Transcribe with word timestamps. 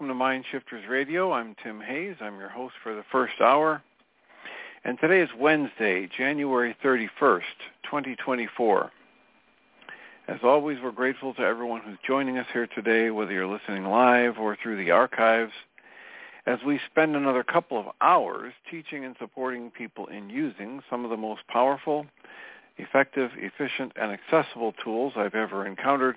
Welcome 0.00 0.16
to 0.16 0.18
Mind 0.18 0.46
Shifters 0.50 0.88
Radio. 0.88 1.30
I'm 1.30 1.54
Tim 1.62 1.78
Hayes. 1.78 2.16
I'm 2.22 2.38
your 2.38 2.48
host 2.48 2.72
for 2.82 2.94
the 2.94 3.04
first 3.12 3.34
hour. 3.38 3.82
And 4.82 4.98
today 4.98 5.20
is 5.20 5.28
Wednesday, 5.38 6.08
January 6.16 6.74
31st, 6.82 7.42
2024. 7.84 8.90
As 10.26 10.38
always, 10.42 10.78
we're 10.82 10.90
grateful 10.90 11.34
to 11.34 11.42
everyone 11.42 11.82
who's 11.82 11.98
joining 12.06 12.38
us 12.38 12.46
here 12.50 12.66
today, 12.66 13.10
whether 13.10 13.32
you're 13.32 13.46
listening 13.46 13.84
live 13.84 14.38
or 14.38 14.56
through 14.62 14.82
the 14.82 14.90
archives, 14.90 15.52
as 16.46 16.60
we 16.64 16.80
spend 16.90 17.14
another 17.14 17.44
couple 17.44 17.78
of 17.78 17.84
hours 18.00 18.54
teaching 18.70 19.04
and 19.04 19.16
supporting 19.20 19.70
people 19.70 20.06
in 20.06 20.30
using 20.30 20.80
some 20.88 21.04
of 21.04 21.10
the 21.10 21.16
most 21.18 21.42
powerful, 21.48 22.06
effective, 22.78 23.32
efficient, 23.36 23.92
and 24.00 24.12
accessible 24.12 24.72
tools 24.82 25.12
I've 25.14 25.34
ever 25.34 25.66
encountered 25.66 26.16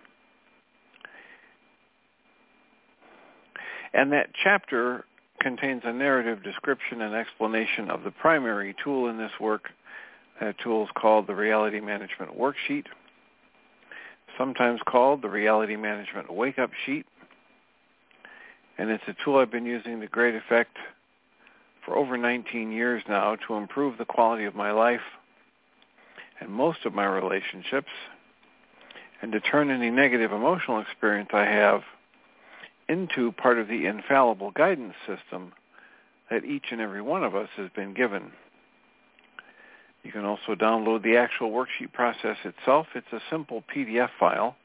And 3.93 4.11
that 4.11 4.29
chapter 4.41 5.05
contains 5.41 5.81
a 5.85 5.91
narrative 5.91 6.43
description 6.43 7.01
and 7.01 7.15
explanation 7.15 7.89
of 7.89 8.03
the 8.03 8.11
primary 8.11 8.75
tool 8.83 9.09
in 9.09 9.17
this 9.17 9.31
work. 9.39 9.69
That 10.39 10.55
tool 10.59 10.83
is 10.85 10.89
called 10.95 11.27
the 11.27 11.35
Reality 11.35 11.81
Management 11.81 12.37
Worksheet, 12.37 12.85
sometimes 14.37 14.79
called 14.87 15.21
the 15.21 15.29
Reality 15.29 15.75
Management 15.75 16.31
Wake-Up 16.31 16.71
Sheet. 16.85 17.05
And 18.77 18.89
it's 18.89 19.03
a 19.07 19.15
tool 19.23 19.37
I've 19.37 19.51
been 19.51 19.65
using 19.65 19.99
to 19.99 20.07
great 20.07 20.35
effect 20.35 20.77
for 21.85 21.95
over 21.97 22.17
19 22.17 22.71
years 22.71 23.03
now 23.07 23.35
to 23.47 23.55
improve 23.55 23.97
the 23.97 24.05
quality 24.05 24.45
of 24.45 24.55
my 24.55 24.71
life 24.71 25.01
and 26.39 26.49
most 26.49 26.85
of 26.85 26.93
my 26.93 27.05
relationships 27.05 27.89
and 29.21 29.31
to 29.31 29.39
turn 29.39 29.69
any 29.69 29.91
negative 29.91 30.31
emotional 30.31 30.79
experience 30.79 31.29
I 31.33 31.45
have 31.45 31.81
into 32.91 33.31
part 33.31 33.57
of 33.57 33.67
the 33.67 33.85
infallible 33.85 34.51
guidance 34.51 34.95
system 35.07 35.53
that 36.29 36.43
each 36.43 36.65
and 36.71 36.81
every 36.81 37.01
one 37.01 37.23
of 37.23 37.35
us 37.35 37.49
has 37.55 37.69
been 37.75 37.93
given. 37.93 38.31
You 40.03 40.11
can 40.11 40.25
also 40.25 40.55
download 40.55 41.03
the 41.03 41.17
actual 41.17 41.51
worksheet 41.51 41.93
process 41.93 42.37
itself. 42.43 42.87
It's 42.95 43.13
a 43.13 43.21
simple 43.29 43.63
PDF 43.73 44.09
file. 44.19 44.55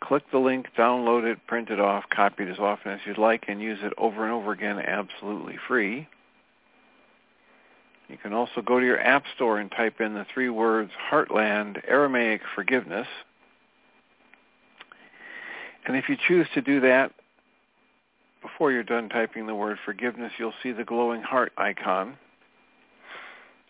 Click 0.00 0.22
the 0.30 0.38
link, 0.38 0.66
download 0.78 1.24
it, 1.24 1.44
print 1.48 1.70
it 1.70 1.80
off, 1.80 2.04
copy 2.14 2.44
it 2.44 2.48
as 2.48 2.58
often 2.58 2.92
as 2.92 3.00
you'd 3.04 3.18
like, 3.18 3.46
and 3.48 3.60
use 3.60 3.78
it 3.82 3.92
over 3.98 4.22
and 4.22 4.32
over 4.32 4.52
again 4.52 4.78
absolutely 4.78 5.56
free. 5.66 6.06
You 8.08 8.16
can 8.16 8.32
also 8.32 8.62
go 8.62 8.78
to 8.78 8.86
your 8.86 9.00
App 9.00 9.24
Store 9.34 9.58
and 9.58 9.70
type 9.70 10.00
in 10.00 10.14
the 10.14 10.26
three 10.32 10.48
words 10.48 10.92
Heartland 11.10 11.82
Aramaic 11.86 12.42
Forgiveness. 12.54 13.08
And 15.86 15.96
if 15.96 16.08
you 16.08 16.16
choose 16.28 16.46
to 16.54 16.60
do 16.60 16.80
that, 16.80 17.12
before 18.42 18.72
you're 18.72 18.82
done 18.82 19.08
typing 19.08 19.46
the 19.46 19.54
word 19.54 19.78
forgiveness, 19.84 20.32
you'll 20.38 20.54
see 20.62 20.72
the 20.72 20.84
glowing 20.84 21.22
heart 21.22 21.52
icon. 21.56 22.16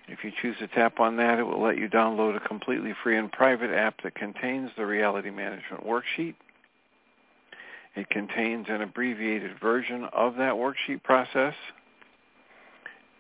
If 0.09 0.25
you 0.25 0.33
choose 0.41 0.57
to 0.59 0.69
tap 0.69 1.01
on 1.01 1.17
that, 1.17 1.39
it 1.39 1.43
will 1.43 1.63
let 1.63 1.77
you 1.77 1.89
download 1.89 2.37
a 2.37 2.49
completely 2.49 2.95
free 3.03 3.19
and 3.19 3.31
private 3.31 3.71
app 3.71 4.03
that 4.03 4.15
contains 4.15 4.71
the 4.77 4.87
Reality 4.87 5.31
Management 5.31 5.87
Worksheet. 5.87 6.35
It 7.95 8.09
contains 8.09 8.67
an 8.69 8.81
abbreviated 8.81 9.59
version 9.61 10.05
of 10.13 10.37
that 10.37 10.55
worksheet 10.55 11.03
process. 11.03 11.55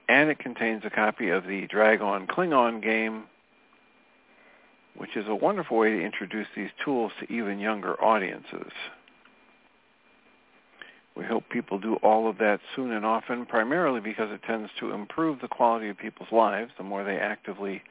And 0.08 0.30
it 0.30 0.38
contains 0.38 0.82
a 0.86 0.90
copy 0.90 1.28
of 1.28 1.46
the 1.46 1.66
Dragon 1.66 2.26
Klingon 2.26 2.82
game, 2.82 3.24
which 4.96 5.16
is 5.16 5.26
a 5.28 5.34
wonderful 5.34 5.76
way 5.76 5.90
to 5.90 6.00
introduce 6.02 6.46
these 6.56 6.70
tools 6.82 7.12
to 7.20 7.30
even 7.30 7.58
younger 7.58 8.02
audiences. 8.02 8.72
We 11.18 11.24
hope 11.24 11.48
people 11.50 11.80
do 11.80 11.96
all 11.96 12.30
of 12.30 12.38
that 12.38 12.60
soon 12.76 12.92
and 12.92 13.04
often, 13.04 13.44
primarily 13.44 14.00
because 14.00 14.30
it 14.30 14.40
tends 14.46 14.70
to 14.78 14.92
improve 14.92 15.40
the 15.40 15.48
quality 15.48 15.88
of 15.88 15.98
people's 15.98 16.30
lives 16.30 16.70
the 16.78 16.84
more 16.84 17.02
they 17.02 17.18
actively 17.18 17.82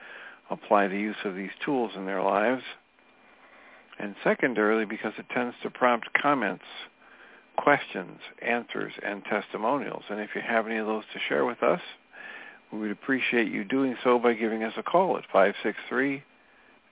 apply 0.49 0.87
the 0.87 0.97
use 0.97 1.17
of 1.25 1.35
these 1.35 1.51
tools 1.65 1.91
in 1.97 2.05
their 2.05 2.23
lives. 2.23 2.63
And 3.99 4.15
secondarily, 4.23 4.85
because 4.85 5.11
it 5.17 5.25
tends 5.33 5.57
to 5.61 5.69
prompt 5.69 6.07
comments, 6.13 6.63
questions, 7.57 8.21
answers, 8.41 8.93
and 9.03 9.25
testimonials. 9.25 10.03
And 10.09 10.21
if 10.21 10.29
you 10.33 10.39
have 10.41 10.65
any 10.65 10.77
of 10.77 10.87
those 10.87 11.03
to 11.13 11.19
share 11.27 11.43
with 11.45 11.61
us, 11.63 11.81
we 12.71 12.79
would 12.79 12.91
appreciate 12.91 13.51
you 13.51 13.65
doing 13.65 13.97
so 14.03 14.19
by 14.19 14.35
giving 14.35 14.63
us 14.63 14.73
a 14.77 14.83
call 14.83 15.17
at 15.17 15.25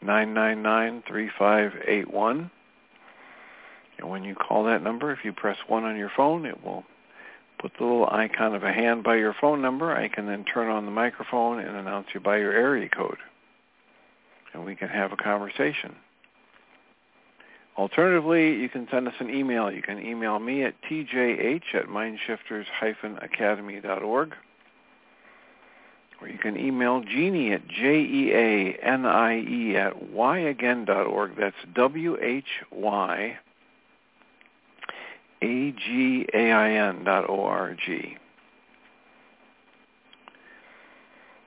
563-999-3581. 0.04 2.52
And 3.98 4.10
when 4.10 4.24
you 4.24 4.36
call 4.36 4.66
that 4.66 4.84
number, 4.84 5.12
if 5.12 5.24
you 5.24 5.34
press 5.34 5.58
1 5.68 5.84
on 5.84 5.98
your 5.98 6.12
phone, 6.16 6.46
it 6.46 6.64
will 6.64 6.84
put 7.60 7.72
the 7.78 7.84
little 7.84 8.08
icon 8.12 8.54
of 8.54 8.64
a 8.64 8.74
hand 8.74 9.04
by 9.04 9.16
your 9.16 9.34
phone 9.40 9.62
number. 9.62 9.96
I 9.96 10.10
can 10.10 10.28
then 10.28 10.44
turn 10.44 10.70
on 10.70 10.86
the 10.86 10.92
microphone 10.92 11.60
and 11.60 11.76
announce 11.76 12.08
you 12.14 12.20
by 12.20 12.38
your 12.38 12.52
area 12.52 12.90
code. 12.90 13.18
And 14.54 14.66
we 14.66 14.76
can 14.76 14.90
have 14.90 15.12
a 15.12 15.18
conversation. 15.18 15.96
Alternatively, 17.78 18.56
you 18.56 18.70
can 18.70 18.88
send 18.90 19.08
us 19.08 19.14
an 19.20 19.30
email. 19.30 19.72
You 19.72 19.82
can 19.82 20.00
email 20.00 20.40
me 20.40 20.64
at 20.64 20.82
tjh 20.84 21.62
at 21.74 21.88
mindshifters-academy.org. 21.88 24.36
Or 26.22 26.30
you 26.30 26.38
can 26.38 26.56
email 26.58 27.02
Jeanie 27.02 27.52
at 27.52 27.68
J-E-A-N-I-E 27.68 29.76
at 29.76 29.94
whyagain.org. 30.14 31.36
That's 31.38 31.58
W-H-Y 31.74 33.38
A-G-A-I-N 35.42 37.04
dot 37.04 37.30
O-R-G. 37.30 38.18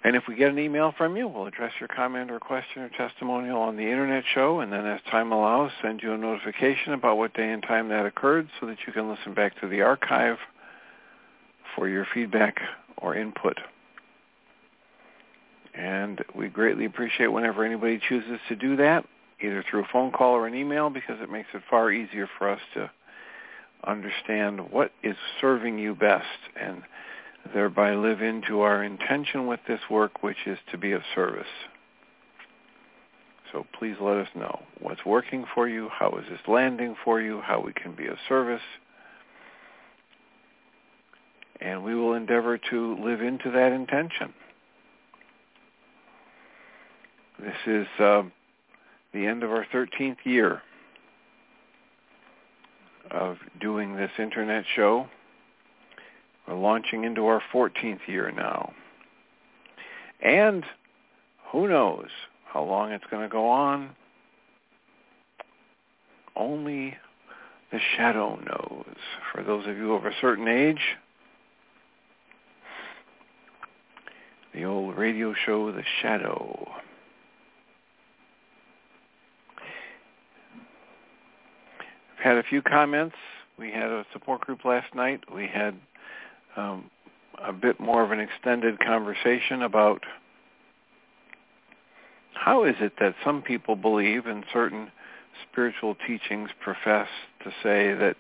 And 0.04 0.14
if 0.14 0.22
we 0.28 0.36
get 0.36 0.50
an 0.50 0.58
email 0.58 0.94
from 0.96 1.16
you, 1.16 1.26
we'll 1.26 1.46
address 1.46 1.72
your 1.80 1.88
comment 1.88 2.30
or 2.30 2.38
question 2.38 2.82
or 2.82 2.88
testimonial 2.88 3.60
on 3.60 3.76
the 3.76 3.82
Internet 3.82 4.24
show, 4.32 4.60
and 4.60 4.72
then 4.72 4.86
as 4.86 5.00
time 5.10 5.32
allows, 5.32 5.72
send 5.82 6.02
you 6.02 6.12
a 6.12 6.16
notification 6.16 6.92
about 6.92 7.18
what 7.18 7.34
day 7.34 7.50
and 7.50 7.62
time 7.62 7.88
that 7.88 8.06
occurred 8.06 8.48
so 8.60 8.66
that 8.66 8.78
you 8.86 8.92
can 8.92 9.10
listen 9.10 9.34
back 9.34 9.60
to 9.60 9.68
the 9.68 9.82
archive 9.82 10.38
for 11.74 11.88
your 11.88 12.06
feedback 12.14 12.60
or 12.96 13.16
input. 13.16 13.58
And 15.74 16.24
we 16.34 16.48
greatly 16.48 16.84
appreciate 16.84 17.28
whenever 17.28 17.64
anybody 17.64 18.00
chooses 18.08 18.38
to 18.48 18.56
do 18.56 18.76
that, 18.76 19.04
either 19.40 19.64
through 19.68 19.82
a 19.82 19.88
phone 19.92 20.10
call 20.12 20.32
or 20.34 20.46
an 20.46 20.54
email, 20.54 20.90
because 20.90 21.20
it 21.20 21.30
makes 21.30 21.48
it 21.54 21.62
far 21.68 21.92
easier 21.92 22.28
for 22.38 22.48
us 22.48 22.60
to 22.74 22.90
understand 23.84 24.70
what 24.70 24.92
is 25.02 25.16
serving 25.40 25.78
you 25.78 25.94
best 25.94 26.24
and 26.60 26.82
thereby 27.54 27.94
live 27.94 28.20
into 28.20 28.60
our 28.60 28.82
intention 28.82 29.46
with 29.46 29.60
this 29.68 29.80
work, 29.90 30.22
which 30.22 30.46
is 30.46 30.58
to 30.70 30.78
be 30.78 30.92
of 30.92 31.02
service. 31.14 31.46
So 33.52 33.66
please 33.78 33.96
let 34.00 34.18
us 34.18 34.28
know 34.34 34.60
what's 34.80 35.04
working 35.06 35.44
for 35.54 35.68
you, 35.68 35.88
how 35.88 36.10
is 36.18 36.24
this 36.28 36.40
landing 36.46 36.96
for 37.04 37.20
you, 37.20 37.40
how 37.40 37.60
we 37.60 37.72
can 37.72 37.94
be 37.94 38.06
of 38.06 38.16
service. 38.28 38.62
And 41.60 41.82
we 41.82 41.94
will 41.94 42.14
endeavor 42.14 42.58
to 42.70 42.96
live 43.02 43.22
into 43.22 43.50
that 43.50 43.72
intention. 43.72 44.34
This 47.40 47.56
is 47.66 47.86
uh, 47.98 48.22
the 49.12 49.26
end 49.26 49.42
of 49.42 49.50
our 49.50 49.66
13th 49.72 50.18
year 50.24 50.62
of 53.10 53.36
doing 53.60 53.96
this 53.96 54.10
internet 54.18 54.64
show. 54.74 55.08
We're 56.46 56.54
launching 56.54 57.04
into 57.04 57.26
our 57.26 57.42
14th 57.52 58.06
year 58.06 58.30
now. 58.30 58.72
And 60.22 60.64
who 61.50 61.68
knows 61.68 62.08
how 62.46 62.64
long 62.64 62.92
it's 62.92 63.04
going 63.10 63.22
to 63.22 63.28
go 63.28 63.48
on? 63.48 63.90
Only 66.34 66.96
the 67.70 67.78
shadow 67.96 68.36
knows. 68.36 68.96
For 69.32 69.42
those 69.42 69.66
of 69.66 69.76
you 69.76 69.92
of 69.94 70.04
a 70.04 70.12
certain 70.20 70.48
age, 70.48 70.96
the 74.54 74.64
old 74.64 74.96
radio 74.96 75.34
show 75.46 75.70
The 75.70 75.82
Shadow. 76.00 76.68
Had 82.22 82.36
a 82.36 82.42
few 82.42 82.62
comments. 82.62 83.16
We 83.58 83.70
had 83.70 83.90
a 83.90 84.04
support 84.12 84.40
group 84.42 84.64
last 84.64 84.94
night. 84.94 85.22
We 85.34 85.46
had 85.46 85.74
um, 86.56 86.90
a 87.42 87.52
bit 87.52 87.80
more 87.80 88.02
of 88.02 88.10
an 88.10 88.20
extended 88.20 88.78
conversation 88.80 89.62
about 89.62 90.04
how 92.34 92.64
is 92.64 92.76
it 92.80 92.94
that 93.00 93.14
some 93.24 93.42
people 93.42 93.76
believe 93.76 94.26
and 94.26 94.44
certain 94.52 94.90
spiritual 95.50 95.96
teachings 96.06 96.50
profess 96.60 97.08
to 97.44 97.50
say 97.62 97.94
that 97.94 98.16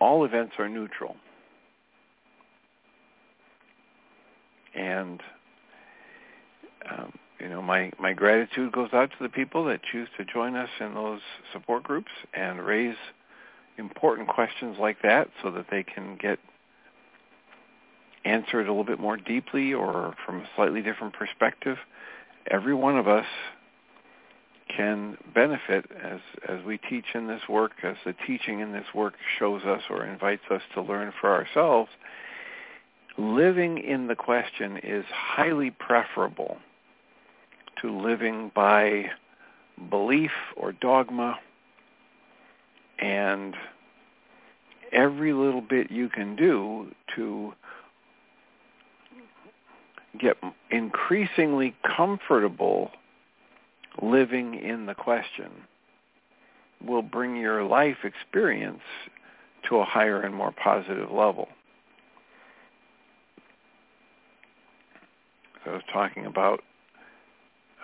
all 0.00 0.24
events 0.24 0.54
are 0.58 0.68
neutral. 0.68 1.16
And 4.74 5.20
um, 6.88 7.12
you 7.40 7.48
know, 7.48 7.62
my 7.62 7.92
my 7.98 8.12
gratitude 8.12 8.72
goes 8.72 8.90
out 8.92 9.10
to 9.10 9.16
the 9.20 9.28
people 9.28 9.64
that 9.66 9.80
choose 9.92 10.08
to 10.16 10.24
join 10.24 10.56
us 10.56 10.70
in 10.80 10.94
those 10.94 11.20
support 11.52 11.82
groups 11.84 12.10
and 12.34 12.64
raise 12.64 12.96
important 13.76 14.28
questions 14.28 14.76
like 14.80 15.02
that, 15.02 15.28
so 15.42 15.50
that 15.52 15.66
they 15.70 15.82
can 15.82 16.16
get 16.20 16.38
answered 18.24 18.66
a 18.66 18.70
little 18.70 18.84
bit 18.84 18.98
more 18.98 19.16
deeply 19.16 19.72
or 19.72 20.14
from 20.26 20.40
a 20.40 20.48
slightly 20.56 20.82
different 20.82 21.14
perspective. 21.14 21.76
Every 22.50 22.74
one 22.74 22.98
of 22.98 23.06
us 23.06 23.26
can 24.76 25.16
benefit 25.34 25.86
as 26.02 26.20
as 26.48 26.64
we 26.64 26.78
teach 26.78 27.06
in 27.14 27.28
this 27.28 27.42
work, 27.48 27.72
as 27.82 27.96
the 28.04 28.14
teaching 28.26 28.60
in 28.60 28.72
this 28.72 28.86
work 28.94 29.14
shows 29.38 29.62
us 29.62 29.82
or 29.90 30.04
invites 30.04 30.42
us 30.50 30.62
to 30.74 30.82
learn 30.82 31.12
for 31.20 31.30
ourselves. 31.32 31.90
Living 33.16 33.78
in 33.78 34.06
the 34.06 34.14
question 34.14 34.76
is 34.82 35.04
highly 35.10 35.70
preferable 35.70 36.58
to 37.82 37.96
living 37.96 38.50
by 38.54 39.10
belief 39.90 40.32
or 40.56 40.72
dogma 40.72 41.38
and 42.98 43.54
every 44.92 45.32
little 45.32 45.60
bit 45.60 45.90
you 45.90 46.08
can 46.08 46.34
do 46.34 46.92
to 47.14 47.52
get 50.18 50.36
increasingly 50.70 51.76
comfortable 51.96 52.90
living 54.02 54.54
in 54.54 54.86
the 54.86 54.94
question 54.94 55.50
will 56.84 57.02
bring 57.02 57.36
your 57.36 57.64
life 57.64 57.98
experience 58.04 58.82
to 59.68 59.76
a 59.76 59.84
higher 59.84 60.20
and 60.20 60.34
more 60.34 60.52
positive 60.52 61.10
level. 61.10 61.48
So 65.64 65.72
I 65.72 65.74
was 65.74 65.82
talking 65.92 66.26
about 66.26 66.62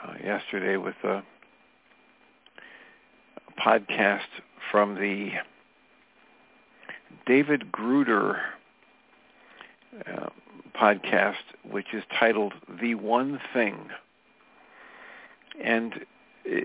uh, 0.04 0.14
yesterday 0.22 0.76
with 0.76 0.96
a, 1.04 1.22
podcast 3.58 4.20
from 4.70 4.96
the 4.96 5.30
David 7.26 7.70
Gruder 7.70 8.40
uh, 10.06 10.28
podcast, 10.78 11.34
which 11.70 11.94
is 11.94 12.02
titled 12.18 12.52
"The 12.80 12.94
One 12.96 13.40
Thing," 13.52 13.88
and 15.62 15.94
uh, 15.94 16.58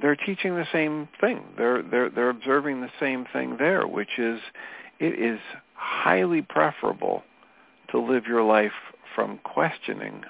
they're 0.00 0.16
teaching 0.16 0.56
the 0.56 0.66
same 0.72 1.08
thing. 1.20 1.42
They're 1.56 1.82
they're 1.82 2.10
they're 2.10 2.30
observing 2.30 2.82
the 2.82 2.90
same 3.00 3.26
thing 3.32 3.56
there, 3.58 3.86
which 3.86 4.18
is 4.18 4.40
it 4.98 5.18
is 5.18 5.40
highly 5.74 6.42
preferable 6.42 7.22
to 7.90 7.98
live 7.98 8.26
your 8.26 8.42
life 8.42 8.72
from 9.14 9.38
questioning 9.38 10.22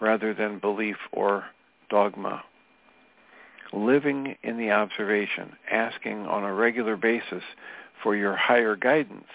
rather 0.00 0.32
than 0.32 0.58
belief 0.58 0.96
or 1.12 1.44
dogma. 1.92 2.42
Living 3.72 4.36
in 4.42 4.56
the 4.56 4.70
observation, 4.70 5.52
asking 5.70 6.26
on 6.26 6.42
a 6.42 6.52
regular 6.52 6.96
basis 6.96 7.42
for 8.02 8.16
your 8.16 8.34
higher 8.34 8.74
guidance 8.76 9.28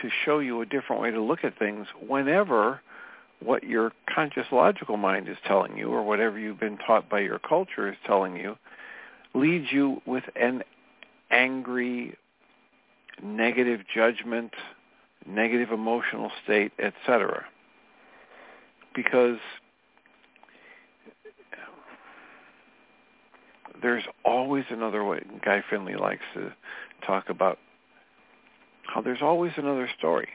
to 0.00 0.10
show 0.24 0.38
you 0.38 0.60
a 0.60 0.66
different 0.66 1.00
way 1.00 1.10
to 1.10 1.20
look 1.20 1.42
at 1.42 1.58
things 1.58 1.86
whenever 2.06 2.80
what 3.42 3.64
your 3.64 3.92
conscious 4.14 4.46
logical 4.52 4.96
mind 4.96 5.28
is 5.28 5.36
telling 5.46 5.76
you 5.76 5.88
or 5.88 6.02
whatever 6.02 6.38
you've 6.38 6.60
been 6.60 6.78
taught 6.78 7.08
by 7.08 7.20
your 7.20 7.38
culture 7.38 7.88
is 7.88 7.96
telling 8.06 8.36
you 8.36 8.56
leads 9.34 9.72
you 9.72 10.00
with 10.06 10.24
an 10.36 10.62
angry, 11.30 12.16
negative 13.22 13.80
judgment, 13.94 14.52
negative 15.26 15.70
emotional 15.70 16.30
state, 16.44 16.72
etc. 16.78 17.44
Because 18.94 19.38
there's 23.82 24.04
always 24.24 24.64
another 24.70 25.04
way. 25.04 25.20
Guy 25.44 25.62
Finley 25.68 25.96
likes 25.96 26.22
to 26.34 26.52
talk 27.06 27.28
about 27.28 27.58
how 28.82 29.00
there's 29.00 29.22
always 29.22 29.52
another 29.56 29.88
story. 29.98 30.28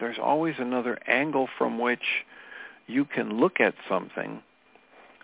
There's 0.00 0.18
always 0.22 0.54
another 0.58 0.98
angle 1.06 1.48
from 1.58 1.78
which 1.78 2.24
you 2.86 3.04
can 3.04 3.38
look 3.40 3.60
at 3.60 3.74
something 3.88 4.42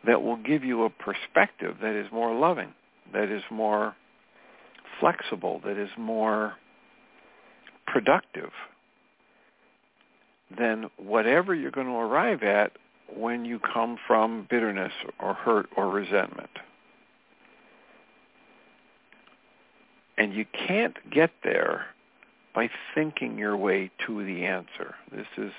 that 0.07 0.23
will 0.23 0.37
give 0.37 0.65
you 0.65 0.85
a 0.85 0.91
perspective 0.91 1.77
that 1.81 1.95
is 1.95 2.11
more 2.13 2.35
loving, 2.35 2.75
that 3.13 3.31
is 3.31 3.43
more 3.51 3.95
flexible, 4.99 5.61
that 5.65 5.77
is 5.77 5.91
more 5.97 6.55
productive 7.87 8.51
than 10.57 10.91
whatever 10.97 11.55
you're 11.55 11.71
going 11.71 11.87
to 11.87 11.93
arrive 11.93 12.43
at 12.43 12.73
when 13.17 13.45
you 13.45 13.59
come 13.59 13.99
from 14.07 14.47
bitterness 14.49 14.93
or 15.21 15.35
hurt 15.35 15.69
or 15.77 15.89
resentment. 15.91 16.51
And 20.19 20.35
you 20.35 20.45
can't 20.67 20.97
get 21.11 21.31
there 21.43 21.87
by 22.55 22.69
thinking 22.95 23.39
your 23.39 23.57
way 23.57 23.91
to 24.07 24.25
the 24.25 24.45
answer. 24.45 24.95
This 25.11 25.27
is 25.39 25.53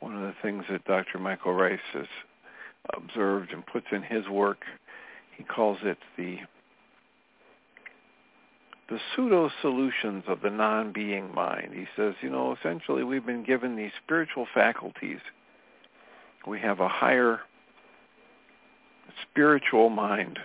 one 0.00 0.16
of 0.16 0.22
the 0.22 0.34
things 0.42 0.64
that 0.70 0.84
Dr. 0.84 1.18
Michael 1.18 1.54
Ryce 1.54 1.78
has 1.92 2.06
observed 2.92 3.52
and 3.52 3.64
puts 3.64 3.86
in 3.92 4.02
his 4.02 4.28
work. 4.28 4.64
He 5.36 5.44
calls 5.44 5.78
it 5.82 5.98
the 6.16 6.38
the 8.90 8.98
pseudo 9.16 9.50
solutions 9.62 10.24
of 10.28 10.42
the 10.42 10.50
non-being 10.50 11.34
mind. 11.34 11.70
He 11.72 11.86
says, 11.96 12.12
you 12.20 12.28
know, 12.28 12.54
essentially 12.54 13.02
we've 13.02 13.24
been 13.24 13.42
given 13.42 13.76
these 13.76 13.92
spiritual 14.04 14.46
faculties 14.52 15.20
we 16.46 16.60
have 16.60 16.80
a 16.80 16.88
higher 16.88 17.40
spiritual 19.22 19.90
mind 19.90 20.38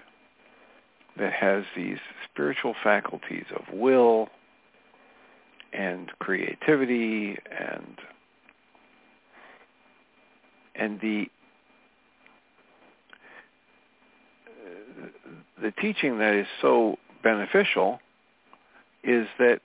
that 1.17 1.33
has 1.33 1.63
these 1.75 1.97
spiritual 2.31 2.75
faculties 2.83 3.45
of 3.55 3.73
will 3.77 4.29
and 5.73 6.11
creativity 6.19 7.37
and 7.57 7.97
and 10.75 10.99
the 11.01 11.27
the 15.61 15.71
teaching 15.71 16.19
that 16.19 16.33
is 16.33 16.47
so 16.61 16.97
beneficial 17.21 17.99
is 19.03 19.27
that 19.37 19.59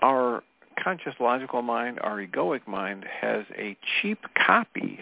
our 0.00 0.42
conscious 0.82 1.14
logical 1.20 1.62
mind, 1.62 1.98
our 2.02 2.18
egoic 2.18 2.66
mind, 2.66 3.04
has 3.20 3.44
a 3.56 3.76
cheap 4.00 4.20
copy 4.34 5.00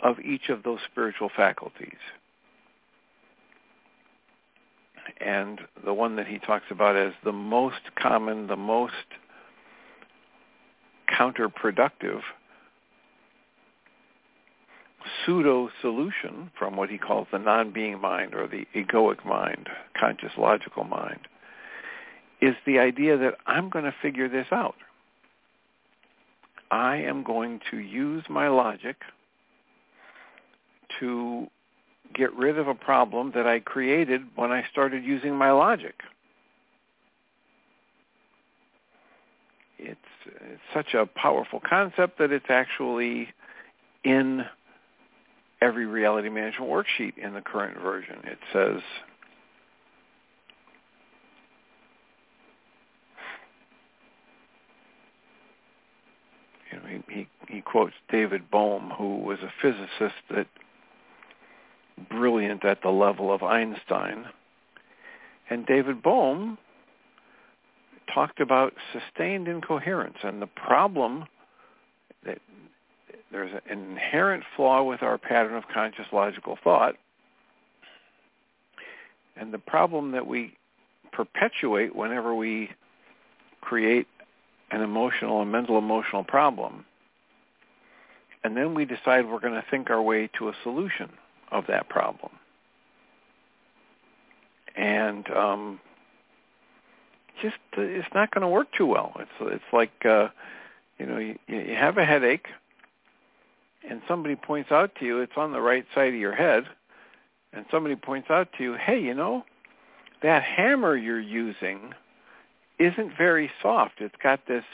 of 0.00 0.18
each 0.20 0.48
of 0.48 0.62
those 0.62 0.80
spiritual 0.90 1.30
faculties. 1.34 1.98
And 5.20 5.60
the 5.84 5.94
one 5.94 6.16
that 6.16 6.26
he 6.26 6.38
talks 6.38 6.66
about 6.70 6.96
as 6.96 7.12
the 7.24 7.32
most 7.32 7.80
common, 7.96 8.46
the 8.46 8.56
most 8.56 8.92
counterproductive 11.08 12.20
pseudo 15.24 15.70
solution 15.80 16.50
from 16.58 16.76
what 16.76 16.88
he 16.88 16.98
calls 16.98 17.28
the 17.30 17.38
non-being 17.38 18.00
mind 18.00 18.34
or 18.34 18.46
the 18.46 18.66
egoic 18.74 19.24
mind, 19.24 19.68
conscious 19.98 20.32
logical 20.36 20.84
mind, 20.84 21.20
is 22.44 22.54
the 22.66 22.78
idea 22.78 23.16
that 23.16 23.36
I'm 23.46 23.70
going 23.70 23.86
to 23.86 23.94
figure 24.02 24.28
this 24.28 24.46
out. 24.52 24.74
I 26.70 26.96
am 26.96 27.22
going 27.22 27.60
to 27.70 27.78
use 27.78 28.24
my 28.28 28.48
logic 28.48 28.96
to 31.00 31.46
get 32.14 32.34
rid 32.34 32.58
of 32.58 32.68
a 32.68 32.74
problem 32.74 33.32
that 33.34 33.46
I 33.46 33.60
created 33.60 34.22
when 34.36 34.52
I 34.52 34.64
started 34.70 35.04
using 35.04 35.34
my 35.34 35.52
logic. 35.52 35.94
It's, 39.78 39.98
it's 40.26 40.60
such 40.74 40.92
a 40.92 41.06
powerful 41.06 41.60
concept 41.66 42.18
that 42.18 42.30
it's 42.30 42.50
actually 42.50 43.28
in 44.04 44.44
every 45.62 45.86
reality 45.86 46.28
management 46.28 46.70
worksheet 46.70 47.16
in 47.16 47.32
the 47.32 47.40
current 47.40 47.80
version. 47.80 48.16
It 48.24 48.38
says 48.52 48.82
you 56.74 56.78
know, 56.78 57.02
he, 57.08 57.14
he, 57.14 57.28
he 57.48 57.60
quotes 57.74 57.94
David 58.08 58.52
Bohm, 58.52 58.92
who 58.96 59.16
was 59.16 59.40
a 59.40 59.52
physicist 59.60 60.14
that 60.30 60.46
brilliant 62.08 62.64
at 62.64 62.80
the 62.82 62.88
level 62.88 63.34
of 63.34 63.42
Einstein. 63.42 64.26
And 65.50 65.66
David 65.66 66.00
Bohm 66.00 66.56
talked 68.14 68.38
about 68.38 68.74
sustained 68.92 69.48
incoherence 69.48 70.18
and 70.22 70.40
the 70.40 70.46
problem 70.46 71.24
that 72.24 72.38
there's 73.32 73.50
an 73.68 73.80
inherent 73.90 74.44
flaw 74.54 74.84
with 74.84 75.02
our 75.02 75.18
pattern 75.18 75.56
of 75.56 75.64
conscious 75.66 76.06
logical 76.12 76.56
thought. 76.62 76.94
And 79.36 79.52
the 79.52 79.58
problem 79.58 80.12
that 80.12 80.28
we 80.28 80.56
perpetuate 81.10 81.96
whenever 81.96 82.36
we 82.36 82.70
create 83.60 84.06
an 84.70 84.80
emotional 84.80 85.42
and 85.42 85.50
mental 85.50 85.76
emotional 85.76 86.22
problem. 86.22 86.84
And 88.44 88.56
then 88.56 88.74
we 88.74 88.84
decide 88.84 89.26
we're 89.26 89.40
going 89.40 89.54
to 89.54 89.64
think 89.70 89.90
our 89.90 90.02
way 90.02 90.28
to 90.38 90.48
a 90.48 90.52
solution 90.62 91.10
of 91.50 91.66
that 91.66 91.88
problem. 91.88 92.30
And 94.76 95.28
um, 95.30 95.80
just 97.40 97.56
uh, 97.76 97.82
it's 97.82 98.08
not 98.14 98.30
going 98.32 98.42
to 98.42 98.48
work 98.48 98.68
too 98.76 98.86
well. 98.86 99.12
It's 99.18 99.30
it's 99.40 99.72
like 99.72 100.04
uh, 100.04 100.28
you 100.98 101.06
know 101.06 101.18
you, 101.18 101.38
you 101.46 101.74
have 101.74 101.96
a 101.96 102.04
headache, 102.04 102.48
and 103.88 104.02
somebody 104.08 104.36
points 104.36 104.72
out 104.72 104.94
to 104.96 105.06
you 105.06 105.20
it's 105.20 105.36
on 105.36 105.52
the 105.52 105.60
right 105.60 105.86
side 105.94 106.08
of 106.08 106.20
your 106.20 106.34
head, 106.34 106.64
and 107.52 107.64
somebody 107.70 107.96
points 107.96 108.30
out 108.30 108.48
to 108.58 108.64
you, 108.64 108.74
hey, 108.74 109.00
you 109.00 109.14
know, 109.14 109.44
that 110.22 110.42
hammer 110.42 110.96
you're 110.96 111.20
using 111.20 111.94
isn't 112.78 113.16
very 113.16 113.50
soft. 113.62 114.00
It's 114.00 114.16
got 114.20 114.40
this 114.48 114.64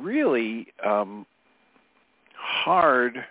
really 0.00 0.68
um, 0.84 1.26
hard 2.40 3.24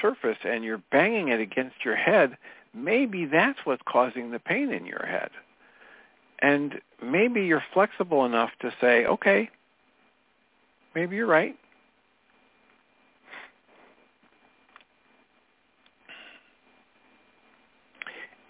surface 0.00 0.38
and 0.44 0.64
you're 0.64 0.82
banging 0.90 1.28
it 1.28 1.40
against 1.40 1.84
your 1.84 1.96
head, 1.96 2.36
maybe 2.72 3.26
that's 3.26 3.58
what's 3.64 3.82
causing 3.86 4.30
the 4.30 4.38
pain 4.38 4.72
in 4.72 4.86
your 4.86 5.04
head. 5.06 5.30
And 6.40 6.80
maybe 7.02 7.44
you're 7.44 7.64
flexible 7.72 8.24
enough 8.24 8.50
to 8.60 8.72
say, 8.80 9.06
okay, 9.06 9.50
maybe 10.94 11.16
you're 11.16 11.26
right. 11.26 11.56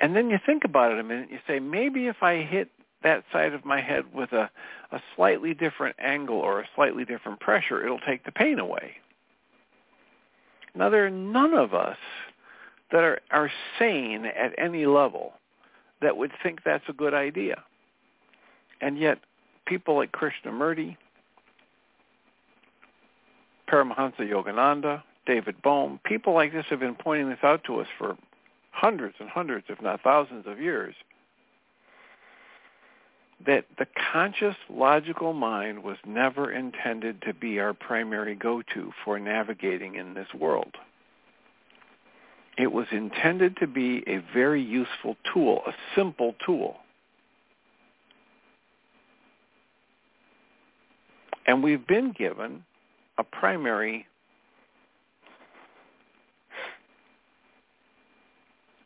And 0.00 0.14
then 0.14 0.28
you 0.28 0.38
think 0.44 0.64
about 0.64 0.92
it 0.92 0.98
a 0.98 1.02
minute. 1.02 1.28
You 1.30 1.38
say, 1.46 1.60
maybe 1.60 2.08
if 2.08 2.22
I 2.22 2.42
hit 2.42 2.68
that 3.04 3.22
side 3.32 3.54
of 3.54 3.64
my 3.64 3.80
head 3.80 4.04
with 4.12 4.32
a, 4.32 4.50
a 4.90 5.00
slightly 5.14 5.54
different 5.54 5.94
angle 6.00 6.38
or 6.38 6.60
a 6.60 6.68
slightly 6.74 7.04
different 7.04 7.38
pressure, 7.38 7.84
it'll 7.84 8.00
take 8.00 8.24
the 8.24 8.32
pain 8.32 8.58
away. 8.58 8.94
Now, 10.74 10.90
there 10.90 11.06
are 11.06 11.10
none 11.10 11.54
of 11.54 11.72
us 11.72 11.98
that 12.90 13.04
are, 13.04 13.20
are 13.30 13.50
sane 13.78 14.24
at 14.24 14.52
any 14.58 14.86
level 14.86 15.34
that 16.02 16.16
would 16.16 16.32
think 16.42 16.64
that's 16.64 16.84
a 16.88 16.92
good 16.92 17.14
idea. 17.14 17.62
And 18.80 18.98
yet, 18.98 19.18
people 19.66 19.94
like 19.96 20.12
Krishnamurti, 20.12 20.96
Paramahansa 23.70 24.20
Yogananda, 24.20 25.02
David 25.26 25.62
Bohm, 25.62 26.00
people 26.04 26.34
like 26.34 26.52
this 26.52 26.66
have 26.70 26.80
been 26.80 26.94
pointing 26.94 27.30
this 27.30 27.38
out 27.42 27.64
to 27.64 27.80
us 27.80 27.86
for 27.96 28.16
hundreds 28.72 29.14
and 29.20 29.28
hundreds, 29.28 29.66
if 29.68 29.80
not 29.80 30.02
thousands 30.02 30.46
of 30.46 30.60
years, 30.60 30.94
that 33.46 33.66
the 33.78 33.86
conscious 34.12 34.56
logical 34.70 35.32
mind 35.32 35.82
was 35.82 35.98
never 36.06 36.50
intended 36.50 37.22
to 37.22 37.34
be 37.34 37.58
our 37.60 37.74
primary 37.74 38.34
go-to 38.34 38.92
for 39.04 39.18
navigating 39.18 39.96
in 39.96 40.14
this 40.14 40.28
world. 40.34 40.76
It 42.56 42.72
was 42.72 42.86
intended 42.90 43.56
to 43.58 43.66
be 43.66 44.02
a 44.06 44.18
very 44.32 44.62
useful 44.62 45.16
tool, 45.32 45.62
a 45.66 45.72
simple 45.96 46.34
tool. 46.44 46.76
And 51.46 51.62
we've 51.62 51.86
been 51.86 52.12
given 52.12 52.64
a 53.18 53.24
primary 53.24 54.06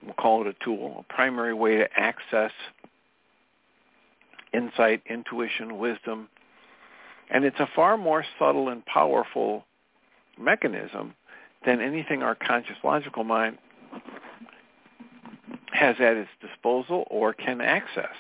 we'll 0.04 0.14
call 0.14 0.40
it 0.40 0.46
a 0.46 0.64
tool, 0.64 1.04
a 1.08 1.12
primary 1.12 1.52
way 1.52 1.76
to 1.76 1.88
access 1.94 2.52
insight, 4.52 5.02
intuition, 5.08 5.78
wisdom. 5.78 6.28
And 7.30 7.44
it's 7.44 7.60
a 7.60 7.68
far 7.74 7.96
more 7.96 8.24
subtle 8.38 8.68
and 8.68 8.84
powerful 8.86 9.64
mechanism 10.38 11.14
than 11.66 11.80
anything 11.80 12.22
our 12.22 12.34
conscious 12.34 12.76
logical 12.84 13.24
mind 13.24 13.58
has 15.72 15.96
at 16.00 16.16
its 16.16 16.30
disposal 16.40 17.04
or 17.10 17.32
can 17.32 17.60
access. 17.60 18.14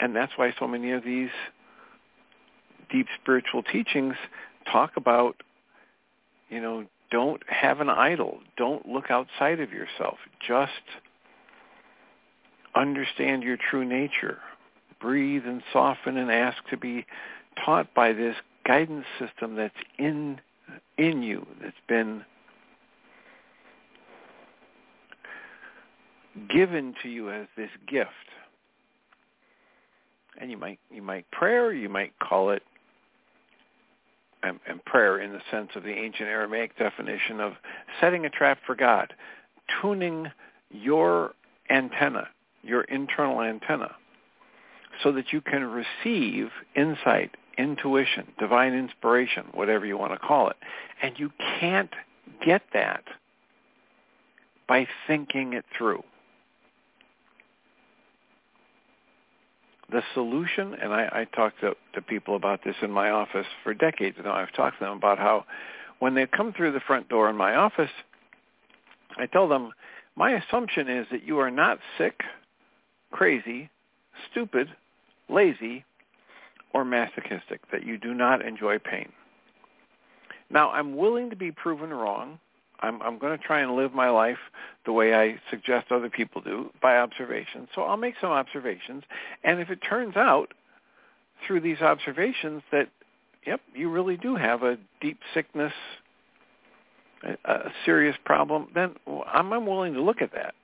And 0.00 0.14
that's 0.14 0.32
why 0.36 0.54
so 0.58 0.66
many 0.66 0.92
of 0.92 1.04
these 1.04 1.30
deep 2.90 3.06
spiritual 3.20 3.62
teachings 3.62 4.14
talk 4.70 4.92
about, 4.96 5.36
you 6.48 6.60
know, 6.60 6.86
don't 7.10 7.42
have 7.48 7.80
an 7.80 7.88
idol. 7.88 8.38
Don't 8.56 8.86
look 8.88 9.10
outside 9.10 9.60
of 9.60 9.72
yourself. 9.72 10.18
Just 10.46 10.72
understand 12.78 13.42
your 13.42 13.56
true 13.70 13.84
nature. 13.84 14.38
Breathe 15.00 15.46
and 15.46 15.62
soften 15.72 16.16
and 16.16 16.30
ask 16.30 16.58
to 16.70 16.76
be 16.76 17.06
taught 17.64 17.92
by 17.94 18.12
this 18.12 18.36
guidance 18.66 19.06
system 19.18 19.56
that's 19.56 19.74
in 19.98 20.40
in 20.96 21.22
you, 21.22 21.46
that's 21.62 21.74
been 21.88 22.24
given 26.48 26.94
to 27.02 27.08
you 27.08 27.30
as 27.30 27.46
this 27.56 27.70
gift. 27.86 28.10
And 30.40 30.50
you 30.50 30.56
might 30.56 30.78
you 30.90 31.02
might 31.02 31.30
prayer, 31.30 31.72
you 31.72 31.88
might 31.88 32.12
call 32.18 32.50
it 32.50 32.62
and, 34.42 34.60
and 34.68 34.84
prayer 34.84 35.20
in 35.20 35.32
the 35.32 35.40
sense 35.50 35.70
of 35.74 35.82
the 35.82 35.90
ancient 35.90 36.28
Aramaic 36.28 36.76
definition 36.78 37.40
of 37.40 37.54
setting 38.00 38.24
a 38.24 38.30
trap 38.30 38.58
for 38.66 38.74
God, 38.74 39.14
tuning 39.80 40.30
your 40.70 41.32
antenna, 41.70 42.28
your 42.68 42.82
internal 42.82 43.40
antenna, 43.40 43.94
so 45.02 45.12
that 45.12 45.32
you 45.32 45.40
can 45.40 45.64
receive 45.64 46.50
insight, 46.76 47.36
intuition, 47.56 48.26
divine 48.38 48.74
inspiration, 48.74 49.46
whatever 49.52 49.86
you 49.86 49.96
want 49.96 50.12
to 50.12 50.18
call 50.18 50.50
it. 50.50 50.56
And 51.02 51.18
you 51.18 51.30
can't 51.60 51.92
get 52.44 52.62
that 52.72 53.04
by 54.66 54.86
thinking 55.06 55.54
it 55.54 55.64
through. 55.76 56.02
the 59.90 60.02
solution, 60.14 60.74
and 60.74 60.92
I, 60.92 61.08
I 61.12 61.24
talk 61.24 61.58
to, 61.60 61.74
to 61.94 62.02
people 62.02 62.36
about 62.36 62.62
this 62.64 62.76
in 62.82 62.90
my 62.90 63.10
office 63.10 63.46
for 63.64 63.72
decades 63.72 64.18
now. 64.22 64.34
I've 64.34 64.52
talked 64.52 64.78
to 64.78 64.84
them 64.84 64.96
about 64.96 65.18
how 65.18 65.46
when 65.98 66.14
they 66.14 66.26
come 66.26 66.52
through 66.52 66.72
the 66.72 66.80
front 66.80 67.08
door 67.08 67.30
in 67.30 67.36
my 67.36 67.54
office, 67.54 67.90
I 69.16 69.26
tell 69.26 69.48
them, 69.48 69.72
my 70.14 70.32
assumption 70.32 70.88
is 70.88 71.06
that 71.10 71.24
you 71.24 71.38
are 71.38 71.50
not 71.50 71.78
sick 71.96 72.20
crazy, 73.10 73.70
stupid, 74.30 74.68
lazy, 75.28 75.84
or 76.72 76.84
masochistic, 76.84 77.60
that 77.72 77.84
you 77.84 77.98
do 77.98 78.14
not 78.14 78.44
enjoy 78.44 78.78
pain. 78.78 79.10
Now, 80.50 80.70
I'm 80.70 80.96
willing 80.96 81.30
to 81.30 81.36
be 81.36 81.52
proven 81.52 81.90
wrong. 81.90 82.38
I'm, 82.80 83.02
I'm 83.02 83.18
going 83.18 83.36
to 83.36 83.44
try 83.44 83.60
and 83.60 83.74
live 83.74 83.92
my 83.92 84.08
life 84.08 84.38
the 84.86 84.92
way 84.92 85.14
I 85.14 85.40
suggest 85.50 85.90
other 85.90 86.08
people 86.08 86.40
do 86.40 86.70
by 86.80 86.98
observation. 86.98 87.68
So 87.74 87.82
I'll 87.82 87.96
make 87.96 88.14
some 88.20 88.30
observations. 88.30 89.02
And 89.44 89.60
if 89.60 89.68
it 89.70 89.80
turns 89.80 90.16
out 90.16 90.54
through 91.46 91.60
these 91.60 91.80
observations 91.80 92.62
that, 92.70 92.88
yep, 93.46 93.60
you 93.74 93.90
really 93.90 94.16
do 94.16 94.36
have 94.36 94.62
a 94.62 94.78
deep 95.00 95.18
sickness, 95.34 95.72
a, 97.24 97.50
a 97.50 97.72
serious 97.84 98.16
problem, 98.24 98.68
then 98.74 98.94
I'm, 99.26 99.52
I'm 99.52 99.66
willing 99.66 99.94
to 99.94 100.02
look 100.02 100.22
at 100.22 100.32
that. 100.32 100.54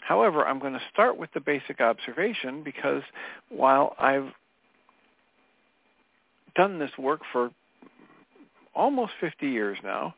However, 0.00 0.46
I'm 0.46 0.58
going 0.58 0.72
to 0.72 0.82
start 0.92 1.18
with 1.18 1.30
the 1.34 1.40
basic 1.40 1.80
observation 1.80 2.62
because 2.62 3.02
while 3.50 3.94
I've 3.98 4.32
done 6.56 6.78
this 6.78 6.90
work 6.98 7.20
for 7.32 7.50
almost 8.74 9.12
50 9.20 9.48
years 9.48 9.78
now, 9.82 10.14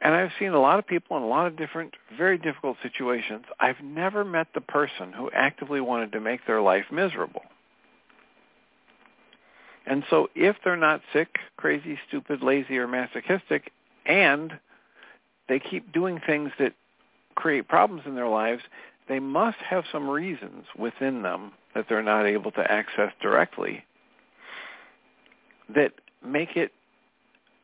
and 0.00 0.14
I've 0.14 0.30
seen 0.38 0.52
a 0.52 0.60
lot 0.60 0.78
of 0.78 0.86
people 0.86 1.16
in 1.16 1.22
a 1.22 1.26
lot 1.28 1.46
of 1.46 1.56
different, 1.56 1.94
very 2.16 2.38
difficult 2.38 2.76
situations. 2.82 3.44
I've 3.58 3.80
never 3.82 4.24
met 4.24 4.48
the 4.54 4.60
person 4.60 5.12
who 5.12 5.30
actively 5.30 5.80
wanted 5.80 6.12
to 6.12 6.20
make 6.20 6.46
their 6.46 6.60
life 6.60 6.84
miserable. 6.92 7.42
And 9.86 10.04
so 10.10 10.28
if 10.34 10.56
they're 10.64 10.76
not 10.76 11.00
sick, 11.12 11.28
crazy, 11.56 11.98
stupid, 12.08 12.42
lazy, 12.42 12.76
or 12.76 12.88
masochistic, 12.88 13.70
and 14.04 14.52
they 15.48 15.60
keep 15.60 15.92
doing 15.92 16.20
things 16.26 16.50
that 16.58 16.74
create 17.36 17.68
problems 17.68 18.02
in 18.06 18.16
their 18.16 18.28
lives, 18.28 18.62
they 19.08 19.20
must 19.20 19.58
have 19.58 19.84
some 19.92 20.08
reasons 20.10 20.64
within 20.76 21.22
them 21.22 21.52
that 21.74 21.86
they're 21.88 22.02
not 22.02 22.26
able 22.26 22.50
to 22.52 22.70
access 22.70 23.12
directly 23.22 23.84
that 25.74 25.92
make 26.24 26.56
it 26.56 26.72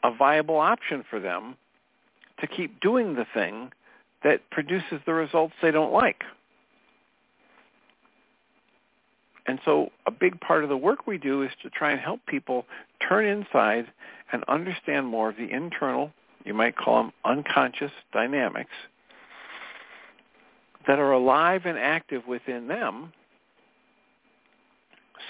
a 0.04 0.14
viable 0.14 0.58
option 0.58 1.04
for 1.08 1.18
them 1.20 1.56
to 2.40 2.46
keep 2.46 2.80
doing 2.80 3.14
the 3.14 3.26
thing 3.34 3.72
that 4.22 4.48
produces 4.50 5.00
the 5.06 5.14
results 5.14 5.54
they 5.62 5.70
don't 5.70 5.92
like. 5.92 6.22
And 9.46 9.58
so 9.64 9.90
a 10.06 10.10
big 10.10 10.40
part 10.40 10.62
of 10.62 10.68
the 10.68 10.76
work 10.76 11.06
we 11.06 11.18
do 11.18 11.42
is 11.42 11.50
to 11.62 11.70
try 11.70 11.90
and 11.90 12.00
help 12.00 12.20
people 12.26 12.64
turn 13.06 13.26
inside 13.26 13.86
and 14.30 14.44
understand 14.44 15.06
more 15.06 15.30
of 15.30 15.36
the 15.36 15.50
internal, 15.50 16.12
you 16.44 16.54
might 16.54 16.76
call 16.76 17.02
them 17.02 17.12
unconscious 17.24 17.90
dynamics 18.12 18.70
that 20.86 20.98
are 20.98 21.12
alive 21.12 21.62
and 21.64 21.78
active 21.78 22.26
within 22.26 22.68
them 22.68 23.12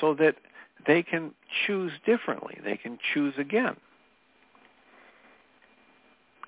so 0.00 0.14
that 0.14 0.36
they 0.86 1.02
can 1.02 1.32
choose 1.66 1.92
differently. 2.04 2.58
They 2.64 2.76
can 2.76 2.98
choose 3.12 3.34
again. 3.38 3.76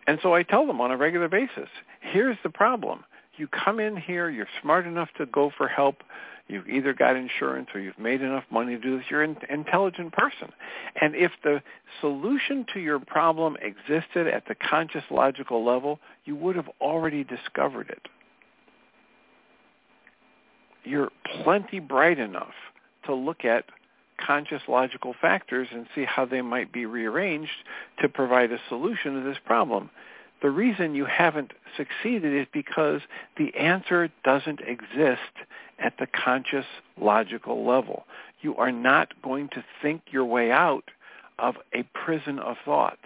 And 0.07 0.19
so 0.23 0.35
I 0.35 0.43
tell 0.43 0.67
them 0.67 0.81
on 0.81 0.91
a 0.91 0.97
regular 0.97 1.29
basis, 1.29 1.69
here's 2.01 2.37
the 2.43 2.51
problem. 2.51 3.05
You 3.37 3.49
come 3.49 3.81
in 3.81 3.97
here, 3.97 4.29
you're 4.29 4.47
smart 4.63 4.87
enough 4.87 5.09
to 5.19 5.27
go 5.27 5.51
for 5.57 5.67
help, 5.67 6.03
you've 6.47 6.69
either 6.69 6.93
got 6.93 7.17
insurance 7.17 7.69
or 7.75 7.81
you've 7.81 7.99
made 7.99 8.21
enough 8.21 8.45
money 8.51 8.77
to 8.77 8.81
do 8.81 8.99
this, 8.99 9.07
you're 9.11 9.23
an 9.23 9.37
intelligent 9.49 10.13
person. 10.13 10.53
And 11.01 11.15
if 11.15 11.33
the 11.43 11.63
solution 12.01 12.67
to 12.75 12.81
your 12.81 13.01
problem 13.01 13.57
existed 13.63 14.27
at 14.27 14.47
the 14.47 14.55
conscious 14.55 15.05
logical 15.11 15.65
level, 15.65 15.99
you 16.27 16.37
would 16.37 16.55
have 16.55 16.69
already 16.81 17.25
discovered 17.25 17.89
it. 17.89 18.07
You're 20.85 21.11
plenty 21.43 21.81
bright 21.81 22.19
enough 22.19 22.55
to 23.07 23.15
look 23.15 23.45
at 23.45 23.65
conscious 24.25 24.63
logical 24.69 25.15
factors 25.21 25.69
and 25.73 25.87
see 25.95 26.05
how 26.05 26.25
they 26.25 26.43
might 26.43 26.73
be 26.73 26.87
rearranged 26.87 27.65
to 28.01 28.09
provide 28.09 28.53
a 28.53 28.59
solution 28.69 29.15
to 29.15 29.21
this 29.21 29.39
problem. 29.45 29.91
The 30.43 30.51
reason 30.51 30.95
you 30.95 31.07
haven't 31.07 31.53
succeeded 31.77 32.39
is 32.39 32.47
because 32.53 33.01
the 33.37 33.55
answer 33.57 34.11
doesn't 34.25 34.61
exist 34.61 35.21
at 35.79 35.95
the 35.99 36.07
conscious 36.07 36.67
logical 37.01 37.67
level. 37.67 38.05
You 38.41 38.57
are 38.57 38.73
not 38.73 39.21
going 39.23 39.49
to 39.51 39.65
think 39.83 40.03
your 40.11 40.25
way 40.25 40.51
out 40.53 40.85
of 41.39 41.57
a 41.73 41.83
prison 41.95 42.39
of 42.39 42.57
thoughts. 42.65 42.99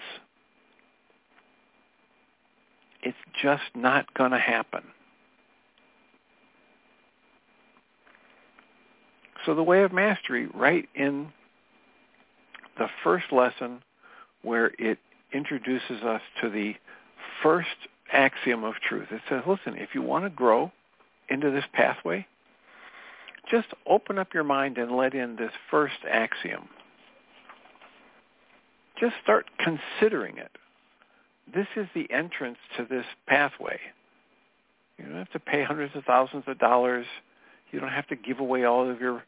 It's 3.02 3.16
just 3.40 3.62
not 3.74 4.12
going 4.14 4.32
to 4.32 4.38
happen. 4.38 4.82
So 9.46 9.54
the 9.54 9.62
way 9.62 9.82
of 9.82 9.92
mastery, 9.92 10.48
right 10.54 10.88
in 10.94 11.28
the 12.78 12.88
first 13.02 13.32
lesson 13.32 13.82
where 14.42 14.72
it 14.78 14.98
introduces 15.32 16.02
us 16.02 16.22
to 16.40 16.48
the 16.48 16.74
first 17.42 17.68
axiom 18.12 18.64
of 18.64 18.74
truth. 18.76 19.08
It 19.10 19.20
says, 19.28 19.42
listen, 19.46 19.76
if 19.76 19.90
you 19.94 20.02
want 20.02 20.24
to 20.24 20.30
grow 20.30 20.72
into 21.28 21.50
this 21.50 21.64
pathway, 21.72 22.26
just 23.50 23.68
open 23.86 24.18
up 24.18 24.34
your 24.34 24.44
mind 24.44 24.78
and 24.78 24.96
let 24.96 25.14
in 25.14 25.36
this 25.36 25.52
first 25.70 25.96
axiom. 26.10 26.68
Just 28.98 29.14
start 29.22 29.46
considering 29.58 30.38
it. 30.38 30.50
This 31.54 31.66
is 31.76 31.86
the 31.94 32.10
entrance 32.10 32.58
to 32.76 32.84
this 32.84 33.06
pathway. 33.26 33.78
You 34.98 35.06
don't 35.06 35.16
have 35.16 35.30
to 35.30 35.38
pay 35.38 35.62
hundreds 35.62 35.94
of 35.94 36.04
thousands 36.04 36.44
of 36.46 36.58
dollars 36.58 37.06
you 37.70 37.80
don't 37.80 37.90
have 37.90 38.06
to 38.08 38.16
give 38.16 38.40
away 38.40 38.64
all 38.64 38.88
of 38.90 39.00
your 39.00 39.24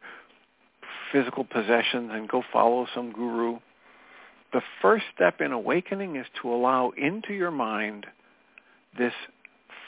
physical 1.12 1.44
possessions 1.44 2.10
and 2.12 2.28
go 2.28 2.42
follow 2.52 2.86
some 2.94 3.12
guru. 3.12 3.58
The 4.52 4.62
first 4.82 5.04
step 5.14 5.40
in 5.40 5.52
awakening 5.52 6.16
is 6.16 6.26
to 6.42 6.52
allow 6.52 6.90
into 6.96 7.32
your 7.32 7.50
mind 7.50 8.06
this 8.98 9.12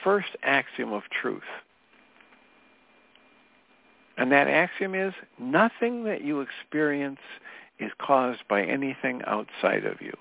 first 0.05 0.29
axiom 0.43 0.93
of 0.93 1.03
truth. 1.21 1.43
And 4.17 4.31
that 4.31 4.47
axiom 4.47 4.95
is 4.95 5.15
nothing 5.39 6.05
that 6.05 6.23
you 6.23 6.41
experience 6.41 7.21
is 7.79 7.91
caused 7.99 8.41
by 8.49 8.63
anything 8.63 9.23
outside 9.27 9.85
of 9.85 10.01
you. 10.01 10.13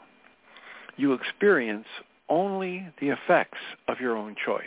You 0.97 1.13
experience 1.13 1.87
only 2.29 2.87
the 2.99 3.09
effects 3.09 3.59
of 3.87 3.99
your 3.99 4.15
own 4.15 4.35
choice 4.43 4.63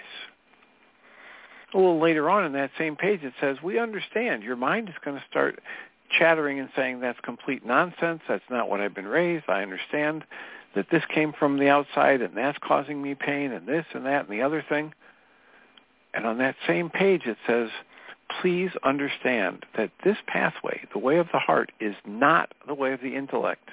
a 1.75 1.77
little 1.77 2.01
later 2.01 2.31
on 2.31 2.45
in 2.45 2.53
that 2.53 2.71
same 2.79 2.97
page, 2.97 3.21
it 3.23 3.35
says, 3.41 3.57
we 3.63 3.79
understand 3.79 4.43
your 4.43 4.57
mind 4.57 4.89
is 4.89 4.95
going 5.05 5.17
to 5.17 5.25
start 5.29 5.61
chattering 6.19 6.61
and 6.61 6.69
saying 6.77 7.01
that's 7.01 7.19
complete 7.21 7.67
nonsense. 7.67 8.21
That's 8.29 8.45
not 8.49 8.71
what 8.71 8.81
I've 8.81 8.95
been 8.95 9.07
raised. 9.07 9.45
I 9.49 9.63
understand 9.63 10.25
that 10.75 10.87
this 10.91 11.03
came 11.13 11.33
from 11.39 11.59
the 11.59 11.69
outside 11.69 12.21
and 12.21 12.37
that's 12.37 12.59
causing 12.63 13.03
me 13.03 13.15
pain 13.15 13.53
and 13.53 13.67
this 13.67 13.85
and 13.93 14.07
that 14.07 14.29
and 14.29 14.39
the 14.39 14.43
other 14.43 14.65
thing. 14.69 14.93
And 16.13 16.27
on 16.27 16.39
that 16.39 16.55
same 16.67 16.91
page, 16.91 17.23
it 17.27 17.37
says, 17.47 17.69
please 18.41 18.71
understand 18.85 19.67
that 19.77 19.91
this 20.05 20.17
pathway, 20.27 20.87
the 20.93 20.99
way 20.99 21.19
of 21.19 21.27
the 21.33 21.39
heart, 21.39 21.73
is 21.81 21.95
not 22.07 22.53
the 22.67 22.75
way 22.75 22.93
of 22.93 23.01
the 23.01 23.17
intellect 23.17 23.69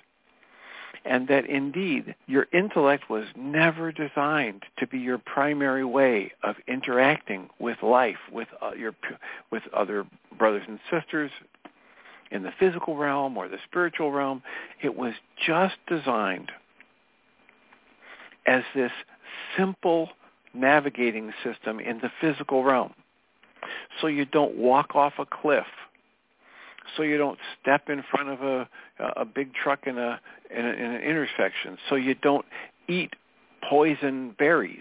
and 1.06 1.28
that 1.28 1.46
indeed 1.46 2.16
your 2.28 2.48
intellect 2.54 3.10
was 3.10 3.26
never 3.36 3.92
designed 3.92 4.64
to 4.78 4.88
be 4.88 5.00
your 5.00 5.18
primary 5.18 5.84
way 5.84 6.32
of 6.44 6.56
interacting 6.68 7.50
with 7.60 7.82
life, 7.82 8.18
with 8.32 8.48
uh, 8.62 8.72
your 8.78 8.94
with 9.52 9.64
other 9.74 10.06
brothers 10.38 10.64
and 10.68 10.80
sisters 10.92 11.32
in 12.30 12.44
the 12.44 12.52
physical 12.60 12.98
realm 12.98 13.38
or 13.38 13.48
the 13.48 13.58
spiritual 13.68 14.12
realm. 14.12 14.42
It 14.82 14.96
was 14.96 15.14
just 15.46 15.76
designed 15.88 16.52
as 18.46 18.64
this 18.76 18.92
simple 19.58 20.10
navigating 20.54 21.34
system 21.44 21.80
in 21.80 22.00
the 22.00 22.12
physical 22.20 22.64
realm. 22.64 22.94
So 24.00 24.08
you 24.08 24.26
don't 24.26 24.56
walk 24.56 24.96
off 24.96 25.14
a 25.20 25.26
cliff 25.26 25.66
so 26.96 27.04
you 27.04 27.18
don't 27.18 27.40
step 27.62 27.90
in 27.90 28.04
front 28.10 28.30
of 28.30 28.42
a 28.42 28.70
a 29.16 29.26
big 29.26 29.54
truck 29.54 29.88
in 29.88 29.98
a 29.98 30.20
in, 30.56 30.66
a, 30.66 30.70
in 30.70 30.92
an 30.92 31.02
intersection, 31.02 31.78
so 31.90 31.96
you 31.96 32.16
don't 32.16 32.46
eat 32.88 33.14
poison 33.70 34.36
berries. 34.38 34.80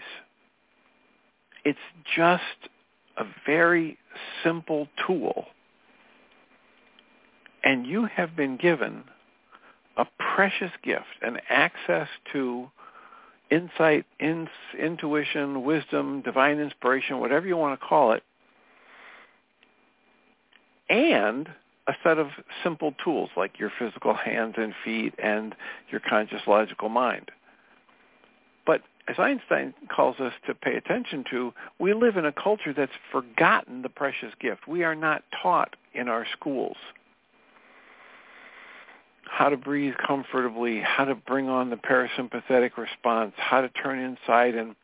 It's 1.63 1.79
just 2.15 2.41
a 3.17 3.25
very 3.45 3.97
simple 4.43 4.87
tool. 5.05 5.45
And 7.63 7.85
you 7.85 8.05
have 8.05 8.35
been 8.35 8.57
given 8.57 9.03
a 9.97 10.05
precious 10.35 10.71
gift, 10.83 11.05
an 11.21 11.37
access 11.47 12.07
to 12.33 12.71
insight, 13.51 14.05
in, 14.19 14.47
intuition, 14.79 15.63
wisdom, 15.63 16.21
divine 16.21 16.59
inspiration, 16.59 17.19
whatever 17.19 17.45
you 17.45 17.57
want 17.57 17.79
to 17.79 17.85
call 17.85 18.13
it, 18.13 18.23
and 20.89 21.47
a 21.91 21.97
set 22.03 22.17
of 22.17 22.27
simple 22.63 22.93
tools 23.03 23.29
like 23.35 23.59
your 23.59 23.71
physical 23.77 24.13
hands 24.13 24.55
and 24.57 24.73
feet 24.83 25.13
and 25.21 25.53
your 25.89 25.99
conscious 25.99 26.41
logical 26.47 26.87
mind. 26.87 27.29
But 28.65 28.81
as 29.09 29.17
Einstein 29.19 29.73
calls 29.93 30.19
us 30.19 30.31
to 30.47 30.55
pay 30.55 30.75
attention 30.75 31.25
to, 31.31 31.53
we 31.79 31.93
live 31.93 32.15
in 32.15 32.25
a 32.25 32.31
culture 32.31 32.73
that's 32.73 32.91
forgotten 33.11 33.81
the 33.81 33.89
precious 33.89 34.31
gift. 34.39 34.67
We 34.67 34.83
are 34.83 34.95
not 34.95 35.23
taught 35.41 35.75
in 35.93 36.07
our 36.07 36.25
schools 36.31 36.77
how 39.25 39.49
to 39.49 39.57
breathe 39.57 39.93
comfortably, 40.05 40.79
how 40.81 41.05
to 41.05 41.15
bring 41.15 41.49
on 41.49 41.69
the 41.69 41.75
parasympathetic 41.75 42.77
response, 42.77 43.33
how 43.35 43.61
to 43.61 43.69
turn 43.69 43.99
inside 43.99 44.55
and 44.55 44.75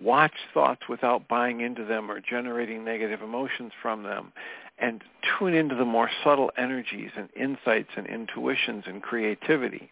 watch 0.00 0.32
thoughts 0.52 0.82
without 0.88 1.28
buying 1.28 1.60
into 1.60 1.84
them 1.84 2.10
or 2.10 2.20
generating 2.20 2.84
negative 2.84 3.22
emotions 3.22 3.72
from 3.82 4.02
them, 4.02 4.32
and 4.78 5.02
tune 5.38 5.54
into 5.54 5.74
the 5.74 5.84
more 5.84 6.10
subtle 6.24 6.50
energies 6.56 7.10
and 7.16 7.28
insights 7.36 7.90
and 7.96 8.06
intuitions 8.06 8.84
and 8.86 9.02
creativity. 9.02 9.90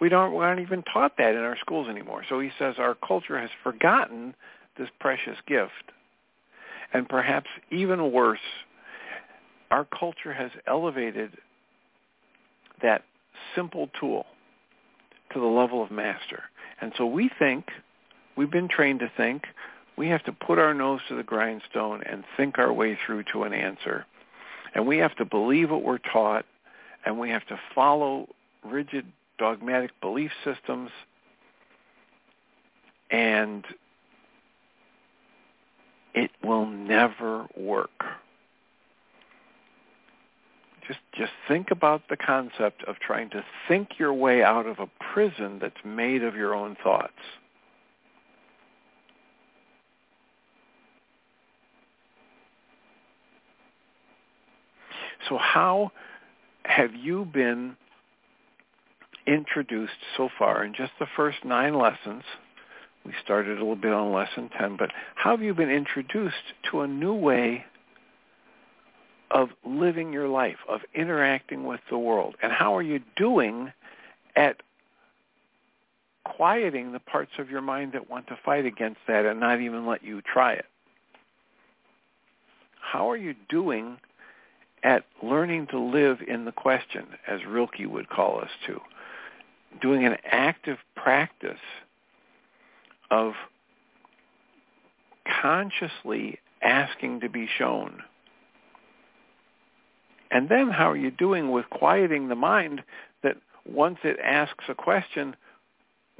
We 0.00 0.08
don't 0.08 0.34
we 0.34 0.44
aren't 0.44 0.60
even 0.60 0.82
taught 0.82 1.16
that 1.18 1.34
in 1.34 1.40
our 1.40 1.56
schools 1.58 1.88
anymore. 1.88 2.22
So 2.28 2.40
he 2.40 2.50
says 2.58 2.74
our 2.78 2.94
culture 2.94 3.38
has 3.40 3.50
forgotten 3.62 4.34
this 4.78 4.88
precious 5.00 5.36
gift. 5.46 5.72
And 6.92 7.08
perhaps 7.08 7.48
even 7.70 8.12
worse, 8.12 8.38
our 9.70 9.84
culture 9.84 10.32
has 10.32 10.50
elevated 10.66 11.36
that 12.82 13.02
simple 13.54 13.88
tool 13.98 14.26
to 15.32 15.40
the 15.40 15.46
level 15.46 15.82
of 15.82 15.90
master. 15.90 16.44
And 16.80 16.92
so 16.96 17.06
we 17.06 17.30
think, 17.38 17.66
we've 18.36 18.50
been 18.50 18.68
trained 18.68 19.00
to 19.00 19.10
think, 19.16 19.44
we 19.96 20.08
have 20.08 20.22
to 20.24 20.32
put 20.32 20.58
our 20.58 20.74
nose 20.74 21.00
to 21.08 21.14
the 21.14 21.22
grindstone 21.22 22.02
and 22.02 22.24
think 22.36 22.58
our 22.58 22.72
way 22.72 22.98
through 23.06 23.24
to 23.32 23.44
an 23.44 23.52
answer. 23.52 24.06
And 24.74 24.86
we 24.86 24.98
have 24.98 25.14
to 25.16 25.24
believe 25.24 25.70
what 25.70 25.82
we're 25.82 25.98
taught, 25.98 26.44
and 27.04 27.18
we 27.18 27.30
have 27.30 27.46
to 27.46 27.58
follow 27.74 28.28
rigid 28.64 29.06
dogmatic 29.38 29.90
belief 30.00 30.30
systems, 30.44 30.90
and 33.10 33.64
it 36.14 36.30
will 36.42 36.66
never 36.66 37.46
work 37.56 38.04
just 40.86 41.00
just 41.12 41.32
think 41.48 41.70
about 41.70 42.02
the 42.08 42.16
concept 42.16 42.84
of 42.84 42.96
trying 42.98 43.30
to 43.30 43.44
think 43.68 43.98
your 43.98 44.12
way 44.12 44.42
out 44.42 44.66
of 44.66 44.78
a 44.78 44.88
prison 45.12 45.58
that's 45.60 45.84
made 45.84 46.22
of 46.22 46.34
your 46.34 46.54
own 46.54 46.76
thoughts. 46.82 47.12
So 55.28 55.38
how 55.38 55.92
have 56.64 56.94
you 56.94 57.24
been 57.24 57.76
introduced 59.26 59.92
so 60.16 60.28
far 60.38 60.64
in 60.64 60.74
just 60.74 60.92
the 60.98 61.06
first 61.16 61.38
nine 61.44 61.74
lessons? 61.74 62.22
We 63.04 63.12
started 63.24 63.52
a 63.52 63.60
little 63.60 63.76
bit 63.76 63.92
on 63.92 64.12
lesson 64.12 64.50
10, 64.58 64.76
but 64.76 64.90
how 65.14 65.30
have 65.30 65.42
you 65.42 65.54
been 65.54 65.70
introduced 65.70 66.34
to 66.70 66.80
a 66.80 66.88
new 66.88 67.14
way 67.14 67.64
of 69.30 69.48
living 69.64 70.12
your 70.12 70.28
life, 70.28 70.58
of 70.68 70.80
interacting 70.94 71.64
with 71.64 71.80
the 71.90 71.98
world? 71.98 72.36
And 72.42 72.52
how 72.52 72.76
are 72.76 72.82
you 72.82 73.00
doing 73.16 73.72
at 74.34 74.60
quieting 76.24 76.92
the 76.92 77.00
parts 77.00 77.32
of 77.38 77.50
your 77.50 77.60
mind 77.60 77.92
that 77.92 78.10
want 78.10 78.26
to 78.28 78.38
fight 78.44 78.66
against 78.66 79.00
that 79.06 79.24
and 79.24 79.38
not 79.38 79.60
even 79.60 79.86
let 79.86 80.02
you 80.02 80.20
try 80.20 80.54
it? 80.54 80.66
How 82.80 83.10
are 83.10 83.16
you 83.16 83.34
doing 83.48 83.98
at 84.86 85.04
learning 85.22 85.66
to 85.68 85.78
live 85.78 86.18
in 86.26 86.44
the 86.44 86.52
question, 86.52 87.06
as 87.26 87.40
Rilke 87.46 87.86
would 87.86 88.08
call 88.08 88.40
us 88.40 88.50
to? 88.66 88.80
Doing 89.82 90.06
an 90.06 90.16
active 90.24 90.78
practice 90.94 91.58
of 93.10 93.34
consciously 95.42 96.38
asking 96.62 97.20
to 97.20 97.28
be 97.28 97.46
shown 97.58 98.02
and 100.30 100.48
then 100.48 100.68
how 100.68 100.90
are 100.90 100.96
you 100.96 101.10
doing 101.10 101.50
with 101.50 101.68
quieting 101.70 102.28
the 102.28 102.34
mind 102.34 102.82
that 103.22 103.36
once 103.64 103.98
it 104.04 104.18
asks 104.22 104.64
a 104.68 104.74
question 104.74 105.36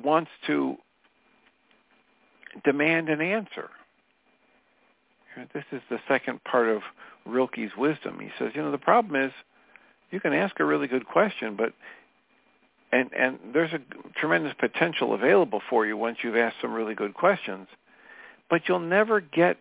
wants 0.02 0.30
to 0.46 0.76
demand 2.64 3.08
an 3.08 3.20
answer? 3.20 3.70
This 5.52 5.64
is 5.72 5.82
the 5.90 6.00
second 6.08 6.42
part 6.44 6.68
of 6.68 6.82
Rilke's 7.26 7.76
wisdom. 7.76 8.18
He 8.20 8.30
says, 8.38 8.52
you 8.54 8.62
know, 8.62 8.70
the 8.70 8.78
problem 8.78 9.22
is 9.22 9.32
you 10.10 10.20
can 10.20 10.32
ask 10.32 10.58
a 10.60 10.64
really 10.64 10.86
good 10.86 11.06
question, 11.06 11.56
but 11.56 11.72
and 12.92 13.12
and 13.12 13.38
there's 13.52 13.72
a 13.72 13.80
tremendous 14.18 14.54
potential 14.58 15.12
available 15.14 15.60
for 15.68 15.86
you 15.86 15.96
once 15.96 16.18
you've 16.22 16.36
asked 16.36 16.56
some 16.60 16.72
really 16.72 16.94
good 16.94 17.14
questions, 17.14 17.68
but 18.48 18.62
you'll 18.68 18.78
never 18.78 19.20
get 19.20 19.58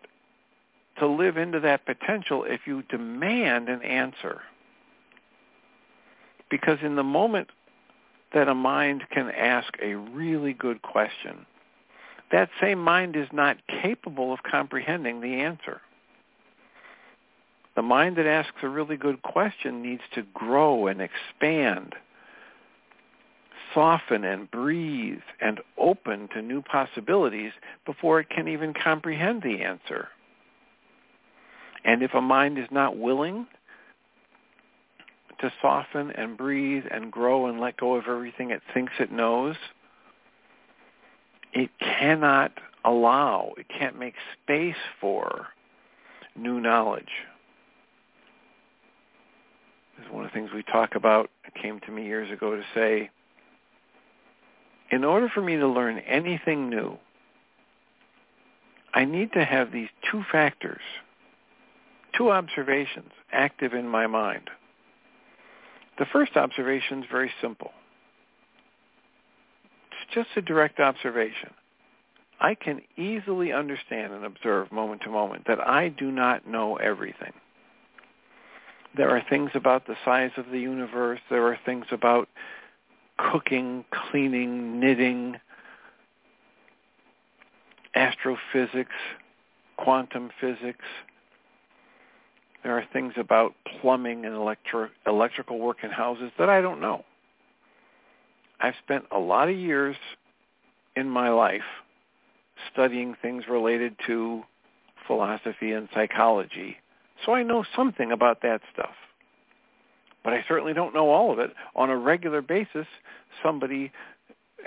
to 0.98 1.06
live 1.06 1.36
into 1.36 1.60
that 1.60 1.84
potential 1.84 2.44
if 2.44 2.60
you 2.66 2.82
demand 2.82 3.68
an 3.68 3.82
answer. 3.82 4.40
Because 6.50 6.78
in 6.82 6.94
the 6.94 7.02
moment 7.02 7.48
that 8.32 8.48
a 8.48 8.54
mind 8.54 9.02
can 9.10 9.30
ask 9.30 9.68
a 9.82 9.94
really 9.94 10.52
good 10.52 10.80
question, 10.80 11.44
that 12.32 12.50
same 12.60 12.82
mind 12.82 13.16
is 13.16 13.28
not 13.32 13.56
capable 13.82 14.32
of 14.32 14.42
comprehending 14.42 15.20
the 15.20 15.40
answer. 15.40 15.80
The 17.76 17.82
mind 17.82 18.16
that 18.16 18.26
asks 18.26 18.56
a 18.62 18.68
really 18.68 18.96
good 18.96 19.22
question 19.22 19.82
needs 19.82 20.02
to 20.14 20.22
grow 20.34 20.86
and 20.86 21.00
expand, 21.00 21.94
soften 23.74 24.24
and 24.24 24.50
breathe 24.50 25.20
and 25.40 25.60
open 25.76 26.28
to 26.34 26.40
new 26.40 26.62
possibilities 26.62 27.52
before 27.84 28.20
it 28.20 28.30
can 28.30 28.48
even 28.48 28.72
comprehend 28.72 29.42
the 29.42 29.62
answer. 29.62 30.08
And 31.84 32.02
if 32.02 32.14
a 32.14 32.22
mind 32.22 32.58
is 32.58 32.68
not 32.70 32.96
willing 32.96 33.46
to 35.40 35.52
soften 35.60 36.10
and 36.12 36.36
breathe 36.36 36.84
and 36.90 37.12
grow 37.12 37.46
and 37.46 37.60
let 37.60 37.76
go 37.76 37.94
of 37.94 38.04
everything 38.08 38.50
it 38.50 38.62
thinks 38.72 38.94
it 38.98 39.12
knows, 39.12 39.56
it 41.56 41.70
cannot 41.80 42.52
allow, 42.84 43.54
it 43.56 43.66
can't 43.66 43.98
make 43.98 44.12
space 44.42 44.76
for 45.00 45.46
new 46.36 46.60
knowledge. 46.60 47.08
This 49.96 50.06
is 50.06 50.12
one 50.12 50.26
of 50.26 50.30
the 50.30 50.34
things 50.34 50.50
we 50.54 50.62
talk 50.62 50.94
about. 50.94 51.30
It 51.46 51.54
came 51.54 51.80
to 51.80 51.90
me 51.90 52.04
years 52.04 52.30
ago 52.30 52.54
to 52.54 52.62
say, 52.74 53.08
in 54.90 55.02
order 55.02 55.30
for 55.34 55.40
me 55.40 55.56
to 55.56 55.66
learn 55.66 55.98
anything 56.00 56.68
new, 56.68 56.98
I 58.92 59.06
need 59.06 59.32
to 59.32 59.42
have 59.42 59.72
these 59.72 59.88
two 60.10 60.22
factors 60.30 60.82
two 62.16 62.30
observations 62.30 63.10
active 63.30 63.74
in 63.74 63.86
my 63.86 64.06
mind. 64.06 64.48
The 65.98 66.06
first 66.12 66.34
observation 66.36 67.02
is 67.02 67.08
very 67.10 67.30
simple. 67.42 67.72
Just 70.12 70.28
a 70.36 70.42
direct 70.42 70.80
observation. 70.80 71.50
I 72.40 72.54
can 72.54 72.82
easily 72.96 73.52
understand 73.52 74.12
and 74.12 74.24
observe 74.24 74.70
moment 74.70 75.02
to 75.02 75.10
moment 75.10 75.46
that 75.46 75.60
I 75.60 75.88
do 75.88 76.10
not 76.10 76.46
know 76.46 76.76
everything. 76.76 77.32
There 78.96 79.10
are 79.10 79.22
things 79.28 79.50
about 79.54 79.86
the 79.86 79.96
size 80.04 80.30
of 80.36 80.46
the 80.50 80.58
universe. 80.58 81.20
There 81.30 81.46
are 81.46 81.58
things 81.64 81.86
about 81.90 82.28
cooking, 83.18 83.84
cleaning, 84.10 84.80
knitting, 84.80 85.36
astrophysics, 87.94 88.94
quantum 89.76 90.30
physics, 90.40 90.84
there 92.66 92.76
are 92.76 92.84
things 92.92 93.12
about 93.16 93.54
plumbing 93.80 94.24
and 94.24 94.34
electro- 94.34 94.90
electrical 95.06 95.60
work 95.60 95.84
in 95.84 95.90
houses 95.90 96.32
that 96.36 96.50
I 96.50 96.60
don't 96.60 96.80
know. 96.80 97.04
I've 98.60 98.74
spent 98.82 99.04
a 99.10 99.18
lot 99.18 99.48
of 99.48 99.56
years 99.56 99.96
in 100.94 101.08
my 101.08 101.30
life 101.30 101.62
studying 102.72 103.14
things 103.20 103.44
related 103.48 103.96
to 104.06 104.42
philosophy 105.06 105.72
and 105.72 105.88
psychology, 105.94 106.76
so 107.24 107.32
I 107.32 107.42
know 107.42 107.64
something 107.74 108.12
about 108.12 108.42
that 108.42 108.60
stuff. 108.72 108.94
But 110.24 110.32
I 110.32 110.44
certainly 110.48 110.72
don't 110.72 110.94
know 110.94 111.10
all 111.10 111.32
of 111.32 111.38
it. 111.38 111.52
On 111.76 111.88
a 111.88 111.96
regular 111.96 112.42
basis, 112.42 112.86
somebody 113.42 113.92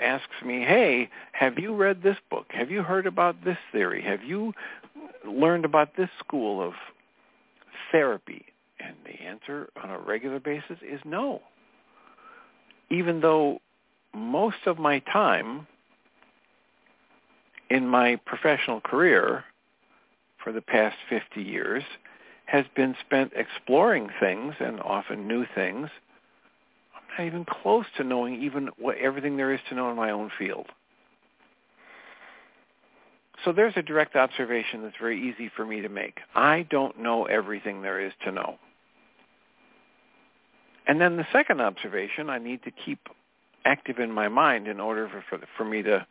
asks 0.00 0.42
me, 0.44 0.60
hey, 0.60 1.10
have 1.32 1.58
you 1.58 1.74
read 1.74 2.02
this 2.02 2.16
book? 2.30 2.46
Have 2.50 2.70
you 2.70 2.82
heard 2.82 3.06
about 3.06 3.44
this 3.44 3.58
theory? 3.70 4.02
Have 4.02 4.24
you 4.24 4.54
learned 5.26 5.66
about 5.66 5.96
this 5.96 6.08
school 6.18 6.66
of 6.66 6.72
therapy? 7.92 8.46
And 8.78 8.96
the 9.04 9.22
answer 9.22 9.68
on 9.82 9.90
a 9.90 9.98
regular 9.98 10.40
basis 10.40 10.78
is 10.82 11.00
no. 11.04 11.42
Even 12.88 13.20
though 13.20 13.60
most 14.14 14.66
of 14.66 14.78
my 14.78 14.98
time 15.00 15.66
in 17.68 17.86
my 17.86 18.16
professional 18.26 18.80
career 18.80 19.44
for 20.42 20.52
the 20.52 20.60
past 20.60 20.96
50 21.08 21.42
years 21.42 21.84
has 22.46 22.64
been 22.74 22.96
spent 23.06 23.32
exploring 23.36 24.08
things 24.18 24.54
and 24.58 24.80
often 24.80 25.28
new 25.28 25.46
things. 25.54 25.88
I'm 26.94 27.02
not 27.18 27.26
even 27.26 27.44
close 27.44 27.86
to 27.96 28.04
knowing 28.04 28.42
even 28.42 28.70
what 28.78 28.98
everything 28.98 29.36
there 29.36 29.52
is 29.52 29.60
to 29.68 29.74
know 29.74 29.90
in 29.90 29.96
my 29.96 30.10
own 30.10 30.30
field. 30.36 30.66
So 33.44 33.52
there's 33.52 33.74
a 33.76 33.82
direct 33.82 34.16
observation 34.16 34.82
that's 34.82 34.96
very 35.00 35.30
easy 35.30 35.50
for 35.54 35.64
me 35.64 35.80
to 35.80 35.88
make. 35.88 36.18
I 36.34 36.66
don't 36.70 36.98
know 36.98 37.24
everything 37.24 37.82
there 37.82 38.00
is 38.00 38.12
to 38.24 38.32
know. 38.32 38.58
And 40.86 41.00
then 41.00 41.16
the 41.16 41.26
second 41.32 41.60
observation 41.60 42.28
I 42.28 42.38
need 42.38 42.64
to 42.64 42.70
keep 42.70 42.98
active 43.70 43.98
in 43.98 44.10
my 44.10 44.28
mind 44.28 44.66
in 44.66 44.80
order 44.80 45.08
for, 45.08 45.22
for, 45.28 45.46
for 45.56 45.64
me 45.64 45.82
to 45.82 46.06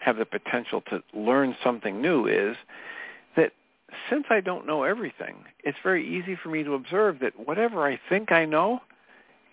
have 0.00 0.16
the 0.16 0.24
potential 0.24 0.82
to 0.90 1.02
learn 1.14 1.56
something 1.62 2.00
new 2.02 2.26
is 2.26 2.56
that 3.36 3.52
since 4.10 4.24
I 4.30 4.40
don't 4.40 4.66
know 4.66 4.82
everything, 4.82 5.36
it's 5.64 5.78
very 5.82 6.06
easy 6.06 6.36
for 6.42 6.48
me 6.48 6.62
to 6.64 6.74
observe 6.74 7.20
that 7.20 7.46
whatever 7.46 7.86
I 7.86 7.98
think 8.08 8.32
I 8.32 8.44
know 8.44 8.80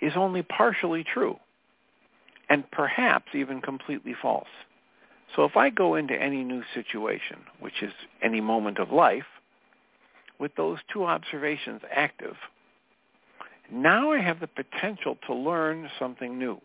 is 0.01 0.13
only 0.15 0.41
partially 0.41 1.03
true 1.03 1.37
and 2.49 2.69
perhaps 2.71 3.27
even 3.33 3.61
completely 3.61 4.15
false. 4.21 4.53
So 5.35 5.45
if 5.45 5.55
I 5.55 5.69
go 5.69 5.95
into 5.95 6.13
any 6.13 6.43
new 6.43 6.63
situation, 6.73 7.37
which 7.59 7.81
is 7.81 7.93
any 8.21 8.41
moment 8.41 8.79
of 8.79 8.91
life, 8.91 9.25
with 10.39 10.55
those 10.55 10.79
two 10.91 11.05
observations 11.05 11.81
active, 11.91 12.35
now 13.71 14.11
I 14.11 14.19
have 14.19 14.39
the 14.39 14.47
potential 14.47 15.17
to 15.27 15.33
learn 15.33 15.89
something 15.97 16.37
new. 16.37 16.59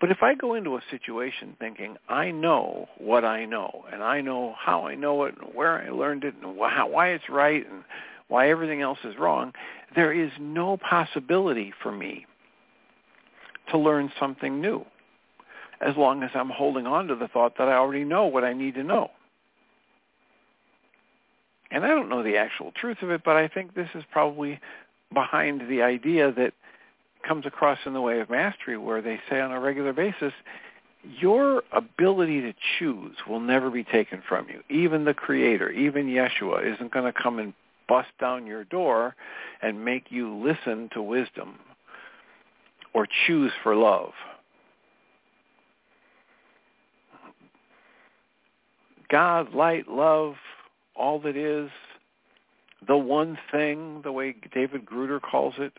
But 0.00 0.10
if 0.10 0.22
I 0.22 0.34
go 0.34 0.54
into 0.54 0.76
a 0.76 0.82
situation 0.90 1.56
thinking, 1.58 1.96
I 2.08 2.30
know 2.30 2.88
what 2.98 3.24
I 3.24 3.44
know, 3.44 3.84
and 3.92 4.02
I 4.02 4.20
know 4.20 4.54
how 4.58 4.86
I 4.86 4.94
know 4.94 5.24
it, 5.24 5.34
and 5.40 5.54
where 5.54 5.82
I 5.82 5.90
learned 5.90 6.24
it, 6.24 6.34
and 6.42 6.56
why 6.56 7.08
it's 7.08 7.28
right, 7.28 7.68
and 7.68 7.84
why 8.28 8.50
everything 8.50 8.80
else 8.82 8.98
is 9.04 9.16
wrong, 9.18 9.52
there 9.94 10.12
is 10.12 10.30
no 10.38 10.76
possibility 10.76 11.72
for 11.82 11.90
me 11.90 12.26
to 13.70 13.78
learn 13.78 14.12
something 14.18 14.60
new 14.60 14.84
as 15.80 15.96
long 15.96 16.22
as 16.22 16.30
I'm 16.34 16.50
holding 16.50 16.86
on 16.86 17.08
to 17.08 17.14
the 17.14 17.28
thought 17.28 17.56
that 17.58 17.68
I 17.68 17.74
already 17.74 18.04
know 18.04 18.26
what 18.26 18.44
I 18.44 18.52
need 18.52 18.74
to 18.74 18.82
know. 18.82 19.10
And 21.70 21.84
I 21.84 21.88
don't 21.88 22.08
know 22.08 22.22
the 22.22 22.36
actual 22.36 22.72
truth 22.72 22.98
of 23.02 23.10
it, 23.10 23.22
but 23.24 23.36
I 23.36 23.48
think 23.48 23.74
this 23.74 23.88
is 23.94 24.02
probably 24.10 24.58
behind 25.12 25.68
the 25.68 25.82
idea 25.82 26.32
that 26.32 26.52
comes 27.26 27.46
across 27.46 27.78
in 27.86 27.92
the 27.92 28.00
way 28.00 28.20
of 28.20 28.30
mastery 28.30 28.76
where 28.76 29.02
they 29.02 29.20
say 29.28 29.40
on 29.40 29.52
a 29.52 29.60
regular 29.60 29.92
basis, 29.92 30.32
your 31.04 31.62
ability 31.72 32.40
to 32.40 32.52
choose 32.78 33.16
will 33.28 33.40
never 33.40 33.70
be 33.70 33.84
taken 33.84 34.22
from 34.28 34.46
you. 34.48 34.62
Even 34.68 35.04
the 35.04 35.14
Creator, 35.14 35.70
even 35.70 36.06
Yeshua, 36.06 36.74
isn't 36.74 36.92
going 36.92 37.10
to 37.10 37.18
come 37.18 37.38
and 37.38 37.54
bust 37.88 38.08
down 38.20 38.46
your 38.46 38.64
door 38.64 39.14
and 39.62 39.84
make 39.84 40.06
you 40.10 40.34
listen 40.34 40.90
to 40.92 41.02
wisdom 41.02 41.58
or 42.92 43.06
choose 43.26 43.52
for 43.62 43.74
love. 43.74 44.12
God, 49.10 49.54
light, 49.54 49.88
love, 49.88 50.34
all 50.94 51.18
that 51.20 51.36
is, 51.36 51.70
the 52.86 52.96
one 52.96 53.38
thing, 53.50 54.02
the 54.02 54.12
way 54.12 54.34
David 54.54 54.84
Gruder 54.84 55.18
calls 55.18 55.54
it, 55.58 55.72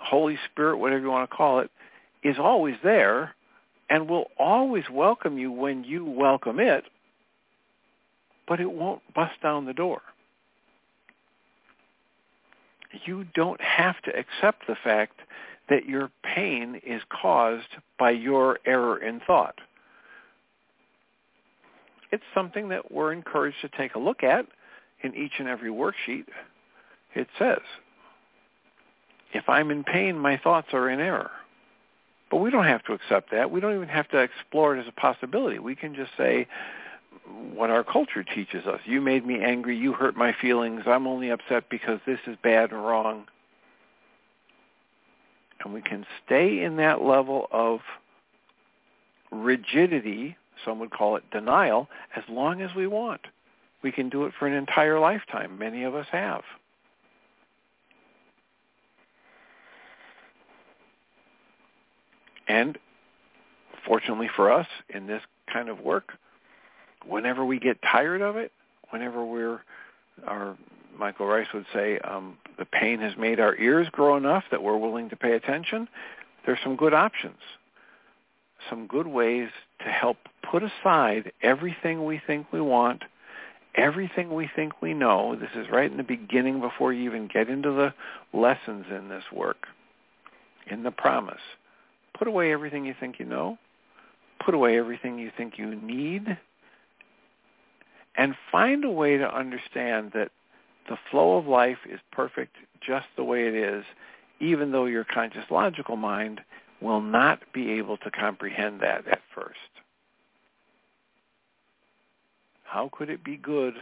Holy 0.00 0.38
Spirit, 0.50 0.78
whatever 0.78 1.02
you 1.02 1.10
want 1.10 1.28
to 1.28 1.36
call 1.36 1.60
it, 1.60 1.70
is 2.22 2.36
always 2.38 2.76
there 2.82 3.34
and 3.90 4.08
will 4.08 4.26
always 4.38 4.84
welcome 4.90 5.38
you 5.38 5.52
when 5.52 5.84
you 5.84 6.04
welcome 6.04 6.58
it, 6.58 6.84
but 8.48 8.60
it 8.60 8.70
won't 8.70 9.02
bust 9.14 9.34
down 9.42 9.66
the 9.66 9.72
door. 9.72 10.00
You 13.04 13.24
don't 13.34 13.60
have 13.60 14.00
to 14.02 14.10
accept 14.10 14.66
the 14.66 14.76
fact 14.82 15.20
that 15.68 15.86
your 15.86 16.10
pain 16.22 16.80
is 16.86 17.02
caused 17.10 17.68
by 17.98 18.10
your 18.10 18.58
error 18.66 18.98
in 18.98 19.20
thought. 19.26 19.58
It's 22.12 22.22
something 22.34 22.68
that 22.68 22.92
we're 22.92 23.12
encouraged 23.12 23.56
to 23.62 23.68
take 23.68 23.94
a 23.94 23.98
look 23.98 24.22
at 24.22 24.46
in 25.02 25.14
each 25.14 25.32
and 25.38 25.48
every 25.48 25.70
worksheet. 25.70 26.26
It 27.14 27.28
says, 27.38 27.60
if 29.34 29.48
I'm 29.48 29.70
in 29.70 29.84
pain, 29.84 30.18
my 30.18 30.36
thoughts 30.36 30.68
are 30.72 30.88
in 30.88 31.00
error. 31.00 31.30
But 32.30 32.38
we 32.38 32.50
don't 32.50 32.64
have 32.64 32.82
to 32.84 32.92
accept 32.92 33.30
that. 33.32 33.50
We 33.50 33.60
don't 33.60 33.74
even 33.74 33.88
have 33.88 34.08
to 34.08 34.18
explore 34.18 34.76
it 34.76 34.80
as 34.80 34.88
a 34.88 34.92
possibility. 34.92 35.58
We 35.58 35.76
can 35.76 35.94
just 35.94 36.12
say 36.16 36.46
what 37.54 37.70
our 37.70 37.84
culture 37.84 38.24
teaches 38.24 38.66
us. 38.66 38.80
You 38.84 39.00
made 39.00 39.26
me 39.26 39.42
angry. 39.42 39.76
You 39.76 39.92
hurt 39.92 40.16
my 40.16 40.34
feelings. 40.40 40.82
I'm 40.86 41.06
only 41.06 41.30
upset 41.30 41.68
because 41.68 42.00
this 42.06 42.18
is 42.26 42.36
bad 42.42 42.70
and 42.72 42.84
wrong. 42.84 43.26
And 45.62 45.72
we 45.72 45.82
can 45.82 46.06
stay 46.24 46.62
in 46.62 46.76
that 46.76 47.02
level 47.02 47.46
of 47.50 47.80
rigidity, 49.30 50.36
some 50.64 50.78
would 50.78 50.90
call 50.90 51.16
it 51.16 51.28
denial, 51.30 51.88
as 52.16 52.22
long 52.28 52.60
as 52.60 52.74
we 52.74 52.86
want. 52.86 53.22
We 53.82 53.92
can 53.92 54.08
do 54.08 54.24
it 54.24 54.32
for 54.38 54.46
an 54.46 54.54
entire 54.54 54.98
lifetime. 54.98 55.58
Many 55.58 55.84
of 55.84 55.94
us 55.94 56.06
have. 56.10 56.42
And 62.48 62.78
fortunately 63.86 64.28
for 64.34 64.52
us 64.52 64.66
in 64.88 65.06
this 65.06 65.22
kind 65.52 65.68
of 65.68 65.80
work, 65.80 66.12
whenever 67.06 67.44
we 67.44 67.58
get 67.58 67.78
tired 67.82 68.22
of 68.22 68.36
it, 68.36 68.52
whenever 68.90 69.24
we're, 69.24 69.60
our 70.26 70.56
Michael 70.98 71.26
Ryce 71.26 71.48
would 71.52 71.66
say, 71.72 71.98
um, 71.98 72.38
the 72.58 72.64
pain 72.64 73.00
has 73.00 73.16
made 73.16 73.40
our 73.40 73.56
ears 73.56 73.88
grow 73.90 74.16
enough 74.16 74.44
that 74.50 74.62
we're 74.62 74.76
willing 74.76 75.10
to 75.10 75.16
pay 75.16 75.32
attention, 75.32 75.88
there's 76.46 76.58
some 76.62 76.76
good 76.76 76.94
options, 76.94 77.38
some 78.70 78.86
good 78.86 79.06
ways 79.06 79.48
to 79.80 79.90
help 79.90 80.18
put 80.48 80.62
aside 80.62 81.32
everything 81.42 82.04
we 82.04 82.20
think 82.26 82.52
we 82.52 82.60
want, 82.60 83.02
everything 83.74 84.32
we 84.32 84.48
think 84.54 84.80
we 84.80 84.94
know. 84.94 85.36
This 85.36 85.50
is 85.56 85.70
right 85.70 85.90
in 85.90 85.96
the 85.96 86.04
beginning 86.04 86.60
before 86.60 86.92
you 86.92 87.08
even 87.08 87.28
get 87.32 87.48
into 87.48 87.72
the 87.72 87.92
lessons 88.32 88.86
in 88.90 89.08
this 89.08 89.24
work, 89.32 89.66
in 90.66 90.82
the 90.82 90.90
promise. 90.90 91.40
Put 92.16 92.28
away 92.28 92.52
everything 92.52 92.84
you 92.84 92.94
think 92.98 93.18
you 93.18 93.24
know. 93.24 93.58
Put 94.44 94.54
away 94.54 94.78
everything 94.78 95.18
you 95.18 95.30
think 95.36 95.58
you 95.58 95.74
need. 95.74 96.38
And 98.16 98.34
find 98.52 98.84
a 98.84 98.90
way 98.90 99.16
to 99.16 99.36
understand 99.36 100.12
that 100.14 100.30
the 100.88 100.98
flow 101.10 101.36
of 101.36 101.46
life 101.46 101.78
is 101.90 102.00
perfect 102.12 102.56
just 102.86 103.06
the 103.16 103.24
way 103.24 103.48
it 103.48 103.54
is, 103.54 103.84
even 104.40 104.70
though 104.70 104.84
your 104.84 105.04
conscious 105.04 105.44
logical 105.50 105.96
mind 105.96 106.40
will 106.80 107.00
not 107.00 107.40
be 107.52 107.72
able 107.72 107.96
to 107.96 108.10
comprehend 108.10 108.80
that 108.80 109.06
at 109.08 109.22
first. 109.34 109.58
How 112.64 112.90
could 112.92 113.08
it 113.08 113.24
be 113.24 113.36
good 113.36 113.74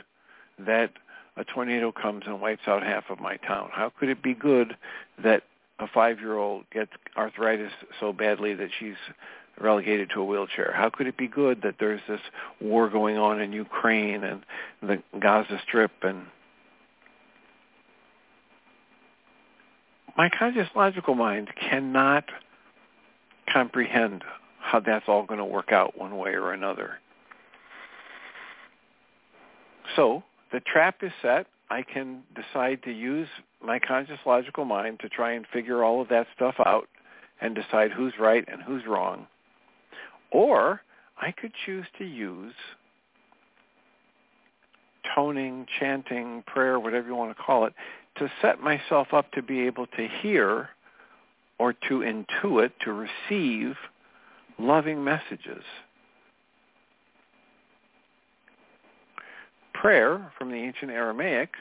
that 0.59 0.93
a 1.37 1.45
tornado 1.45 1.93
comes 1.93 2.25
and 2.27 2.41
wipes 2.41 2.69
out 2.69 2.83
half 2.83 3.05
of 3.11 3.21
my 3.21 3.37
town? 3.37 3.71
How 3.73 3.91
could 3.99 4.09
it 4.09 4.23
be 4.23 4.35
good 4.35 4.77
that 5.23 5.43
a 5.83 5.89
five-year-old 5.93 6.65
gets 6.71 6.93
arthritis 7.17 7.73
so 8.01 8.13
badly 8.13 8.55
that 8.55 8.69
she's 8.79 8.97
relegated 9.61 10.11
to 10.15 10.21
a 10.21 10.25
wheelchair? 10.25 10.73
How 10.75 10.91
could 10.91 11.07
it 11.07 11.17
be 11.17 11.29
good 11.29 11.63
that 11.63 11.77
there's 11.79 12.01
this 12.09 12.21
war 12.61 12.89
going 12.89 13.19
on 13.19 13.41
in 13.41 13.53
Ukraine 13.53 14.25
and 14.25 14.45
the 14.81 15.03
Gaza 15.19 15.61
Strip 15.67 15.93
and 16.03 16.27
my 20.17 20.29
conscious 20.39 20.69
logical 20.77 21.15
mind 21.15 21.49
cannot 21.71 22.25
comprehend 23.51 24.23
how 24.61 24.81
that's 24.81 25.05
all 25.09 25.25
going 25.25 25.39
to 25.39 25.45
work 25.45 25.73
out 25.73 25.99
one 25.99 26.17
way 26.17 26.35
or 26.35 26.53
another. 26.53 26.99
So 29.97 30.23
the 30.53 30.61
trap 30.61 30.97
is 31.03 31.13
set. 31.21 31.47
I 31.73 31.83
can 31.83 32.23
decide 32.35 32.83
to 32.83 32.93
use 32.93 33.29
my 33.65 33.79
conscious 33.79 34.19
logical 34.27 34.67
mind 34.67 35.01
to 35.01 35.09
try 35.09 35.33
and 35.33 35.47
figure 35.51 35.83
all 35.83 36.03
of 36.03 36.09
that 36.11 36.27
stuff 36.37 36.57
out 36.67 36.87
and 37.41 37.55
decide 37.55 37.91
who's 37.91 38.13
right 38.21 38.45
and 38.47 38.61
who's 38.61 38.83
wrong. 38.87 39.27
Or 40.31 40.83
I 41.19 41.33
could 41.33 41.53
choose 41.65 41.87
to 41.97 42.05
use 42.05 42.53
toning, 45.15 45.65
chanting, 45.81 46.45
prayer, 46.47 46.79
whatever 46.79 47.09
you 47.09 47.15
want 47.15 47.35
to 47.35 47.43
call 47.43 47.65
it, 47.65 47.73
to 48.19 48.31
set 48.43 48.61
myself 48.61 49.15
up 49.15 49.33
to 49.33 49.41
be 49.41 49.61
able 49.61 49.87
to 49.87 50.07
hear 50.21 50.69
or 51.59 51.73
to 51.73 52.01
intuit, 52.01 52.73
to 52.85 52.93
receive 52.93 53.77
loving 54.59 55.03
messages. 55.03 55.65
Prayer 59.83 60.31
from 60.39 60.53
the 60.53 60.59
ancient 60.59 60.93
Aramaic, 60.93 61.55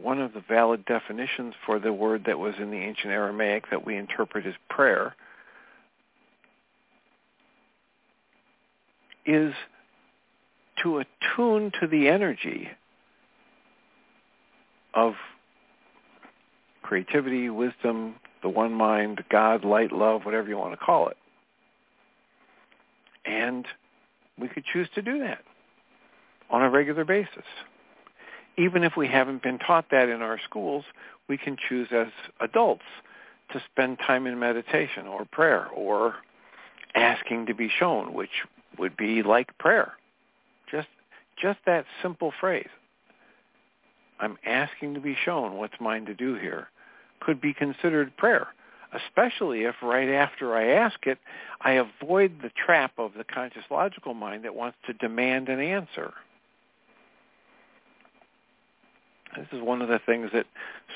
one 0.00 0.20
of 0.20 0.32
the 0.32 0.42
valid 0.48 0.84
definitions 0.84 1.52
for 1.66 1.80
the 1.80 1.92
word 1.92 2.22
that 2.26 2.38
was 2.38 2.54
in 2.60 2.70
the 2.70 2.76
ancient 2.76 3.12
Aramaic 3.12 3.68
that 3.72 3.84
we 3.84 3.96
interpret 3.96 4.46
as 4.46 4.54
prayer, 4.68 5.16
is 9.26 9.52
to 10.84 10.98
attune 10.98 11.72
to 11.80 11.88
the 11.88 12.06
energy 12.06 12.68
of 14.94 15.14
creativity, 16.82 17.50
wisdom, 17.50 18.14
the 18.44 18.48
one 18.48 18.72
mind, 18.72 19.24
God, 19.28 19.64
light, 19.64 19.90
love, 19.90 20.24
whatever 20.24 20.48
you 20.48 20.56
want 20.56 20.72
to 20.72 20.76
call 20.76 21.08
it. 21.08 21.16
And 23.24 23.66
we 24.38 24.46
could 24.46 24.64
choose 24.72 24.88
to 24.94 25.02
do 25.02 25.18
that. 25.18 25.40
On 26.50 26.62
a 26.62 26.70
regular 26.70 27.04
basis. 27.04 27.44
Even 28.58 28.82
if 28.82 28.96
we 28.96 29.06
haven't 29.06 29.42
been 29.42 29.58
taught 29.58 29.86
that 29.90 30.08
in 30.08 30.22
our 30.22 30.38
schools, 30.44 30.84
we 31.28 31.38
can 31.38 31.56
choose 31.68 31.88
as 31.92 32.08
adults 32.40 32.84
to 33.52 33.62
spend 33.70 33.98
time 33.98 34.26
in 34.26 34.38
meditation 34.38 35.06
or 35.06 35.24
prayer 35.24 35.66
or 35.68 36.16
asking 36.94 37.46
to 37.46 37.54
be 37.54 37.68
shown, 37.68 38.12
which 38.12 38.44
would 38.78 38.96
be 38.96 39.22
like 39.22 39.56
prayer. 39.58 39.92
Just 40.70 40.88
just 41.40 41.58
that 41.66 41.86
simple 42.02 42.32
phrase. 42.38 42.68
I'm 44.18 44.36
asking 44.44 44.94
to 44.94 45.00
be 45.00 45.16
shown 45.24 45.54
what's 45.54 45.80
mine 45.80 46.04
to 46.06 46.14
do 46.14 46.34
here 46.34 46.68
could 47.20 47.40
be 47.40 47.54
considered 47.54 48.16
prayer, 48.16 48.48
especially 48.92 49.64
if 49.64 49.76
right 49.82 50.08
after 50.08 50.56
I 50.56 50.68
ask 50.68 51.06
it, 51.06 51.18
I 51.60 51.72
avoid 51.72 52.42
the 52.42 52.50
trap 52.50 52.92
of 52.98 53.12
the 53.16 53.24
conscious 53.24 53.64
logical 53.70 54.14
mind 54.14 54.44
that 54.44 54.54
wants 54.54 54.78
to 54.86 54.92
demand 54.94 55.48
an 55.48 55.60
answer. 55.60 56.12
This 59.36 59.46
is 59.52 59.62
one 59.62 59.80
of 59.80 59.88
the 59.88 60.00
things 60.04 60.30
that 60.32 60.46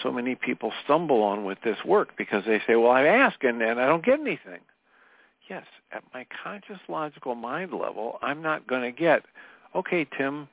so 0.02 0.10
many 0.10 0.34
people 0.34 0.72
stumble 0.84 1.22
on 1.22 1.44
with 1.44 1.58
this 1.62 1.78
work 1.84 2.16
because 2.16 2.44
they 2.44 2.60
say, 2.66 2.74
well, 2.74 2.90
I 2.90 3.04
ask 3.04 3.42
and, 3.44 3.62
and 3.62 3.80
I 3.80 3.86
don't 3.86 4.04
get 4.04 4.20
anything. 4.20 4.60
Yes, 5.48 5.64
at 5.92 6.02
my 6.12 6.26
conscious 6.42 6.80
logical 6.88 7.34
mind 7.34 7.72
level, 7.72 8.18
I'm 8.22 8.42
not 8.42 8.66
going 8.66 8.82
to 8.82 8.90
get, 8.90 9.24
okay, 9.74 10.06
Tim, 10.16 10.48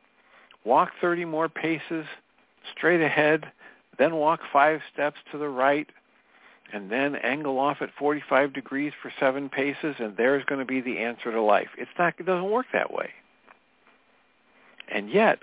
walk 0.65 0.91
30 0.99 1.25
more 1.25 1.49
paces 1.49 2.05
straight 2.75 3.01
ahead, 3.01 3.51
then 3.97 4.15
walk 4.15 4.41
five 4.51 4.81
steps 4.93 5.17
to 5.31 5.37
the 5.37 5.47
right, 5.47 5.89
and 6.73 6.91
then 6.91 7.15
angle 7.15 7.57
off 7.57 7.77
at 7.81 7.89
45 7.97 8.53
degrees 8.53 8.93
for 9.01 9.11
seven 9.19 9.49
paces, 9.49 9.95
and 9.99 10.15
there's 10.17 10.45
going 10.45 10.59
to 10.59 10.65
be 10.65 10.81
the 10.81 10.99
answer 10.99 11.31
to 11.31 11.41
life. 11.41 11.69
It's 11.77 11.91
not, 11.97 12.13
it 12.17 12.25
doesn't 12.25 12.49
work 12.49 12.67
that 12.73 12.93
way. 12.93 13.11
And 14.89 15.09
yet, 15.09 15.39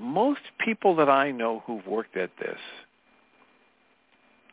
most 0.00 0.40
people 0.58 0.96
that 0.96 1.08
I 1.08 1.30
know 1.30 1.62
who've 1.66 1.86
worked 1.86 2.16
at 2.16 2.30
this 2.38 2.58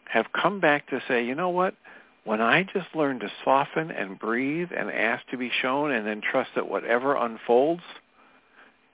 have 0.06 0.28
come 0.34 0.60
back 0.60 0.90
to 0.90 1.02
say, 1.08 1.26
you 1.26 1.36
know 1.36 1.50
what? 1.50 1.76
When 2.24 2.42
I 2.42 2.64
just 2.64 2.88
learn 2.94 3.20
to 3.20 3.32
soften 3.44 3.92
and 3.92 4.20
breathe 4.20 4.70
and 4.78 4.92
ask 4.92 5.26
to 5.30 5.38
be 5.38 5.50
shown 5.62 5.92
and 5.92 6.06
then 6.06 6.22
trust 6.22 6.52
that 6.56 6.70
whatever 6.70 7.16
unfolds 7.16 7.84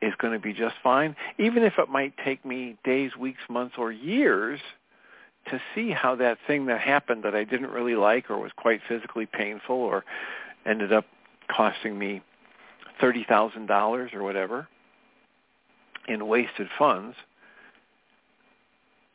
is 0.02 0.14
going 0.18 0.34
to 0.34 0.40
be 0.40 0.54
just 0.54 0.76
fine, 0.84 1.16
even 1.40 1.64
if 1.64 1.74
it 1.78 1.90
might 1.90 2.14
take 2.24 2.46
me 2.46 2.78
days, 2.84 3.16
weeks, 3.16 3.42
months, 3.50 3.76
or 3.78 3.92
years 3.92 4.60
to 5.50 5.60
see 5.74 5.92
how 5.92 6.16
that 6.16 6.38
thing 6.48 6.68
that 6.68 6.80
happened 6.80 7.24
that 7.24 7.36
I 7.36 7.44
didn't 7.44 7.72
really 7.72 7.96
like 7.96 8.30
or 8.30 8.38
was 8.38 8.52
quite 8.56 8.82
physically 8.88 9.26
painful 9.26 9.76
or 9.76 10.04
ended 10.66 10.94
up 10.94 11.06
costing 11.50 11.98
me 11.98 12.22
$30,000 13.02 14.14
or 14.14 14.24
whatever, 14.24 14.68
in 16.08 16.28
wasted 16.28 16.68
funds, 16.78 17.16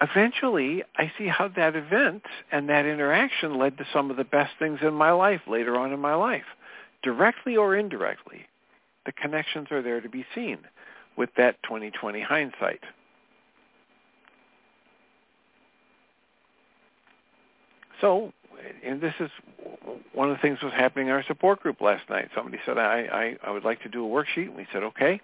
eventually 0.00 0.84
I 0.96 1.12
see 1.18 1.26
how 1.26 1.48
that 1.48 1.76
event 1.76 2.22
and 2.52 2.68
that 2.68 2.86
interaction 2.86 3.58
led 3.58 3.78
to 3.78 3.86
some 3.92 4.10
of 4.10 4.16
the 4.16 4.24
best 4.24 4.52
things 4.58 4.80
in 4.82 4.94
my 4.94 5.10
life 5.12 5.42
later 5.46 5.76
on 5.76 5.92
in 5.92 6.00
my 6.00 6.14
life, 6.14 6.44
directly 7.02 7.56
or 7.56 7.76
indirectly. 7.76 8.46
The 9.06 9.12
connections 9.12 9.68
are 9.70 9.82
there 9.82 10.00
to 10.00 10.08
be 10.08 10.24
seen 10.34 10.58
with 11.16 11.30
that 11.36 11.62
2020 11.64 12.20
hindsight. 12.20 12.80
So, 18.00 18.32
and 18.84 19.00
this 19.00 19.14
is 19.18 19.30
one 20.12 20.30
of 20.30 20.36
the 20.36 20.40
things 20.40 20.58
was 20.62 20.72
happening 20.72 21.08
in 21.08 21.12
our 21.12 21.24
support 21.24 21.60
group 21.60 21.80
last 21.80 22.08
night. 22.08 22.28
Somebody 22.34 22.58
said, 22.64 22.78
I, 22.78 23.36
I, 23.42 23.48
I 23.48 23.50
would 23.50 23.64
like 23.64 23.82
to 23.82 23.88
do 23.88 24.04
a 24.04 24.08
worksheet. 24.08 24.46
And 24.46 24.56
we 24.56 24.66
said, 24.72 24.82
okay. 24.84 25.20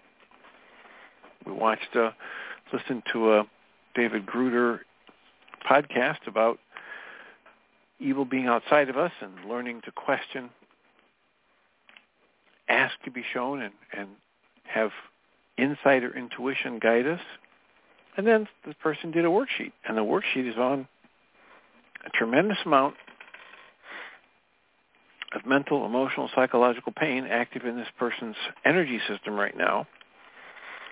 We 1.46 1.52
watched, 1.52 1.94
uh, 1.94 2.10
listened 2.72 3.02
to 3.12 3.34
a 3.34 3.44
David 3.94 4.26
Gruder 4.26 4.80
podcast 5.68 6.26
about 6.26 6.58
evil 8.00 8.24
being 8.24 8.46
outside 8.46 8.88
of 8.88 8.96
us 8.96 9.12
and 9.20 9.48
learning 9.48 9.82
to 9.84 9.92
question, 9.92 10.50
ask 12.68 12.94
to 13.04 13.10
be 13.10 13.24
shown, 13.32 13.62
and, 13.62 13.74
and 13.96 14.08
have 14.64 14.90
insight 15.56 16.02
or 16.02 16.16
intuition 16.16 16.78
guide 16.78 17.06
us. 17.06 17.20
And 18.16 18.26
then 18.26 18.48
the 18.66 18.74
person 18.74 19.10
did 19.10 19.24
a 19.24 19.28
worksheet, 19.28 19.72
and 19.86 19.96
the 19.96 20.02
worksheet 20.02 20.48
is 20.48 20.56
on 20.56 20.86
a 22.04 22.10
tremendous 22.10 22.58
amount 22.64 22.94
of 25.34 25.44
mental, 25.46 25.84
emotional, 25.84 26.30
psychological 26.34 26.92
pain 26.92 27.26
active 27.26 27.64
in 27.64 27.76
this 27.76 27.88
person's 27.98 28.36
energy 28.64 29.00
system 29.08 29.34
right 29.34 29.56
now. 29.56 29.86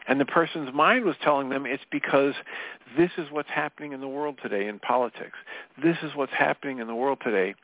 And 0.09 0.21
the 0.21 0.25
person's 0.25 0.73
mind 0.75 1.05
was 1.05 1.17
telling 1.23 1.49
them 1.49 1.65
it's 1.67 1.85
because 1.91 2.35
this 2.97 3.11
is 3.19 3.29
what's 3.31 3.49
happening 3.49 3.93
in 3.93 4.01
the 4.01 4.09
world 4.09 4.39
today 4.43 4.67
in 4.67 4.79
politics. 4.79 5.37
This 5.83 5.97
is 6.03 6.11
what's 6.15 6.33
happening 6.33 6.79
in 6.79 6.87
the 6.87 6.95
world 6.95 7.19
today 7.23 7.55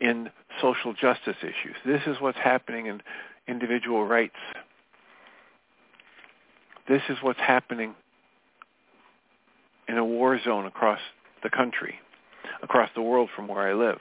in 0.00 0.30
social 0.60 0.92
justice 0.92 1.36
issues. 1.42 1.76
This 1.84 2.02
is 2.06 2.16
what's 2.20 2.38
happening 2.38 2.86
in 2.86 3.02
individual 3.48 4.06
rights. 4.06 4.36
This 6.88 7.02
is 7.08 7.16
what's 7.22 7.40
happening 7.40 7.94
in 9.88 9.98
a 9.98 10.04
war 10.04 10.38
zone 10.42 10.66
across 10.66 11.00
the 11.42 11.50
country, 11.50 11.96
across 12.62 12.90
the 12.94 13.02
world 13.02 13.30
from 13.34 13.48
where 13.48 13.68
I 13.68 13.74
live. 13.74 13.98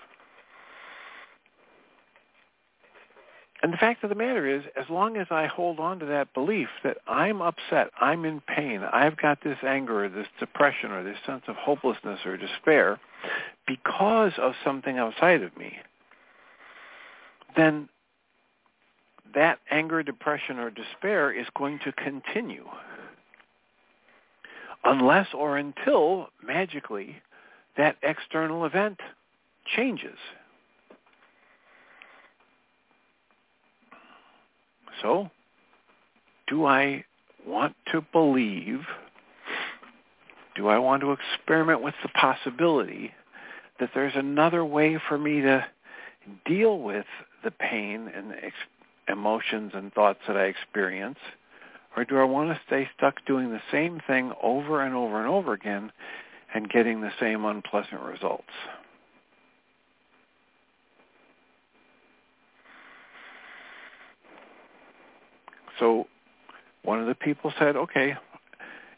And 3.63 3.71
the 3.71 3.77
fact 3.77 4.03
of 4.03 4.09
the 4.09 4.15
matter 4.15 4.45
is, 4.45 4.63
as 4.75 4.89
long 4.89 5.15
as 5.15 5.27
I 5.31 5.47
hold 5.47 5.79
on 5.79 5.99
to 5.99 6.05
that 6.07 6.33
belief 6.33 6.67
that 6.83 6.97
I'm 7.07 7.41
upset, 7.41 7.91
I'm 7.99 8.25
in 8.25 8.41
pain, 8.41 8.81
I've 8.81 9.15
got 9.15 9.41
this 9.41 9.57
anger 9.65 10.03
or 10.03 10.09
this 10.09 10.27
depression 10.37 10.91
or 10.91 11.01
this 11.01 11.17
sense 11.25 11.43
of 11.47 11.55
hopelessness 11.55 12.19
or 12.25 12.35
despair 12.35 12.99
because 13.65 14.33
of 14.37 14.51
something 14.65 14.97
outside 14.97 15.41
of 15.43 15.55
me, 15.55 15.77
then 17.55 17.87
that 19.33 19.59
anger, 19.71 20.03
depression, 20.03 20.59
or 20.59 20.69
despair 20.69 21.31
is 21.31 21.47
going 21.55 21.79
to 21.85 21.93
continue 21.93 22.67
unless 24.83 25.27
or 25.33 25.57
until 25.57 26.27
magically 26.45 27.15
that 27.77 27.95
external 28.03 28.65
event 28.65 28.99
changes. 29.65 30.17
So, 35.01 35.29
do 36.47 36.65
I 36.65 37.05
want 37.45 37.75
to 37.91 38.01
believe, 38.01 38.81
do 40.55 40.67
I 40.67 40.77
want 40.77 41.01
to 41.01 41.11
experiment 41.11 41.81
with 41.81 41.95
the 42.03 42.09
possibility 42.09 43.11
that 43.79 43.89
there's 43.93 44.15
another 44.15 44.63
way 44.63 44.97
for 45.09 45.17
me 45.17 45.41
to 45.41 45.65
deal 46.45 46.79
with 46.79 47.05
the 47.43 47.51
pain 47.51 48.09
and 48.13 48.33
ex- 48.41 48.55
emotions 49.07 49.71
and 49.73 49.93
thoughts 49.93 50.19
that 50.27 50.37
I 50.37 50.45
experience? 50.45 51.19
Or 51.95 52.05
do 52.05 52.17
I 52.17 52.23
want 52.23 52.49
to 52.49 52.59
stay 52.65 52.89
stuck 52.97 53.23
doing 53.25 53.51
the 53.51 53.61
same 53.71 54.01
thing 54.07 54.31
over 54.41 54.81
and 54.81 54.95
over 54.95 55.19
and 55.19 55.27
over 55.27 55.53
again 55.53 55.91
and 56.53 56.69
getting 56.69 57.01
the 57.01 57.11
same 57.19 57.45
unpleasant 57.45 58.01
results? 58.01 58.49
So 65.83 66.07
one 66.83 67.01
of 67.01 67.07
the 67.07 67.15
people 67.15 67.51
said, 67.59 67.75
okay, 67.75 68.15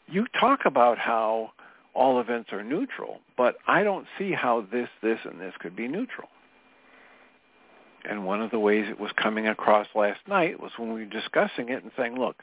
you 0.06 0.24
talk 0.38 0.60
about 0.66 0.98
how 0.98 1.50
all 1.94 2.20
events 2.20 2.52
are 2.52 2.62
neutral, 2.62 3.18
but 3.36 3.56
I 3.66 3.82
don't 3.82 4.06
see 4.16 4.30
how 4.30 4.64
this, 4.70 4.88
this, 5.02 5.18
and 5.24 5.40
this 5.40 5.52
could 5.58 5.74
be 5.74 5.88
neutral. 5.88 6.28
And 8.08 8.24
one 8.24 8.40
of 8.40 8.52
the 8.52 8.60
ways 8.60 8.86
it 8.88 9.00
was 9.00 9.10
coming 9.20 9.48
across 9.48 9.88
last 9.96 10.20
night 10.28 10.60
was 10.60 10.70
when 10.76 10.92
we 10.92 11.00
were 11.00 11.10
discussing 11.10 11.70
it 11.70 11.82
and 11.82 11.90
saying, 11.96 12.14
look, 12.14 12.36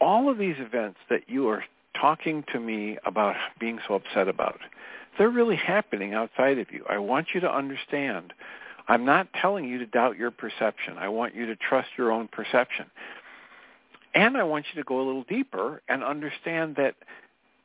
all 0.00 0.28
of 0.28 0.36
these 0.36 0.56
events 0.58 0.98
that 1.08 1.28
you 1.28 1.48
are 1.48 1.62
talking 1.94 2.42
to 2.52 2.58
me 2.58 2.98
about 3.06 3.36
being 3.60 3.78
so 3.86 3.94
upset 3.94 4.26
about, 4.26 4.58
they're 5.16 5.30
really 5.30 5.54
happening 5.54 6.12
outside 6.12 6.58
of 6.58 6.72
you. 6.72 6.84
I 6.90 6.98
want 6.98 7.28
you 7.34 7.40
to 7.42 7.54
understand. 7.54 8.32
I'm 8.88 9.04
not 9.04 9.28
telling 9.40 9.64
you 9.64 9.78
to 9.78 9.86
doubt 9.86 10.18
your 10.18 10.32
perception. 10.32 10.98
I 10.98 11.08
want 11.08 11.36
you 11.36 11.46
to 11.46 11.54
trust 11.54 11.90
your 11.96 12.10
own 12.10 12.26
perception. 12.26 12.86
And 14.14 14.36
I 14.36 14.42
want 14.42 14.66
you 14.72 14.80
to 14.82 14.86
go 14.86 14.96
a 15.00 15.04
little 15.06 15.24
deeper 15.24 15.82
and 15.88 16.02
understand 16.02 16.76
that 16.76 16.94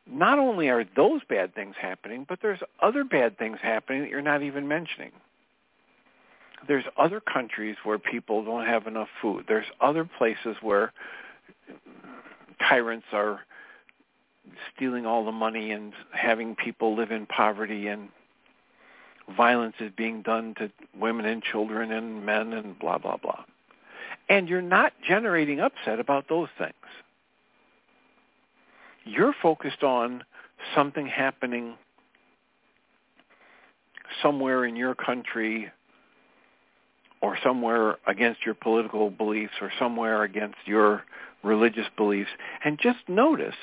not 0.08 0.38
only 0.38 0.70
are 0.70 0.86
those 0.96 1.22
bad 1.28 1.56
things 1.56 1.76
happening, 1.80 2.26
but 2.28 2.40
there's 2.42 2.60
other 2.82 3.04
bad 3.04 3.38
things 3.38 3.58
happening 3.62 4.02
that 4.02 4.10
you're 4.10 4.22
not 4.22 4.44
even 4.44 4.68
mentioning. 4.68 5.12
There's 6.68 6.86
other 6.98 7.20
countries 7.20 7.76
where 7.84 7.98
people 7.98 8.44
don't 8.44 8.66
have 8.66 8.88
enough 8.88 9.08
food. 9.22 9.46
There's 9.48 9.66
other 9.82 10.06
places 10.06 10.56
where 10.62 10.94
tyrants 12.60 13.08
are 13.12 13.42
stealing 14.76 15.06
all 15.06 15.26
the 15.26 15.32
money 15.32 15.72
and 15.72 15.94
having 16.12 16.56
people 16.56 16.96
live 16.96 17.12
in 17.12 17.26
poverty 17.26 17.88
and 17.88 18.10
violence 19.36 19.76
is 19.80 19.92
being 19.98 20.22
done 20.22 20.54
to 20.60 20.72
women 21.00 21.26
and 21.26 21.42
children 21.44 21.92
and 21.92 22.26
men 22.26 22.54
and 22.54 22.78
blah, 22.78 22.98
blah, 22.98 23.18
blah. 23.18 23.44
And 24.28 24.50
you're 24.50 24.62
not 24.62 24.94
generating 25.08 25.60
upset 25.60 26.00
about 26.00 26.28
those 26.30 26.50
things. 26.58 26.74
you're 29.06 29.36
focused 29.42 29.84
on 29.84 30.24
something 30.74 31.06
happening 31.08 31.76
somewhere 34.22 34.66
in 34.66 34.76
your 34.76 34.96
country 34.96 35.72
or 37.22 37.38
somewhere 37.44 37.98
against 38.08 38.46
your 38.46 38.56
political 38.56 39.10
beliefs 39.10 39.54
or 39.62 39.72
somewhere 39.80 40.24
against 40.24 40.58
your 40.66 41.04
religious 41.44 41.86
beliefs 41.96 42.32
and 42.64 42.80
just 42.80 42.98
notice 43.08 43.56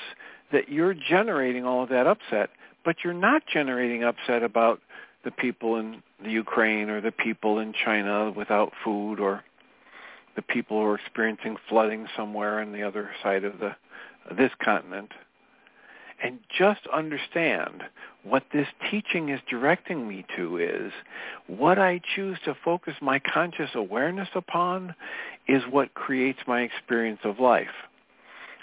that 0.51 0.69
you're 0.69 0.93
generating 0.93 1.65
all 1.65 1.83
of 1.83 1.89
that 1.89 2.07
upset 2.07 2.49
but 2.85 2.97
you're 3.03 3.13
not 3.13 3.43
generating 3.51 4.03
upset 4.03 4.43
about 4.43 4.79
the 5.23 5.31
people 5.31 5.77
in 5.77 6.01
the 6.23 6.31
Ukraine 6.31 6.89
or 6.89 7.01
the 7.01 7.11
people 7.11 7.59
in 7.59 7.73
China 7.73 8.31
without 8.31 8.71
food 8.83 9.19
or 9.19 9.43
the 10.35 10.41
people 10.41 10.79
who 10.79 10.85
are 10.85 10.95
experiencing 10.95 11.57
flooding 11.69 12.07
somewhere 12.15 12.59
on 12.59 12.71
the 12.71 12.83
other 12.83 13.11
side 13.21 13.43
of 13.43 13.59
the 13.59 13.75
this 14.37 14.51
continent 14.63 15.11
and 16.23 16.39
just 16.57 16.81
understand 16.93 17.83
what 18.23 18.43
this 18.53 18.67
teaching 18.89 19.29
is 19.29 19.41
directing 19.49 20.07
me 20.07 20.25
to 20.37 20.57
is 20.57 20.93
what 21.47 21.77
I 21.77 21.99
choose 22.15 22.37
to 22.45 22.55
focus 22.63 22.93
my 23.01 23.19
conscious 23.19 23.71
awareness 23.75 24.29
upon 24.33 24.95
is 25.47 25.63
what 25.69 25.93
creates 25.93 26.39
my 26.47 26.61
experience 26.61 27.19
of 27.25 27.39
life. 27.39 27.67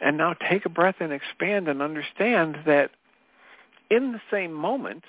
And 0.01 0.17
now 0.17 0.33
take 0.33 0.65
a 0.65 0.71
breath 0.71 0.97
and 1.01 1.13
expand 1.13 1.69
and 1.69 1.83
understand 1.83 2.61
that 2.65 2.91
in 3.91 4.13
the 4.13 4.21
same 4.31 4.55
moment 4.55 5.05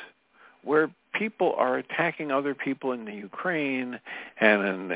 where 0.63 0.91
people 1.13 1.53
are 1.57 1.77
attacking 1.77 2.31
other 2.31 2.53
people 2.53 2.91
in 2.91 3.05
the 3.05 3.13
Ukraine 3.13 3.99
and 4.39 4.67
in 4.67 4.87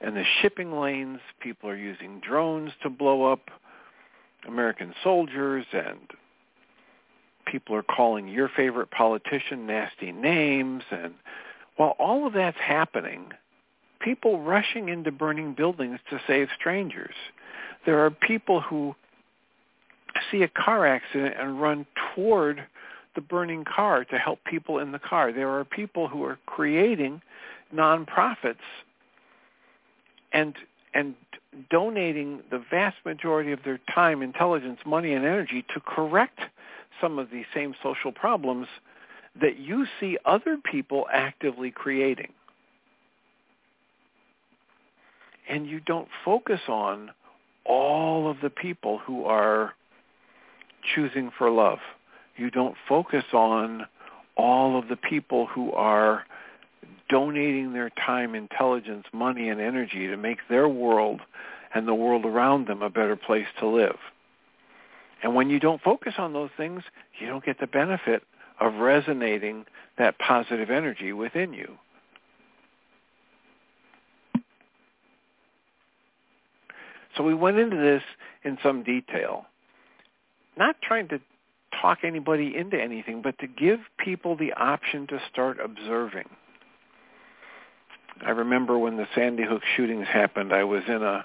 in 0.00 0.14
the 0.14 0.24
shipping 0.40 0.72
lanes, 0.72 1.20
people 1.40 1.68
are 1.68 1.76
using 1.76 2.20
drones 2.20 2.72
to 2.82 2.90
blow 2.90 3.30
up 3.30 3.50
American 4.46 4.94
soldiers 5.02 5.66
and 5.72 5.98
people 7.46 7.74
are 7.74 7.82
calling 7.82 8.28
your 8.28 8.48
favorite 8.48 8.90
politician 8.90 9.66
nasty 9.66 10.12
names 10.12 10.82
and 10.90 11.14
while 11.76 11.96
all 11.98 12.26
of 12.26 12.34
that's 12.34 12.58
happening, 12.58 13.32
people 14.00 14.42
rushing 14.42 14.90
into 14.90 15.10
burning 15.10 15.54
buildings 15.54 15.98
to 16.10 16.20
save 16.26 16.48
strangers. 16.58 17.14
There 17.86 18.04
are 18.04 18.10
people 18.10 18.60
who 18.60 18.94
see 20.30 20.42
a 20.42 20.48
car 20.48 20.86
accident 20.86 21.36
and 21.38 21.60
run 21.60 21.86
toward 22.14 22.66
the 23.14 23.20
burning 23.20 23.64
car 23.64 24.04
to 24.04 24.18
help 24.18 24.40
people 24.44 24.78
in 24.78 24.92
the 24.92 24.98
car. 24.98 25.32
There 25.32 25.48
are 25.48 25.64
people 25.64 26.08
who 26.08 26.22
are 26.24 26.38
creating 26.46 27.22
nonprofits 27.74 28.56
and 30.32 30.54
and 30.94 31.14
donating 31.70 32.42
the 32.50 32.62
vast 32.70 32.96
majority 33.04 33.52
of 33.52 33.60
their 33.64 33.80
time, 33.92 34.22
intelligence, 34.22 34.78
money, 34.86 35.12
and 35.12 35.24
energy 35.24 35.64
to 35.74 35.80
correct 35.80 36.40
some 37.00 37.18
of 37.18 37.30
these 37.30 37.44
same 37.54 37.74
social 37.82 38.12
problems 38.12 38.66
that 39.40 39.58
you 39.58 39.86
see 39.98 40.18
other 40.24 40.56
people 40.56 41.06
actively 41.12 41.70
creating. 41.70 42.32
And 45.48 45.66
you 45.66 45.80
don't 45.80 46.08
focus 46.24 46.60
on 46.68 47.10
all 47.64 48.30
of 48.30 48.38
the 48.42 48.50
people 48.50 48.98
who 48.98 49.24
are 49.24 49.74
choosing 50.94 51.30
for 51.36 51.50
love. 51.50 51.78
You 52.36 52.50
don't 52.50 52.74
focus 52.88 53.24
on 53.32 53.86
all 54.36 54.78
of 54.78 54.88
the 54.88 54.96
people 54.96 55.46
who 55.46 55.72
are 55.72 56.24
donating 57.10 57.72
their 57.72 57.90
time, 57.90 58.34
intelligence, 58.34 59.04
money, 59.12 59.48
and 59.48 59.60
energy 59.60 60.06
to 60.06 60.16
make 60.16 60.38
their 60.48 60.68
world 60.68 61.20
and 61.74 61.86
the 61.86 61.94
world 61.94 62.24
around 62.24 62.66
them 62.66 62.82
a 62.82 62.90
better 62.90 63.16
place 63.16 63.46
to 63.58 63.66
live. 63.66 63.96
And 65.22 65.34
when 65.34 65.50
you 65.50 65.60
don't 65.60 65.82
focus 65.82 66.14
on 66.18 66.32
those 66.32 66.50
things, 66.56 66.82
you 67.18 67.26
don't 67.26 67.44
get 67.44 67.60
the 67.60 67.66
benefit 67.66 68.22
of 68.60 68.74
resonating 68.74 69.66
that 69.98 70.18
positive 70.18 70.70
energy 70.70 71.12
within 71.12 71.52
you. 71.52 71.76
So 77.16 77.24
we 77.24 77.34
went 77.34 77.58
into 77.58 77.76
this 77.76 78.02
in 78.44 78.56
some 78.62 78.82
detail, 78.82 79.46
not 80.56 80.76
trying 80.80 81.08
to 81.08 81.20
talk 81.80 81.98
anybody 82.04 82.56
into 82.56 82.80
anything, 82.80 83.20
but 83.22 83.38
to 83.40 83.46
give 83.46 83.80
people 83.98 84.36
the 84.36 84.52
option 84.54 85.06
to 85.08 85.20
start 85.30 85.58
observing. 85.62 86.28
I 88.24 88.30
remember 88.30 88.78
when 88.78 88.96
the 88.96 89.06
Sandy 89.14 89.44
Hook 89.44 89.62
shootings 89.76 90.06
happened, 90.06 90.52
I 90.52 90.64
was 90.64 90.82
in 90.88 91.02
a 91.02 91.24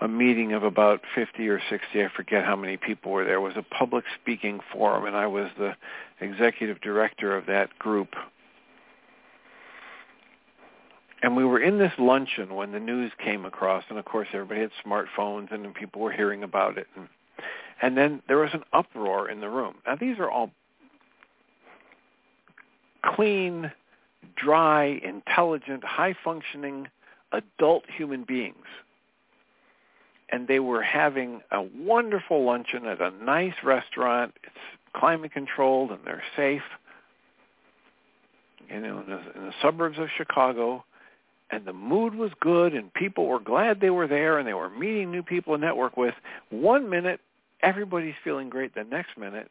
a 0.00 0.08
meeting 0.08 0.52
of 0.52 0.62
about 0.62 1.02
50 1.14 1.46
or 1.48 1.60
60, 1.68 2.02
I 2.02 2.08
forget 2.16 2.44
how 2.44 2.56
many 2.56 2.76
people 2.76 3.12
were 3.12 3.24
there. 3.24 3.34
It 3.34 3.40
was 3.40 3.56
a 3.56 3.62
public 3.62 4.04
speaking 4.20 4.60
forum, 4.72 5.04
and 5.04 5.14
I 5.14 5.26
was 5.26 5.50
the 5.58 5.76
executive 6.20 6.80
director 6.80 7.36
of 7.36 7.46
that 7.46 7.78
group. 7.78 8.14
And 11.22 11.36
we 11.36 11.44
were 11.44 11.60
in 11.60 11.78
this 11.78 11.92
luncheon 11.98 12.54
when 12.54 12.72
the 12.72 12.80
news 12.80 13.12
came 13.22 13.44
across, 13.44 13.84
and 13.90 13.98
of 13.98 14.06
course 14.06 14.28
everybody 14.32 14.60
had 14.60 14.70
smartphones, 14.84 15.52
and 15.52 15.74
people 15.74 16.00
were 16.00 16.12
hearing 16.12 16.42
about 16.42 16.78
it. 16.78 16.86
And, 16.96 17.08
and 17.82 17.96
then 17.96 18.22
there 18.26 18.38
was 18.38 18.50
an 18.54 18.64
uproar 18.72 19.28
in 19.28 19.40
the 19.40 19.50
room. 19.50 19.74
Now 19.86 19.96
these 19.96 20.18
are 20.18 20.30
all 20.30 20.50
clean, 23.04 23.70
dry, 24.36 25.00
intelligent, 25.02 25.84
high-functioning 25.84 26.88
adult 27.32 27.84
human 27.96 28.24
beings 28.24 28.66
and 30.30 30.46
they 30.46 30.60
were 30.60 30.82
having 30.82 31.40
a 31.50 31.62
wonderful 31.62 32.44
luncheon 32.44 32.86
at 32.86 33.00
a 33.00 33.10
nice 33.22 33.54
restaurant. 33.64 34.34
It's 34.44 34.54
climate 34.94 35.32
controlled 35.32 35.90
and 35.90 36.00
they're 36.04 36.22
safe. 36.36 36.62
You 38.68 38.80
know, 38.80 39.00
in 39.00 39.10
the, 39.10 39.18
in 39.34 39.46
the 39.46 39.54
suburbs 39.60 39.98
of 39.98 40.08
Chicago, 40.16 40.84
and 41.50 41.64
the 41.64 41.72
mood 41.72 42.14
was 42.14 42.30
good, 42.38 42.74
and 42.74 42.94
people 42.94 43.26
were 43.26 43.40
glad 43.40 43.80
they 43.80 43.90
were 43.90 44.06
there, 44.06 44.38
and 44.38 44.46
they 44.46 44.54
were 44.54 44.70
meeting 44.70 45.10
new 45.10 45.24
people 45.24 45.56
to 45.56 45.60
network 45.60 45.96
with. 45.96 46.14
One 46.50 46.88
minute, 46.88 47.18
everybody's 47.60 48.14
feeling 48.22 48.48
great. 48.48 48.72
The 48.76 48.84
next 48.84 49.18
minute, 49.18 49.50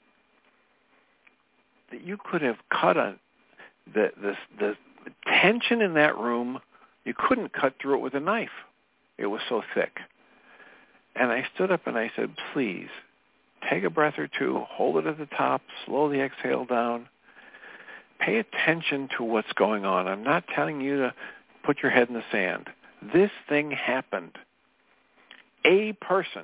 that 1.92 2.02
you 2.02 2.16
could 2.18 2.42
have 2.42 2.56
cut 2.72 2.96
a 2.96 3.16
the 3.94 4.12
the 4.22 4.36
the 4.60 4.76
tension 5.42 5.82
in 5.82 5.94
that 5.96 6.18
room. 6.18 6.60
You 7.06 7.14
couldn't 7.18 7.54
cut 7.54 7.76
through 7.82 7.96
it 7.96 8.02
with 8.02 8.14
a 8.14 8.20
knife. 8.20 8.50
It 9.18 9.28
was 9.28 9.42
so 9.50 9.64
thick. 9.74 10.00
And 11.16 11.32
I 11.32 11.48
stood 11.54 11.72
up 11.72 11.88
and 11.88 11.98
I 11.98 12.12
said, 12.16 12.36
please, 12.54 12.90
take 13.70 13.84
a 13.84 13.90
breath 13.90 14.18
or 14.18 14.28
two, 14.28 14.64
hold 14.70 14.98
it 14.98 15.08
at 15.08 15.18
the 15.18 15.26
top, 15.26 15.62
slowly 15.86 16.22
exhale 16.22 16.66
down. 16.66 17.08
Pay 18.20 18.38
attention 18.38 19.10
to 19.18 19.24
what's 19.24 19.52
going 19.54 19.86
on. 19.86 20.08
I'm 20.08 20.24
not 20.24 20.46
telling 20.54 20.82
you 20.82 20.98
to 20.98 21.14
put 21.64 21.82
your 21.82 21.92
head 21.92 22.10
in 22.10 22.14
the 22.14 22.24
sand. 22.32 22.70
This 23.14 23.32
thing 23.48 23.72
happened. 23.72 24.38
A 25.66 25.94
person 25.94 26.44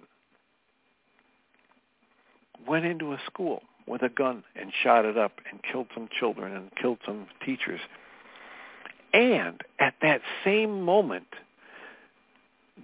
went 2.67 2.85
into 2.85 3.13
a 3.13 3.21
school 3.25 3.61
with 3.87 4.01
a 4.01 4.09
gun 4.09 4.43
and 4.55 4.71
shot 4.83 5.05
it 5.05 5.17
up 5.17 5.33
and 5.49 5.61
killed 5.63 5.87
some 5.93 6.09
children 6.19 6.55
and 6.55 6.71
killed 6.75 6.99
some 7.05 7.27
teachers. 7.45 7.79
And 9.13 9.61
at 9.79 9.93
that 10.01 10.21
same 10.43 10.81
moment, 10.81 11.27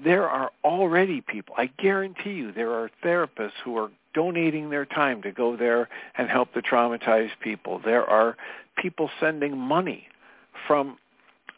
there 0.04 0.30
are 0.30 0.52
already 0.64 1.22
people, 1.22 1.56
I 1.58 1.68
guarantee 1.78 2.32
you, 2.32 2.52
there 2.52 2.72
are 2.72 2.90
therapists 3.04 3.60
who 3.64 3.78
are 3.78 3.92
donating 4.14 4.70
their 4.70 4.86
time 4.86 5.22
to 5.24 5.32
go 5.32 5.56
there 5.56 5.90
and 6.18 6.30
help 6.30 6.54
the 6.54 6.62
traumatized 6.62 7.32
people. 7.42 7.82
There 7.84 8.10
are 8.10 8.38
people 8.78 9.10
sending 9.20 9.58
money 9.58 10.08
from 10.68 10.98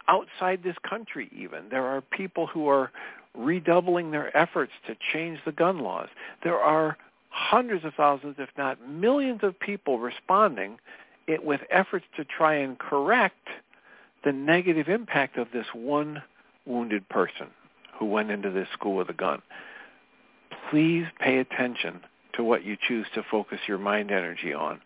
outside 0.08 0.64
this 0.64 0.76
country 0.88 1.30
even. 1.36 1.70
There 1.70 1.86
are 1.86 2.02
people 2.02 2.48
who 2.48 2.68
are 2.68 2.92
redoubling 3.36 4.12
their 4.12 4.36
efforts 4.36 4.72
to 4.88 4.96
change 5.12 5.40
the 5.46 5.52
gun 5.52 5.80
laws. 5.80 6.10
There 6.44 6.60
are 6.60 6.98
hundreds 7.34 7.84
of 7.84 7.96
thousands, 7.96 8.36
if 8.38 8.50
not 8.58 8.88
millions 8.88 9.40
of 9.42 9.60
people 9.60 9.98
responding 9.98 10.78
it, 11.28 11.44
with 11.44 11.62
efforts 11.72 12.06
to 12.16 12.24
try 12.24 12.54
and 12.54 12.78
correct 12.78 13.48
the 14.24 14.32
negative 14.32 14.88
impact 14.88 15.38
of 15.38 15.48
this 15.52 15.66
one 15.74 16.22
wounded 16.66 17.10
person 17.10 17.48
who 17.98 18.06
went 18.06 18.30
into 18.30 18.52
this 18.52 18.68
school 18.72 18.96
with 18.96 19.10
a 19.10 19.14
gun. 19.14 19.42
Please 20.70 21.06
pay 21.20 21.40
attention 21.40 22.02
to 22.36 22.44
what 22.44 22.64
you 22.64 22.78
choose 22.88 23.08
to 23.16 23.24
focus 23.30 23.60
your 23.68 23.80
mind 23.80 24.12
energy 24.12 24.54
on. 24.54 24.80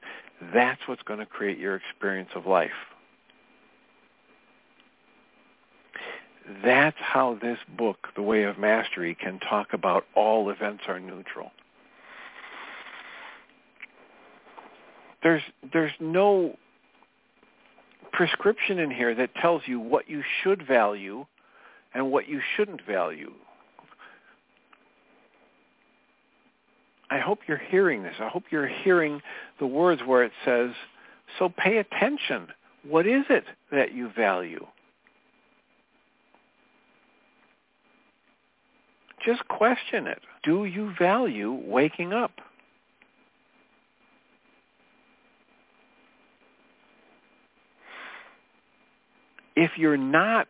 That's 0.53 0.81
what's 0.87 1.03
going 1.03 1.19
to 1.19 1.25
create 1.25 1.57
your 1.57 1.75
experience 1.75 2.29
of 2.33 2.45
life. 2.45 2.71
That's 6.63 6.97
how 6.99 7.37
this 7.41 7.59
book, 7.77 8.07
The 8.15 8.21
Way 8.21 8.43
of 8.43 8.57
Mastery, 8.57 9.15
can 9.15 9.39
talk 9.39 9.73
about 9.73 10.05
all 10.15 10.49
events 10.49 10.83
are 10.87 10.99
neutral. 10.99 11.51
There's, 15.23 15.41
there's 15.73 15.91
no 15.99 16.55
prescription 18.11 18.79
in 18.79 18.91
here 18.91 19.13
that 19.15 19.35
tells 19.35 19.63
you 19.65 19.79
what 19.79 20.09
you 20.09 20.23
should 20.41 20.65
value 20.65 21.25
and 21.93 22.11
what 22.11 22.27
you 22.27 22.39
shouldn't 22.55 22.85
value. 22.85 23.33
I 27.09 27.19
hope 27.19 27.39
you're 27.47 27.57
hearing 27.57 28.03
this. 28.03 28.15
I 28.19 28.27
hope 28.27 28.43
you're 28.51 28.67
hearing 28.67 29.21
the 29.59 29.67
words 29.67 30.01
where 30.05 30.23
it 30.23 30.33
says, 30.43 30.71
so 31.39 31.49
pay 31.49 31.77
attention. 31.77 32.47
What 32.87 33.07
is 33.07 33.23
it 33.29 33.45
that 33.71 33.93
you 33.93 34.09
value? 34.15 34.65
Just 39.25 39.47
question 39.47 40.07
it. 40.07 40.19
Do 40.43 40.65
you 40.65 40.93
value 40.97 41.51
waking 41.65 42.13
up? 42.13 42.31
If 49.59 49.71
you're 49.75 49.97
not 49.97 50.47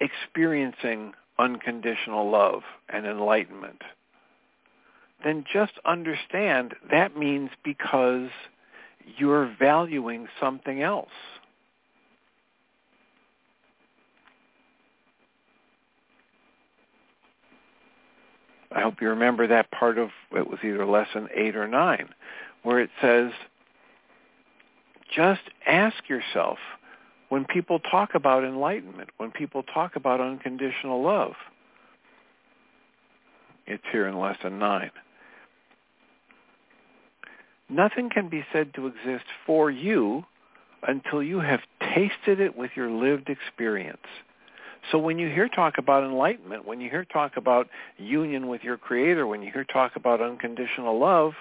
experiencing 0.00 1.12
unconditional 1.38 2.28
love 2.28 2.62
and 2.88 3.06
enlightenment, 3.06 3.82
then 5.22 5.44
just 5.52 5.74
understand 5.84 6.74
that 6.90 7.16
means 7.16 7.50
because 7.62 8.30
you're 9.16 9.54
valuing 9.60 10.26
something 10.40 10.82
else. 10.82 11.06
I 18.72 18.80
hope 18.80 19.00
you 19.00 19.08
remember 19.08 19.46
that 19.46 19.70
part 19.70 19.98
of 19.98 20.08
it 20.36 20.48
was 20.50 20.58
either 20.64 20.84
lesson 20.84 21.28
eight 21.32 21.54
or 21.54 21.68
nine, 21.68 22.08
where 22.64 22.80
it 22.80 22.90
says, 23.00 23.30
just 25.14 25.40
ask 25.66 26.08
yourself 26.08 26.58
when 27.28 27.44
people 27.44 27.78
talk 27.78 28.10
about 28.14 28.44
enlightenment, 28.44 29.10
when 29.18 29.30
people 29.30 29.62
talk 29.62 29.96
about 29.96 30.20
unconditional 30.20 31.02
love. 31.02 31.32
It's 33.66 33.84
here 33.92 34.06
in 34.06 34.18
lesson 34.18 34.58
nine. 34.58 34.90
Nothing 37.68 38.08
can 38.08 38.30
be 38.30 38.44
said 38.50 38.72
to 38.74 38.86
exist 38.86 39.26
for 39.44 39.70
you 39.70 40.24
until 40.86 41.22
you 41.22 41.40
have 41.40 41.60
tasted 41.94 42.40
it 42.40 42.56
with 42.56 42.70
your 42.74 42.90
lived 42.90 43.28
experience. 43.28 44.06
So 44.90 44.98
when 44.98 45.18
you 45.18 45.28
hear 45.28 45.48
talk 45.48 45.74
about 45.76 46.04
enlightenment, 46.04 46.64
when 46.64 46.80
you 46.80 46.88
hear 46.88 47.04
talk 47.04 47.36
about 47.36 47.68
union 47.98 48.48
with 48.48 48.62
your 48.62 48.78
Creator, 48.78 49.26
when 49.26 49.42
you 49.42 49.52
hear 49.52 49.64
talk 49.64 49.96
about 49.96 50.22
unconditional 50.22 50.98
love, 50.98 51.32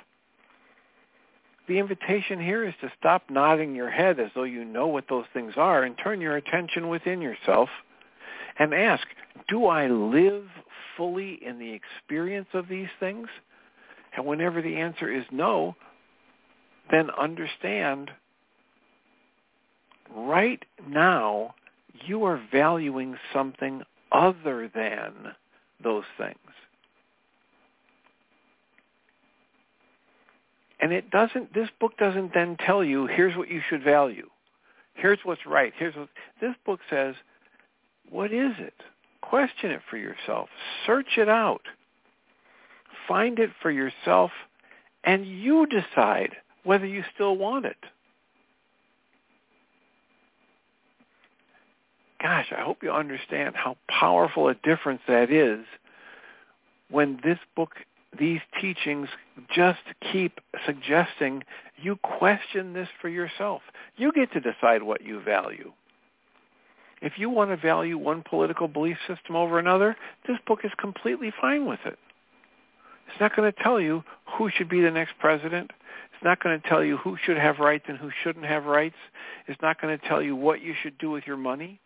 the 1.67 1.79
invitation 1.79 2.39
here 2.39 2.65
is 2.65 2.73
to 2.81 2.91
stop 2.97 3.23
nodding 3.29 3.75
your 3.75 3.89
head 3.89 4.19
as 4.19 4.31
though 4.33 4.43
you 4.43 4.63
know 4.63 4.87
what 4.87 5.05
those 5.09 5.25
things 5.33 5.53
are 5.57 5.83
and 5.83 5.97
turn 5.97 6.21
your 6.21 6.37
attention 6.37 6.87
within 6.87 7.21
yourself 7.21 7.69
and 8.57 8.73
ask, 8.73 9.05
do 9.47 9.65
I 9.65 9.87
live 9.87 10.45
fully 10.95 11.39
in 11.45 11.59
the 11.59 11.73
experience 11.73 12.47
of 12.53 12.67
these 12.67 12.87
things? 12.99 13.27
And 14.15 14.25
whenever 14.25 14.61
the 14.61 14.77
answer 14.77 15.11
is 15.11 15.25
no, 15.31 15.75
then 16.89 17.09
understand 17.11 18.11
right 20.15 20.63
now 20.87 21.53
you 22.05 22.23
are 22.23 22.41
valuing 22.51 23.17
something 23.33 23.83
other 24.11 24.71
than 24.73 25.33
those 25.83 26.05
things. 26.17 26.37
And 30.79 30.93
it 30.93 31.09
doesn't, 31.09 31.53
this 31.53 31.69
book 31.79 31.97
doesn't 31.97 32.33
then 32.33 32.57
tell 32.57 32.83
you, 32.83 33.07
here's 33.07 33.35
what 33.35 33.49
you 33.49 33.61
should 33.67 33.83
value. 33.83 34.29
Here's 34.93 35.19
what's 35.23 35.45
right. 35.45 35.73
Here's 35.77 35.95
what, 35.95 36.09
this 36.39 36.55
book 36.65 36.79
says, 36.89 37.15
what 38.09 38.31
is 38.31 38.53
it? 38.59 38.73
Question 39.21 39.71
it 39.71 39.81
for 39.89 39.97
yourself. 39.97 40.49
Search 40.85 41.17
it 41.17 41.29
out. 41.29 41.61
Find 43.07 43.39
it 43.39 43.51
for 43.61 43.71
yourself, 43.71 44.31
and 45.03 45.25
you 45.25 45.65
decide 45.65 46.35
whether 46.63 46.85
you 46.85 47.03
still 47.13 47.37
want 47.37 47.65
it. 47.65 47.77
Gosh, 52.21 52.47
I 52.51 52.61
hope 52.61 52.83
you 52.83 52.91
understand 52.91 53.55
how 53.55 53.77
powerful 53.87 54.49
a 54.49 54.55
difference 54.55 55.01
that 55.07 55.31
is 55.31 55.65
when 56.89 57.19
this 57.23 57.39
book, 57.55 57.71
these 58.19 58.41
teachings 58.59 59.07
just 59.55 59.79
keep 60.11 60.39
suggesting 60.65 61.43
you 61.81 61.95
question 61.97 62.73
this 62.73 62.87
for 63.01 63.09
yourself. 63.09 63.61
You 63.95 64.11
get 64.11 64.31
to 64.33 64.39
decide 64.39 64.83
what 64.83 65.03
you 65.03 65.21
value. 65.21 65.71
If 67.01 67.13
you 67.17 67.29
want 67.29 67.51
to 67.51 67.57
value 67.57 67.97
one 67.97 68.23
political 68.27 68.67
belief 68.67 68.97
system 69.07 69.35
over 69.35 69.59
another, 69.59 69.95
this 70.27 70.37
book 70.47 70.59
is 70.63 70.71
completely 70.79 71.31
fine 71.39 71.65
with 71.65 71.79
it. 71.85 71.99
It's 73.07 73.21
not 73.21 73.35
going 73.35 73.51
to 73.51 73.63
tell 73.63 73.79
you 73.79 74.03
who 74.37 74.49
should 74.49 74.67
be 74.67 74.81
the 74.81 74.91
next 74.91 75.13
president. 75.19 75.71
It's 76.13 76.23
not 76.23 76.41
going 76.41 76.59
to 76.59 76.67
tell 76.67 76.83
you 76.83 76.97
who 76.97 77.15
should 77.23 77.37
have 77.37 77.59
rights 77.59 77.85
and 77.87 77.97
who 77.97 78.09
shouldn't 78.23 78.45
have 78.45 78.65
rights. 78.65 78.95
It's 79.47 79.61
not 79.61 79.79
going 79.79 79.97
to 79.97 80.07
tell 80.07 80.21
you 80.21 80.35
what 80.35 80.61
you 80.61 80.73
should 80.81 80.97
do 80.97 81.11
with 81.11 81.25
your 81.27 81.37
money. 81.37 81.79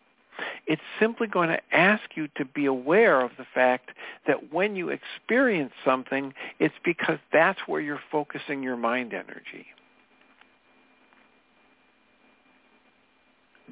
It's 0.68 0.82
simply 1.00 1.28
going 1.28 1.50
to 1.50 1.60
ask 1.72 2.04
you 2.16 2.28
to 2.38 2.46
be 2.46 2.66
aware 2.66 3.22
of 3.22 3.32
the 3.38 3.46
fact 3.54 3.92
that 4.28 4.54
when 4.54 4.76
you 4.76 4.90
experience 4.90 5.74
something, 5.84 6.34
it's 6.60 6.76
because 6.84 7.20
that's 7.34 7.60
where 7.68 7.82
you're 7.82 8.02
focusing 8.12 8.64
your 8.64 8.78
mind 8.78 9.14
energy. 9.14 9.68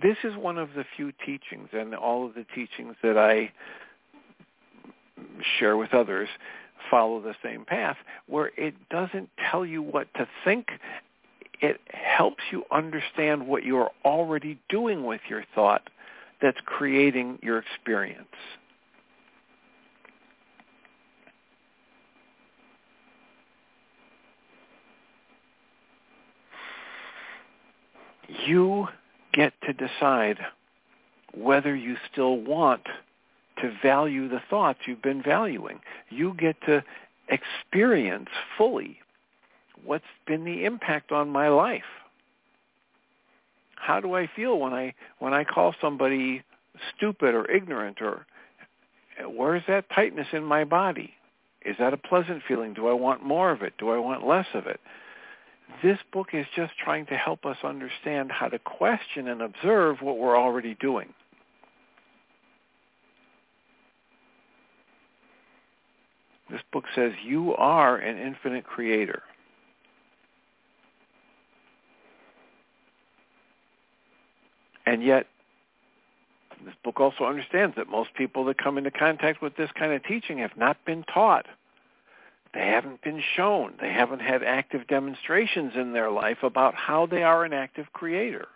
This 0.02 0.18
is 0.24 0.36
one 0.36 0.58
of 0.58 0.70
the 0.76 0.86
few 0.96 1.12
teachings 1.26 1.70
and 1.74 1.94
all 1.94 2.26
of 2.26 2.34
the 2.34 2.46
teachings 2.56 2.96
that 3.04 3.18
I 3.18 3.52
share 5.60 5.76
with 5.78 5.94
others 5.94 6.30
follow 6.90 7.22
the 7.22 7.36
same 7.44 7.66
path, 7.66 7.98
where 8.28 8.52
it 8.58 8.74
doesn't 8.90 9.30
tell 9.52 9.66
you 9.66 9.82
what 9.82 10.14
to 10.16 10.28
think. 10.46 10.70
It 11.62 11.82
helps 11.90 12.44
you 12.52 12.64
understand 12.72 13.48
what 13.48 13.64
you're 13.64 13.92
already 14.06 14.58
doing 14.70 15.06
with 15.06 15.22
your 15.30 15.44
thought 15.54 15.90
that's 16.42 16.58
creating 16.66 17.40
your 17.42 17.60
experience. 17.60 18.28
You 28.46 28.88
get 29.34 29.54
to 29.66 29.74
decide 29.74 30.38
whether 31.34 31.76
you 31.76 31.98
still 32.12 32.38
want 32.38 32.84
to 33.62 33.72
value 33.84 34.30
the 34.30 34.42
thoughts 34.50 34.80
you've 34.86 35.02
been 35.02 35.22
valuing. 35.22 35.80
You 36.10 36.34
get 36.38 36.56
to 36.66 36.84
experience 37.28 38.30
fully 38.58 39.00
what's 39.84 40.06
been 40.26 40.46
the 40.46 40.66
impact 40.66 41.12
on 41.12 41.30
my 41.30 41.50
life. 41.50 41.84
How 43.80 44.00
do 44.00 44.14
I 44.14 44.30
feel 44.36 44.60
when 44.60 44.74
I 44.74 44.94
when 45.20 45.34
I 45.34 45.44
call 45.44 45.74
somebody 45.82 46.44
stupid 46.96 47.34
or 47.34 47.50
ignorant 47.50 48.02
or 48.02 48.26
where's 49.26 49.64
that 49.68 49.86
tightness 49.94 50.28
in 50.32 50.44
my 50.44 50.64
body? 50.64 51.14
Is 51.66 51.76
that 51.80 51.94
a 51.94 51.98
pleasant 51.98 52.44
feeling? 52.48 52.74
Do 52.74 52.88
I 52.88 52.94
want 52.94 53.24
more 53.24 53.52
of 53.52 53.62
it? 53.62 53.74
Do 53.78 53.90
I 53.90 53.98
want 53.98 54.26
less 54.26 54.48
of 54.54 54.68
it? 54.68 54.80
This 55.84 55.98
book 56.12 56.30
is 56.34 56.46
just 56.56 56.74
trying 56.84 57.06
to 57.08 57.16
help 57.16 57.46
us 57.46 57.58
understand 57.64 58.32
how 58.32 58.48
to 58.48 58.60
question 58.60 59.28
and 59.28 59.42
observe 59.42 59.98
what 60.02 60.18
we're 60.18 60.38
already 60.38 60.76
doing. 60.80 61.14
This 66.50 66.62
book 66.72 66.86
says 66.96 67.12
you 67.24 67.56
are 67.56 67.98
an 67.98 68.18
infinite 68.18 68.66
creator. 68.66 69.22
And 74.90 75.04
yet, 75.04 75.28
this 76.66 76.74
book 76.84 77.00
also 77.00 77.26
understands 77.26 77.76
that 77.76 77.88
most 77.90 78.10
people 78.16 78.44
that 78.46 78.58
come 78.58 78.76
into 78.80 78.90
contact 78.90 79.40
with 79.40 79.56
this 79.56 79.70
kind 79.78 79.94
of 79.94 80.04
teaching 80.04 80.40
have 80.40 80.58
not 80.58 80.84
been 80.84 81.04
taught. 81.04 81.46
They 82.56 82.66
haven't 82.66 83.04
been 83.04 83.22
shown. 83.36 83.76
They 83.80 83.94
haven't 83.94 84.22
had 84.22 84.42
active 84.42 84.88
demonstrations 84.88 85.74
in 85.76 85.94
their 85.94 86.10
life 86.10 86.40
about 86.42 86.74
how 86.74 87.06
they 87.06 87.22
are 87.22 87.46
an 87.46 87.54
active 87.54 87.86
creator. 87.94 88.48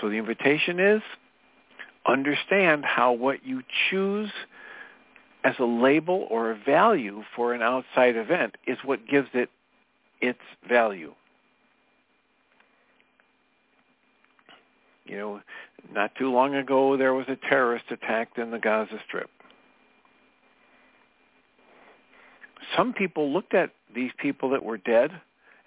So 0.00 0.08
the 0.08 0.16
invitation 0.16 0.80
is 0.80 1.02
understand 2.04 2.84
how 2.84 3.12
what 3.12 3.46
you 3.46 3.62
choose 3.88 4.32
as 5.44 5.54
a 5.58 5.64
label 5.64 6.26
or 6.30 6.50
a 6.50 6.58
value 6.58 7.22
for 7.34 7.52
an 7.52 7.62
outside 7.62 8.16
event 8.16 8.56
is 8.66 8.78
what 8.84 9.06
gives 9.08 9.28
it 9.34 9.50
its 10.20 10.38
value. 10.68 11.12
You 15.04 15.18
know, 15.18 15.40
not 15.92 16.14
too 16.14 16.30
long 16.30 16.54
ago 16.54 16.96
there 16.96 17.12
was 17.12 17.26
a 17.28 17.36
terrorist 17.36 17.86
attack 17.90 18.30
in 18.36 18.50
the 18.50 18.58
Gaza 18.58 18.98
Strip. 19.06 19.30
Some 22.76 22.92
people 22.92 23.32
looked 23.32 23.54
at 23.54 23.70
these 23.94 24.12
people 24.18 24.48
that 24.50 24.64
were 24.64 24.78
dead 24.78 25.10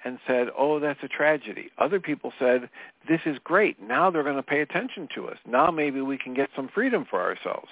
and 0.06 0.20
said, 0.26 0.48
oh, 0.58 0.80
that's 0.80 1.00
a 1.04 1.08
tragedy. 1.08 1.70
Other 1.78 2.00
people 2.00 2.32
said, 2.40 2.70
this 3.10 3.22
is 3.26 3.38
great. 3.44 3.82
Now 3.82 4.10
they're 4.10 4.24
going 4.24 4.36
to 4.36 4.44
pay 4.44 4.62
attention 4.62 5.10
to 5.16 5.28
us. 5.28 5.38
Now 5.48 5.72
maybe 5.72 6.00
we 6.02 6.18
can 6.18 6.34
get 6.34 6.50
some 6.56 6.70
freedom 6.74 7.06
for 7.10 7.22
ourselves. 7.22 7.68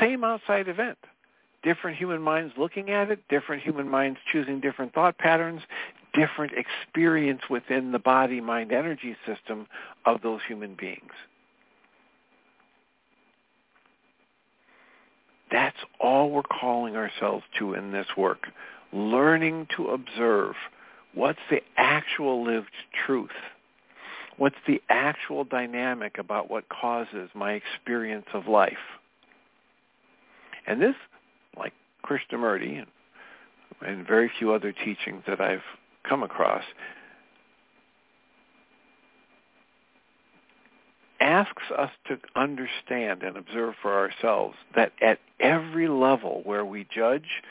Same 0.00 0.24
outside 0.24 0.68
event. 0.68 0.98
Different 1.62 1.96
human 1.96 2.20
minds 2.20 2.54
looking 2.56 2.90
at 2.90 3.10
it, 3.10 3.20
different 3.28 3.62
human 3.62 3.88
minds 3.88 4.18
choosing 4.32 4.60
different 4.60 4.92
thought 4.94 5.16
patterns, 5.18 5.62
different 6.12 6.52
experience 6.52 7.42
within 7.48 7.92
the 7.92 7.98
body-mind 7.98 8.72
energy 8.72 9.16
system 9.26 9.66
of 10.04 10.22
those 10.22 10.40
human 10.46 10.74
beings. 10.74 11.12
That's 15.52 15.76
all 16.00 16.30
we're 16.30 16.42
calling 16.42 16.96
ourselves 16.96 17.44
to 17.58 17.74
in 17.74 17.92
this 17.92 18.06
work. 18.16 18.48
Learning 18.92 19.66
to 19.76 19.88
observe 19.88 20.54
what's 21.14 21.38
the 21.50 21.60
actual 21.76 22.42
lived 22.44 22.72
truth. 23.06 23.30
What's 24.38 24.56
the 24.66 24.82
actual 24.88 25.44
dynamic 25.44 26.18
about 26.18 26.50
what 26.50 26.68
causes 26.68 27.28
my 27.34 27.52
experience 27.52 28.26
of 28.32 28.48
life? 28.48 28.72
And 30.66 30.80
this, 30.80 30.94
Krishnamurti 32.04 32.84
and, 33.84 34.06
very 34.06 34.30
few 34.38 34.52
other 34.52 34.72
teachings 34.72 35.22
that 35.26 35.40
I've 35.40 35.62
come 36.08 36.22
across, 36.22 36.62
asks 41.20 41.62
us 41.76 41.90
to 42.08 42.18
understand 42.36 43.22
and 43.22 43.36
observe 43.36 43.74
for 43.80 43.94
ourselves 43.94 44.56
that 44.74 44.92
at 45.00 45.18
every 45.40 45.88
level 45.88 46.42
where 46.44 46.64
we 46.64 46.86
judge, 46.94 47.42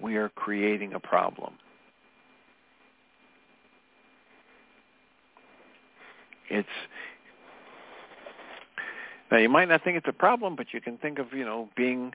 we 0.00 0.16
are 0.16 0.30
creating 0.30 0.94
a 0.94 1.00
problem. 1.00 1.54
It's 6.50 6.68
now 9.30 9.36
you 9.36 9.50
might 9.50 9.68
not 9.68 9.84
think 9.84 9.98
it's 9.98 10.08
a 10.08 10.12
problem, 10.12 10.56
but 10.56 10.68
you 10.72 10.80
can 10.80 10.96
think 10.96 11.18
of 11.18 11.32
you 11.32 11.44
know 11.44 11.68
being 11.76 12.14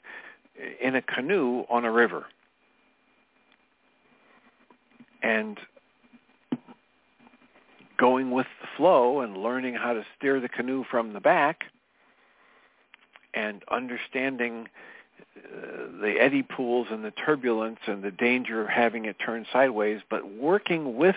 in 0.82 0.96
a 0.96 1.02
canoe 1.02 1.66
on 1.70 1.86
a 1.86 1.92
river, 1.92 2.26
and 5.22 5.60
going 7.98 8.32
with 8.32 8.48
the 8.62 8.68
flow 8.76 9.22
and 9.22 9.38
learning 9.38 9.76
how 9.76 9.94
to 9.94 10.06
steer 10.18 10.40
the 10.40 10.50
canoe 10.50 10.84
from 10.90 11.14
the 11.14 11.20
back 11.20 11.66
and 13.34 13.64
understanding 13.72 14.68
uh, 15.38 16.02
the 16.02 16.16
eddy 16.20 16.44
pools 16.44 16.88
and 16.92 17.04
the 17.04 17.12
turbulence 17.12 17.80
and 17.88 18.04
the 18.04 18.12
danger 18.12 18.62
of 18.62 18.68
having 18.68 19.06
it 19.06 19.16
turn 19.20 19.46
sideways, 19.52 20.02
but 20.10 20.34
working 20.36 20.98
with 20.98 21.16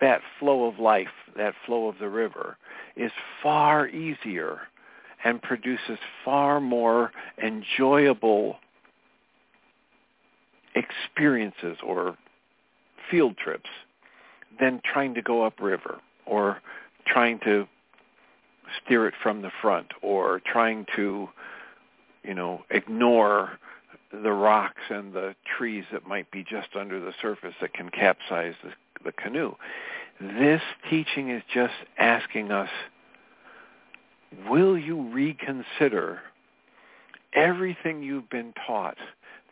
that 0.00 0.20
flow 0.38 0.64
of 0.64 0.78
life, 0.78 1.08
that 1.36 1.54
flow 1.66 1.88
of 1.88 1.98
the 1.98 2.08
river, 2.08 2.56
is 2.96 3.12
far 3.42 3.88
easier 3.88 4.60
and 5.24 5.42
produces 5.42 5.98
far 6.24 6.60
more 6.60 7.12
enjoyable 7.42 8.56
experiences 10.74 11.76
or 11.84 12.16
field 13.10 13.36
trips 13.36 13.70
than 14.60 14.80
trying 14.84 15.14
to 15.14 15.22
go 15.22 15.44
upriver 15.44 15.98
or 16.26 16.60
trying 17.06 17.38
to 17.40 17.66
steer 18.84 19.06
it 19.06 19.14
from 19.22 19.42
the 19.42 19.50
front 19.62 19.88
or 20.02 20.40
trying 20.44 20.86
to, 20.94 21.28
you 22.22 22.34
know, 22.34 22.62
ignore 22.70 23.58
the 24.12 24.32
rocks 24.32 24.82
and 24.90 25.12
the 25.12 25.34
trees 25.56 25.84
that 25.92 26.06
might 26.06 26.30
be 26.30 26.42
just 26.42 26.68
under 26.78 27.00
the 27.00 27.12
surface 27.20 27.54
that 27.60 27.72
can 27.74 27.90
capsize 27.90 28.54
the, 28.62 28.70
the 29.04 29.12
canoe. 29.12 29.52
This 30.20 30.62
teaching 30.90 31.30
is 31.30 31.42
just 31.52 31.74
asking 31.98 32.50
us, 32.50 32.70
will 34.48 34.78
you 34.78 35.10
reconsider 35.12 36.20
everything 37.34 38.02
you've 38.02 38.30
been 38.30 38.52
taught 38.66 38.96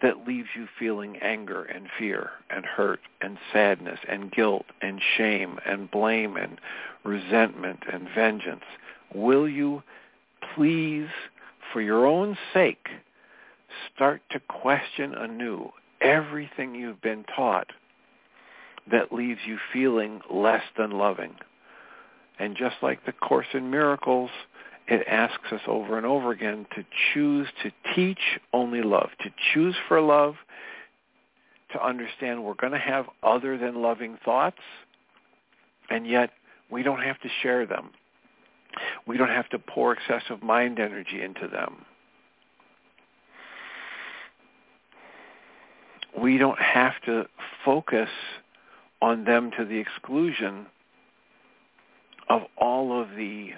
that 0.03 0.27
leaves 0.27 0.49
you 0.55 0.67
feeling 0.79 1.17
anger 1.19 1.65
and 1.65 1.89
fear 1.99 2.31
and 2.51 2.65
hurt 2.65 3.01
and 3.21 3.39
sadness 3.53 3.99
and 4.09 4.31
guilt 4.31 4.67
and 4.83 5.01
shame 5.17 5.59
and 5.65 5.91
blame 5.91 6.37
and 6.37 6.61
resentment 7.05 7.81
and 7.91 8.09
vengeance? 8.15 8.65
Will 9.15 9.49
you 9.49 9.83
please, 10.55 11.09
for 11.73 11.81
your 11.81 12.07
own 12.07 12.37
sake, 12.53 12.89
start 13.95 14.21
to 14.31 14.41
question 14.41 15.15
anew 15.15 15.71
everything 16.01 16.75
you've 16.75 17.01
been 17.01 17.25
taught 17.35 17.69
that 18.91 19.13
leaves 19.13 19.41
you 19.47 19.59
feeling 19.73 20.21
less 20.31 20.63
than 20.77 20.91
loving? 20.91 21.35
And 22.39 22.55
just 22.55 22.77
like 22.83 23.07
the 23.07 23.13
Course 23.13 23.47
in 23.55 23.71
Miracles, 23.71 24.31
it 24.89 25.07
asks 25.09 25.53
us 25.53 25.61
over 25.67 25.97
and 25.97 26.07
over 26.07 26.31
again 26.31 26.67
to 26.75 26.85
choose 27.13 27.49
to 27.63 27.73
teach 27.95 28.39
only 28.53 28.83
love, 28.83 29.11
to 29.21 29.31
choose 29.53 29.75
for 29.89 30.01
love, 30.01 30.37
to 31.73 31.85
understand 31.85 32.45
we're 32.45 32.55
going 32.55 32.73
to 32.73 32.79
have 32.79 33.07
other 33.23 33.59
than 33.59 33.83
loving 33.83 34.17
thoughts, 34.25 34.61
and 35.91 36.07
yet 36.07 36.31
we 36.71 36.83
don't 36.83 37.03
have 37.03 37.21
to 37.21 37.29
share 37.43 37.67
them. 37.67 37.91
We 39.07 39.17
don't 39.17 39.29
have 39.29 39.49
to 39.51 39.59
pour 39.59 39.93
excessive 39.93 40.43
mind 40.43 40.79
energy 40.79 41.23
into 41.23 41.49
them. 41.49 41.85
We 46.21 46.39
don't 46.39 46.61
have 46.61 46.95
to 47.07 47.27
focus 47.65 48.09
on 49.03 49.25
them 49.25 49.51
to 49.59 49.65
the 49.65 49.79
exclusion 49.79 50.67
of 52.29 52.43
all 52.57 53.01
of 53.01 53.11
the 53.17 53.51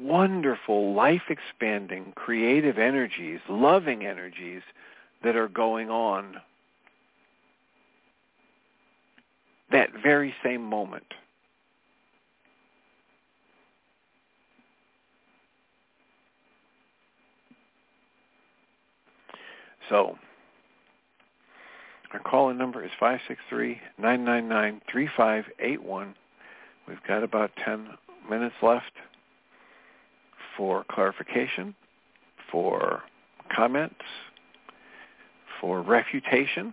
wonderful, 0.00 0.94
life-expanding, 0.94 2.12
creative 2.14 2.78
energies, 2.78 3.40
loving 3.48 4.06
energies 4.06 4.62
that 5.22 5.36
are 5.36 5.48
going 5.48 5.90
on 5.90 6.40
that 9.72 9.90
very 10.02 10.34
same 10.44 10.62
moment. 10.62 11.14
So, 19.88 20.18
our 22.12 22.20
call-in 22.20 22.58
number 22.58 22.84
is 22.84 22.90
563-999-3581. 24.00 26.14
We've 26.86 27.02
got 27.06 27.22
about 27.22 27.52
10 27.64 27.88
minutes 28.28 28.56
left 28.62 28.92
for 30.56 30.84
clarification, 30.90 31.74
for 32.50 33.02
comments, 33.54 33.94
for 35.60 35.82
refutation, 35.82 36.72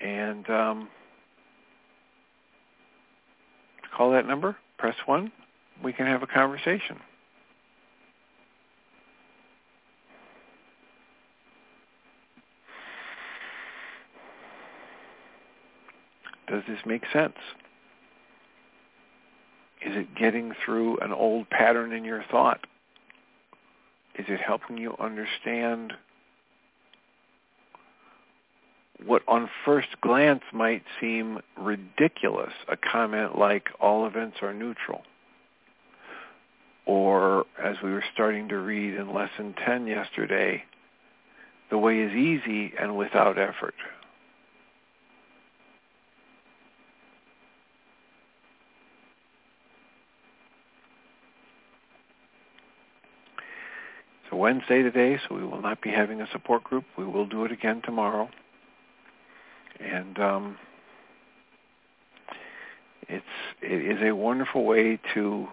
and 0.00 0.48
um, 0.48 0.88
call 3.96 4.10
that 4.12 4.26
number, 4.26 4.56
press 4.78 4.96
1, 5.06 5.30
we 5.82 5.92
can 5.92 6.06
have 6.06 6.22
a 6.22 6.26
conversation. 6.26 6.98
Does 16.48 16.62
this 16.66 16.78
make 16.84 17.02
sense? 17.12 17.36
Is 19.82 19.96
it 19.96 20.14
getting 20.14 20.52
through 20.64 20.98
an 20.98 21.12
old 21.12 21.48
pattern 21.48 21.92
in 21.92 22.04
your 22.04 22.22
thought? 22.30 22.66
Is 24.18 24.26
it 24.28 24.40
helping 24.40 24.76
you 24.76 24.94
understand 24.98 25.94
what 29.06 29.22
on 29.26 29.48
first 29.64 29.88
glance 30.02 30.42
might 30.52 30.82
seem 31.00 31.40
ridiculous, 31.56 32.52
a 32.68 32.76
comment 32.76 33.38
like 33.38 33.68
all 33.80 34.06
events 34.06 34.38
are 34.42 34.52
neutral? 34.52 35.02
Or 36.84 37.46
as 37.62 37.76
we 37.82 37.90
were 37.90 38.04
starting 38.12 38.48
to 38.48 38.58
read 38.58 38.94
in 38.94 39.14
lesson 39.14 39.54
10 39.64 39.86
yesterday, 39.86 40.64
the 41.70 41.78
way 41.78 42.00
is 42.00 42.12
easy 42.12 42.74
and 42.78 42.96
without 42.96 43.38
effort. 43.38 43.74
Wednesday 54.40 54.82
today, 54.82 55.18
so 55.28 55.34
we 55.34 55.44
will 55.44 55.60
not 55.60 55.82
be 55.82 55.90
having 55.90 56.22
a 56.22 56.26
support 56.32 56.64
group. 56.64 56.84
We 56.96 57.04
will 57.04 57.26
do 57.26 57.44
it 57.44 57.52
again 57.52 57.82
tomorrow. 57.84 58.30
And 59.78 60.18
um, 60.18 60.56
it's 63.06 63.24
it 63.60 63.98
is 63.98 64.02
a 64.02 64.14
wonderful 64.14 64.64
way 64.64 64.98
to 65.14 65.46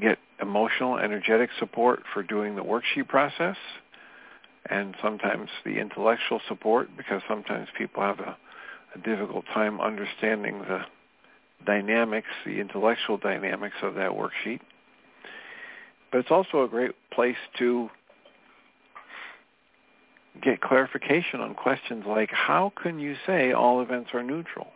get 0.00 0.18
emotional, 0.40 0.96
energetic 0.96 1.50
support 1.58 2.04
for 2.14 2.22
doing 2.22 2.54
the 2.54 2.62
worksheet 2.62 3.08
process, 3.08 3.56
and 4.70 4.94
sometimes 5.02 5.50
the 5.64 5.80
intellectual 5.80 6.40
support 6.46 6.88
because 6.96 7.20
sometimes 7.28 7.66
people 7.76 8.02
have 8.02 8.20
a, 8.20 8.36
a 8.94 8.98
difficult 8.98 9.44
time 9.52 9.80
understanding 9.80 10.60
the 10.60 10.82
dynamics, 11.66 12.28
the 12.46 12.60
intellectual 12.60 13.18
dynamics 13.18 13.76
of 13.82 13.94
that 13.94 14.12
worksheet. 14.12 14.60
But 16.10 16.18
it's 16.18 16.30
also 16.30 16.62
a 16.62 16.68
great 16.68 16.92
place 17.12 17.36
to 17.58 17.90
get 20.42 20.60
clarification 20.60 21.40
on 21.40 21.54
questions 21.54 22.04
like 22.06 22.30
how 22.30 22.72
can 22.80 22.98
you 22.98 23.16
say 23.26 23.52
all 23.52 23.82
events 23.82 24.10
are 24.14 24.22
neutral? 24.22 24.68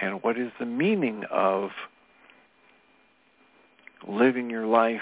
And 0.00 0.22
what 0.22 0.38
is 0.38 0.50
the 0.58 0.66
meaning 0.66 1.24
of 1.30 1.70
living 4.06 4.50
your 4.50 4.66
life 4.66 5.00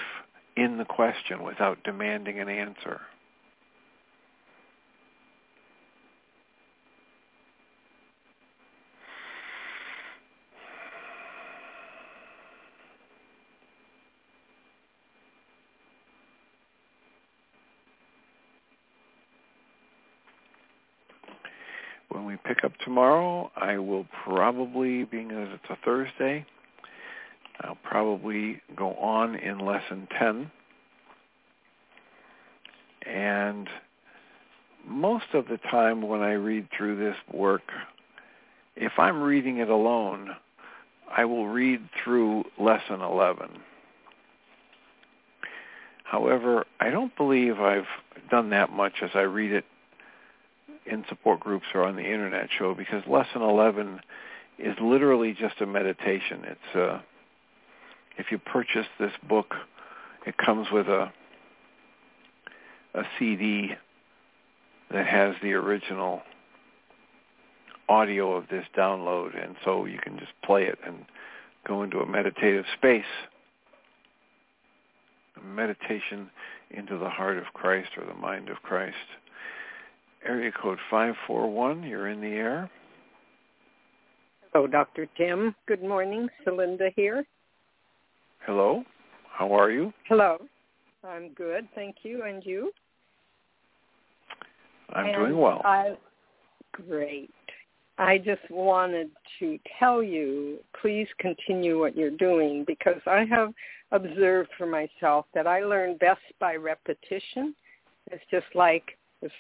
in 0.57 0.79
the 0.79 0.85
question 0.85 1.43
without 1.43 1.83
demanding 1.83 2.39
an 2.39 2.49
answer? 2.49 3.01
when 22.13 22.27
we 22.27 22.37
pick 22.37 22.63
up 22.65 22.73
tomorrow, 22.93 23.51
I 23.57 23.79
will 23.79 24.05
probably, 24.23 25.05
being 25.05 25.31
as 25.31 25.49
it's 25.55 25.71
a 25.71 25.79
Thursday, 25.83 26.45
I'll 27.63 27.79
probably 27.83 28.61
go 28.77 28.93
on 28.97 29.35
in 29.35 29.61
lesson 29.61 30.07
10. 30.19 30.51
And 33.07 33.67
most 34.87 35.25
of 35.33 35.49
the 35.49 35.57
time 35.71 36.03
when 36.03 36.21
I 36.21 36.33
read 36.33 36.69
through 36.77 36.99
this 36.99 37.17
work, 37.33 37.63
if 38.77 38.93
I'm 38.99 39.23
reading 39.23 39.57
it 39.57 39.71
alone, 39.71 40.29
I 41.11 41.25
will 41.25 41.49
read 41.49 41.81
through 42.05 42.45
lesson 42.61 43.01
11. 43.01 43.49
However, 46.05 46.67
I 46.79 46.91
don't 46.91 47.17
believe 47.17 47.59
I've 47.59 47.87
done 48.31 48.51
that 48.51 48.71
much 48.71 48.97
as 49.01 49.11
I 49.15 49.23
read 49.23 49.53
it 49.53 49.65
in 50.87 51.05
support 51.09 51.41
groups 51.41 51.67
or 51.75 51.85
on 51.85 51.97
the 51.97 52.05
internet 52.05 52.49
show 52.59 52.75
because 52.75 53.03
lesson 53.07 53.43
11 53.43 54.01
is 54.59 54.77
literally 54.81 55.33
just 55.33 55.61
a 55.61 55.67
meditation. 55.67 56.43
It's 56.45 56.77
uh, 56.77 57.01
if 58.19 58.31
you 58.31 58.39
purchase 58.39 58.87
this 58.99 59.13
book, 59.29 59.55
it 60.27 60.37
comes 60.37 60.69
with 60.71 60.89
a 60.89 61.13
a 62.95 63.03
CD 63.19 63.71
that 64.91 65.07
has 65.07 65.35
the 65.43 65.55
original 65.55 66.23
audio 67.89 68.35
of 68.35 68.49
this 68.49 68.67
download, 68.77 69.43
and 69.43 69.57
so 69.65 69.87
you 69.87 69.99
can 69.99 70.19
just 70.19 70.33
play 70.45 70.65
it 70.65 70.79
and 70.87 71.05
go 71.67 71.83
into 71.83 72.01
a 72.01 72.07
meditative 72.07 72.65
space, 72.77 73.05
meditation 75.43 76.31
into 76.71 76.99
the 76.99 77.09
heart 77.09 77.39
of 77.39 77.45
Christ 77.55 77.91
or 77.97 78.05
the 78.05 78.15
mind 78.15 78.49
of 78.49 78.63
Christ. 78.63 78.97
Area 80.27 80.53
code 80.53 80.79
541, 80.89 81.83
you're 81.83 82.09
in 82.09 82.21
the 82.21 82.29
air. 82.29 82.71
Hello, 84.53 84.67
Dr. 84.67 85.09
Tim. 85.17 85.55
Good 85.67 85.83
morning. 85.83 86.29
Celinda 86.47 86.93
here. 86.95 87.25
Hello. 88.47 88.85
How 89.31 89.53
are 89.53 89.71
you? 89.71 89.93
Hello. 90.09 90.39
I'm 91.05 91.31
good, 91.31 91.67
thank 91.75 91.97
you. 92.03 92.23
And 92.23 92.45
you? 92.47 92.71
I'm 94.93 95.07
and 95.07 95.15
doing 95.17 95.39
well. 95.39 95.61
I, 95.65 95.97
great. 96.73 97.31
I 97.99 98.19
just 98.19 98.49
wanted 98.49 99.11
to 99.41 99.59
tell 99.79 100.03
you, 100.03 100.59
please 100.81 101.09
continue 101.19 101.81
what 101.81 101.97
you're 101.97 102.11
doing 102.11 102.65
because 102.67 103.01
I 103.07 103.25
have 103.29 103.53
observed 103.91 104.51
for 104.57 104.67
myself 104.67 105.27
that 105.35 105.47
I 105.49 105.65
learn 105.65 105.97
best 105.97 106.21
by 106.39 106.55
repetition. 106.55 107.55
It's 108.11 108.25
just 108.31 108.47
like 108.55 108.97
if 109.21 109.33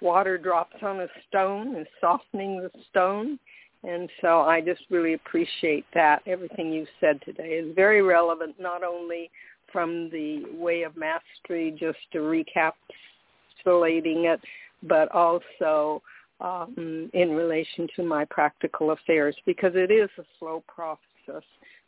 water 0.00 0.38
drops 0.38 0.76
on 0.82 1.00
a 1.00 1.08
stone 1.28 1.76
and 1.76 1.86
softening 2.00 2.60
the 2.60 2.70
stone. 2.90 3.38
And 3.84 4.08
so 4.20 4.40
I 4.40 4.60
just 4.60 4.82
really 4.90 5.14
appreciate 5.14 5.84
that. 5.94 6.22
Everything 6.26 6.72
you 6.72 6.86
said 7.00 7.20
today 7.24 7.50
is 7.50 7.74
very 7.74 8.02
relevant, 8.02 8.56
not 8.58 8.82
only 8.82 9.30
from 9.72 10.10
the 10.10 10.44
way 10.54 10.82
of 10.82 10.96
mastery, 10.96 11.76
just 11.78 11.98
to 12.12 12.20
recapitulating 12.20 14.24
it, 14.24 14.40
but 14.82 15.10
also 15.12 16.02
um, 16.40 17.10
in 17.12 17.30
relation 17.30 17.88
to 17.96 18.02
my 18.02 18.24
practical 18.26 18.90
affairs, 18.90 19.36
because 19.46 19.72
it 19.74 19.90
is 19.90 20.10
a 20.18 20.24
slow 20.38 20.62
process 20.66 21.44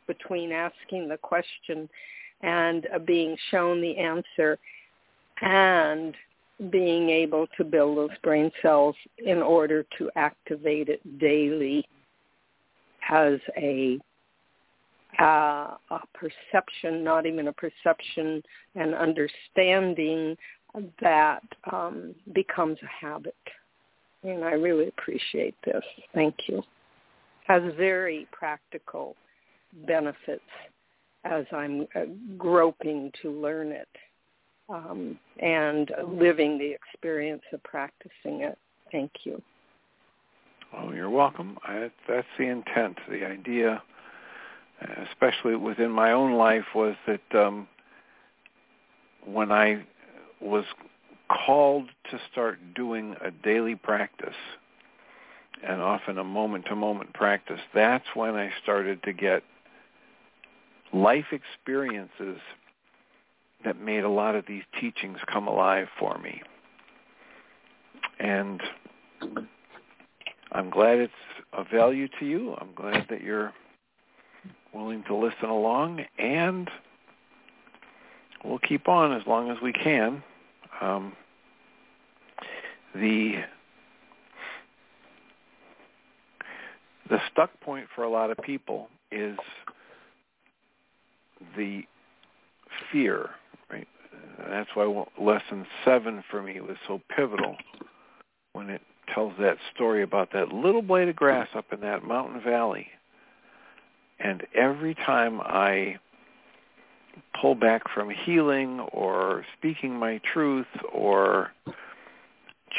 between 0.07 0.51
asking 0.51 1.07
the 1.07 1.17
question 1.17 1.87
and 2.41 2.87
uh, 2.93 2.99
being 2.99 3.35
shown 3.51 3.81
the 3.81 3.97
answer 3.97 4.57
and 5.41 6.15
being 6.69 7.09
able 7.09 7.47
to 7.57 7.63
build 7.63 7.97
those 7.97 8.17
brain 8.21 8.51
cells 8.61 8.95
in 9.17 9.37
order 9.37 9.85
to 9.97 10.09
activate 10.15 10.89
it 10.89 11.19
daily 11.19 11.87
has 12.99 13.39
a 13.57 13.97
uh, 15.19 15.75
a 15.89 15.99
perception, 16.13 17.03
not 17.03 17.25
even 17.25 17.47
a 17.47 17.53
perception, 17.53 18.41
an 18.75 18.93
understanding 18.93 20.37
that 21.01 21.41
um, 21.71 22.13
becomes 22.33 22.77
a 22.83 23.05
habit. 23.05 23.35
And 24.23 24.45
I 24.45 24.51
really 24.51 24.87
appreciate 24.87 25.55
this. 25.65 25.83
Thank 26.13 26.35
you. 26.47 26.61
Has 27.47 27.63
very 27.75 28.27
practical 28.31 29.15
benefits 29.87 30.41
as 31.25 31.45
I'm 31.51 31.87
uh, 31.95 32.01
groping 32.37 33.11
to 33.21 33.31
learn 33.31 33.71
it 33.71 33.89
um, 34.69 35.17
and 35.39 35.91
living 36.07 36.57
the 36.57 36.71
experience 36.71 37.41
of 37.53 37.61
practicing 37.63 38.41
it. 38.41 38.57
Thank 38.91 39.11
you. 39.23 39.41
Oh, 40.75 40.91
you're 40.91 41.09
welcome. 41.09 41.57
I, 41.63 41.89
that's 42.07 42.27
the 42.37 42.45
intent. 42.45 42.97
The 43.09 43.25
idea, 43.25 43.81
especially 45.09 45.55
within 45.55 45.91
my 45.91 46.11
own 46.11 46.33
life, 46.33 46.65
was 46.75 46.95
that 47.07 47.35
um, 47.35 47.67
when 49.25 49.51
I 49.51 49.85
was 50.39 50.65
called 51.45 51.89
to 52.11 52.19
start 52.31 52.59
doing 52.75 53.15
a 53.23 53.31
daily 53.31 53.75
practice, 53.75 54.35
and 55.67 55.81
often 55.81 56.17
a 56.17 56.23
moment-to-moment 56.23 57.13
practice, 57.13 57.59
that's 57.73 58.05
when 58.13 58.35
I 58.35 58.51
started 58.63 59.03
to 59.03 59.11
get 59.11 59.43
life 60.93 61.25
experiences 61.31 62.39
that 63.63 63.79
made 63.79 64.03
a 64.03 64.09
lot 64.09 64.35
of 64.35 64.45
these 64.47 64.63
teachings 64.79 65.17
come 65.31 65.47
alive 65.47 65.87
for 65.99 66.17
me. 66.17 66.41
And 68.19 68.61
I'm 70.51 70.69
glad 70.69 70.99
it's 70.99 71.13
of 71.53 71.67
value 71.71 72.07
to 72.19 72.25
you. 72.25 72.55
I'm 72.59 72.73
glad 72.73 73.07
that 73.09 73.21
you're 73.21 73.53
willing 74.73 75.03
to 75.07 75.15
listen 75.15 75.49
along, 75.49 76.05
and 76.17 76.69
we'll 78.43 78.59
keep 78.59 78.87
on 78.87 79.13
as 79.13 79.25
long 79.27 79.49
as 79.49 79.57
we 79.61 79.73
can. 79.73 80.23
Um, 80.81 81.13
the 82.93 83.43
the 87.09 87.19
stuck 87.31 87.59
point 87.61 87.87
for 87.95 88.03
a 88.03 88.09
lot 88.09 88.29
of 88.29 88.37
people 88.37 88.87
is 89.11 89.37
the 91.57 91.83
fear 92.91 93.31
that's 94.47 94.69
why 94.73 95.05
lesson 95.19 95.65
seven 95.83 96.23
for 96.29 96.41
me 96.41 96.59
was 96.61 96.77
so 96.87 97.01
pivotal 97.15 97.55
when 98.53 98.69
it 98.69 98.81
tells 99.13 99.33
that 99.39 99.57
story 99.73 100.03
about 100.03 100.31
that 100.33 100.49
little 100.49 100.81
blade 100.81 101.09
of 101.09 101.15
grass 101.15 101.47
up 101.55 101.65
in 101.71 101.81
that 101.81 102.03
mountain 102.03 102.41
valley. 102.41 102.87
And 104.19 104.45
every 104.53 104.95
time 104.95 105.39
I 105.41 105.97
pull 107.39 107.55
back 107.55 107.83
from 107.93 108.09
healing 108.09 108.79
or 108.91 109.45
speaking 109.57 109.95
my 109.95 110.19
truth 110.33 110.67
or 110.93 111.51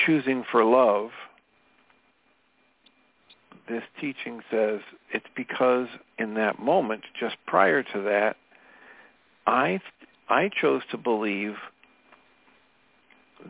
choosing 0.07 0.45
for 0.51 0.65
love, 0.65 1.11
this 3.69 3.83
teaching 4.01 4.41
says 4.51 4.81
it's 5.13 5.27
because 5.37 5.87
in 6.19 6.35
that 6.35 6.59
moment, 6.59 7.03
just 7.19 7.37
prior 7.47 7.83
to 7.83 8.03
that, 8.03 8.37
I 9.47 9.81
I 10.31 10.49
chose 10.49 10.83
to 10.91 10.97
believe 10.97 11.57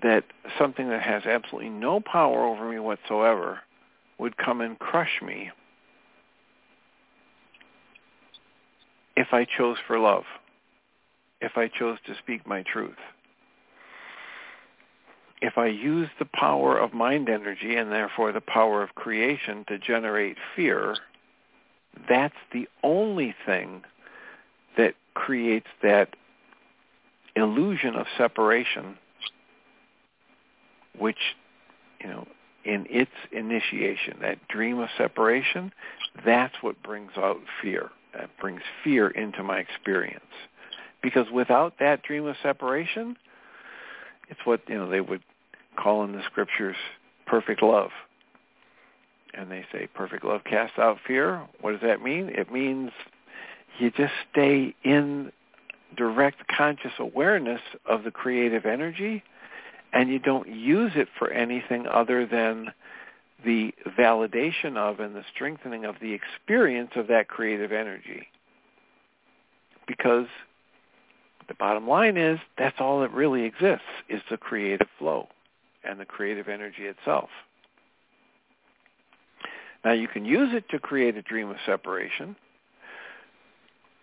that 0.02 0.24
something 0.58 0.88
that 0.88 1.02
has 1.02 1.24
absolutely 1.26 1.70
no 1.70 2.00
power 2.00 2.44
over 2.44 2.70
me 2.70 2.78
whatsoever 2.78 3.60
would 4.18 4.36
come 4.36 4.60
and 4.60 4.78
crush 4.78 5.20
me 5.22 5.50
if 9.16 9.28
I 9.32 9.44
chose 9.44 9.76
for 9.86 9.98
love, 9.98 10.24
if 11.40 11.56
I 11.56 11.68
chose 11.68 11.98
to 12.06 12.14
speak 12.16 12.46
my 12.46 12.62
truth. 12.62 12.96
if 15.40 15.56
I 15.56 15.66
use 15.66 16.08
the 16.18 16.26
power 16.26 16.78
of 16.78 16.92
mind 16.92 17.28
energy 17.28 17.74
and 17.76 17.90
therefore 17.90 18.32
the 18.32 18.40
power 18.40 18.82
of 18.82 18.94
creation 18.94 19.64
to 19.68 19.78
generate 19.78 20.36
fear, 20.54 20.96
that's 22.08 22.34
the 22.52 22.68
only 22.82 23.34
thing 23.46 23.82
that 24.76 24.94
creates 25.14 25.66
that 25.82 26.14
illusion 27.36 27.94
of 27.94 28.06
separation, 28.16 28.96
which, 30.98 31.18
you 32.00 32.08
know, 32.08 32.26
in 32.64 32.86
its 32.90 33.10
initiation, 33.32 34.18
that 34.20 34.46
dream 34.48 34.78
of 34.78 34.88
separation, 34.98 35.72
that's 36.24 36.54
what 36.60 36.82
brings 36.82 37.12
out 37.16 37.38
fear. 37.62 37.90
That 38.12 38.30
brings 38.40 38.60
fear 38.84 39.08
into 39.08 39.42
my 39.42 39.58
experience. 39.58 40.24
Because 41.02 41.30
without 41.32 41.78
that 41.78 42.02
dream 42.02 42.26
of 42.26 42.36
separation, 42.42 43.16
it's 44.28 44.40
what, 44.44 44.60
you 44.68 44.76
know, 44.76 44.88
they 44.88 45.00
would 45.00 45.22
call 45.76 46.04
in 46.04 46.12
the 46.12 46.22
scriptures 46.26 46.76
perfect 47.26 47.62
love. 47.62 47.90
And 49.32 49.50
they 49.50 49.64
say 49.72 49.88
perfect 49.94 50.24
love 50.24 50.42
casts 50.44 50.78
out 50.78 50.98
fear. 51.06 51.46
What 51.60 51.72
does 51.72 51.80
that 51.82 52.02
mean? 52.02 52.30
It 52.30 52.52
means 52.52 52.90
you 53.78 53.90
just 53.90 54.12
stay 54.32 54.74
in 54.82 55.32
direct 55.96 56.46
conscious 56.56 56.92
awareness 56.98 57.60
of 57.86 58.04
the 58.04 58.10
creative 58.10 58.66
energy 58.66 59.22
and 59.92 60.08
you 60.08 60.18
don't 60.18 60.48
use 60.48 60.92
it 60.94 61.08
for 61.18 61.30
anything 61.30 61.86
other 61.86 62.26
than 62.26 62.72
the 63.44 63.72
validation 63.98 64.76
of 64.76 65.00
and 65.00 65.14
the 65.14 65.24
strengthening 65.34 65.84
of 65.84 65.96
the 66.00 66.12
experience 66.12 66.90
of 66.94 67.08
that 67.08 67.28
creative 67.28 67.72
energy. 67.72 68.28
Because 69.86 70.26
the 71.48 71.54
bottom 71.54 71.88
line 71.88 72.16
is 72.16 72.38
that's 72.58 72.76
all 72.78 73.00
that 73.00 73.12
really 73.12 73.44
exists 73.44 73.84
is 74.08 74.20
the 74.30 74.36
creative 74.36 74.86
flow 74.98 75.28
and 75.82 75.98
the 75.98 76.04
creative 76.04 76.48
energy 76.48 76.84
itself. 76.84 77.30
Now 79.84 79.92
you 79.92 80.06
can 80.06 80.24
use 80.24 80.50
it 80.52 80.68
to 80.70 80.78
create 80.78 81.16
a 81.16 81.22
dream 81.22 81.48
of 81.50 81.56
separation. 81.64 82.36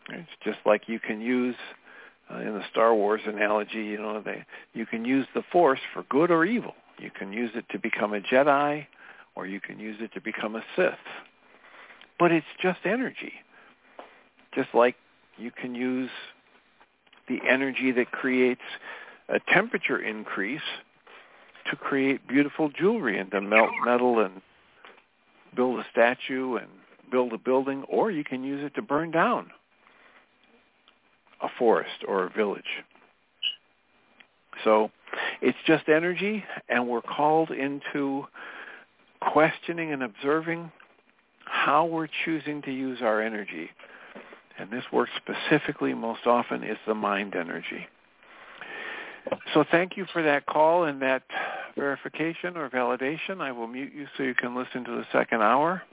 It's 0.10 0.30
just 0.43 0.60
like 0.66 0.88
you 0.88 0.99
can 0.99 1.22
use 1.22 1.55
uh, 2.34 2.39
in 2.39 2.53
the 2.53 2.64
Star 2.72 2.93
Wars 2.93 3.22
analogy, 3.26 3.84
you 3.84 3.97
know, 3.97 4.22
they, 4.22 4.45
you 4.74 4.86
can 4.86 5.05
use 5.05 5.26
the 5.34 5.43
Force 5.51 5.80
for 5.93 6.03
good 6.03 6.32
or 6.32 6.45
evil. 6.45 6.76
You 6.99 7.12
can 7.12 7.32
use 7.32 7.51
it 7.55 7.66
to 7.72 7.80
become 7.80 8.14
a 8.14 8.20
Jedi, 8.20 8.88
or 9.36 9.45
you 9.45 9.62
can 9.62 9.80
use 9.80 9.97
it 9.99 10.14
to 10.14 10.22
become 10.22 10.55
a 10.55 10.64
Sith. 10.76 10.93
But 12.20 12.32
it's 12.32 12.47
just 12.62 12.80
energy. 12.86 13.34
Just 14.53 14.70
like 14.74 14.95
you 15.38 15.51
can 15.51 15.76
use 15.76 16.10
the 17.30 17.39
energy 17.47 17.91
that 17.91 18.12
creates 18.12 18.62
a 19.30 19.39
temperature 19.53 19.99
increase 20.01 20.62
to 21.70 21.76
create 21.76 22.28
beautiful 22.28 22.70
jewelry 22.70 23.20
and 23.20 23.30
to 23.32 23.41
melt 23.41 23.70
metal 23.86 24.20
and 24.20 24.41
build 25.55 25.80
a 25.80 25.86
statue 25.91 26.55
and 26.55 26.68
build 27.12 27.34
a 27.34 27.38
building, 27.38 27.84
or 27.84 28.10
you 28.10 28.24
can 28.24 28.43
use 28.43 28.64
it 28.64 28.74
to 28.76 28.82
burn 28.82 29.12
down 29.12 29.51
a 31.41 31.47
forest 31.57 32.03
or 32.07 32.25
a 32.25 32.29
village. 32.29 32.83
So 34.63 34.91
it's 35.41 35.57
just 35.65 35.88
energy, 35.88 36.43
and 36.69 36.88
we're 36.88 37.01
called 37.01 37.51
into 37.51 38.25
questioning 39.21 39.91
and 39.91 40.03
observing 40.03 40.71
how 41.45 41.85
we're 41.85 42.07
choosing 42.25 42.61
to 42.63 42.71
use 42.71 42.99
our 43.01 43.21
energy. 43.21 43.69
And 44.59 44.71
this 44.71 44.83
work 44.91 45.09
specifically 45.15 45.93
most 45.93 46.25
often 46.25 46.63
is 46.63 46.77
the 46.88 46.95
mind 46.95 47.35
energy. 47.35 47.88
So 49.53 49.63
thank 49.69 49.97
you 49.97 50.05
for 50.11 50.23
that 50.23 50.45
call 50.45 50.85
and 50.85 51.01
that 51.01 51.23
verification 51.75 52.57
or 52.57 52.69
validation. 52.69 53.41
I 53.41 53.51
will 53.51 53.67
mute 53.67 53.93
you 53.93 54.07
so 54.17 54.23
you 54.23 54.33
can 54.33 54.55
listen 54.55 54.83
to 54.85 54.91
the 54.91 55.05
second 55.11 55.41
hour. 55.41 55.83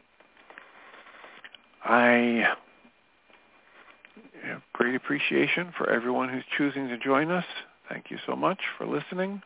I 1.84 2.54
great 4.72 4.94
appreciation 4.94 5.72
for 5.76 5.90
everyone 5.90 6.28
who's 6.28 6.44
choosing 6.56 6.88
to 6.88 6.98
join 6.98 7.30
us. 7.30 7.44
Thank 7.88 8.10
you 8.10 8.18
so 8.26 8.34
much 8.34 8.58
for 8.76 8.86
listening. 8.86 9.42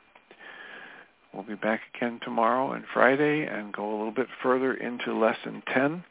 We'll 1.32 1.42
be 1.42 1.54
back 1.54 1.80
again 1.94 2.20
tomorrow 2.22 2.72
and 2.72 2.84
Friday 2.92 3.46
and 3.46 3.72
go 3.72 3.88
a 3.88 3.96
little 3.96 4.12
bit 4.12 4.28
further 4.42 4.74
into 4.74 5.16
Lesson 5.16 5.62
10 5.72 6.04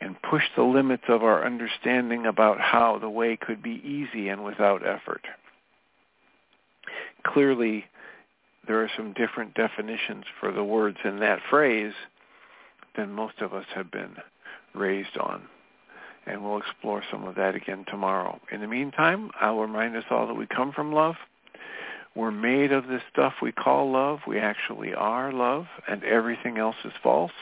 and 0.00 0.22
push 0.22 0.44
the 0.56 0.62
limits 0.62 1.04
of 1.08 1.24
our 1.24 1.44
understanding 1.44 2.26
about 2.26 2.60
how 2.60 2.98
the 2.98 3.10
way 3.10 3.36
could 3.36 3.62
be 3.62 3.82
easy 3.84 4.28
and 4.28 4.44
without 4.44 4.86
effort. 4.86 5.22
Clearly, 7.26 7.86
there 8.66 8.82
are 8.82 8.90
some 8.96 9.14
different 9.14 9.54
definitions 9.54 10.24
for 10.38 10.52
the 10.52 10.62
words 10.62 10.98
in 11.04 11.20
that 11.20 11.40
phrase 11.48 11.94
than 12.96 13.12
most 13.12 13.40
of 13.40 13.54
us 13.54 13.66
have 13.74 13.90
been 13.90 14.16
raised 14.74 15.16
on 15.16 15.42
and 16.28 16.44
we'll 16.44 16.58
explore 16.58 17.02
some 17.10 17.24
of 17.24 17.34
that 17.36 17.54
again 17.54 17.84
tomorrow. 17.88 18.38
In 18.52 18.60
the 18.60 18.66
meantime, 18.66 19.30
I'll 19.40 19.58
remind 19.58 19.96
us 19.96 20.04
all 20.10 20.26
that 20.26 20.34
we 20.34 20.46
come 20.46 20.72
from 20.72 20.92
love. 20.92 21.16
We're 22.14 22.30
made 22.30 22.72
of 22.72 22.86
this 22.88 23.02
stuff 23.12 23.34
we 23.40 23.52
call 23.52 23.90
love. 23.92 24.18
We 24.26 24.38
actually 24.38 24.92
are 24.94 25.32
love, 25.32 25.66
and 25.88 26.02
everything 26.04 26.58
else 26.58 26.76
is 26.84 26.92
false. 27.02 27.32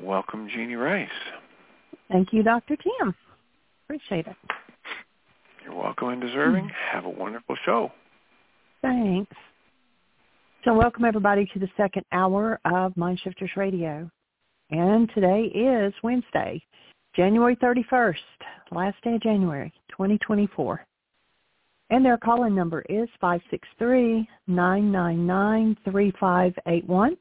Welcome, 0.00 0.48
Jeanie 0.48 0.74
Ryce. 0.74 1.08
Thank 2.10 2.32
you, 2.32 2.42
Dr. 2.42 2.76
Tim. 2.76 3.14
Appreciate 3.84 4.26
it. 4.26 4.36
You're 5.64 5.74
welcome 5.74 6.08
and 6.08 6.20
deserving. 6.20 6.64
Mm-hmm. 6.64 6.96
Have 6.96 7.04
a 7.04 7.10
wonderful 7.10 7.56
show. 7.64 7.92
Thanks. 8.82 9.32
So 10.64 10.74
welcome 10.74 11.04
everybody 11.04 11.48
to 11.54 11.58
the 11.58 11.68
second 11.76 12.04
hour 12.12 12.58
of 12.64 12.94
Mindshifters 12.94 13.54
Radio. 13.56 14.10
And 14.70 15.10
today 15.14 15.42
is 15.54 15.92
Wednesday, 16.02 16.62
January 17.14 17.56
31st, 17.56 18.14
last 18.70 18.96
day 19.04 19.14
of 19.14 19.22
January 19.22 19.72
2024. 19.90 20.86
And 21.90 22.02
their 22.04 22.16
call-in 22.16 22.54
number 22.54 22.82
is 22.88 23.08
563-999-3581. 24.48 27.16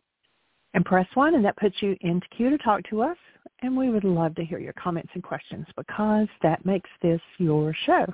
And 0.74 0.86
press 0.86 1.06
1, 1.14 1.36
and 1.36 1.44
that 1.44 1.58
puts 1.58 1.76
you 1.82 1.98
into 2.00 2.26
queue 2.30 2.50
to 2.50 2.58
talk 2.60 2.82
to 2.90 3.02
us. 3.02 3.18
And 3.62 3.76
we 3.76 3.90
would 3.90 4.06
love 4.06 4.34
to 4.36 4.46
hear 4.46 4.60
your 4.60 4.72
comments 4.74 5.10
and 5.14 5.22
questions 5.22 5.66
because 5.76 6.30
that 6.42 6.66
makes 6.66 6.90
this 7.02 7.20
your 7.38 7.76
show. 7.86 8.06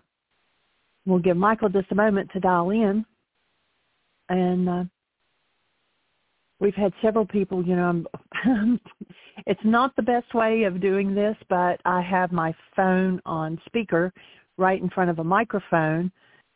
We'll 1.06 1.20
give 1.20 1.38
Michael 1.38 1.70
just 1.70 1.92
a 1.92 1.96
moment 1.96 2.32
to 2.34 2.40
dial 2.40 2.72
in. 2.72 3.06
And 4.30 4.68
uh, 4.68 4.84
we've 6.60 6.74
had 6.74 6.92
several 7.04 7.28
people, 7.28 7.64
you 7.64 7.76
know, 7.76 8.04
it's 9.46 9.62
not 9.64 9.96
the 9.96 10.02
best 10.02 10.34
way 10.34 10.64
of 10.64 10.82
doing 10.82 11.14
this, 11.14 11.36
but 11.50 11.80
I 11.86 12.02
have 12.02 12.32
my 12.32 12.54
phone 12.76 13.22
on 13.26 13.60
speaker 13.66 14.12
right 14.58 14.82
in 14.82 14.90
front 14.90 15.10
of 15.10 15.20
a 15.20 15.24
microphone 15.24 16.12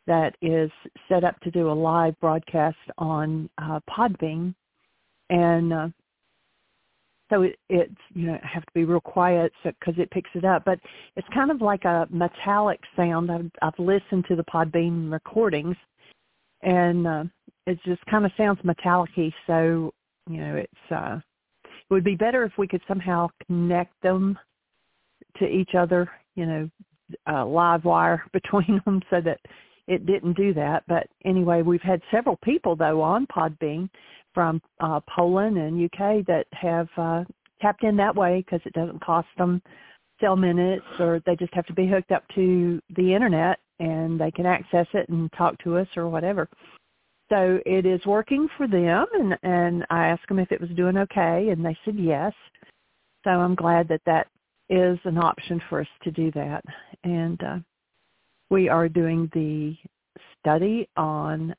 that 0.06 0.34
is 0.42 0.70
set 1.08 1.24
up 1.24 1.38
to 1.40 1.50
do 1.50 1.70
a 1.70 1.72
live 1.72 2.18
broadcast 2.20 2.76
on 2.98 3.48
uh, 3.58 3.78
Podbean. 3.88 4.54
And 5.30 5.72
uh, 5.72 5.88
so 7.30 7.42
it, 7.42 7.58
it's, 7.68 7.94
you 8.12 8.26
know, 8.26 8.38
I 8.42 8.46
have 8.46 8.64
to 8.64 8.72
be 8.74 8.84
real 8.84 9.00
quiet 9.00 9.52
because 9.62 9.94
so, 9.96 10.02
it 10.02 10.10
picks 10.10 10.30
it 10.34 10.44
up. 10.44 10.64
But 10.64 10.80
it's 11.16 11.28
kind 11.32 11.50
of 11.50 11.60
like 11.60 11.84
a 11.84 12.08
metallic 12.10 12.80
sound. 12.96 13.30
I've, 13.30 13.50
I've 13.62 13.78
listened 13.78 14.24
to 14.28 14.36
the 14.36 14.44
Podbean 14.44 15.10
recordings, 15.10 15.76
and 16.62 17.06
uh, 17.06 17.24
it 17.66 17.78
just 17.86 18.04
kind 18.06 18.26
of 18.26 18.32
sounds 18.36 18.58
metallic 18.64 19.10
So 19.46 19.94
you 20.28 20.36
know, 20.38 20.56
it's 20.56 20.92
uh, 20.94 21.18
it 21.92 21.96
would 21.96 22.04
be 22.04 22.16
better 22.16 22.42
if 22.44 22.52
we 22.56 22.66
could 22.66 22.80
somehow 22.88 23.28
connect 23.46 23.92
them 24.02 24.38
to 25.36 25.44
each 25.46 25.74
other. 25.76 26.10
You 26.36 26.46
know, 26.46 26.70
a 27.26 27.44
live 27.44 27.84
wire 27.84 28.24
between 28.32 28.80
them 28.86 29.02
so 29.10 29.20
that 29.20 29.38
it 29.88 30.06
didn't 30.06 30.34
do 30.34 30.54
that. 30.54 30.84
But 30.88 31.06
anyway, 31.26 31.60
we've 31.60 31.82
had 31.82 32.00
several 32.10 32.38
people 32.42 32.76
though 32.76 33.02
on 33.02 33.26
Podbean 33.26 33.90
from 34.32 34.62
uh, 34.80 35.00
Poland 35.14 35.58
and 35.58 35.84
UK 35.84 36.24
that 36.26 36.46
have 36.52 36.88
uh, 36.96 37.24
tapped 37.60 37.84
in 37.84 37.94
that 37.98 38.16
way 38.16 38.42
because 38.42 38.64
it 38.64 38.72
doesn't 38.72 39.04
cost 39.04 39.28
them 39.36 39.60
cell 40.18 40.36
minutes 40.36 40.86
or 40.98 41.20
they 41.26 41.36
just 41.36 41.52
have 41.52 41.66
to 41.66 41.74
be 41.74 41.86
hooked 41.86 42.12
up 42.12 42.24
to 42.34 42.80
the 42.96 43.12
internet 43.14 43.58
and 43.80 44.18
they 44.18 44.30
can 44.30 44.46
access 44.46 44.86
it 44.94 45.10
and 45.10 45.30
talk 45.36 45.58
to 45.58 45.76
us 45.76 45.88
or 45.94 46.08
whatever. 46.08 46.48
So 47.32 47.58
it 47.64 47.86
is 47.86 48.04
working 48.04 48.46
for 48.58 48.68
them, 48.68 49.06
and, 49.14 49.38
and 49.42 49.86
I 49.88 50.08
asked 50.08 50.28
them 50.28 50.38
if 50.38 50.52
it 50.52 50.60
was 50.60 50.68
doing 50.76 50.98
okay, 50.98 51.48
and 51.48 51.64
they 51.64 51.74
said 51.82 51.96
yes. 51.98 52.34
So 53.24 53.30
I'm 53.30 53.54
glad 53.54 53.88
that 53.88 54.02
that 54.04 54.26
is 54.68 54.98
an 55.04 55.16
option 55.16 55.58
for 55.70 55.80
us 55.80 55.86
to 56.02 56.10
do 56.10 56.30
that. 56.32 56.62
And 57.04 57.42
uh, 57.42 57.56
we 58.50 58.68
are 58.68 58.86
doing 58.86 59.30
the 59.32 59.74
study 60.38 60.86
on 60.98 61.54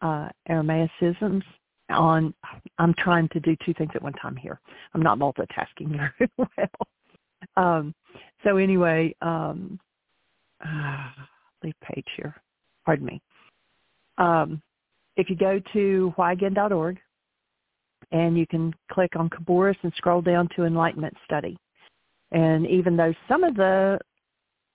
uh, 0.00 0.28
Aramaicisms. 0.48 1.42
On, 1.88 2.32
I'm 2.78 2.94
trying 2.94 3.28
to 3.30 3.40
do 3.40 3.56
two 3.66 3.74
things 3.74 3.90
at 3.96 4.02
one 4.02 4.12
time 4.12 4.36
here. 4.36 4.60
I'm 4.94 5.02
not 5.02 5.18
multitasking 5.18 5.88
very 5.88 6.30
well. 6.36 6.86
Um, 7.56 7.94
so 8.44 8.58
anyway, 8.58 9.12
um, 9.22 9.80
uh, 10.64 11.08
leave 11.64 11.74
page 11.82 12.06
here. 12.16 12.36
Pardon 12.86 13.06
me. 13.06 13.20
Um, 14.16 14.62
if 15.20 15.28
you 15.28 15.36
go 15.36 15.60
to 15.74 16.14
whyagain.org 16.16 16.98
and 18.10 18.38
you 18.38 18.46
can 18.46 18.72
click 18.90 19.14
on 19.16 19.28
Khabouris 19.28 19.76
and 19.82 19.92
scroll 19.96 20.22
down 20.22 20.48
to 20.56 20.64
Enlightenment 20.64 21.14
Study. 21.24 21.56
And 22.32 22.66
even 22.66 22.96
though 22.96 23.12
some 23.28 23.44
of 23.44 23.54
the 23.54 23.98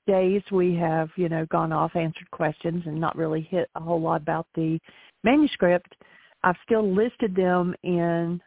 days 0.07 0.43
we 0.51 0.75
have, 0.75 1.09
you 1.17 1.29
know, 1.29 1.45
gone 1.47 1.71
off, 1.71 1.95
answered 1.95 2.29
questions 2.31 2.83
and 2.85 2.99
not 2.99 3.15
really 3.15 3.41
hit 3.41 3.69
a 3.75 3.79
whole 3.79 3.99
lot 3.99 4.21
about 4.21 4.45
the 4.55 4.79
manuscript, 5.23 5.95
I've 6.43 6.55
still 6.63 6.93
listed 6.93 7.35
them 7.35 7.73
in 7.83 8.39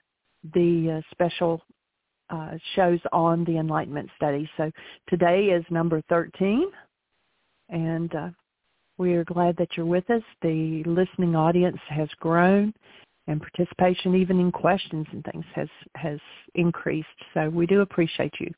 the 0.55 0.99
uh, 0.99 1.11
special 1.11 1.61
uh, 2.31 2.53
shows 2.77 3.01
on 3.13 3.45
the 3.45 3.57
Enlightenment 3.59 4.09
Study. 4.17 4.49
So 4.57 4.71
today 5.09 5.47
is 5.47 5.65
number 5.71 6.01
13, 6.09 6.71
and 7.71 8.15
uh, 8.15 8.29
we 8.99 9.15
are 9.15 9.25
glad 9.25 9.57
that 9.57 9.77
you're 9.77 9.87
with 9.87 10.09
us. 10.11 10.23
The 10.43 10.83
listening 10.85 11.35
audience 11.35 11.79
has 11.89 12.09
grown, 12.21 12.75
and 13.27 13.41
participation 13.41 14.15
even 14.15 14.41
in 14.41 14.53
questions 14.53 15.07
and 15.13 15.25
things 15.25 15.45
has 15.55 15.69
has 15.95 16.19
increased. 16.55 17.09
So 17.35 17.49
we 17.49 17.67
do 17.67 17.81
appreciate 17.81 18.35
you 18.41 18.53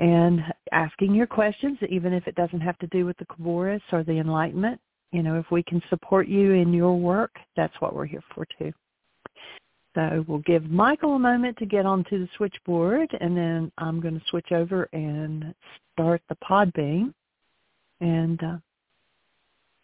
and 0.00 0.40
asking 0.72 1.14
your 1.14 1.26
questions, 1.26 1.78
even 1.88 2.12
if 2.12 2.26
it 2.26 2.34
doesn't 2.34 2.60
have 2.60 2.78
to 2.78 2.86
do 2.88 3.06
with 3.06 3.16
the 3.18 3.26
Khabouris 3.26 3.80
or 3.92 4.02
the 4.02 4.18
Enlightenment. 4.18 4.80
You 5.12 5.22
know, 5.22 5.38
if 5.38 5.46
we 5.50 5.62
can 5.62 5.80
support 5.88 6.26
you 6.26 6.52
in 6.52 6.72
your 6.72 6.98
work, 6.98 7.36
that's 7.56 7.74
what 7.80 7.94
we're 7.94 8.06
here 8.06 8.24
for 8.34 8.46
too. 8.58 8.72
So 9.94 10.24
we'll 10.26 10.40
give 10.40 10.64
Michael 10.64 11.14
a 11.14 11.20
moment 11.20 11.56
to 11.58 11.66
get 11.66 11.86
onto 11.86 12.18
the 12.18 12.28
switchboard, 12.36 13.08
and 13.20 13.36
then 13.36 13.70
I'm 13.78 14.00
going 14.00 14.18
to 14.18 14.26
switch 14.28 14.50
over 14.50 14.88
and 14.92 15.54
start 15.92 16.20
the 16.28 16.36
Podbean. 16.36 17.14
And 18.00 18.42
uh, 18.42 18.56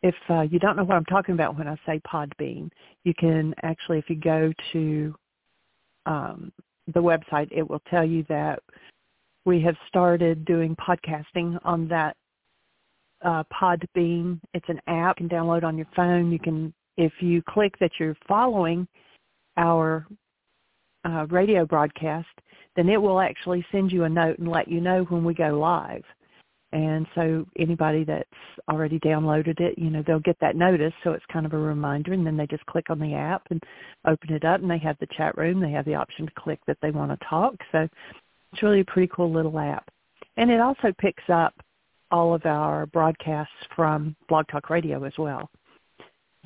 if 0.03 0.14
uh, 0.28 0.42
you 0.42 0.59
don't 0.59 0.76
know 0.76 0.84
what 0.84 0.96
I'm 0.96 1.05
talking 1.05 1.34
about 1.34 1.59
when 1.59 1.68
I 1.68 1.76
say 1.86 2.01
Podbean, 2.07 2.70
you 3.05 3.12
can 3.14 3.55
actually, 3.62 3.98
if 3.98 4.09
you 4.09 4.16
go 4.16 4.53
to 4.72 5.14
um, 6.07 6.53
the 6.92 7.01
website, 7.01 7.48
it 7.51 7.68
will 7.68 7.82
tell 7.90 8.05
you 8.05 8.24
that 8.28 8.61
we 9.44 9.61
have 9.62 9.76
started 9.88 10.44
doing 10.44 10.76
podcasting 10.76 11.59
on 11.64 11.88
that 11.88 12.16
uh, 13.22 13.44
Podbean. 13.53 14.40
It's 14.55 14.68
an 14.68 14.80
app 14.86 15.20
you 15.20 15.28
can 15.28 15.38
download 15.38 15.64
on 15.64 15.76
your 15.76 15.88
phone. 15.94 16.32
You 16.32 16.38
can, 16.38 16.72
if 16.96 17.12
you 17.20 17.42
click 17.48 17.74
that 17.80 17.92
you're 17.98 18.16
following 18.26 18.88
our 19.57 20.07
uh, 21.05 21.26
radio 21.28 21.66
broadcast, 21.66 22.28
then 22.76 22.88
it 22.88 23.01
will 23.01 23.20
actually 23.20 23.64
send 23.72 23.92
you 23.92 24.05
a 24.05 24.09
note 24.09 24.38
and 24.38 24.48
let 24.48 24.68
you 24.68 24.80
know 24.80 25.05
when 25.05 25.24
we 25.24 25.34
go 25.34 25.59
live. 25.59 26.05
And 26.73 27.07
so 27.14 27.47
anybody 27.59 28.05
that's 28.05 28.29
already 28.68 29.01
downloaded 29.01 29.61
it, 29.61 29.77
you 29.77 29.91
know, 29.91 30.05
they'll 30.07 30.21
get 30.21 30.39
that 30.41 30.55
notice. 30.55 30.93
So 31.03 31.12
it's 31.12 31.25
kind 31.33 31.45
of 31.45 31.53
a 31.53 31.59
reminder. 31.59 32.12
And 32.12 32.25
then 32.25 32.37
they 32.37 32.47
just 32.47 32.64
click 32.66 32.91
on 32.91 33.01
the 33.01 33.14
app 33.14 33.43
and 33.51 33.61
open 34.07 34.33
it 34.33 34.45
up 34.45 34.61
and 34.61 34.71
they 34.71 34.79
have 34.79 34.97
the 35.01 35.09
chat 35.16 35.37
room. 35.37 35.61
They 35.61 35.73
have 35.73 35.85
the 35.85 35.97
option 35.97 36.27
to 36.27 36.33
click 36.39 36.61
that 36.66 36.79
they 36.81 36.93
want 36.93 37.11
to 37.11 37.27
talk. 37.27 37.55
So 37.73 37.89
it's 38.53 38.62
really 38.62 38.81
a 38.81 38.85
pretty 38.85 39.11
cool 39.14 39.33
little 39.33 39.59
app. 39.59 39.89
And 40.37 40.51
it 40.51 40.61
also 40.61 40.93
picks 40.99 41.25
up 41.29 41.55
all 42.12 42.35
of 42.35 42.47
our 42.47 42.87
broadcasts 42.87 43.53
from 43.75 44.14
Blog 44.29 44.47
Talk 44.49 44.71
Radio 44.71 45.05
as 45.05 45.12
well. 45.18 45.51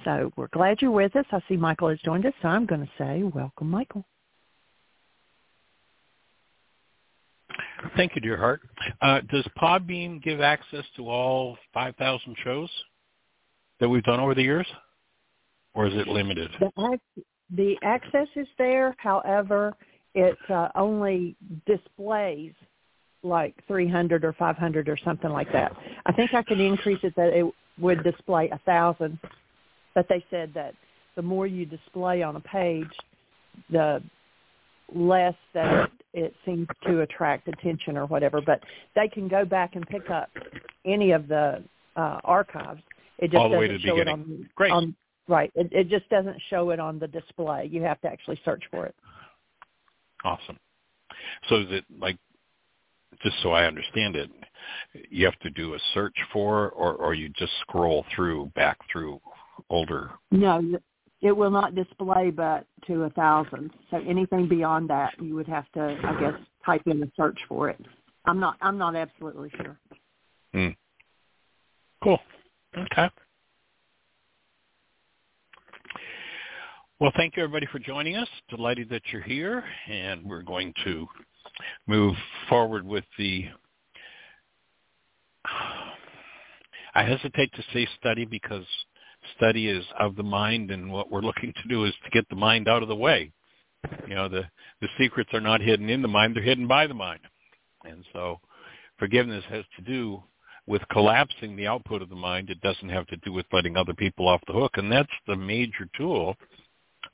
So 0.04 0.32
we're 0.36 0.48
glad 0.48 0.82
you're 0.82 0.90
with 0.90 1.14
us. 1.16 1.24
I 1.32 1.40
see 1.48 1.56
Michael 1.56 1.88
has 1.88 1.98
joined 2.04 2.26
us, 2.26 2.34
so 2.42 2.48
I'm 2.48 2.66
going 2.66 2.82
to 2.82 2.90
say 2.98 3.22
welcome, 3.22 3.70
Michael. 3.70 4.04
Thank 7.96 8.14
you, 8.14 8.20
dear 8.20 8.36
heart. 8.36 8.62
Uh, 9.00 9.20
does 9.30 9.46
Podbean 9.60 10.22
give 10.22 10.40
access 10.40 10.84
to 10.96 11.08
all 11.08 11.56
5,000 11.72 12.36
shows 12.42 12.70
that 13.80 13.88
we've 13.88 14.02
done 14.04 14.20
over 14.20 14.34
the 14.34 14.42
years, 14.42 14.66
or 15.74 15.86
is 15.86 15.94
it 15.94 16.06
limited? 16.06 16.50
The, 16.60 16.98
the 17.54 17.76
access 17.82 18.28
is 18.36 18.46
there. 18.58 18.94
However, 18.98 19.74
it 20.14 20.36
uh, 20.48 20.68
only 20.74 21.36
displays 21.66 22.52
like 23.22 23.54
300 23.66 24.24
or 24.24 24.32
500 24.34 24.88
or 24.88 24.98
something 25.04 25.30
like 25.30 25.50
that. 25.52 25.72
I 26.06 26.12
think 26.12 26.34
I 26.34 26.42
could 26.42 26.60
increase 26.60 27.00
it 27.02 27.14
that 27.16 27.32
it 27.32 27.46
would 27.78 28.04
display 28.04 28.50
a 28.50 28.58
thousand, 28.58 29.18
but 29.94 30.06
they 30.08 30.24
said 30.30 30.52
that 30.54 30.74
the 31.16 31.22
more 31.22 31.46
you 31.46 31.64
display 31.64 32.22
on 32.22 32.36
a 32.36 32.40
page, 32.40 32.90
the 33.70 34.02
less 34.94 35.34
that 35.54 35.90
it, 36.14 36.34
seems 36.44 36.66
to 36.86 37.00
attract 37.00 37.48
attention 37.48 37.96
or 37.96 38.06
whatever. 38.06 38.40
But 38.40 38.60
they 38.94 39.08
can 39.08 39.28
go 39.28 39.44
back 39.44 39.76
and 39.76 39.86
pick 39.88 40.08
up 40.10 40.30
any 40.86 41.10
of 41.12 41.28
the 41.28 41.62
uh, 41.96 42.20
archives. 42.24 42.80
It 43.18 43.30
just 43.30 43.36
All 43.36 43.48
the 43.48 43.56
doesn't 43.56 43.60
way 43.60 43.68
to 43.68 43.74
the 43.74 43.80
show 43.80 43.96
beginning. 43.96 44.14
it 44.14 44.30
on, 44.30 44.50
Great. 44.54 44.72
on 44.72 44.96
right. 45.28 45.52
It, 45.54 45.68
it 45.72 45.88
just 45.88 46.08
doesn't 46.08 46.36
show 46.50 46.70
it 46.70 46.80
on 46.80 46.98
the 46.98 47.08
display. 47.08 47.68
You 47.70 47.82
have 47.82 48.00
to 48.02 48.08
actually 48.08 48.40
search 48.44 48.64
for 48.70 48.86
it. 48.86 48.94
Awesome. 50.24 50.58
So 51.48 51.56
is 51.56 51.66
it 51.70 51.84
like, 52.00 52.16
just 53.22 53.36
so 53.42 53.52
I 53.52 53.64
understand 53.66 54.16
it, 54.16 54.30
you 55.10 55.24
have 55.24 55.38
to 55.40 55.50
do 55.50 55.74
a 55.74 55.78
search 55.92 56.16
for, 56.32 56.70
or 56.70 56.94
or 56.94 57.14
you 57.14 57.28
just 57.30 57.52
scroll 57.60 58.04
through 58.14 58.50
back 58.56 58.78
through 58.90 59.20
older? 59.70 60.10
No, 60.32 60.60
it 61.22 61.32
will 61.32 61.50
not 61.50 61.74
display 61.74 62.30
but 62.30 62.66
to 62.86 63.04
a 63.04 63.10
thousand. 63.10 63.70
So 63.90 63.98
anything 64.06 64.48
beyond 64.48 64.90
that, 64.90 65.14
you 65.20 65.34
would 65.34 65.48
have 65.48 65.70
to, 65.72 65.98
I 66.04 66.20
guess, 66.20 66.40
type 66.64 66.82
in 66.86 67.02
a 67.02 67.06
search 67.16 67.38
for 67.48 67.70
it. 67.70 67.80
I'm 68.26 68.40
not. 68.40 68.56
I'm 68.60 68.78
not 68.78 68.96
absolutely 68.96 69.50
sure. 69.56 69.78
Hmm. 70.52 70.68
Cool. 72.02 72.18
Okay. 72.76 73.10
Well, 77.00 77.12
thank 77.16 77.36
you 77.36 77.42
everybody 77.42 77.66
for 77.70 77.78
joining 77.78 78.16
us. 78.16 78.28
Delighted 78.48 78.88
that 78.90 79.02
you're 79.12 79.22
here, 79.22 79.64
and 79.90 80.24
we're 80.24 80.42
going 80.42 80.72
to 80.84 81.06
move 81.86 82.14
forward 82.48 82.86
with 82.86 83.04
the. 83.18 83.46
I 86.94 87.02
hesitate 87.02 87.52
to 87.54 87.62
say 87.72 87.88
study 87.98 88.24
because 88.24 88.64
study 89.36 89.68
is 89.68 89.84
of 89.98 90.16
the 90.16 90.22
mind, 90.22 90.70
and 90.70 90.90
what 90.90 91.10
we're 91.10 91.20
looking 91.20 91.52
to 91.52 91.68
do 91.68 91.84
is 91.84 91.94
to 92.04 92.10
get 92.10 92.28
the 92.28 92.36
mind 92.36 92.68
out 92.68 92.82
of 92.82 92.88
the 92.88 92.96
way. 92.96 93.32
You 94.08 94.14
know, 94.14 94.28
the 94.28 94.44
the 94.80 94.88
secrets 94.98 95.30
are 95.32 95.40
not 95.40 95.60
hidden 95.60 95.88
in 95.90 96.02
the 96.02 96.08
mind; 96.08 96.36
they're 96.36 96.42
hidden 96.42 96.66
by 96.66 96.86
the 96.86 96.94
mind, 96.94 97.20
and 97.84 98.04
so 98.12 98.40
forgiveness 98.98 99.44
has 99.48 99.64
to 99.76 99.82
do 99.82 100.22
with 100.66 100.82
collapsing 100.90 101.56
the 101.56 101.66
output 101.66 102.02
of 102.02 102.08
the 102.08 102.14
mind. 102.14 102.50
It 102.50 102.60
doesn't 102.60 102.88
have 102.88 103.06
to 103.08 103.16
do 103.18 103.32
with 103.32 103.46
letting 103.52 103.76
other 103.76 103.94
people 103.94 104.28
off 104.28 104.40
the 104.46 104.54
hook, 104.54 104.72
and 104.76 104.90
that's 104.90 105.12
the 105.26 105.36
major 105.36 105.88
tool 105.96 106.36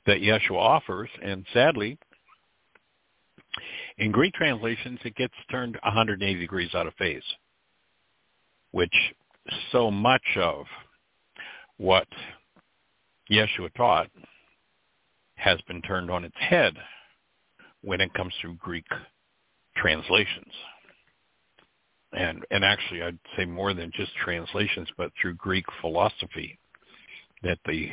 that 0.05 0.21
Yeshua 0.21 0.57
offers. 0.57 1.09
And 1.21 1.45
sadly, 1.53 1.97
in 3.97 4.11
Greek 4.11 4.33
translations, 4.33 4.99
it 5.03 5.15
gets 5.15 5.33
turned 5.49 5.77
180 5.83 6.39
degrees 6.39 6.73
out 6.73 6.87
of 6.87 6.93
phase, 6.95 7.23
which 8.71 8.93
so 9.71 9.91
much 9.91 10.23
of 10.37 10.65
what 11.81 12.07
Yeshua 13.31 13.73
taught 13.75 14.07
has 15.33 15.59
been 15.61 15.81
turned 15.81 16.11
on 16.11 16.23
its 16.23 16.35
head 16.37 16.75
when 17.81 17.99
it 17.99 18.13
comes 18.13 18.31
through 18.39 18.53
Greek 18.55 18.85
translations. 19.75 20.53
And 22.13 22.45
and 22.51 22.63
actually 22.63 23.01
I'd 23.01 23.17
say 23.35 23.45
more 23.45 23.73
than 23.73 23.91
just 23.95 24.11
translations, 24.23 24.89
but 24.95 25.11
through 25.19 25.33
Greek 25.35 25.65
philosophy, 25.81 26.59
that 27.41 27.57
the 27.65 27.89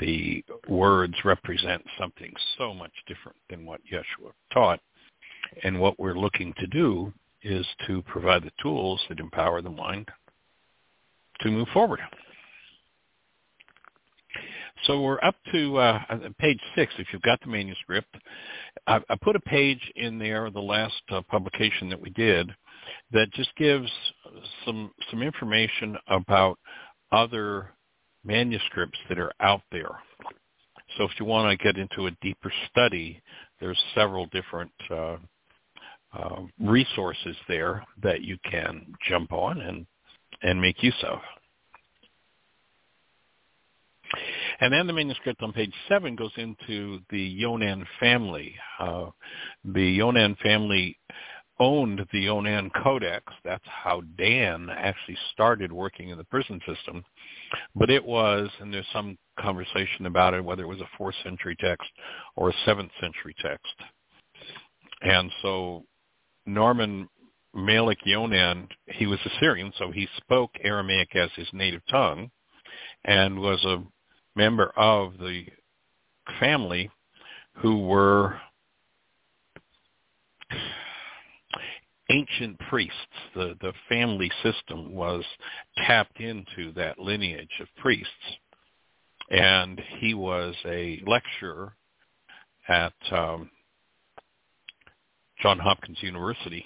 the 0.00 0.44
words 0.68 1.14
represent 1.24 1.82
something 1.98 2.32
so 2.58 2.74
much 2.74 2.92
different 3.06 3.38
than 3.48 3.64
what 3.64 3.80
Yeshua 3.90 4.32
taught. 4.52 4.80
And 5.62 5.80
what 5.80 5.98
we're 5.98 6.18
looking 6.18 6.52
to 6.58 6.66
do 6.66 7.12
is 7.42 7.66
to 7.86 8.02
provide 8.02 8.42
the 8.42 8.50
tools 8.60 9.00
that 9.08 9.20
empower 9.20 9.62
the 9.62 9.70
mind 9.70 10.08
to 11.40 11.50
move 11.50 11.68
forward. 11.72 12.00
So 14.86 15.00
we're 15.00 15.22
up 15.22 15.36
to 15.52 15.78
uh, 15.78 16.00
page 16.38 16.60
six. 16.74 16.92
If 16.98 17.08
you've 17.12 17.22
got 17.22 17.40
the 17.40 17.48
manuscript, 17.48 18.14
I, 18.86 19.00
I 19.08 19.16
put 19.22 19.36
a 19.36 19.40
page 19.40 19.80
in 19.96 20.18
there, 20.18 20.50
the 20.50 20.60
last 20.60 21.00
uh, 21.10 21.22
publication 21.30 21.88
that 21.88 22.00
we 22.00 22.10
did, 22.10 22.50
that 23.12 23.32
just 23.32 23.54
gives 23.56 23.90
some 24.64 24.90
some 25.10 25.22
information 25.22 25.96
about 26.08 26.58
other 27.12 27.70
manuscripts 28.24 28.98
that 29.08 29.18
are 29.18 29.32
out 29.40 29.62
there. 29.72 29.98
So 30.96 31.04
if 31.04 31.10
you 31.18 31.26
want 31.26 31.50
to 31.50 31.64
get 31.64 31.78
into 31.78 32.06
a 32.06 32.16
deeper 32.22 32.52
study, 32.70 33.22
there's 33.60 33.78
several 33.94 34.26
different 34.26 34.72
uh, 34.90 35.16
uh, 36.12 36.40
resources 36.60 37.36
there 37.48 37.84
that 38.02 38.22
you 38.22 38.36
can 38.50 38.92
jump 39.08 39.32
on 39.32 39.60
and 39.60 39.86
and 40.42 40.60
make 40.60 40.82
use 40.82 41.04
of. 41.08 41.20
And 44.60 44.72
then 44.72 44.86
the 44.86 44.92
manuscript 44.92 45.42
on 45.42 45.52
page 45.52 45.72
seven 45.88 46.16
goes 46.16 46.32
into 46.36 47.00
the 47.10 47.20
Yonan 47.20 47.86
family. 48.00 48.54
Uh, 48.78 49.10
the 49.64 49.82
Yonan 49.84 50.36
family 50.42 50.98
owned 51.60 52.04
the 52.12 52.20
Yonan 52.20 52.70
Codex. 52.82 53.24
That's 53.44 53.64
how 53.66 54.02
Dan 54.18 54.68
actually 54.70 55.16
started 55.32 55.72
working 55.72 56.08
in 56.08 56.18
the 56.18 56.24
prison 56.24 56.60
system. 56.66 57.04
But 57.74 57.90
it 57.90 58.04
was, 58.04 58.48
and 58.60 58.72
there's 58.72 58.86
some 58.92 59.16
conversation 59.38 60.06
about 60.06 60.34
it, 60.34 60.44
whether 60.44 60.62
it 60.62 60.68
was 60.68 60.80
a 60.80 61.02
4th 61.02 61.22
century 61.22 61.56
text 61.60 61.88
or 62.36 62.50
a 62.50 62.54
7th 62.66 62.90
century 63.00 63.34
text. 63.40 63.74
And 65.02 65.30
so 65.42 65.84
Norman 66.46 67.08
Malik 67.54 67.98
Yonan, 68.04 68.68
he 68.86 69.06
was 69.06 69.18
Assyrian, 69.24 69.72
so 69.78 69.90
he 69.92 70.08
spoke 70.16 70.50
Aramaic 70.62 71.14
as 71.14 71.30
his 71.36 71.48
native 71.52 71.82
tongue 71.88 72.30
and 73.04 73.38
was 73.38 73.64
a 73.64 73.82
member 74.34 74.72
of 74.76 75.18
the 75.18 75.44
family 76.40 76.90
who 77.58 77.86
were 77.86 78.36
ancient 82.10 82.58
priests. 82.68 82.96
The, 83.34 83.56
the 83.60 83.72
family 83.88 84.30
system 84.42 84.92
was 84.94 85.24
tapped 85.86 86.20
into 86.20 86.72
that 86.74 86.98
lineage 86.98 87.60
of 87.60 87.68
priests. 87.76 88.10
And 89.30 89.80
he 89.98 90.14
was 90.14 90.54
a 90.66 91.02
lecturer 91.06 91.74
at 92.68 92.92
um, 93.10 93.50
Johns 95.40 95.62
Hopkins 95.62 95.98
University. 96.02 96.64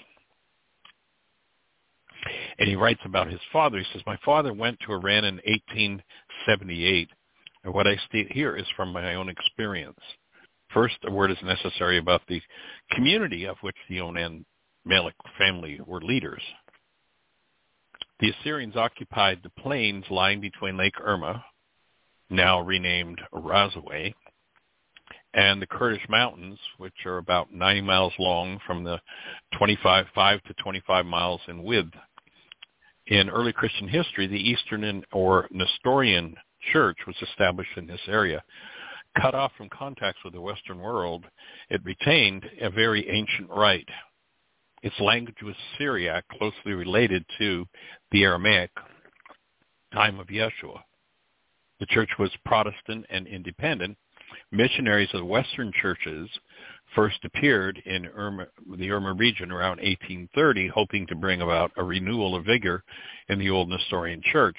And 2.57 2.67
he 2.67 2.75
writes 2.75 2.99
about 3.05 3.29
his 3.29 3.39
father. 3.53 3.77
He 3.77 3.85
says, 3.93 4.01
my 4.05 4.17
father 4.25 4.53
went 4.53 4.77
to 4.81 4.91
Iran 4.91 5.23
in 5.23 5.35
1878. 5.35 7.09
And 7.63 7.73
what 7.73 7.87
I 7.87 7.95
state 8.07 8.31
here 8.31 8.55
is 8.55 8.65
from 8.75 8.93
my 8.93 9.15
own 9.15 9.29
experience. 9.29 9.99
First, 10.73 10.97
a 11.03 11.11
word 11.11 11.31
is 11.31 11.37
necessary 11.43 11.97
about 11.97 12.21
the 12.27 12.41
community 12.91 13.45
of 13.45 13.57
which 13.61 13.75
the 13.87 13.95
Yonan 13.95 14.45
Malik 14.85 15.15
family 15.37 15.79
were 15.85 16.01
leaders. 16.01 16.41
The 18.19 18.31
Assyrians 18.31 18.75
occupied 18.75 19.39
the 19.41 19.61
plains 19.61 20.05
lying 20.09 20.41
between 20.41 20.77
Lake 20.77 20.99
Erma, 21.01 21.43
now 22.29 22.61
renamed 22.61 23.21
Razaway, 23.33 24.13
and 25.33 25.61
the 25.61 25.67
Kurdish 25.67 26.07
Mountains, 26.09 26.59
which 26.77 27.05
are 27.05 27.17
about 27.17 27.53
90 27.53 27.81
miles 27.81 28.13
long 28.19 28.59
from 28.65 28.83
the 28.83 28.99
25 29.57 30.05
5 30.13 30.43
to 30.43 30.53
25 30.55 31.05
miles 31.05 31.41
in 31.47 31.63
width. 31.63 31.93
In 33.07 33.29
early 33.29 33.53
Christian 33.53 33.87
history, 33.87 34.27
the 34.27 34.49
Eastern 34.49 35.03
or 35.11 35.47
Nestorian 35.51 36.35
church 36.71 36.97
was 37.07 37.15
established 37.21 37.77
in 37.77 37.87
this 37.87 38.01
area. 38.07 38.43
Cut 39.21 39.35
off 39.35 39.51
from 39.57 39.69
contacts 39.69 40.19
with 40.23 40.33
the 40.33 40.41
Western 40.41 40.79
world, 40.79 41.25
it 41.69 41.83
retained 41.83 42.45
a 42.61 42.69
very 42.69 43.09
ancient 43.09 43.49
rite 43.49 43.89
its 44.81 44.99
language 44.99 45.41
was 45.43 45.55
Syriac, 45.77 46.25
closely 46.29 46.73
related 46.73 47.25
to 47.37 47.65
the 48.11 48.23
Aramaic 48.23 48.71
time 49.93 50.19
of 50.19 50.27
Yeshua. 50.27 50.81
The 51.79 51.85
church 51.87 52.09
was 52.17 52.31
Protestant 52.45 53.05
and 53.09 53.27
independent. 53.27 53.97
Missionaries 54.51 55.09
of 55.13 55.19
the 55.19 55.25
Western 55.25 55.71
churches 55.81 56.29
first 56.95 57.17
appeared 57.23 57.81
in 57.85 58.05
Irma, 58.07 58.47
the 58.77 58.91
Irma 58.91 59.13
region 59.13 59.51
around 59.51 59.77
1830, 59.77 60.67
hoping 60.67 61.07
to 61.07 61.15
bring 61.15 61.41
about 61.41 61.71
a 61.77 61.83
renewal 61.83 62.35
of 62.35 62.45
vigor 62.45 62.83
in 63.27 63.39
the 63.39 63.49
old 63.49 63.69
Nestorian 63.69 64.21
church. 64.31 64.57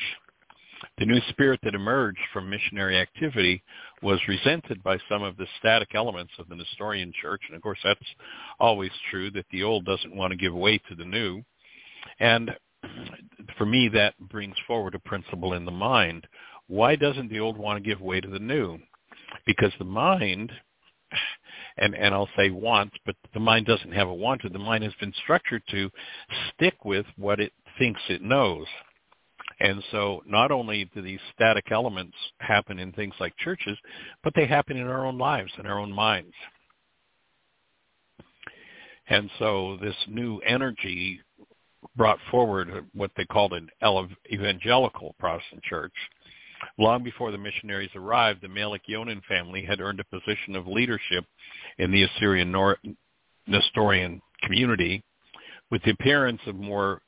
The 0.99 1.07
new 1.07 1.21
spirit 1.29 1.61
that 1.63 1.75
emerged 1.75 2.21
from 2.33 2.49
missionary 2.49 2.99
activity 2.99 3.63
was 4.03 4.21
resented 4.29 4.83
by 4.83 4.99
some 5.09 5.23
of 5.23 5.37
the 5.37 5.47
static 5.59 5.95
elements 5.95 6.33
of 6.39 6.49
the 6.49 6.57
Nestorian 6.57 7.13
church. 7.21 7.43
And 7.47 7.57
of 7.57 7.63
course, 7.63 7.79
that's 7.85 8.01
always 8.59 8.91
true 9.11 9.31
that 9.33 9.47
the 9.51 9.63
old 9.63 9.85
doesn't 9.85 10.15
want 10.15 10.31
to 10.31 10.37
give 10.37 10.55
way 10.55 10.79
to 10.89 10.95
the 10.95 11.05
new. 11.05 11.43
And 12.19 12.51
for 13.59 13.67
me, 13.67 13.89
that 13.89 14.19
brings 14.19 14.57
forward 14.67 14.95
a 14.95 14.99
principle 15.01 15.53
in 15.55 15.65
the 15.65 15.71
mind. 15.71 16.27
Why 16.67 16.97
doesn't 16.97 17.31
the 17.31 17.41
old 17.41 17.59
want 17.59 17.83
to 17.83 17.89
give 17.89 18.01
way 18.01 18.21
to 18.21 18.29
the 18.29 18.39
new? 18.39 18.79
Because 19.47 19.73
the 19.79 19.85
mind, 19.85 20.53
and, 21.77 21.95
and 21.95 22.15
I'll 22.15 22.29
say 22.37 22.51
wants, 22.51 22.97
but 23.05 23.17
the 23.35 23.41
mind 23.41 23.67
doesn't 23.67 23.93
have 23.93 24.09
a 24.09 24.15
wanted. 24.15 24.53
The 24.53 24.59
mind 24.59 24.85
has 24.85 24.95
been 25.01 25.13
structured 25.23 25.63
to 25.71 25.91
stick 26.55 26.85
with 26.85 27.07
what 27.17 27.41
it 27.41 27.53
thinks 27.79 28.01
it 28.09 28.23
knows. 28.23 28.67
And 29.61 29.83
so 29.91 30.23
not 30.27 30.51
only 30.51 30.91
do 30.95 31.03
these 31.03 31.21
static 31.35 31.71
elements 31.71 32.17
happen 32.39 32.79
in 32.79 32.93
things 32.93 33.15
like 33.21 33.37
churches, 33.37 33.77
but 34.25 34.33
they 34.35 34.47
happen 34.47 34.77
in 34.77 34.87
our 34.87 35.07
own 35.07 35.19
lives, 35.19 35.53
in 35.59 35.67
our 35.67 35.79
own 35.79 35.93
minds. 35.93 36.35
And 39.09 39.29
so 39.39 39.77
this 39.83 39.97
new 40.09 40.39
energy 40.39 41.21
brought 41.97 42.19
forward 42.31 42.87
what 42.95 43.11
they 43.17 43.25
called 43.25 43.53
an 43.53 43.69
evangelical 44.33 45.15
Protestant 45.19 45.63
church. 45.63 45.93
Long 46.79 47.03
before 47.03 47.31
the 47.31 47.39
missionaries 47.39 47.91
arrived, 47.95 48.43
the 48.43 48.49
Malik 48.49 48.83
Yonan 48.87 49.21
family 49.29 49.65
had 49.65 49.81
earned 49.81 50.01
a 50.01 50.05
position 50.05 50.55
of 50.57 50.67
leadership 50.67 51.25
in 51.79 51.91
the 51.91 52.05
Assyrian 52.05 52.53
Nor- 52.53 52.79
Nestorian 53.47 54.23
community. 54.43 55.03
With 55.71 55.83
the 55.83 55.93
appearance 55.93 56.41
of 56.47 56.57
more 56.57 57.01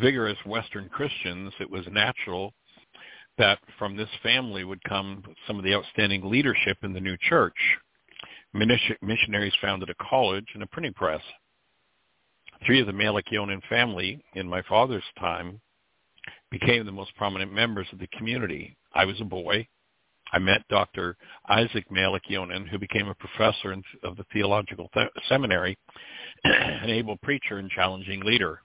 vigorous 0.00 0.38
Western 0.44 0.88
Christians, 0.88 1.52
it 1.60 1.70
was 1.70 1.84
natural 1.90 2.52
that 3.38 3.58
from 3.78 3.96
this 3.96 4.08
family 4.22 4.64
would 4.64 4.82
come 4.84 5.22
some 5.46 5.58
of 5.58 5.64
the 5.64 5.74
outstanding 5.74 6.28
leadership 6.30 6.78
in 6.82 6.92
the 6.92 7.00
new 7.00 7.16
church. 7.28 7.56
Missionaries 8.52 9.54
founded 9.60 9.90
a 9.90 10.04
college 10.04 10.46
and 10.54 10.62
a 10.62 10.66
printing 10.66 10.94
press. 10.94 11.22
Three 12.64 12.80
of 12.80 12.86
the 12.86 12.92
Malik 12.92 13.26
Yonan 13.30 13.60
family 13.68 14.22
in 14.34 14.48
my 14.48 14.62
father's 14.62 15.02
time 15.18 15.60
became 16.50 16.86
the 16.86 16.92
most 16.92 17.14
prominent 17.16 17.52
members 17.52 17.88
of 17.92 17.98
the 17.98 18.06
community. 18.16 18.76
I 18.94 19.04
was 19.04 19.20
a 19.20 19.24
boy. 19.24 19.66
I 20.32 20.38
met 20.38 20.66
Dr. 20.68 21.16
Isaac 21.48 21.90
Malik 21.90 22.22
Yonan, 22.28 22.66
who 22.66 22.78
became 22.78 23.08
a 23.08 23.14
professor 23.14 23.76
of 24.02 24.16
the 24.16 24.24
theological 24.32 24.88
seminary, 25.28 25.76
an 26.44 26.90
able 26.90 27.16
preacher 27.18 27.58
and 27.58 27.70
challenging 27.70 28.20
leader. 28.20 28.60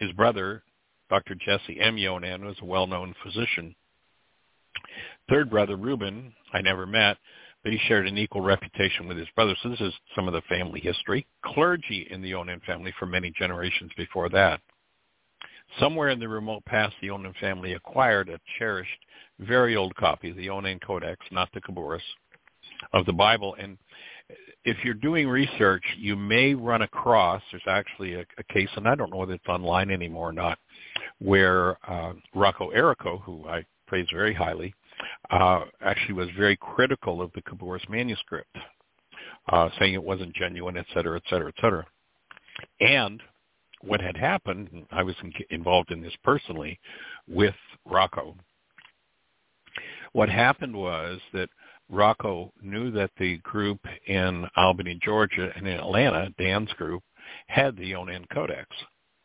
His 0.00 0.12
brother, 0.12 0.62
Dr. 1.10 1.34
Jesse 1.34 1.78
M. 1.80 1.96
Yonan, 1.96 2.44
was 2.44 2.56
a 2.60 2.64
well-known 2.64 3.14
physician. 3.22 3.74
Third 5.28 5.50
brother, 5.50 5.76
Reuben, 5.76 6.32
I 6.52 6.60
never 6.60 6.86
met, 6.86 7.18
but 7.62 7.72
he 7.72 7.78
shared 7.86 8.06
an 8.06 8.18
equal 8.18 8.40
reputation 8.40 9.06
with 9.06 9.18
his 9.18 9.28
brother. 9.36 9.54
So 9.62 9.68
this 9.68 9.80
is 9.80 9.92
some 10.16 10.26
of 10.26 10.32
the 10.32 10.40
family 10.48 10.80
history. 10.80 11.26
Clergy 11.44 12.08
in 12.10 12.22
the 12.22 12.30
Yonan 12.30 12.60
family 12.66 12.92
for 12.98 13.06
many 13.06 13.30
generations 13.38 13.90
before 13.96 14.30
that. 14.30 14.60
Somewhere 15.78 16.08
in 16.08 16.18
the 16.18 16.28
remote 16.28 16.64
past, 16.64 16.94
the 17.00 17.08
Yonan 17.08 17.34
family 17.38 17.74
acquired 17.74 18.28
a 18.28 18.40
cherished, 18.58 18.90
very 19.38 19.76
old 19.76 19.94
copy, 19.94 20.32
the 20.32 20.44
Yonan 20.44 20.80
Codex, 20.80 21.20
not 21.30 21.48
the 21.52 21.60
Khabouris, 21.60 22.00
of 22.92 23.04
the 23.06 23.12
Bible. 23.12 23.54
And 23.58 23.76
if 24.64 24.76
you're 24.84 24.94
doing 24.94 25.28
research, 25.28 25.82
you 25.98 26.16
may 26.16 26.54
run 26.54 26.82
across, 26.82 27.42
there's 27.50 27.62
actually 27.66 28.14
a, 28.14 28.24
a 28.38 28.42
case, 28.52 28.68
and 28.76 28.86
I 28.86 28.94
don't 28.94 29.10
know 29.10 29.18
whether 29.18 29.32
it's 29.32 29.48
online 29.48 29.90
anymore 29.90 30.30
or 30.30 30.32
not, 30.32 30.58
where 31.18 31.78
uh, 31.90 32.12
Rocco 32.34 32.70
Errico, 32.70 33.22
who 33.22 33.46
I 33.48 33.64
praise 33.86 34.06
very 34.12 34.34
highly, 34.34 34.74
uh, 35.30 35.64
actually 35.80 36.14
was 36.14 36.28
very 36.36 36.56
critical 36.56 37.22
of 37.22 37.32
the 37.32 37.42
Khabouris 37.42 37.88
manuscript, 37.88 38.54
uh, 39.50 39.70
saying 39.78 39.94
it 39.94 40.02
wasn't 40.02 40.34
genuine, 40.34 40.76
et 40.76 40.86
cetera, 40.92 41.16
et 41.16 41.22
cetera, 41.30 41.48
et 41.48 41.60
cetera. 41.60 41.86
And 42.80 43.22
what 43.80 44.00
had 44.00 44.16
happened, 44.16 44.68
and 44.72 44.86
I 44.90 45.02
was 45.02 45.14
in, 45.22 45.32
involved 45.48 45.90
in 45.90 46.02
this 46.02 46.12
personally 46.22 46.78
with 47.26 47.54
Rocco. 47.86 48.36
What 50.12 50.28
happened 50.28 50.76
was 50.76 51.18
that 51.32 51.48
Rocco 51.90 52.52
knew 52.62 52.90
that 52.92 53.10
the 53.18 53.38
group 53.38 53.80
in 54.06 54.46
Albany, 54.56 54.98
Georgia, 55.02 55.50
and 55.56 55.66
in 55.66 55.78
Atlanta, 55.78 56.32
Dan's 56.38 56.72
group, 56.74 57.02
had 57.46 57.76
the 57.76 57.86
Yonan 57.86 58.26
Codex 58.32 58.68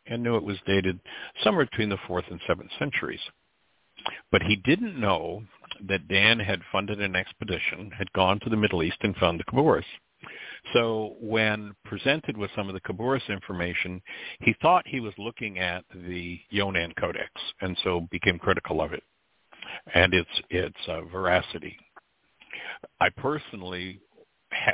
and 0.07 0.21
knew 0.21 0.35
it 0.35 0.43
was 0.43 0.57
dated 0.65 0.99
somewhere 1.43 1.65
between 1.65 1.89
the 1.89 1.97
4th 2.07 2.29
and 2.29 2.39
7th 2.41 2.69
centuries. 2.77 3.19
But 4.31 4.43
he 4.43 4.57
didn't 4.57 4.99
know 4.99 5.43
that 5.87 6.07
Dan 6.07 6.39
had 6.39 6.61
funded 6.71 7.01
an 7.01 7.15
expedition, 7.15 7.91
had 7.97 8.11
gone 8.13 8.39
to 8.41 8.49
the 8.49 8.57
Middle 8.57 8.83
East 8.83 8.97
and 9.01 9.15
found 9.15 9.39
the 9.39 9.45
Khabouris. 9.45 9.85
So 10.73 11.15
when 11.19 11.75
presented 11.85 12.37
with 12.37 12.51
some 12.55 12.67
of 12.67 12.73
the 12.73 12.81
Khabouris 12.81 13.27
information, 13.29 14.01
he 14.41 14.55
thought 14.61 14.87
he 14.87 14.99
was 14.99 15.13
looking 15.17 15.59
at 15.59 15.85
the 15.93 16.39
Yonan 16.49 16.93
Codex, 16.99 17.29
and 17.61 17.77
so 17.83 18.07
became 18.11 18.39
critical 18.39 18.81
of 18.81 18.93
it 18.93 19.03
and 19.93 20.13
its 20.13 20.29
its 20.49 20.77
uh, 20.87 21.01
veracity. 21.01 21.77
I 22.99 23.09
personally, 23.09 23.99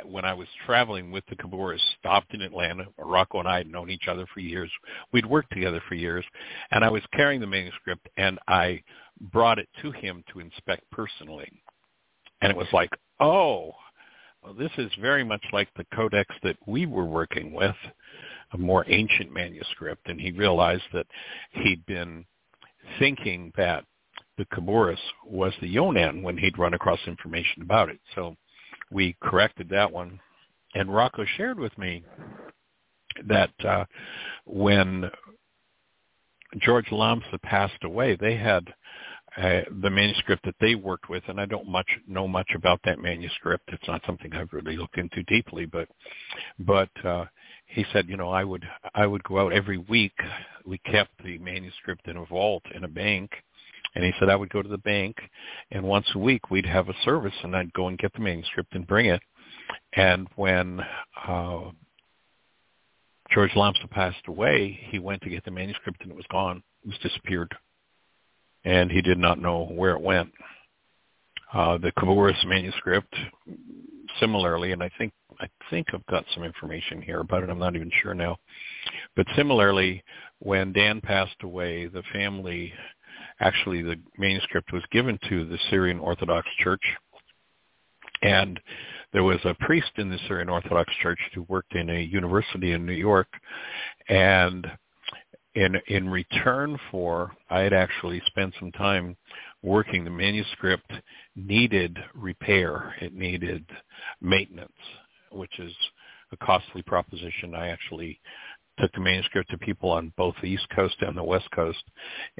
when 0.04 0.24
I 0.24 0.34
was 0.34 0.48
traveling 0.66 1.10
with 1.10 1.24
the 1.28 1.36
Khabouris, 1.36 1.80
stopped 1.98 2.34
in 2.34 2.40
Atlanta. 2.42 2.86
Rocco 2.98 3.40
and 3.40 3.48
I 3.48 3.58
had 3.58 3.66
known 3.66 3.90
each 3.90 4.08
other 4.08 4.26
for 4.32 4.40
years. 4.40 4.70
We'd 5.12 5.26
worked 5.26 5.52
together 5.52 5.82
for 5.88 5.94
years, 5.94 6.24
and 6.70 6.84
I 6.84 6.90
was 6.90 7.02
carrying 7.12 7.40
the 7.40 7.46
manuscript, 7.46 8.08
and 8.16 8.38
I 8.48 8.82
brought 9.20 9.58
it 9.58 9.68
to 9.82 9.92
him 9.92 10.24
to 10.32 10.40
inspect 10.40 10.82
personally. 10.90 11.50
And 12.40 12.50
it 12.50 12.56
was 12.56 12.68
like, 12.72 12.90
oh, 13.20 13.72
well, 14.42 14.54
this 14.54 14.72
is 14.78 14.90
very 15.00 15.24
much 15.24 15.44
like 15.52 15.68
the 15.76 15.86
codex 15.94 16.34
that 16.42 16.56
we 16.66 16.86
were 16.86 17.04
working 17.04 17.52
with. 17.52 17.76
a 18.52 18.58
more 18.58 18.84
ancient 18.88 19.32
manuscript, 19.32 20.08
and 20.08 20.20
he 20.20 20.30
realized 20.30 20.82
that 20.92 21.06
he'd 21.52 21.84
been 21.86 22.24
thinking 22.98 23.52
that 23.56 23.84
the 24.38 24.44
Khabouris 24.46 24.98
was 25.26 25.52
the 25.60 25.68
Yonan 25.68 26.22
when 26.22 26.38
he'd 26.38 26.58
run 26.58 26.74
across 26.74 26.98
information 27.06 27.62
about 27.62 27.88
it. 27.88 28.00
So 28.14 28.36
we 28.90 29.16
corrected 29.22 29.68
that 29.70 29.90
one. 29.90 30.20
And 30.74 30.94
Rocco 30.94 31.24
shared 31.36 31.58
with 31.58 31.76
me 31.76 32.02
that 33.28 33.52
uh, 33.64 33.84
when 34.46 35.10
George 36.60 36.86
Lamsa 36.86 37.40
passed 37.42 37.84
away, 37.84 38.16
they 38.16 38.36
had 38.36 38.72
uh, 39.36 39.62
the 39.80 39.90
manuscript 39.90 40.44
that 40.44 40.54
they 40.60 40.74
worked 40.74 41.08
with, 41.08 41.22
and 41.28 41.40
I 41.40 41.46
don't 41.46 41.68
much 41.68 41.88
know 42.06 42.28
much 42.28 42.50
about 42.54 42.80
that 42.84 42.98
manuscript. 42.98 43.70
It's 43.72 43.86
not 43.88 44.02
something 44.06 44.32
I've 44.34 44.52
really 44.52 44.76
looked 44.76 44.98
into 44.98 45.22
deeply, 45.22 45.64
but 45.64 45.88
but 46.58 46.90
uh, 47.04 47.24
he 47.66 47.84
said, 47.92 48.08
you 48.08 48.18
know, 48.18 48.30
I 48.30 48.44
would 48.44 48.64
I 48.94 49.06
would 49.06 49.24
go 49.24 49.38
out 49.38 49.54
every 49.54 49.78
week. 49.78 50.12
We 50.66 50.78
kept 50.78 51.12
the 51.24 51.38
manuscript 51.38 52.08
in 52.08 52.18
a 52.18 52.26
vault 52.26 52.62
in 52.74 52.84
a 52.84 52.88
bank, 52.88 53.30
and 53.94 54.04
he 54.04 54.12
said 54.18 54.28
I 54.28 54.36
would 54.36 54.50
go 54.50 54.62
to 54.62 54.68
the 54.68 54.78
bank, 54.78 55.16
and 55.70 55.82
once 55.82 56.06
a 56.14 56.18
week 56.18 56.50
we'd 56.50 56.66
have 56.66 56.88
a 56.88 56.94
service, 57.04 57.34
and 57.42 57.56
I'd 57.56 57.72
go 57.72 57.88
and 57.88 57.98
get 57.98 58.12
the 58.12 58.20
manuscript 58.20 58.74
and 58.74 58.86
bring 58.86 59.06
it. 59.06 59.20
And 59.94 60.28
when 60.36 60.80
uh, 61.26 61.70
George 63.30 63.52
Lamsa 63.52 63.88
passed 63.90 64.26
away, 64.26 64.78
he 64.90 64.98
went 64.98 65.22
to 65.22 65.30
get 65.30 65.44
the 65.44 65.50
manuscript, 65.50 66.02
and 66.02 66.10
it 66.10 66.16
was 66.16 66.26
gone. 66.30 66.62
It 66.84 66.88
was 66.88 66.98
disappeared 66.98 67.54
and 68.64 68.90
he 68.90 69.02
did 69.02 69.18
not 69.18 69.40
know 69.40 69.66
where 69.66 69.92
it 69.92 70.00
went. 70.00 70.30
Uh, 71.52 71.78
the 71.78 71.92
Khabouris 71.92 72.46
manuscript, 72.46 73.14
similarly, 74.20 74.72
and 74.72 74.82
I 74.82 74.90
think 74.98 75.12
I 75.40 75.48
think 75.70 75.88
I've 75.92 76.06
got 76.06 76.24
some 76.34 76.44
information 76.44 77.02
here 77.02 77.20
about 77.20 77.42
it. 77.42 77.50
I'm 77.50 77.58
not 77.58 77.74
even 77.74 77.90
sure 78.02 78.14
now, 78.14 78.36
but 79.16 79.26
similarly, 79.34 80.02
when 80.38 80.72
Dan 80.72 81.00
passed 81.00 81.42
away, 81.42 81.86
the 81.86 82.02
family, 82.12 82.72
actually, 83.42 83.82
the 83.82 83.96
manuscript 84.16 84.72
was 84.72 84.82
given 84.90 85.18
to 85.28 85.44
the 85.44 85.58
Syrian 85.70 85.98
Orthodox 85.98 86.46
Church, 86.58 86.82
and 88.22 88.58
there 89.12 89.24
was 89.24 89.40
a 89.44 89.54
priest 89.54 89.90
in 89.96 90.08
the 90.08 90.18
Syrian 90.26 90.48
Orthodox 90.48 90.90
Church 91.02 91.18
who 91.34 91.42
worked 91.42 91.74
in 91.74 91.90
a 91.90 92.00
university 92.00 92.72
in 92.72 92.86
New 92.86 92.92
York, 92.92 93.28
and 94.08 94.66
in 95.54 95.76
in 95.88 96.08
return 96.08 96.78
for 96.90 97.32
I 97.50 97.60
had 97.60 97.72
actually 97.72 98.22
spent 98.26 98.54
some 98.58 98.72
time 98.72 99.16
working 99.62 100.04
the 100.04 100.10
manuscript 100.10 100.90
needed 101.36 101.98
repair. 102.14 102.94
It 103.00 103.14
needed 103.14 103.64
maintenance, 104.20 104.72
which 105.30 105.58
is 105.58 105.72
a 106.32 106.36
costly 106.38 106.82
proposition. 106.82 107.54
I 107.54 107.68
actually 107.68 108.18
took 108.78 108.92
the 108.92 109.00
manuscript 109.00 109.50
to 109.50 109.58
people 109.58 109.90
on 109.90 110.12
both 110.16 110.34
the 110.40 110.48
East 110.48 110.66
Coast 110.74 110.96
and 111.00 111.16
the 111.16 111.22
West 111.22 111.50
Coast, 111.52 111.82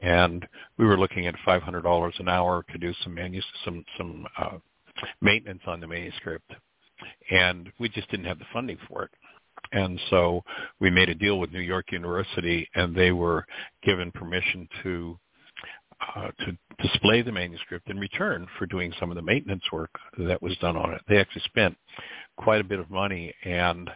and 0.02 0.46
we 0.78 0.86
were 0.86 0.98
looking 0.98 1.26
at 1.26 1.34
five 1.44 1.62
hundred 1.62 1.82
dollars 1.82 2.14
an 2.18 2.28
hour 2.28 2.64
to 2.72 2.78
do 2.78 2.92
some 3.02 3.14
manus- 3.14 3.44
some 3.64 3.84
some 3.96 4.26
uh, 4.38 4.59
maintenance 5.20 5.62
on 5.66 5.80
the 5.80 5.86
manuscript, 5.86 6.52
and 7.30 7.70
we 7.78 7.88
just 7.88 8.10
didn't 8.10 8.26
have 8.26 8.38
the 8.38 8.46
funding 8.52 8.78
for 8.88 9.04
it. 9.04 9.10
And 9.72 10.00
so 10.10 10.42
we 10.80 10.90
made 10.90 11.09
a 11.09 11.14
deal 11.14 11.38
with 11.38 11.52
New 11.52 11.60
York 11.60 11.92
University, 11.92 12.68
and 12.74 12.94
they 12.94 13.12
were 13.12 13.46
given 13.82 14.10
permission 14.12 14.68
to 14.82 15.18
uh, 16.16 16.28
to 16.44 16.56
display 16.82 17.22
the 17.22 17.32
manuscript 17.32 17.88
in 17.88 17.98
return 17.98 18.46
for 18.59 18.66
doing 18.66 18.92
some 18.98 19.10
of 19.10 19.16
the 19.16 19.22
maintenance 19.22 19.62
work 19.72 19.90
that 20.18 20.42
was 20.42 20.56
done 20.59 20.76
on 20.76 20.92
it. 20.92 21.00
They 21.09 21.18
actually 21.18 21.42
spent 21.44 21.76
quite 22.36 22.60
a 22.60 22.64
bit 22.64 22.80
of 22.80 22.90
money, 22.90 23.32
and 23.44 23.88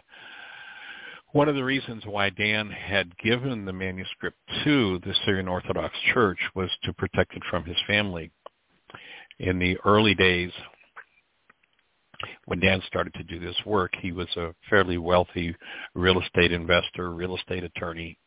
one 1.31 1.49
of 1.49 1.55
the 1.55 1.63
reasons 1.63 2.03
why 2.05 2.29
Dan 2.29 2.69
had 2.69 3.17
given 3.17 3.65
the 3.65 3.73
manuscript 3.73 4.37
to 4.63 4.99
the 4.99 5.13
Syrian 5.25 5.47
Orthodox 5.47 5.95
Church 6.13 6.39
was 6.55 6.69
to 6.83 6.93
protect 6.93 7.33
it 7.35 7.43
from 7.49 7.63
his 7.65 7.77
family. 7.85 8.31
In 9.39 9.59
the 9.59 9.77
early 9.85 10.15
days 10.15 10.51
when 12.45 12.59
Dan 12.59 12.81
started 12.87 13.13
to 13.13 13.23
do 13.23 13.39
this 13.39 13.55
work, 13.65 13.93
he 14.01 14.11
was 14.11 14.27
a 14.37 14.55
fairly 14.69 14.97
wealthy 14.97 15.55
real 15.93 16.19
estate 16.21 16.51
investor, 16.51 17.11
real 17.11 17.35
estate 17.35 17.63
attorney. 17.63 18.17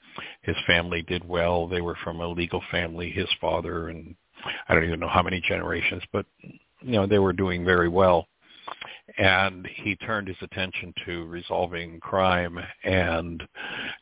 His 0.42 0.56
family 0.66 1.02
did 1.02 1.26
well. 1.26 1.66
They 1.66 1.80
were 1.80 1.96
from 2.04 2.20
a 2.20 2.28
legal 2.28 2.62
family, 2.70 3.10
his 3.10 3.28
father 3.40 3.88
and 3.88 4.14
I 4.68 4.74
don't 4.74 4.84
even 4.84 5.00
know 5.00 5.08
how 5.08 5.22
many 5.22 5.42
generations, 5.46 6.02
but 6.12 6.26
you 6.42 6.92
know, 6.92 7.06
they 7.06 7.18
were 7.18 7.32
doing 7.32 7.64
very 7.64 7.88
well. 7.88 8.26
And 9.18 9.66
he 9.82 9.96
turned 9.96 10.28
his 10.28 10.36
attention 10.42 10.92
to 11.06 11.26
resolving 11.26 12.00
crime 12.00 12.58
and 12.84 13.42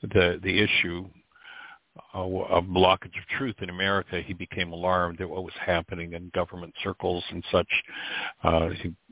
the 0.03 0.39
the 0.43 0.61
issue 0.63 1.09
a 2.15 2.63
blockage 2.63 3.19
of 3.19 3.27
truth 3.37 3.57
in 3.61 3.71
America, 3.71 4.21
he 4.25 4.33
became 4.33 4.73
alarmed 4.73 5.21
at 5.21 5.29
what 5.29 5.45
was 5.45 5.55
happening 5.65 6.13
in 6.13 6.31
government 6.35 6.75
circles 6.83 7.25
and 7.31 7.45
such 7.51 7.69
uh, 8.45 8.69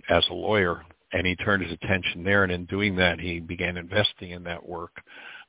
as 0.09 0.25
a 0.31 0.35
lawyer. 0.35 0.85
And 1.13 1.27
he 1.27 1.37
turned 1.37 1.63
his 1.63 1.73
attention 1.73 2.25
there, 2.25 2.43
and 2.43 2.53
in 2.53 2.65
doing 2.67 2.97
that, 2.97 3.21
he 3.21 3.41
began 3.41 3.77
investing 3.77 4.31
in 4.31 4.43
that 4.45 4.67
work, 4.67 4.93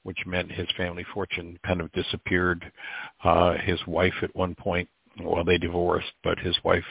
which 0.04 0.18
meant 0.26 0.52
his 0.52 0.68
family 0.78 1.06
fortune 1.14 1.58
kind 1.66 1.82
of 1.82 1.92
disappeared. 1.94 2.72
Uh, 3.24 3.56
his 3.64 3.80
wife 3.88 4.14
at 4.22 4.36
one 4.36 4.56
point 4.56 4.88
well, 5.23 5.44
they 5.44 5.57
divorced, 5.57 6.11
but 6.23 6.39
his 6.39 6.57
wife 6.64 6.84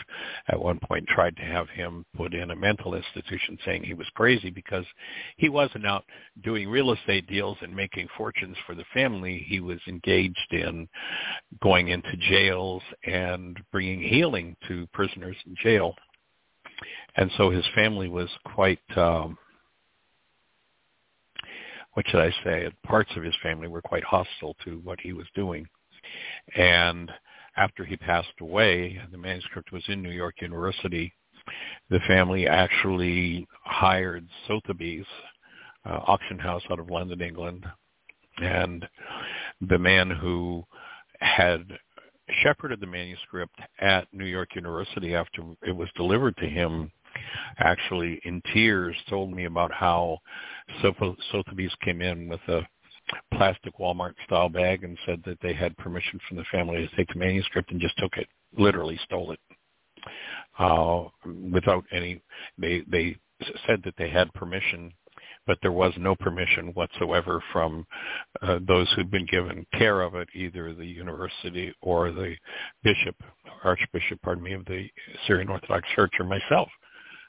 at 0.49 0.61
one 0.61 0.79
point 0.81 1.07
tried 1.09 1.37
to 1.37 1.43
have 1.43 1.69
him 1.69 2.05
put 2.17 2.35
in 2.35 2.51
a 2.51 2.57
mental 2.57 2.95
institution 2.95 3.59
saying 3.65 3.85
he 3.85 3.95
was 3.95 4.07
crazy 4.15 4.51
because 4.51 4.85
he 5.37 5.49
wasn't 5.49 5.87
out 5.87 6.05
doing 6.43 6.69
real 6.69 6.93
estate 6.93 7.27
deals 7.27 7.57
and 7.61 7.75
making 7.75 8.09
fortunes 8.17 8.57
for 8.67 8.75
the 8.75 8.85
family. 8.93 9.45
He 9.49 9.61
was 9.61 9.79
engaged 9.87 10.53
in 10.53 10.89
going 11.63 11.89
into 11.89 12.17
jails 12.17 12.83
and 13.05 13.59
bringing 13.73 14.01
healing 14.01 14.57
to 14.69 14.87
prisoners 14.93 15.37
in 15.47 15.55
jail. 15.63 15.95
And 17.17 17.31
so 17.37 17.51
his 17.51 17.65
family 17.75 18.09
was 18.09 18.29
quite, 18.45 18.81
um, 18.97 19.39
what 21.95 22.07
should 22.09 22.21
I 22.21 22.31
say, 22.45 22.71
parts 22.85 23.11
of 23.17 23.23
his 23.23 23.35
family 23.43 23.69
were 23.69 23.83
quite 23.83 24.05
hostile 24.05 24.55
to 24.65 24.81
what 24.85 25.01
he 25.01 25.13
was 25.13 25.27
doing. 25.35 25.67
And 26.55 27.11
after 27.57 27.85
he 27.85 27.97
passed 27.97 28.29
away, 28.41 29.01
the 29.11 29.19
manuscript 29.19 29.73
was 29.73 29.83
in 29.89 30.03
New 30.03 30.11
York 30.11 30.37
University. 30.41 31.13
The 31.91 32.01
family 32.07 32.47
actually 32.47 33.47
hired 33.65 34.27
Sotheby's 34.47 35.07
uh, 35.85 36.01
auction 36.07 36.39
house 36.39 36.63
out 36.71 36.81
of 36.81 36.91
London, 36.91 37.21
England, 37.21 37.65
and 38.39 38.87
the 39.61 39.79
man 39.79 40.11
who 40.11 40.65
had 41.21 41.65
shepherded 42.43 42.81
the 42.81 42.87
manuscript 42.87 43.59
at 43.81 44.09
New 44.13 44.25
York 44.25 44.55
University 44.55 45.15
after 45.15 45.43
it 45.63 45.75
was 45.75 45.89
delivered 45.97 46.37
to 46.39 46.47
him 46.47 46.91
actually 47.59 48.21
in 48.25 48.43
tears 48.53 48.97
told 49.09 49.33
me 49.33 49.45
about 49.45 49.73
how 49.73 50.19
Sotheby's 50.83 51.75
came 51.83 52.03
in 52.03 52.29
with 52.29 52.41
a 52.49 52.67
plastic 53.35 53.77
Walmart 53.79 54.15
style 54.25 54.49
bag 54.49 54.85
and 54.85 54.99
said 55.07 55.23
that 55.25 55.39
they 55.43 55.53
had 55.53 55.77
permission 55.77 56.19
from 56.29 56.37
the 56.37 56.45
family 56.51 56.77
to 56.77 56.97
take 56.97 57.09
the 57.09 57.19
manuscript 57.19 57.71
and 57.71 57.81
just 57.81 57.97
took 57.99 58.17
it, 58.17 58.29
literally 58.57 58.99
stole 59.05 59.33
it, 59.33 59.41
uh, 60.59 61.05
without 61.53 61.85
any. 61.93 62.21
They 62.59 62.83
they 62.91 63.17
said 63.67 63.83
that 63.85 63.95
they 63.99 64.09
had 64.09 64.33
permission, 64.35 64.93
but 65.47 65.59
there 65.63 65.73
was 65.73 65.93
no 65.99 66.15
permission 66.17 66.69
whatsoever 66.75 67.43
from 67.53 67.87
uh, 68.43 68.59
those 68.67 68.91
who'd 68.93 69.11
been 69.11 69.27
given 69.27 69.67
care 69.75 70.01
of 70.01 70.15
it, 70.15 70.29
either 70.35 70.75
the 70.75 70.87
university 70.87 71.73
or 71.83 72.11
the 72.11 72.35
bishop, 72.83 73.17
archbishop, 73.63 74.21
pardon 74.23 74.45
me, 74.45 74.53
of 74.55 74.65
the 74.65 74.89
Syrian 75.27 75.49
Orthodox 75.49 75.87
Church, 75.95 76.13
or 76.19 76.25
myself, 76.25 76.69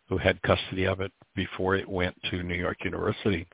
who 0.10 0.18
had 0.18 0.41
custody 0.41 0.86
of 0.86 1.02
it 1.02 1.12
before 1.36 1.76
it 1.76 1.88
went 1.88 2.16
to 2.32 2.44
New 2.44 2.56
York 2.56 2.78
University. 2.84 3.45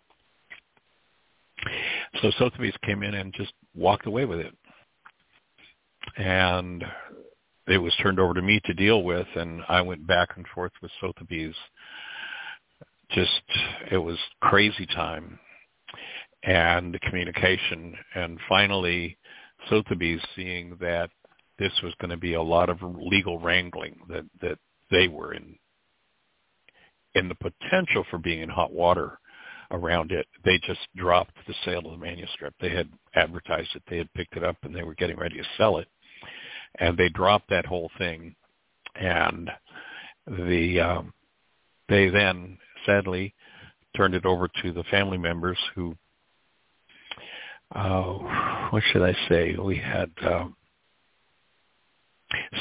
So 2.21 2.31
Sotheby's 2.37 2.75
came 2.85 3.03
in 3.03 3.13
and 3.13 3.33
just 3.33 3.53
walked 3.75 4.05
away 4.05 4.25
with 4.25 4.39
it. 4.39 4.53
And 6.17 6.83
it 7.67 7.77
was 7.77 7.93
turned 8.01 8.19
over 8.19 8.33
to 8.33 8.41
me 8.41 8.59
to 8.65 8.73
deal 8.73 9.03
with, 9.03 9.27
and 9.35 9.61
I 9.69 9.81
went 9.81 10.05
back 10.05 10.29
and 10.35 10.45
forth 10.53 10.73
with 10.81 10.91
Sotheby's. 10.99 11.55
Just, 13.11 13.43
it 13.91 13.97
was 13.97 14.17
crazy 14.41 14.87
time 14.87 15.39
and 16.43 16.93
the 16.93 16.99
communication. 16.99 17.95
And 18.15 18.39
finally, 18.49 19.17
Sotheby's 19.69 20.21
seeing 20.35 20.75
that 20.81 21.09
this 21.59 21.71
was 21.83 21.93
going 22.01 22.09
to 22.09 22.17
be 22.17 22.33
a 22.33 22.41
lot 22.41 22.69
of 22.69 22.79
legal 22.81 23.39
wrangling, 23.39 23.97
that, 24.09 24.25
that 24.41 24.57
they 24.91 25.07
were 25.07 25.33
in, 25.33 25.55
in 27.15 27.29
the 27.29 27.35
potential 27.35 28.03
for 28.09 28.17
being 28.17 28.41
in 28.41 28.49
hot 28.49 28.73
water 28.73 29.19
around 29.71 30.11
it. 30.11 30.27
They 30.43 30.59
just 30.59 30.81
dropped 30.95 31.35
the 31.47 31.53
sale 31.65 31.85
of 31.85 31.91
the 31.91 32.05
manuscript. 32.05 32.57
They 32.61 32.69
had 32.69 32.89
advertised 33.15 33.69
it, 33.75 33.83
they 33.89 33.97
had 33.97 34.13
picked 34.13 34.37
it 34.37 34.43
up, 34.43 34.57
and 34.63 34.75
they 34.75 34.83
were 34.83 34.95
getting 34.95 35.17
ready 35.17 35.37
to 35.37 35.47
sell 35.57 35.77
it. 35.77 35.87
And 36.79 36.97
they 36.97 37.09
dropped 37.09 37.49
that 37.49 37.65
whole 37.65 37.91
thing, 37.97 38.35
and 38.95 39.49
the 40.27 40.79
um, 40.79 41.13
they 41.89 42.09
then 42.09 42.57
sadly 42.85 43.33
turned 43.95 44.15
it 44.15 44.25
over 44.25 44.47
to 44.61 44.71
the 44.71 44.83
family 44.85 45.17
members 45.17 45.57
who 45.75 45.95
uh, 47.75 48.13
what 48.69 48.83
should 48.91 49.01
I 49.01 49.15
say? 49.29 49.55
We 49.55 49.77
had 49.77 50.11
um, 50.25 50.55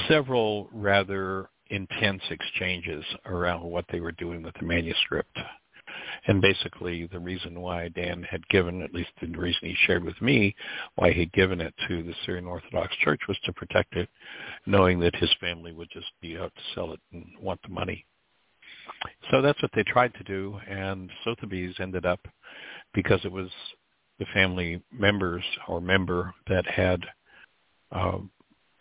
several 0.09 0.69
rather 0.73 1.49
intense 1.69 2.23
exchanges 2.31 3.05
around 3.27 3.65
what 3.65 3.85
they 3.91 4.01
were 4.01 4.13
doing 4.13 4.43
with 4.43 4.55
the 4.59 4.67
manuscript. 4.67 5.37
And 6.27 6.41
basically 6.41 7.07
the 7.07 7.19
reason 7.19 7.61
why 7.61 7.89
Dan 7.89 8.23
had 8.23 8.47
given, 8.49 8.83
at 8.83 8.95
least 8.95 9.11
the 9.21 9.27
reason 9.29 9.61
he 9.69 9.77
shared 9.87 10.05
with 10.05 10.21
me, 10.21 10.55
why 10.95 11.13
he'd 11.13 11.33
given 11.33 11.61
it 11.61 11.75
to 11.89 12.03
the 12.03 12.15
Syrian 12.25 12.47
Orthodox 12.47 12.95
Church 12.97 13.21
was 13.29 13.39
to 13.45 13.53
protect 13.53 13.97
it, 13.97 14.09
knowing 14.67 15.01
that 15.01 15.17
his 15.17 15.35
family 15.41 15.73
would 15.73 15.89
just 15.93 16.13
be 16.21 16.39
out 16.39 16.53
to 16.55 16.63
sell 16.75 16.93
it 16.93 17.01
and 17.13 17.27
want 17.41 17.61
the 17.63 17.69
money. 17.69 18.07
So 19.31 19.43
that's 19.43 19.61
what 19.63 19.71
they 19.75 19.83
tried 19.83 20.15
to 20.15 20.25
do, 20.25 20.59
and 20.69 21.11
Sotheby's 21.25 21.75
ended 21.81 22.07
up, 22.07 22.21
because 22.95 23.21
it 23.25 23.33
was 23.33 23.51
the 24.19 24.27
family 24.33 24.83
members 24.93 25.43
or 25.67 25.81
member 25.81 26.33
that 26.49 26.67
had 26.67 27.01
uh, 27.91 28.19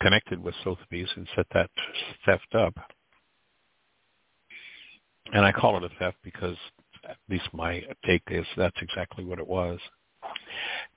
connected 0.02 0.42
with 0.42 0.56
Sotheby's 0.64 1.10
and 1.16 1.28
set 1.36 1.48
that 1.54 1.70
theft 2.26 2.54
up. 2.56 2.74
And 5.34 5.46
I 5.46 5.52
call 5.52 5.78
it 5.78 5.84
a 5.84 6.00
theft 6.00 6.18
because 6.24 6.58
at 7.12 7.18
least 7.30 7.48
my 7.54 7.84
take 8.06 8.24
is 8.30 8.46
that's 8.58 8.82
exactly 8.82 9.24
what 9.24 9.40
it 9.40 9.48
was. 9.48 9.80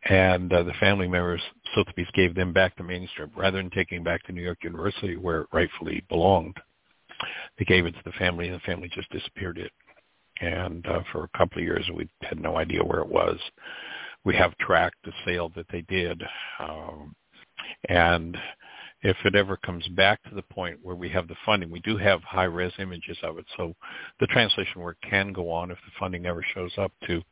And 0.09 0.53
uh, 0.53 0.63
the 0.63 0.73
family 0.75 1.09
members, 1.09 1.41
Sotheby's 1.75 2.11
gave 2.15 2.35
them 2.35 2.53
back 2.53 2.77
the 2.77 2.83
manuscript 2.83 3.37
rather 3.37 3.57
than 3.57 3.71
taking 3.71 4.03
back 4.03 4.23
to 4.25 4.33
New 4.33 4.43
York 4.43 4.59
University 4.63 5.17
where 5.17 5.43
it 5.43 5.49
rightfully 5.53 6.05
belonged. 6.09 6.57
They 7.59 7.65
gave 7.65 7.87
it 7.87 7.93
to 7.93 8.03
the 8.05 8.13
family, 8.13 8.49
and 8.49 8.57
the 8.57 8.61
family 8.61 8.91
just 8.95 9.11
disappeared 9.11 9.59
it. 9.59 9.73
And 10.41 10.87
uh, 10.87 11.01
for 11.13 11.25
a 11.25 11.39
couple 11.39 11.59
of 11.59 11.65
years, 11.65 11.89
we 11.95 12.09
had 12.23 12.41
no 12.41 12.57
idea 12.57 12.83
where 12.83 13.01
it 13.01 13.09
was. 13.09 13.39
We 14.25 14.35
have 14.37 14.57
tracked 14.59 14.97
the 15.05 15.13
sale 15.25 15.51
that 15.55 15.67
they 15.71 15.83
did, 15.83 16.23
um, 16.59 17.15
and 17.89 18.37
if 19.05 19.19
it 19.27 19.35
ever 19.35 19.59
comes 19.59 19.87
back 19.89 20.23
to 20.25 20.35
the 20.35 20.43
point 20.43 20.79
where 20.83 20.97
we 20.97 21.11
have 21.11 21.29
the 21.29 21.37
funding, 21.45 21.71
we 21.71 21.81
do 21.81 21.99
have 21.99 22.23
high-res 22.23 22.73
images 22.79 23.19
of 23.23 23.37
it, 23.37 23.45
so 23.55 23.75
the 24.19 24.27
translation 24.29 24.81
work 24.81 24.97
can 25.09 25.31
go 25.31 25.51
on 25.51 25.71
if 25.71 25.77
the 25.85 25.93
funding 26.01 26.25
ever 26.25 26.45
shows 26.55 26.73
up 26.79 26.91
to 27.07 27.23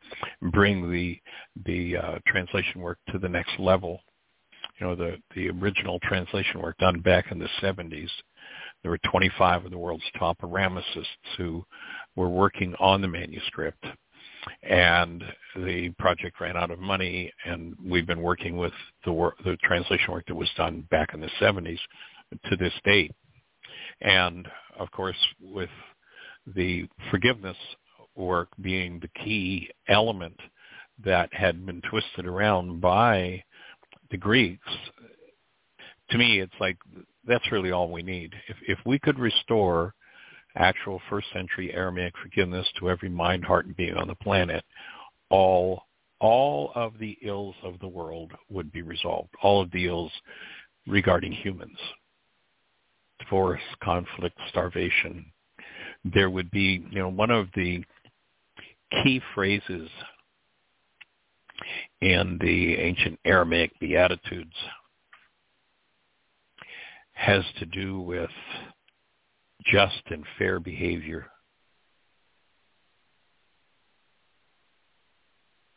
bring 0.53 0.93
the 0.93 1.19
the 1.65 1.97
uh, 1.97 2.19
translation 2.27 2.83
work 2.83 2.99
to 3.11 3.19
the 3.19 3.29
next 3.29 3.59
level. 3.59 4.01
You 4.79 4.87
know, 4.87 4.95
the 4.95 5.17
the 5.35 5.49
original 5.49 5.99
translation 6.01 6.61
work 6.61 6.77
done 6.77 7.01
back 7.01 7.33
in 7.33 7.39
the 7.39 7.49
70s. 7.63 8.11
There 8.83 8.91
were 8.91 9.01
25 9.11 9.65
of 9.65 9.71
the 9.71 9.79
world's 9.79 10.05
top 10.19 10.41
Aramaicists 10.43 11.07
who 11.39 11.65
were 12.17 12.29
working 12.29 12.75
on 12.81 13.01
the 13.01 13.09
manuscript 13.09 13.87
and 14.63 15.23
the 15.57 15.91
project 15.99 16.41
ran 16.41 16.57
out 16.57 16.71
of 16.71 16.79
money 16.79 17.33
and 17.45 17.75
we've 17.85 18.07
been 18.07 18.23
working 18.23 18.57
with 18.57 18.73
the 19.05 19.13
work, 19.13 19.37
the 19.45 19.57
translation 19.63 20.13
work 20.13 20.25
that 20.27 20.35
was 20.35 20.51
done 20.57 20.87
back 20.91 21.15
in 21.15 21.21
the 21.21 21.31
70s 21.41 21.79
to 22.49 22.57
this 22.57 22.73
date. 22.85 23.13
And 24.01 24.49
of 24.79 24.91
course, 24.91 25.17
with 25.41 25.71
the 26.55 26.89
forgiveness 27.11 27.57
work 28.17 28.49
being 28.61 29.01
the 29.01 29.23
key 29.25 29.71
element 29.89 30.37
that 31.05 31.33
had 31.33 31.65
been 31.65 31.81
twisted 31.89 32.27
around 32.27 32.81
by 32.81 33.43
the 34.11 34.17
Greeks, 34.17 34.69
to 36.11 36.19
me, 36.19 36.41
it's 36.41 36.53
like 36.61 36.77
that's 37.27 37.51
really 37.53 37.71
all 37.71 37.91
we 37.91 38.03
need. 38.03 38.35
If 38.49 38.57
if 38.67 38.79
we 38.85 38.99
could 38.99 39.19
restore 39.19 39.95
actual 40.57 41.01
first 41.09 41.27
century 41.33 41.73
Aramaic 41.73 42.15
forgiveness 42.23 42.67
to 42.79 42.91
every 42.91 43.09
mind, 43.09 43.45
heart, 43.45 43.67
and 43.67 43.77
being 43.77 43.95
on 43.95 44.09
the 44.09 44.15
planet, 44.17 44.65
all 45.31 45.85
all 46.21 46.71
of 46.77 46.93
the 47.01 47.19
ills 47.23 47.57
of 47.65 47.81
the 47.81 47.89
world 47.89 48.31
would 48.49 48.71
be 48.71 48.83
resolved. 48.83 49.31
All 49.43 49.61
of 49.61 49.73
the 49.73 49.87
ills 49.87 50.13
regarding 50.87 51.33
humans. 51.33 51.77
Divorce, 53.19 53.61
conflict, 53.83 54.39
starvation. 54.49 55.27
There 56.05 56.31
would 56.31 56.51
be, 56.53 56.87
you 56.91 56.99
know, 57.01 57.09
one 57.09 57.33
of 57.33 57.49
the 57.57 57.85
key 59.03 59.21
phrases 59.35 59.89
in 62.01 62.39
the 62.41 62.77
ancient 62.77 63.19
Aramaic 63.25 63.73
Beatitudes 63.81 64.55
has 67.13 67.45
to 67.59 67.67
do 67.67 68.01
with 68.01 68.31
just 69.65 70.03
and 70.11 70.25
fair 70.39 70.61
behavior. 70.61 71.27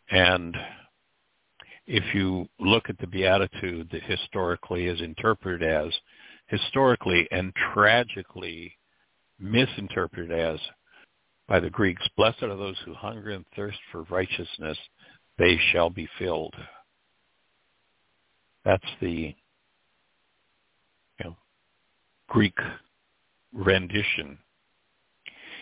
And 0.09 0.55
if 1.87 2.03
you 2.13 2.47
look 2.59 2.89
at 2.89 2.97
the 2.99 3.07
Beatitude 3.07 3.89
that 3.91 4.03
historically 4.03 4.87
is 4.87 5.01
interpreted 5.01 5.67
as, 5.67 5.93
historically 6.47 7.27
and 7.31 7.53
tragically 7.73 8.77
misinterpreted 9.39 10.31
as 10.31 10.59
by 11.47 11.59
the 11.59 11.69
Greeks, 11.69 12.07
blessed 12.15 12.43
are 12.43 12.55
those 12.55 12.77
who 12.85 12.93
hunger 12.93 13.31
and 13.31 13.45
thirst 13.55 13.77
for 13.91 14.03
righteousness, 14.03 14.77
they 15.37 15.59
shall 15.71 15.89
be 15.89 16.07
filled. 16.17 16.55
That's 18.63 18.83
the 18.99 19.35
you 21.19 21.23
know, 21.23 21.35
Greek 22.27 22.57
rendition. 23.55 24.37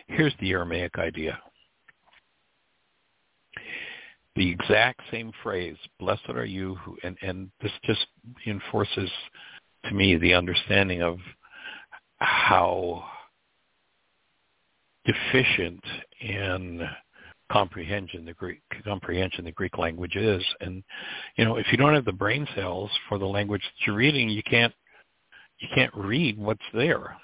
Here's 0.07 0.33
the 0.39 0.51
Aramaic 0.51 0.97
idea. 0.97 1.39
The 4.35 4.49
exact 4.49 5.01
same 5.11 5.31
phrase, 5.43 5.77
blessed 5.99 6.29
are 6.29 6.45
you 6.45 6.75
who, 6.75 6.97
and, 7.03 7.15
and 7.21 7.51
this 7.61 7.71
just 7.83 8.05
reinforces 8.45 9.09
to 9.85 9.93
me 9.93 10.17
the 10.17 10.33
understanding 10.33 11.03
of 11.03 11.19
how 12.17 13.03
deficient 15.05 15.83
in 16.21 16.81
comprehension 17.51 18.25
the 18.25 18.33
Greek 18.33 18.61
comprehension 18.83 19.45
the 19.45 19.51
Greek 19.51 19.77
language 19.77 20.15
is. 20.15 20.43
And 20.61 20.83
you 21.35 21.45
know, 21.45 21.57
if 21.57 21.67
you 21.71 21.77
don't 21.77 21.93
have 21.93 22.05
the 22.05 22.11
brain 22.11 22.47
cells 22.55 22.89
for 23.07 23.19
the 23.19 23.25
language 23.25 23.61
that 23.61 23.85
you're 23.85 23.95
reading, 23.95 24.29
you 24.29 24.41
can't 24.43 24.73
you 25.59 25.67
can't 25.75 25.93
read 25.93 26.39
what's 26.39 26.63
there. 26.73 27.15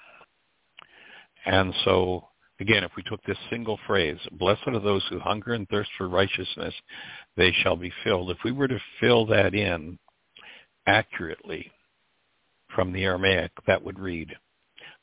And 1.46 1.74
so, 1.86 2.28
again, 2.60 2.84
if 2.84 2.92
we 2.96 3.04
took 3.04 3.24
this 3.24 3.38
single 3.50 3.80
phrase, 3.88 4.18
blessed 4.34 4.68
are 4.68 4.80
those 4.80 5.04
who 5.10 5.20
hunger 5.20 5.54
and 5.54 5.68
thirst 5.70 5.90
for 5.98 6.10
righteousness, 6.10 6.74
they 7.38 7.52
shall 7.64 7.76
be 7.76 7.92
filled. 8.04 8.32
If 8.32 8.38
we 8.44 8.52
were 8.52 8.68
to 8.68 8.80
fill 9.00 9.26
that 9.28 9.54
in 9.54 9.98
accurately 10.86 11.72
from 12.76 12.92
the 12.92 13.04
Aramaic, 13.04 13.52
that 13.68 13.84
would 13.84 14.00
read, 14.00 14.30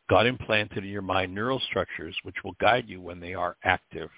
God 0.09 0.27
implanted 0.27 0.85
in 0.85 0.91
your 0.91 1.03
mind 1.03 1.35
neural 1.35 1.61
structures 1.61 2.17
which 2.23 2.37
will 2.45 2.57
guide 2.61 2.85
you 2.87 3.01
when 3.01 3.21
they 3.21 3.35
are 3.35 3.57
active. 3.65 4.11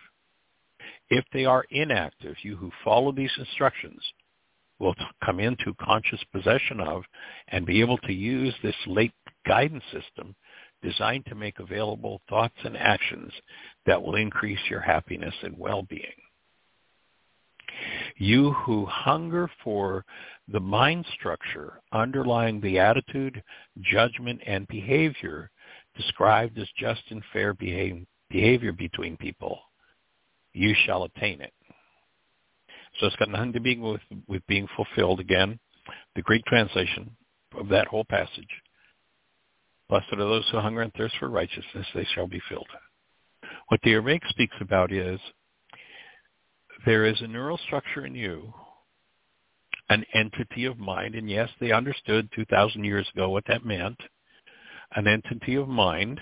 If 1.08 1.24
they 1.32 1.44
are 1.44 1.64
inactive, 1.70 2.36
you 2.42 2.56
who 2.56 2.70
follow 2.84 3.12
these 3.12 3.32
instructions 3.38 4.00
will 4.78 4.94
come 5.24 5.40
into 5.40 5.74
conscious 5.80 6.22
possession 6.32 6.80
of 6.80 7.02
and 7.48 7.66
be 7.66 7.80
able 7.80 7.98
to 7.98 8.12
use 8.12 8.54
this 8.62 8.76
late 8.86 9.12
guidance 9.46 9.82
system 9.92 10.34
designed 10.82 11.26
to 11.26 11.34
make 11.34 11.58
available 11.58 12.20
thoughts 12.28 12.54
and 12.64 12.76
actions 12.76 13.32
that 13.86 14.00
will 14.00 14.14
increase 14.14 14.58
your 14.70 14.80
happiness 14.80 15.34
and 15.42 15.58
well-being. 15.58 16.02
You 18.16 18.52
who 18.52 18.86
hunger 18.86 19.50
for 19.62 20.04
the 20.48 20.60
mind 20.60 21.04
structure 21.14 21.80
underlying 21.92 22.60
the 22.60 22.78
attitude, 22.78 23.42
judgment, 23.80 24.40
and 24.46 24.66
behavior 24.68 25.50
described 25.96 26.58
as 26.58 26.68
just 26.78 27.02
and 27.10 27.22
fair 27.32 27.54
behavior 27.54 28.72
between 28.72 29.16
people, 29.16 29.60
you 30.54 30.74
shall 30.86 31.04
attain 31.04 31.40
it. 31.40 31.52
So 32.98 33.06
it's 33.06 33.16
got 33.16 33.28
nothing 33.28 33.52
to 33.52 33.60
do 33.60 33.80
with, 33.80 34.00
with 34.26 34.46
being 34.46 34.66
fulfilled. 34.74 35.20
Again, 35.20 35.58
the 36.16 36.22
Greek 36.22 36.44
translation 36.46 37.10
of 37.56 37.68
that 37.68 37.86
whole 37.86 38.04
passage 38.04 38.48
Blessed 39.88 40.12
are 40.12 40.16
those 40.16 40.48
who 40.50 40.58
hunger 40.58 40.82
and 40.82 40.92
thirst 40.94 41.16
for 41.18 41.30
righteousness, 41.30 41.86
they 41.94 42.06
shall 42.14 42.26
be 42.26 42.42
filled. 42.48 42.68
What 43.68 43.80
the 43.82 43.92
Aramaic 43.92 44.22
speaks 44.28 44.56
about 44.60 44.92
is 44.92 45.18
there 46.84 47.06
is 47.06 47.20
a 47.20 47.26
neural 47.26 47.58
structure 47.66 48.04
in 48.04 48.14
you, 48.14 48.52
an 49.88 50.04
entity 50.14 50.66
of 50.66 50.78
mind, 50.78 51.14
and 51.14 51.30
yes, 51.30 51.48
they 51.60 51.72
understood 51.72 52.28
2,000 52.34 52.84
years 52.84 53.08
ago 53.14 53.30
what 53.30 53.44
that 53.46 53.64
meant. 53.64 53.98
An 54.94 55.06
entity 55.06 55.54
of 55.54 55.68
mind 55.68 56.20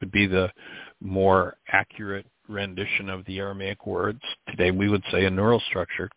would 0.00 0.10
be 0.10 0.26
the 0.26 0.50
more 1.00 1.56
accurate 1.72 2.26
rendition 2.48 3.08
of 3.08 3.24
the 3.26 3.38
Aramaic 3.38 3.86
words. 3.86 4.20
Today 4.48 4.70
we 4.70 4.88
would 4.88 5.04
say 5.12 5.24
a 5.24 5.30
neural 5.30 5.60
structure 5.68 6.10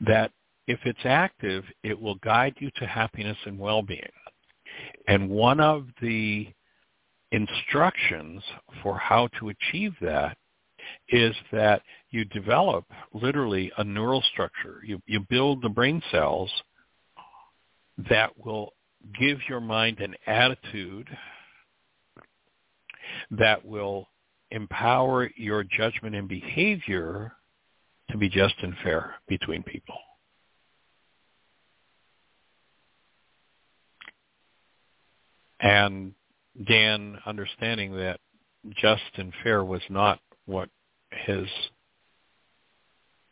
that 0.00 0.32
if 0.66 0.80
it's 0.84 0.98
active, 1.04 1.64
it 1.84 2.00
will 2.00 2.16
guide 2.16 2.54
you 2.58 2.70
to 2.76 2.86
happiness 2.86 3.38
and 3.46 3.58
well-being. 3.58 4.02
And 5.08 5.28
one 5.28 5.60
of 5.60 5.86
the 6.00 6.48
instructions 7.32 8.42
for 8.82 8.96
how 8.98 9.28
to 9.38 9.50
achieve 9.50 9.94
that 10.00 10.36
is 11.08 11.34
that 11.52 11.82
you 12.10 12.24
develop 12.26 12.84
literally 13.12 13.72
a 13.78 13.84
neural 13.84 14.22
structure. 14.32 14.80
You, 14.84 15.00
you 15.06 15.20
build 15.28 15.62
the 15.62 15.68
brain 15.68 16.02
cells 16.10 16.50
that 18.08 18.30
will 18.44 18.72
give 19.18 19.38
your 19.48 19.60
mind 19.60 20.00
an 20.00 20.14
attitude 20.26 21.08
that 23.30 23.64
will 23.64 24.08
empower 24.50 25.30
your 25.36 25.64
judgment 25.64 26.14
and 26.14 26.28
behavior 26.28 27.32
to 28.10 28.16
be 28.16 28.28
just 28.28 28.54
and 28.62 28.74
fair 28.82 29.14
between 29.28 29.62
people. 29.62 29.96
And 35.66 36.14
Dan, 36.68 37.18
understanding 37.26 37.96
that 37.96 38.20
just 38.70 39.02
and 39.16 39.32
fair 39.42 39.64
was 39.64 39.82
not 39.90 40.20
what 40.44 40.68
his 41.26 41.48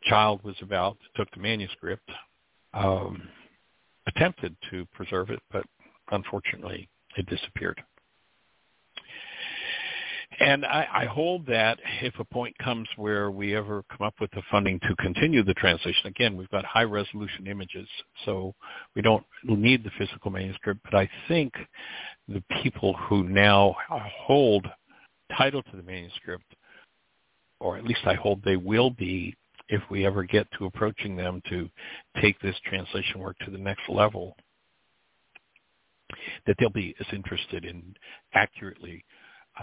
child 0.03 0.43
was 0.43 0.55
about, 0.61 0.97
took 1.15 1.31
the 1.31 1.39
manuscript, 1.39 2.09
um, 2.73 3.29
attempted 4.05 4.55
to 4.69 4.85
preserve 4.93 5.29
it, 5.29 5.39
but 5.49 5.63
unfortunately 6.11 6.89
it 7.15 7.25
disappeared. 7.27 7.81
And 10.39 10.65
I, 10.65 10.87
I 10.93 11.05
hold 11.05 11.45
that 11.47 11.79
if 12.01 12.13
a 12.19 12.25
point 12.25 12.57
comes 12.57 12.87
where 12.97 13.31
we 13.31 13.55
ever 13.55 13.83
come 13.89 14.05
up 14.05 14.15
with 14.19 14.31
the 14.31 14.41
funding 14.51 14.79
to 14.81 14.95
continue 14.97 15.43
the 15.43 15.53
translation, 15.53 16.07
again, 16.07 16.35
we've 16.35 16.49
got 16.49 16.65
high 16.65 16.83
resolution 16.83 17.47
images, 17.47 17.87
so 18.25 18.53
we 18.95 19.01
don't 19.01 19.23
need 19.45 19.83
the 19.83 19.91
physical 19.97 20.31
manuscript, 20.31 20.81
but 20.83 20.95
I 20.95 21.09
think 21.27 21.53
the 22.27 22.43
people 22.61 22.93
who 22.93 23.23
now 23.23 23.75
hold 23.89 24.67
title 25.37 25.63
to 25.63 25.77
the 25.77 25.83
manuscript, 25.83 26.45
or 27.59 27.77
at 27.77 27.85
least 27.85 28.01
I 28.05 28.15
hold 28.15 28.43
they 28.43 28.57
will 28.57 28.89
be 28.89 29.35
if 29.69 29.81
we 29.89 30.05
ever 30.05 30.23
get 30.23 30.47
to 30.57 30.65
approaching 30.65 31.15
them 31.15 31.41
to 31.49 31.69
take 32.21 32.39
this 32.41 32.55
translation 32.65 33.19
work 33.19 33.37
to 33.45 33.51
the 33.51 33.57
next 33.57 33.87
level, 33.89 34.35
that 36.45 36.55
they'll 36.59 36.69
be 36.69 36.93
as 36.99 37.07
interested 37.13 37.65
in 37.65 37.95
accurately 38.33 39.03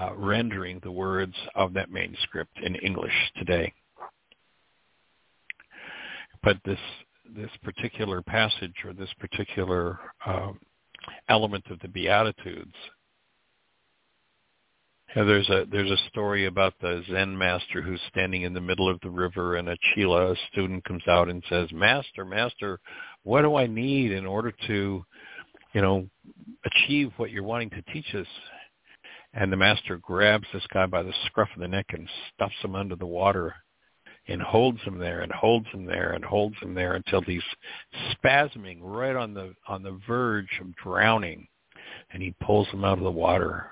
uh, 0.01 0.14
rendering 0.16 0.81
the 0.82 0.93
words 0.93 1.35
of 1.55 1.74
that 1.74 1.90
manuscript 1.90 2.59
in 2.62 2.74
English 2.77 3.12
today. 3.36 3.73
But 6.43 6.59
this 6.64 6.78
this 7.36 7.51
particular 7.62 8.20
passage 8.20 8.74
or 8.85 8.93
this 8.93 9.12
particular 9.19 9.98
um, 10.27 10.59
element 11.28 11.64
of 11.70 11.78
the 11.81 11.89
Beatitudes. 11.89 12.74
there's 15.14 15.48
a 15.51 15.64
there's 15.70 15.90
a 15.90 16.09
story 16.09 16.47
about 16.47 16.74
the 16.81 17.02
Zen 17.10 17.36
master 17.36 17.82
who's 17.82 18.01
standing 18.09 18.43
in 18.43 18.55
the 18.55 18.60
middle 18.60 18.89
of 18.89 18.98
the 19.02 19.10
river, 19.10 19.56
and 19.56 19.69
a 19.69 19.77
chela, 19.94 20.32
a 20.32 20.36
student, 20.51 20.85
comes 20.85 21.06
out 21.06 21.28
and 21.28 21.43
says, 21.48 21.70
"Master, 21.73 22.24
master, 22.24 22.81
what 23.23 23.43
do 23.43 23.56
I 23.56 23.66
need 23.66 24.12
in 24.12 24.27
order 24.27 24.52
to, 24.66 25.05
you 25.74 25.81
know, 25.81 26.09
achieve 26.64 27.12
what 27.16 27.31
you're 27.31 27.43
wanting 27.43 27.70
to 27.70 27.82
teach 27.93 28.14
us?" 28.14 28.27
And 29.34 29.50
the 29.50 29.56
master 29.56 29.96
grabs 29.96 30.46
this 30.52 30.66
guy 30.72 30.86
by 30.86 31.02
the 31.02 31.14
scruff 31.26 31.48
of 31.54 31.60
the 31.60 31.68
neck 31.68 31.86
and 31.90 32.09
stuffs 32.34 32.54
him 32.62 32.74
under 32.74 32.96
the 32.96 33.06
water 33.06 33.54
and 34.28 34.42
holds 34.42 34.80
him 34.82 34.98
there 34.98 35.20
and 35.20 35.32
holds 35.32 35.66
him 35.68 35.86
there 35.86 36.12
and 36.12 36.24
holds 36.24 36.56
him 36.60 36.74
there 36.74 36.94
until 36.94 37.22
he's 37.22 37.42
spasming 38.12 38.78
right 38.80 39.16
on 39.16 39.34
the 39.34 39.54
on 39.66 39.82
the 39.82 39.98
verge 40.06 40.60
of 40.60 40.74
drowning. 40.76 41.48
And 42.10 42.22
he 42.22 42.34
pulls 42.42 42.68
him 42.68 42.84
out 42.84 42.98
of 42.98 43.04
the 43.04 43.10
water. 43.10 43.66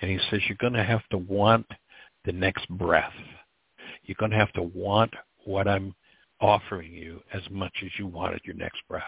And 0.00 0.10
he 0.10 0.18
says 0.30 0.40
you're 0.46 0.56
going 0.60 0.74
to 0.74 0.84
have 0.84 1.06
to 1.10 1.18
want 1.18 1.66
the 2.24 2.32
next 2.32 2.68
breath. 2.68 3.12
You're 4.04 4.16
going 4.18 4.30
to 4.30 4.36
have 4.36 4.52
to 4.52 4.62
want 4.62 5.12
what 5.44 5.66
i'm 5.66 5.94
offering 6.40 6.92
you 6.92 7.20
as 7.32 7.42
much 7.50 7.72
as 7.84 7.90
you 7.98 8.06
wanted 8.06 8.40
your 8.44 8.56
next 8.56 8.80
breath. 8.88 9.04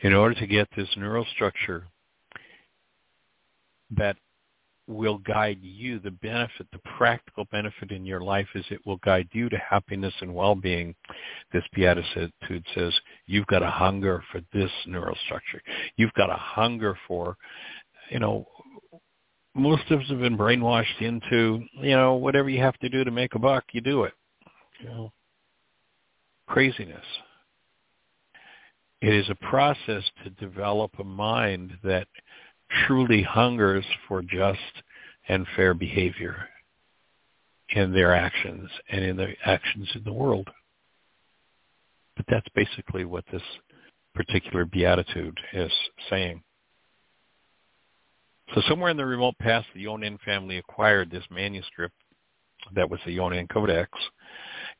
In 0.00 0.12
order 0.12 0.34
to 0.34 0.46
get 0.46 0.68
this 0.76 0.88
neural 0.96 1.26
structure 1.34 1.86
that 3.96 4.16
will 4.86 5.18
guide 5.18 5.58
you. 5.62 5.98
The 5.98 6.10
benefit, 6.10 6.66
the 6.72 6.80
practical 6.96 7.46
benefit 7.50 7.90
in 7.90 8.04
your 8.04 8.20
life 8.20 8.48
is 8.54 8.64
it 8.70 8.84
will 8.86 8.98
guide 8.98 9.28
you 9.32 9.48
to 9.48 9.56
happiness 9.56 10.14
and 10.20 10.34
well-being. 10.34 10.94
This 11.52 11.64
beatitude 11.74 12.32
says 12.74 12.92
you've 13.26 13.46
got 13.46 13.62
a 13.62 13.70
hunger 13.70 14.22
for 14.30 14.40
this 14.52 14.70
neural 14.86 15.16
structure. 15.24 15.62
You've 15.96 16.12
got 16.14 16.30
a 16.30 16.36
hunger 16.36 16.96
for, 17.06 17.36
you 18.10 18.18
know, 18.18 18.46
most 19.54 19.90
of 19.90 20.00
us 20.00 20.08
have 20.08 20.20
been 20.20 20.38
brainwashed 20.38 21.00
into, 21.00 21.62
you 21.74 21.94
know, 21.94 22.14
whatever 22.14 22.48
you 22.48 22.60
have 22.60 22.78
to 22.78 22.88
do 22.88 23.04
to 23.04 23.10
make 23.10 23.34
a 23.34 23.38
buck, 23.38 23.64
you 23.72 23.80
do 23.80 24.04
it. 24.04 24.14
You 24.80 24.88
know, 24.88 25.12
craziness. 26.48 27.04
It 29.02 29.12
is 29.12 29.28
a 29.28 29.34
process 29.34 30.02
to 30.24 30.30
develop 30.30 30.92
a 30.98 31.04
mind 31.04 31.72
that 31.82 32.06
truly 32.86 33.22
hungers 33.22 33.84
for 34.08 34.22
just 34.22 34.60
and 35.28 35.46
fair 35.56 35.74
behavior 35.74 36.48
in 37.70 37.92
their 37.92 38.14
actions 38.14 38.68
and 38.90 39.04
in 39.04 39.16
the 39.16 39.34
actions 39.44 39.88
in 39.94 40.04
the 40.04 40.12
world. 40.12 40.48
But 42.16 42.26
that's 42.28 42.48
basically 42.54 43.04
what 43.04 43.24
this 43.32 43.42
particular 44.14 44.64
beatitude 44.64 45.38
is 45.52 45.72
saying. 46.10 46.42
So 48.54 48.60
somewhere 48.68 48.90
in 48.90 48.98
the 48.98 49.06
remote 49.06 49.38
past, 49.38 49.66
the 49.74 49.80
Yonan 49.80 50.18
family 50.24 50.58
acquired 50.58 51.10
this 51.10 51.24
manuscript 51.30 51.94
that 52.74 52.90
was 52.90 53.00
the 53.06 53.12
Yonan 53.12 53.48
Codex, 53.48 53.90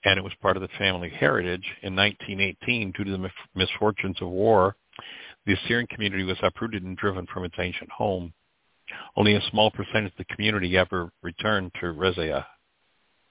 and 0.05 0.19
it 0.19 0.23
was 0.23 0.33
part 0.43 0.57
of 0.57 0.63
the 0.63 0.69
family 0.79 1.09
heritage. 1.09 1.65
In 1.83 1.97
1918, 1.97 2.93
due 2.93 3.05
to 3.05 3.11
the 3.11 3.31
misfortunes 3.55 4.21
of 4.21 4.29
war, 4.29 4.77
the 5.47 5.55
Assyrian 5.55 5.87
community 5.89 6.25
was 6.25 6.39
uprooted 6.43 6.83
and 6.85 6.97
driven 6.97 7.27
from 7.27 7.45
its 7.45 7.55
ancient 7.59 7.91
home. 7.91 8.33
Only 9.17 9.35
a 9.35 9.51
small 9.51 9.71
percentage 9.71 10.13
of 10.13 10.19
the 10.19 10.35
community 10.35 10.77
ever 10.77 11.11
returned 11.23 11.73
to 11.81 11.93
Rezaiah. 11.93 12.45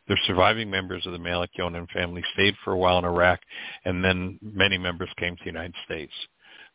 The 0.08 0.18
surviving 0.26 0.70
members 0.70 1.06
of 1.06 1.14
the 1.14 1.20
Malik 1.20 1.52
Yonan 1.58 1.88
family 1.94 2.24
stayed 2.34 2.56
for 2.64 2.74
a 2.74 2.78
while 2.78 3.00
in 3.00 3.06
Iraq, 3.06 3.40
and 3.86 4.04
then 4.04 4.40
many 4.42 4.78
members 4.78 5.10
came 5.18 5.36
to 5.36 5.44
the 5.44 5.50
United 5.52 5.76
States. 5.86 6.14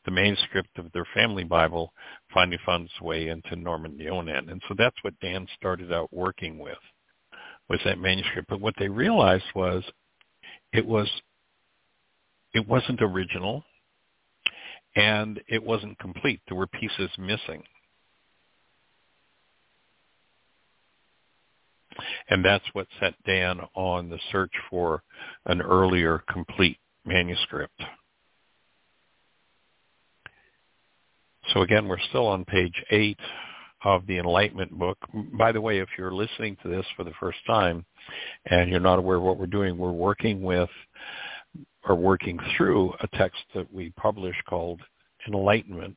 The 0.04 0.12
manuscript 0.12 0.78
of 0.78 0.90
their 0.92 1.06
family 1.12 1.42
Bible 1.42 1.92
finally 2.32 2.58
found 2.64 2.86
its 2.86 3.00
way 3.00 3.28
into 3.28 3.56
Norman 3.56 3.98
Yonan, 3.98 4.48
and 4.48 4.62
so 4.68 4.74
that's 4.78 4.96
what 5.02 5.18
Dan 5.20 5.46
started 5.56 5.92
out 5.92 6.12
working 6.12 6.58
with, 6.58 6.78
was 7.68 7.80
that 7.84 7.98
manuscript. 7.98 8.48
But 8.48 8.60
what 8.60 8.74
they 8.78 8.88
realized 8.88 9.44
was 9.54 9.82
it 10.72 10.86
was 10.86 11.10
it 12.54 12.66
wasn't 12.66 13.02
original 13.02 13.64
and 14.96 15.40
it 15.46 15.62
wasn't 15.62 15.98
complete. 15.98 16.40
There 16.48 16.56
were 16.56 16.66
pieces 16.66 17.10
missing. 17.18 17.62
And 22.28 22.44
that's 22.44 22.64
what 22.72 22.86
set 23.00 23.14
Dan 23.24 23.60
on 23.74 24.10
the 24.10 24.18
search 24.32 24.52
for 24.68 25.02
an 25.46 25.62
earlier 25.62 26.22
complete 26.30 26.78
manuscript. 27.04 27.80
So 31.54 31.62
again, 31.62 31.86
we're 31.86 32.00
still 32.08 32.26
on 32.26 32.44
page 32.44 32.74
8 32.90 33.18
of 33.84 34.06
the 34.06 34.18
Enlightenment 34.18 34.72
book. 34.72 34.98
By 35.38 35.52
the 35.52 35.60
way, 35.60 35.78
if 35.78 35.88
you're 35.96 36.12
listening 36.12 36.56
to 36.62 36.68
this 36.68 36.84
for 36.96 37.04
the 37.04 37.12
first 37.20 37.38
time 37.46 37.84
and 38.46 38.68
you're 38.68 38.80
not 38.80 38.98
aware 38.98 39.16
of 39.16 39.22
what 39.22 39.38
we're 39.38 39.46
doing, 39.46 39.78
we're 39.78 39.92
working 39.92 40.42
with 40.42 40.68
are 41.84 41.94
working 41.94 42.38
through 42.56 42.92
a 43.00 43.08
text 43.16 43.40
that 43.54 43.72
we 43.72 43.90
publish 43.90 44.36
called 44.48 44.80
Enlightenment. 45.26 45.96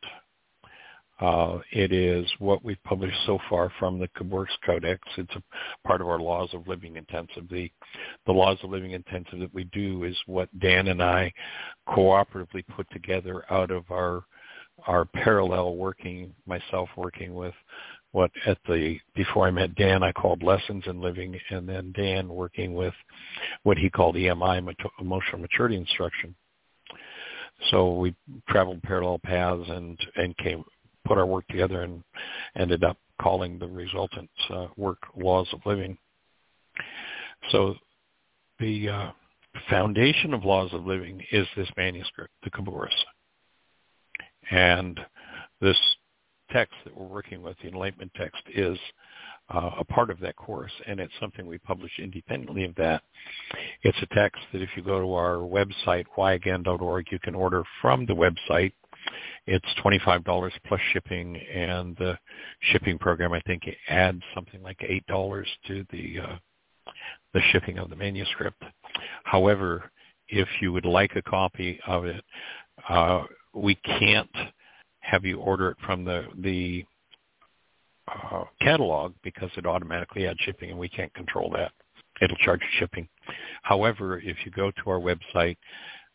Uh, 1.20 1.60
it 1.74 1.92
is 1.92 2.26
what 2.40 2.64
we've 2.64 2.82
published 2.86 3.18
so 3.26 3.38
far 3.50 3.70
from 3.78 4.00
the 4.00 4.08
Khabouris 4.10 4.48
Codex. 4.66 5.02
It's 5.18 5.36
a 5.36 5.88
part 5.88 6.00
of 6.00 6.08
our 6.08 6.20
Laws 6.20 6.50
of 6.54 6.68
Living 6.68 6.96
Intensive. 6.96 7.50
The, 7.50 7.70
the 8.26 8.32
Laws 8.32 8.58
of 8.64 8.70
Living 8.70 8.92
Intensive 8.92 9.40
that 9.40 9.54
we 9.54 9.66
do 9.66 10.06
is 10.06 10.16
what 10.28 10.48
Dan 10.60 10.88
and 10.88 11.04
I 11.04 11.34
cooperatively 11.90 12.66
put 12.74 12.90
together 12.92 13.44
out 13.52 13.70
of 13.72 13.84
our 13.92 14.24
our 14.88 15.04
parallel 15.04 15.76
working, 15.76 16.34
myself 16.46 16.90
working 16.96 17.34
with 17.34 17.54
what 18.12 18.32
at 18.46 18.58
the 18.68 18.98
before 19.16 19.48
I 19.48 19.52
met 19.52 19.76
Dan 19.76 20.04
I 20.04 20.12
called 20.12 20.44
lessons 20.44 20.84
in 20.88 21.02
living, 21.02 21.40
and 21.50 21.68
then 21.68 21.94
Dan 21.96 22.28
working 22.28 22.74
with 22.74 22.94
what 23.64 23.78
he 23.78 23.90
called 23.90 24.16
EMI, 24.16 24.74
emotional 25.00 25.40
maturity 25.40 25.76
instruction. 25.76 26.36
So 27.72 27.94
we 27.94 28.16
traveled 28.48 28.82
parallel 28.84 29.20
paths 29.20 29.70
and 29.70 30.00
and 30.16 30.36
came 30.38 30.64
put 31.06 31.18
our 31.18 31.26
work 31.26 31.48
together 31.48 31.84
and 31.84 32.04
ended 32.56 32.84
up 32.84 32.98
calling 33.22 33.60
the 33.60 33.68
resultant 33.68 34.30
uh, 34.50 34.68
work 34.78 35.00
laws 35.16 35.48
of 35.54 35.60
living. 35.66 35.98
So 37.52 37.76
the 38.60 38.90
uh, 38.90 39.12
foundation 39.70 40.34
of 40.34 40.46
laws 40.46 40.70
of 40.74 40.86
living 40.86 41.22
is 41.32 41.48
this 41.56 41.70
manuscript, 41.78 42.34
the 42.44 42.52
Khabouris. 42.52 42.90
And 44.52 45.00
this 45.62 45.78
text 46.52 46.76
that 46.84 46.96
we're 46.96 47.08
working 47.08 47.42
with, 47.42 47.58
the 47.62 47.70
Enlightenment 47.70 48.12
text, 48.16 48.42
is 48.54 48.78
uh, 49.54 49.72
a 49.80 49.84
part 49.84 50.10
of 50.10 50.20
that 50.20 50.36
course, 50.36 50.72
and 50.88 51.00
it's 51.00 51.14
something 51.20 51.46
we 51.46 51.58
publish 51.58 51.92
independently 52.00 52.66
of 52.66 52.76
that. 52.76 53.04
It's 53.84 53.98
a 54.02 54.16
text 54.16 54.42
that 54.54 54.62
if 54.62 54.70
you 54.76 54.84
go 54.84 55.00
to 55.00 55.14
our 55.14 55.38
website, 55.38 56.06
whyagain.org, 56.18 57.08
you 57.12 57.20
can 57.20 57.36
order 57.36 57.64
from 57.82 58.06
the 58.06 58.14
website. 58.14 58.74
It's 59.48 59.66
$25 59.84 60.52
plus 60.68 60.82
shipping, 60.94 61.38
and 61.38 61.96
the 61.98 62.18
shipping 62.72 63.00
program, 63.00 63.34
I 63.34 63.42
think, 63.42 63.64
adds 63.88 64.22
something 64.36 64.62
like 64.62 64.80
$8 64.80 65.46
to 65.68 65.86
the 65.92 66.20
uh, 66.20 66.36
the 67.34 67.42
shipping 67.52 67.78
of 67.78 67.90
the 67.90 67.96
manuscript. 67.96 68.64
However, 69.24 69.92
if 70.28 70.48
you 70.62 70.74
would 70.74 70.86
like 70.86 71.16
a 71.16 71.22
copy 71.22 71.80
of 71.88 72.06
it, 72.06 72.24
uh, 72.88 73.24
we 73.54 73.76
can't 73.76 74.30
have 75.10 75.26
you 75.26 75.40
order 75.40 75.70
it 75.72 75.78
from 75.86 76.06
the 76.06 76.26
the 76.40 76.86
uh, 78.08 78.44
catalog 78.62 79.14
because 79.24 79.50
it 79.58 79.66
automatically 79.66 80.28
adds 80.28 80.40
shipping, 80.42 80.70
and 80.72 80.80
we 80.80 80.90
can't 80.90 81.14
control 81.14 81.50
that. 81.52 81.72
It'll 82.22 82.38
charge 82.38 82.62
you 82.62 82.80
shipping. 82.80 83.08
However, 83.64 84.20
if 84.20 84.38
you 84.46 84.52
go 84.52 84.72
to 84.72 84.90
our 84.90 85.00
website, 85.00 85.58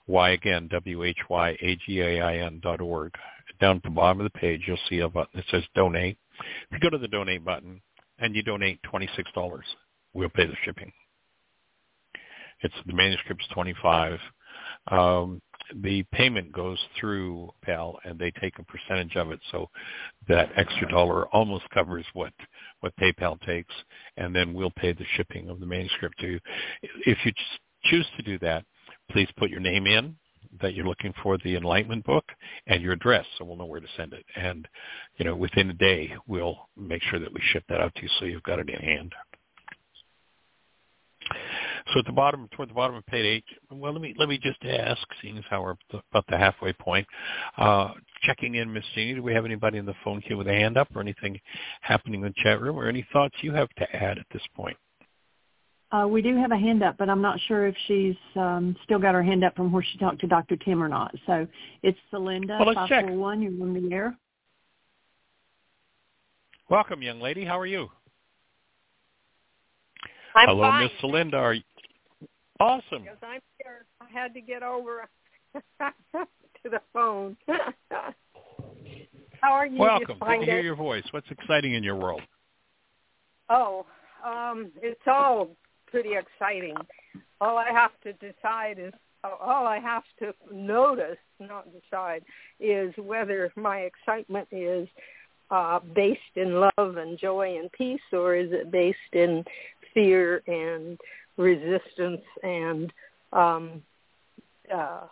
why 0.07 0.31
again, 0.31 0.69
W-H-Y-A-G-A-I-N 0.71 2.61
dot 2.62 2.81
org, 2.81 3.12
down 3.61 3.77
at 3.77 3.83
the 3.83 3.91
bottom 3.91 4.21
of 4.21 4.31
the 4.31 4.39
page, 4.39 4.62
you'll 4.66 4.77
see 4.89 5.01
a 5.01 5.09
button 5.09 5.31
that 5.35 5.45
says 5.51 5.62
donate. 5.75 6.19
If 6.71 6.73
you 6.73 6.79
go 6.81 6.91
to 6.91 6.99
the 6.99 7.09
donate 7.09 7.45
button 7.45 7.81
and 8.19 8.35
you 8.35 8.43
donate 8.43 8.81
$26, 8.93 9.09
we'll 10.12 10.29
pay 10.29 10.47
the 10.47 10.57
shipping. 10.65 10.93
It's 12.61 12.75
the 12.87 12.93
manuscript's 12.93 13.47
25. 13.55 14.19
Um, 14.89 15.41
the 15.82 16.03
payment 16.12 16.53
goes 16.53 16.78
through 16.99 17.51
PAL 17.62 17.99
and 18.05 18.19
they 18.19 18.31
take 18.32 18.59
a 18.59 18.65
percentage 18.65 19.16
of 19.16 19.31
it. 19.31 19.41
So 19.51 19.69
that 20.28 20.51
extra 20.57 20.89
dollar 20.91 21.27
almost 21.28 21.69
covers 21.70 22.07
what 22.12 22.32
what 22.81 22.97
PayPal 22.97 23.41
takes 23.43 23.74
and 24.16 24.35
then 24.35 24.55
we'll 24.55 24.70
pay 24.70 24.93
the 24.93 25.05
shipping 25.16 25.49
of 25.49 25.61
the 25.61 25.66
manuscript 25.66 26.19
to 26.20 26.32
you. 26.32 26.41
If 27.07 27.19
you 27.24 27.32
choose 27.85 28.07
to 28.16 28.23
do 28.23 28.39
that, 28.41 28.65
please 29.11 29.28
put 29.36 29.51
your 29.51 29.61
name 29.61 29.86
in 29.86 30.16
that 30.61 30.74
you're 30.74 30.86
looking 30.86 31.12
for 31.23 31.36
the 31.39 31.57
enlightenment 31.57 32.05
book 32.05 32.24
and 32.66 32.82
your 32.82 32.93
address 32.93 33.27
so 33.36 33.45
we'll 33.45 33.57
know 33.57 33.65
where 33.65 33.81
to 33.81 33.89
send 33.97 34.12
it. 34.12 34.24
And 34.36 34.69
you 35.16 35.24
know 35.24 35.35
within 35.35 35.70
a 35.70 35.74
day 35.74 36.15
we'll 36.27 36.69
make 36.77 37.03
sure 37.05 37.19
that 37.19 37.32
we 37.32 37.41
ship 37.53 37.65
that 37.69 37.81
out 37.81 37.95
to 37.97 38.03
you 38.03 38.09
so 38.19 38.27
you've 38.27 38.43
got 38.43 38.59
it 38.59 38.69
in 38.69 38.81
hand 38.81 39.15
so 41.93 42.01
at 42.01 42.06
the 42.06 42.12
bottom, 42.12 42.48
toward 42.52 42.70
the 42.70 42.74
bottom 42.74 42.97
of 42.97 43.05
page 43.06 43.24
eight, 43.24 43.44
well, 43.70 43.93
let 43.93 44.01
me 44.01 44.15
let 44.19 44.28
me 44.28 44.39
just 44.39 44.62
ask, 44.65 45.02
seeing 45.20 45.36
as 45.36 45.44
how 45.51 45.62
we're 45.62 45.74
about 46.11 46.24
the 46.28 46.39
halfway 46.39 46.73
point, 46.73 47.06
uh, 47.59 47.93
checking 48.23 48.55
in, 48.55 48.73
Miss 48.73 48.85
Jeanie, 48.94 49.15
do 49.15 49.23
we 49.23 49.35
have 49.35 49.44
anybody 49.44 49.78
in 49.78 49.85
the 49.85 49.94
phone 50.02 50.20
queue 50.23 50.39
with 50.39 50.48
a 50.48 50.52
hand 50.52 50.78
up 50.78 50.89
or 50.94 51.01
anything 51.02 51.39
happening 51.82 52.23
in 52.23 52.28
the 52.28 52.43
chat 52.43 52.61
room 52.61 52.78
or 52.78 52.89
any 52.89 53.06
thoughts 53.12 53.35
you 53.43 53.52
have 53.52 53.69
to 53.77 53.97
add 53.97 54.19
at 54.19 54.27
this 54.32 54.43
point? 54.56 54.77
Uh, 55.93 56.09
we 56.09 56.23
do 56.23 56.36
have 56.36 56.51
a 56.51 56.56
hand 56.56 56.82
up, 56.82 56.97
but 56.98 57.09
I'm 57.09 57.20
not 57.20 57.39
sure 57.47 57.69
if 57.69 57.77
she's 57.86 58.16
um, 58.35 58.74
still 58.82 58.98
got 58.98 59.15
her 59.15 59.23
hand 59.23 59.44
up 59.44 59.55
from 59.55 59.70
where 59.70 59.85
she 59.93 59.98
talked 59.98 60.20
to 60.23 60.27
Dr. 60.27 60.56
Tim 60.56 60.82
or 60.82 60.89
not. 60.89 61.15
So 61.27 61.47
it's 61.82 61.98
Celinda, 62.12 62.59
well, 62.59 62.69
let's 62.69 62.77
541. 62.77 63.43
You're 63.43 63.62
on 63.62 63.74
the 63.74 63.94
air. 63.94 64.16
Welcome, 66.70 67.02
young 67.02 67.20
lady. 67.20 67.44
How 67.44 67.61
are 67.61 67.66
you? 67.66 67.90
I'm 70.35 70.48
Hello, 70.48 70.62
fine. 70.62 70.82
Miss 70.82 70.93
Celinda. 71.01 71.35
Are 71.35 71.55
you, 71.55 71.62
Awesome. 72.60 73.02
Because 73.02 73.18
I'm 73.22 73.40
here. 73.59 73.85
I 74.01 74.06
had 74.12 74.35
to 74.35 74.40
get 74.40 74.62
over 74.62 75.09
to 75.81 76.24
the 76.64 76.81
phone. 76.93 77.36
How 79.40 79.52
are 79.52 79.66
you? 79.66 79.78
Welcome. 79.78 80.18
Good 80.20 80.40
to 80.40 80.44
hear 80.44 80.60
your 80.60 80.76
voice. 80.76 81.05
What's 81.10 81.31
exciting 81.31 81.74
in 81.74 81.82
your 81.82 81.97
world? 81.97 82.22
Oh, 83.51 83.85
um, 84.24 84.70
it's 84.81 85.01
all 85.06 85.51
pretty 85.86 86.14
exciting. 86.14 86.76
All 87.40 87.59
I 87.59 87.70
have 87.70 87.90
to 88.05 88.12
decide 88.14 88.78
is, 88.78 88.93
all 89.22 89.66
I 89.66 89.78
have 89.78 90.05
to 90.20 90.32
notice, 90.52 91.18
not 91.40 91.66
decide, 91.72 92.24
is 92.60 92.94
whether 92.97 93.52
my 93.56 93.81
excitement 93.81 94.48
is 94.51 94.89
uh, 95.51 95.81
based 95.94 96.20
in 96.36 96.60
love 96.60 96.97
and 96.97 97.18
joy 97.18 97.59
and 97.59 97.70
peace, 97.72 98.01
or 98.12 98.35
is 98.35 98.51
it 98.52 98.70
based 98.70 98.98
in 99.12 99.44
fear 99.93 100.43
and 100.47 100.98
resistance 101.36 102.23
and 102.43 102.93
um, 103.32 103.82
uh, 104.74 105.02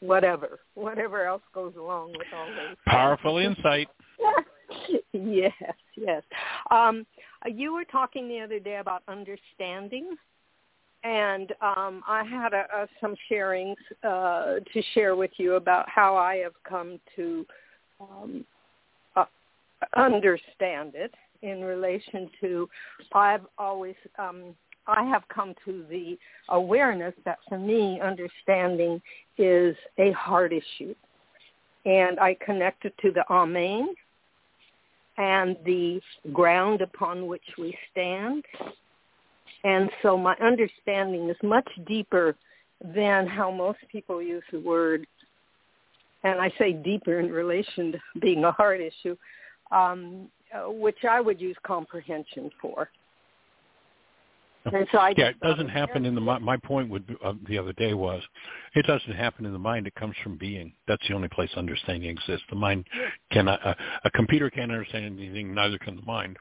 whatever, 0.00 0.60
whatever 0.74 1.24
else 1.24 1.42
goes 1.54 1.74
along 1.78 2.12
with 2.12 2.26
all 2.34 2.46
those. 2.46 2.76
Powerful 2.86 3.38
insight. 3.38 3.88
yes, 5.12 5.52
yes. 5.96 6.22
Um, 6.70 7.06
you 7.46 7.72
were 7.72 7.84
talking 7.84 8.28
the 8.28 8.40
other 8.40 8.58
day 8.58 8.76
about 8.76 9.02
understanding, 9.08 10.16
and 11.04 11.52
um, 11.60 12.02
I 12.06 12.24
had 12.24 12.52
a, 12.52 12.64
a, 12.74 12.88
some 13.00 13.14
sharings 13.30 13.76
uh, 14.02 14.60
to 14.72 14.82
share 14.94 15.16
with 15.16 15.30
you 15.36 15.54
about 15.54 15.88
how 15.88 16.16
I 16.16 16.36
have 16.36 16.54
come 16.68 16.98
to 17.16 17.46
um, 18.00 18.44
uh, 19.14 19.24
understand 19.96 20.92
it 20.94 21.14
in 21.42 21.62
relation 21.62 22.28
to 22.40 22.68
I've 23.12 23.46
always 23.58 23.94
um, 24.18 24.54
I 24.86 25.04
have 25.04 25.22
come 25.28 25.54
to 25.64 25.84
the 25.90 26.18
awareness 26.48 27.14
that 27.24 27.38
for 27.48 27.58
me, 27.58 28.00
understanding 28.00 29.00
is 29.38 29.76
a 29.98 30.12
heart 30.12 30.52
issue. 30.52 30.94
And 31.84 32.18
I 32.18 32.36
connect 32.44 32.84
it 32.84 32.94
to 33.02 33.12
the 33.12 33.24
Amen 33.30 33.94
and 35.18 35.56
the 35.64 36.00
ground 36.32 36.82
upon 36.82 37.26
which 37.26 37.44
we 37.58 37.76
stand. 37.90 38.44
And 39.64 39.90
so 40.02 40.16
my 40.16 40.34
understanding 40.42 41.28
is 41.28 41.36
much 41.42 41.68
deeper 41.86 42.36
than 42.94 43.26
how 43.26 43.50
most 43.50 43.78
people 43.90 44.22
use 44.22 44.42
the 44.52 44.60
word. 44.60 45.06
And 46.24 46.40
I 46.40 46.52
say 46.58 46.72
deeper 46.72 47.18
in 47.18 47.30
relation 47.30 47.92
to 47.92 47.98
being 48.20 48.44
a 48.44 48.52
heart 48.52 48.80
issue, 48.80 49.16
um, 49.70 50.28
uh, 50.54 50.70
which 50.70 51.04
I 51.08 51.20
would 51.20 51.40
use 51.40 51.56
comprehension 51.64 52.50
for. 52.60 52.88
And 54.72 54.86
so 54.90 54.98
I 54.98 55.14
yeah, 55.16 55.28
it 55.28 55.40
doesn't 55.40 55.68
happen 55.68 56.04
in 56.04 56.14
the 56.14 56.20
my, 56.20 56.38
my 56.38 56.56
point 56.56 56.90
would 56.90 57.16
uh, 57.24 57.34
the 57.48 57.58
other 57.58 57.72
day 57.74 57.94
was 57.94 58.22
it 58.74 58.86
doesn't 58.86 59.12
happen 59.12 59.46
in 59.46 59.52
the 59.52 59.58
mind. 59.58 59.86
It 59.86 59.94
comes 59.94 60.14
from 60.22 60.36
being. 60.36 60.72
That's 60.88 61.06
the 61.08 61.14
only 61.14 61.28
place 61.28 61.50
understanding 61.56 62.10
exists. 62.10 62.44
The 62.50 62.56
mind 62.56 62.84
cannot. 63.30 63.64
Uh, 63.64 63.74
a 64.04 64.10
computer 64.10 64.50
can't 64.50 64.72
understand 64.72 65.04
anything. 65.04 65.54
Neither 65.54 65.78
can 65.78 65.96
the 65.96 66.02
mind. 66.02 66.36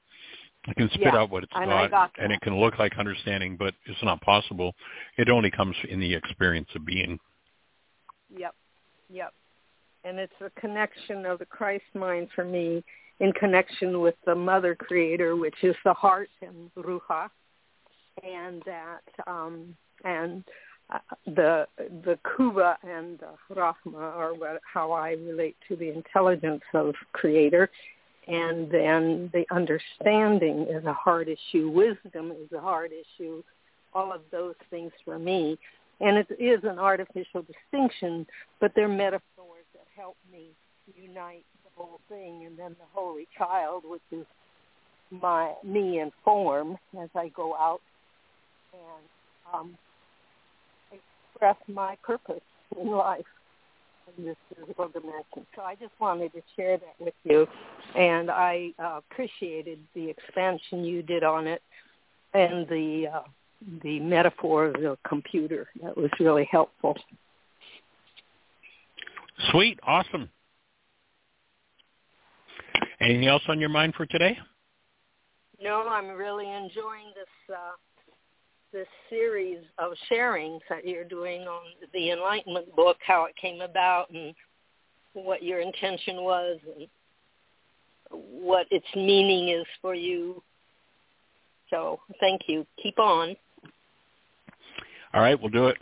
It 0.67 0.75
can 0.75 0.89
spit 0.89 1.01
yeah, 1.13 1.17
out 1.17 1.29
what 1.29 1.43
it's 1.43 1.51
and 1.55 1.91
got, 1.91 2.11
and 2.17 2.31
it 2.31 2.41
can 2.41 2.59
look 2.59 2.79
like 2.79 2.97
understanding, 2.97 3.55
but 3.55 3.75
it's 3.85 4.01
not 4.01 4.19
possible. 4.21 4.73
It 5.17 5.29
only 5.29 5.51
comes 5.51 5.75
in 5.87 5.99
the 5.99 6.13
experience 6.13 6.69
of 6.75 6.85
being. 6.85 7.19
Yep, 8.35 8.55
yep. 9.11 9.33
And 10.03 10.17
it's 10.17 10.33
a 10.41 10.49
connection 10.59 11.25
of 11.27 11.37
the 11.37 11.45
Christ 11.45 11.83
mind 11.93 12.29
for 12.33 12.43
me 12.43 12.83
in 13.19 13.31
connection 13.33 14.01
with 14.01 14.15
the 14.25 14.35
Mother 14.35 14.75
Creator, 14.75 15.35
which 15.35 15.55
is 15.63 15.75
the 15.85 15.93
heart 15.93 16.29
and 16.41 16.71
Ruha, 16.75 17.29
and 18.23 18.61
that 18.65 19.01
um, 19.27 19.75
and 20.03 20.43
uh, 20.93 20.99
the 21.25 21.67
the 21.77 22.17
kuba 22.35 22.77
and 22.83 23.19
the 23.19 23.55
rahma 23.55 23.95
are 23.95 24.33
what, 24.33 24.61
how 24.71 24.91
I 24.91 25.11
relate 25.11 25.55
to 25.67 25.75
the 25.75 25.89
intelligence 25.89 26.61
of 26.73 26.93
creator, 27.13 27.69
and 28.27 28.69
then 28.71 29.29
the 29.33 29.45
understanding 29.51 30.67
is 30.69 30.85
a 30.85 30.93
hard 30.93 31.27
issue, 31.27 31.69
wisdom 31.69 32.31
is 32.31 32.51
a 32.51 32.61
hard 32.61 32.91
issue, 32.91 33.41
all 33.93 34.13
of 34.13 34.21
those 34.31 34.55
things 34.69 34.91
for 35.03 35.17
me, 35.17 35.57
and 36.01 36.17
it 36.17 36.27
is 36.39 36.59
an 36.63 36.77
artificial 36.77 37.43
distinction, 37.43 38.25
but 38.59 38.71
they're 38.75 38.87
metaphors 38.87 39.65
that 39.73 39.85
help 39.95 40.17
me 40.31 40.49
unite 40.95 41.45
the 41.63 41.71
whole 41.75 41.99
thing, 42.09 42.45
and 42.45 42.57
then 42.57 42.71
the 42.71 42.85
holy 42.93 43.27
child, 43.37 43.83
which 43.85 44.01
is 44.11 44.25
my 45.09 45.53
me 45.63 45.99
in 45.99 46.11
form 46.23 46.77
as 46.99 47.09
I 47.15 47.29
go 47.29 47.55
out 47.55 47.81
and 48.75 49.05
um, 49.53 49.77
express 50.91 51.57
my 51.67 51.97
purpose 52.03 52.41
in 52.79 52.91
life 52.91 53.25
in 54.17 54.25
this 54.25 54.37
physical 54.49 54.87
dimension. 54.89 55.45
So 55.55 55.61
I 55.61 55.75
just 55.75 55.93
wanted 55.99 56.31
to 56.33 56.41
share 56.55 56.77
that 56.77 56.95
with 56.99 57.13
you, 57.23 57.47
and 57.95 58.29
I 58.29 58.71
uh, 58.79 58.99
appreciated 59.11 59.79
the 59.95 60.09
expansion 60.09 60.83
you 60.83 61.01
did 61.01 61.23
on 61.23 61.47
it 61.47 61.61
and 62.33 62.67
the 62.67 63.07
uh, 63.13 63.21
the 63.83 63.99
metaphor 63.99 64.65
of 64.67 64.73
the 64.73 64.97
computer. 65.07 65.67
That 65.81 65.97
was 65.97 66.11
really 66.19 66.47
helpful. 66.51 66.95
Sweet, 69.51 69.79
awesome. 69.83 70.29
Anything 73.01 73.27
else 73.27 73.43
on 73.47 73.59
your 73.59 73.69
mind 73.69 73.93
for 73.95 74.05
today? 74.05 74.37
No, 75.61 75.87
I'm 75.87 76.09
really 76.09 76.49
enjoying 76.49 77.07
this 77.15 77.55
uh, 77.55 77.71
this 78.75 78.87
series 79.09 79.59
of 79.77 79.93
sharings 80.11 80.59
that 80.69 80.85
you're 80.85 81.05
doing 81.05 81.43
on 81.43 81.61
the 81.93 82.11
Enlightenment 82.11 82.75
book, 82.75 82.97
how 83.07 83.23
it 83.23 83.33
came 83.37 83.61
about, 83.61 84.09
and 84.09 84.35
what 85.13 85.41
your 85.41 85.61
intention 85.61 86.17
was, 86.17 86.59
and 86.77 86.89
what 88.11 88.67
its 88.71 88.85
meaning 88.93 89.47
is 89.47 89.65
for 89.81 89.95
you. 89.95 90.43
So 91.69 92.01
thank 92.19 92.41
you. 92.49 92.67
Keep 92.83 92.99
on. 92.99 93.37
All 95.13 95.21
right, 95.21 95.39
we'll 95.39 95.51
do 95.51 95.67
it. 95.67 95.77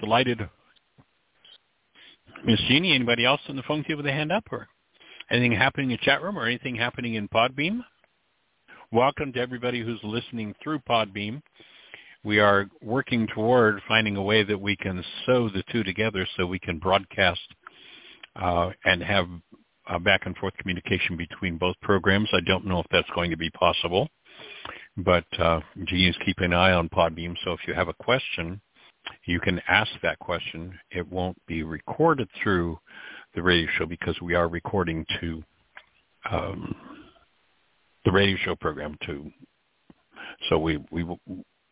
Delighted. 0.00 0.40
Miss 2.46 2.60
Jeanie, 2.66 2.94
anybody 2.94 3.26
else 3.26 3.42
on 3.50 3.56
the 3.56 3.62
phone 3.64 3.84
queue 3.84 3.98
with 3.98 4.06
a 4.06 4.12
hand 4.12 4.32
up 4.32 4.44
or 4.50 4.68
anything 5.30 5.52
happening 5.52 5.90
in 5.90 5.98
chat 5.98 6.22
room 6.22 6.38
or 6.38 6.46
anything 6.46 6.76
happening 6.76 7.12
in 7.14 7.28
Podbean? 7.28 7.80
Welcome 8.90 9.34
to 9.34 9.38
everybody 9.38 9.84
who's 9.84 10.00
listening 10.02 10.54
through 10.62 10.78
Podbean. 10.88 11.42
We 12.24 12.40
are 12.40 12.66
working 12.82 13.26
toward 13.34 13.80
finding 13.86 14.16
a 14.16 14.22
way 14.22 14.42
that 14.42 14.60
we 14.60 14.76
can 14.76 15.04
sew 15.24 15.48
the 15.48 15.62
two 15.70 15.84
together 15.84 16.26
so 16.36 16.46
we 16.46 16.58
can 16.58 16.78
broadcast 16.78 17.40
uh, 18.36 18.70
and 18.84 19.02
have 19.02 19.28
back 20.02 20.26
and 20.26 20.36
forth 20.36 20.54
communication 20.58 21.16
between 21.16 21.56
both 21.56 21.76
programs. 21.80 22.28
I 22.32 22.40
don't 22.46 22.66
know 22.66 22.80
if 22.80 22.86
that's 22.90 23.08
going 23.14 23.30
to 23.30 23.36
be 23.36 23.50
possible, 23.50 24.08
but 24.98 25.24
uh, 25.38 25.60
G 25.86 26.08
is 26.08 26.16
keeping 26.24 26.46
an 26.46 26.52
eye 26.52 26.72
on 26.72 26.88
Podbean. 26.90 27.34
So 27.44 27.52
if 27.52 27.60
you 27.66 27.74
have 27.74 27.88
a 27.88 27.94
question, 27.94 28.60
you 29.24 29.40
can 29.40 29.60
ask 29.68 29.90
that 30.02 30.18
question. 30.18 30.78
It 30.90 31.10
won't 31.10 31.38
be 31.46 31.62
recorded 31.62 32.28
through 32.42 32.78
the 33.34 33.42
radio 33.42 33.68
show 33.78 33.86
because 33.86 34.20
we 34.20 34.34
are 34.34 34.48
recording 34.48 35.06
to 35.20 35.42
um, 36.30 36.74
the 38.04 38.12
radio 38.12 38.36
show 38.44 38.56
program 38.56 38.96
too. 39.06 39.30
So 40.48 40.58
we 40.58 40.78
we 40.90 41.04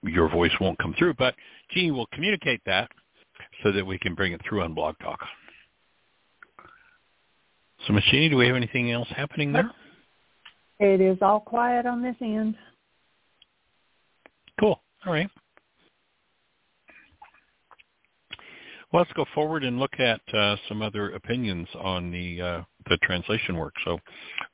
your 0.07 0.29
voice 0.29 0.53
won't 0.61 0.79
come 0.79 0.95
through, 0.99 1.15
but 1.15 1.35
Jeanie 1.71 1.91
will 1.91 2.07
communicate 2.13 2.61
that 2.67 2.91
so 3.63 3.73
that 3.73 3.85
we 3.85 3.99
can 3.99 4.15
bring 4.15 4.33
it 4.33 4.41
through 4.49 4.63
on 4.63 4.75
Blog 4.75 4.97
Talk. 5.03 5.21
So, 7.87 7.93
Miss 7.93 8.05
Jeanie, 8.11 8.29
do 8.29 8.37
we 8.37 8.47
have 8.47 8.57
anything 8.57 8.91
else 8.91 9.09
happening 9.15 9.53
there? 9.53 9.71
It 10.79 11.01
is 11.01 11.19
all 11.23 11.41
quiet 11.41 11.87
on 11.87 12.03
this 12.03 12.17
end. 12.21 12.57
Cool. 14.59 14.81
All 15.07 15.13
right. 15.13 15.29
Well, 18.93 19.03
let's 19.03 19.13
go 19.15 19.25
forward 19.35 19.65
and 19.65 19.79
look 19.79 19.99
at 19.99 20.21
uh, 20.33 20.57
some 20.69 20.81
other 20.81 21.11
opinions 21.11 21.69
on 21.79 22.11
the 22.11 22.41
uh, 22.41 22.63
the 22.89 22.97
translation 23.03 23.57
work. 23.57 23.75
So, 23.85 23.99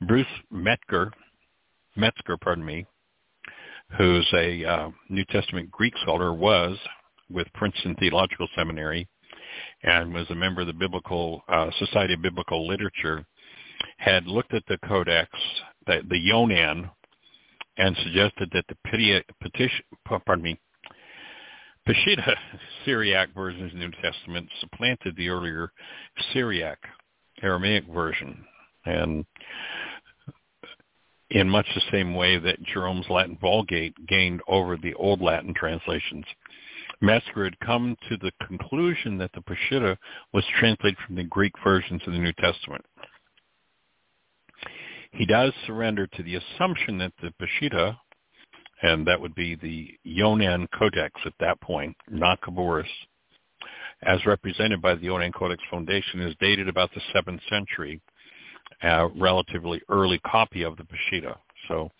Bruce 0.07 0.27
Metzger, 0.51 1.13
Metzger, 1.97 2.37
pardon 2.39 2.65
me, 2.65 2.87
who's 3.97 4.29
a 4.35 4.65
uh, 4.65 4.91
New 5.09 5.25
Testament 5.27 5.71
Greek 5.71 5.95
scholar, 6.03 6.33
was 6.33 6.79
with 7.31 7.47
Princeton 7.55 7.95
Theological 7.97 8.49
Seminary 8.57 9.09
and 9.83 10.13
was 10.13 10.29
a 10.31 10.35
member 10.35 10.63
of 10.63 10.67
the 10.67 10.73
Biblical 10.73 11.43
uh, 11.49 11.71
Society 11.79 12.15
of 12.15 12.23
Biblical 12.23 12.67
Literature, 12.67 13.25
had 13.99 14.27
looked 14.27 14.55
at 14.55 14.63
the 14.69 14.79
Codex, 14.87 15.31
the, 15.87 16.01
the 16.09 16.19
Yonan, 16.19 16.89
and 17.79 17.97
suggested 18.03 18.51
that 18.53 18.65
the 18.69 18.77
pardon 20.27 20.45
me, 20.45 20.61
Peshitta 21.87 22.37
Syriac 22.85 23.35
version 23.35 23.65
of 23.65 23.73
the 23.73 23.79
New 23.79 23.91
Testament 24.03 24.49
supplanted 24.61 25.17
the 25.17 25.29
earlier 25.29 25.73
Syriac 26.33 26.79
Aramaic 27.43 27.85
version. 27.87 28.45
And 28.85 29.25
in 31.33 31.49
much 31.49 31.67
the 31.75 31.81
same 31.91 32.15
way 32.15 32.39
that 32.39 32.63
Jerome's 32.63 33.09
Latin 33.09 33.39
Vulgate 33.41 33.95
gained 34.07 34.43
over 34.47 34.77
the 34.77 34.93
Old 34.95 35.23
Latin 35.23 35.55
translations. 35.55 36.27
Metzger 37.01 37.45
had 37.45 37.59
come 37.61 37.97
to 38.09 38.19
the 38.19 38.33
conclusion 38.47 39.17
that 39.19 39.31
the 39.35 39.41
Peshitta 39.41 39.97
was 40.35 40.45
translated 40.61 40.99
from 41.07 41.17
the 41.17 41.25
Greek 41.25 41.53
versions 41.65 42.03
of 42.07 42.13
the 42.13 42.19
New 42.19 42.33
Testament. 42.35 42.85
He 45.13 45.25
does 45.25 45.53
surrender 45.67 46.07
to 46.07 46.23
the 46.23 46.37
assumption 46.37 46.99
that 46.99 47.13
the 47.23 47.33
Peshitta, 47.41 47.97
and 48.83 49.07
that 49.07 49.21
would 49.21 49.35
be 49.35 49.55
the 49.55 49.89
Yonan 50.05 50.69
Codex 50.79 51.19
at 51.25 51.35
that 51.41 51.61
point, 51.63 51.97
not 52.11 52.43
Khabouris, 52.43 52.85
as 54.03 54.25
represented 54.27 54.83
by 54.83 54.95
the 54.95 55.07
Yonan 55.07 55.33
Codex 55.33 55.63
Foundation, 55.71 56.21
is 56.21 56.35
dated 56.41 56.69
about 56.69 56.91
the 56.95 57.01
7th 57.15 57.41
century, 57.49 58.03
a 58.83 59.09
relatively 59.17 59.81
early 59.89 60.19
copy 60.21 60.63
of 60.63 60.77
the 60.77 60.85
Peshitta. 60.85 61.37
So 61.69 61.91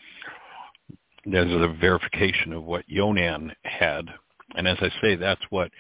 there's 1.25 1.53
a 1.53 1.73
verification 1.79 2.53
of 2.53 2.65
what 2.65 2.89
Yonan 2.89 3.53
had 3.65 4.09
and 4.55 4.69
as 4.69 4.77
I 4.81 4.91
say, 5.01 5.17
that's 5.17 5.43
what 5.51 5.71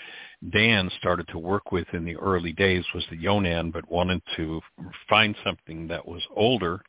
Dan 0.50 0.90
started 0.98 1.28
to 1.28 1.38
work 1.38 1.72
with 1.72 1.86
in 1.92 2.04
the 2.04 2.16
early 2.16 2.52
days 2.52 2.84
was 2.94 3.04
the 3.10 3.16
Yonan, 3.16 3.70
but 3.70 3.90
wanted 3.90 4.22
to 4.36 4.60
find 5.08 5.36
something 5.44 5.86
that 5.88 6.06
was 6.06 6.22
older 6.34 6.80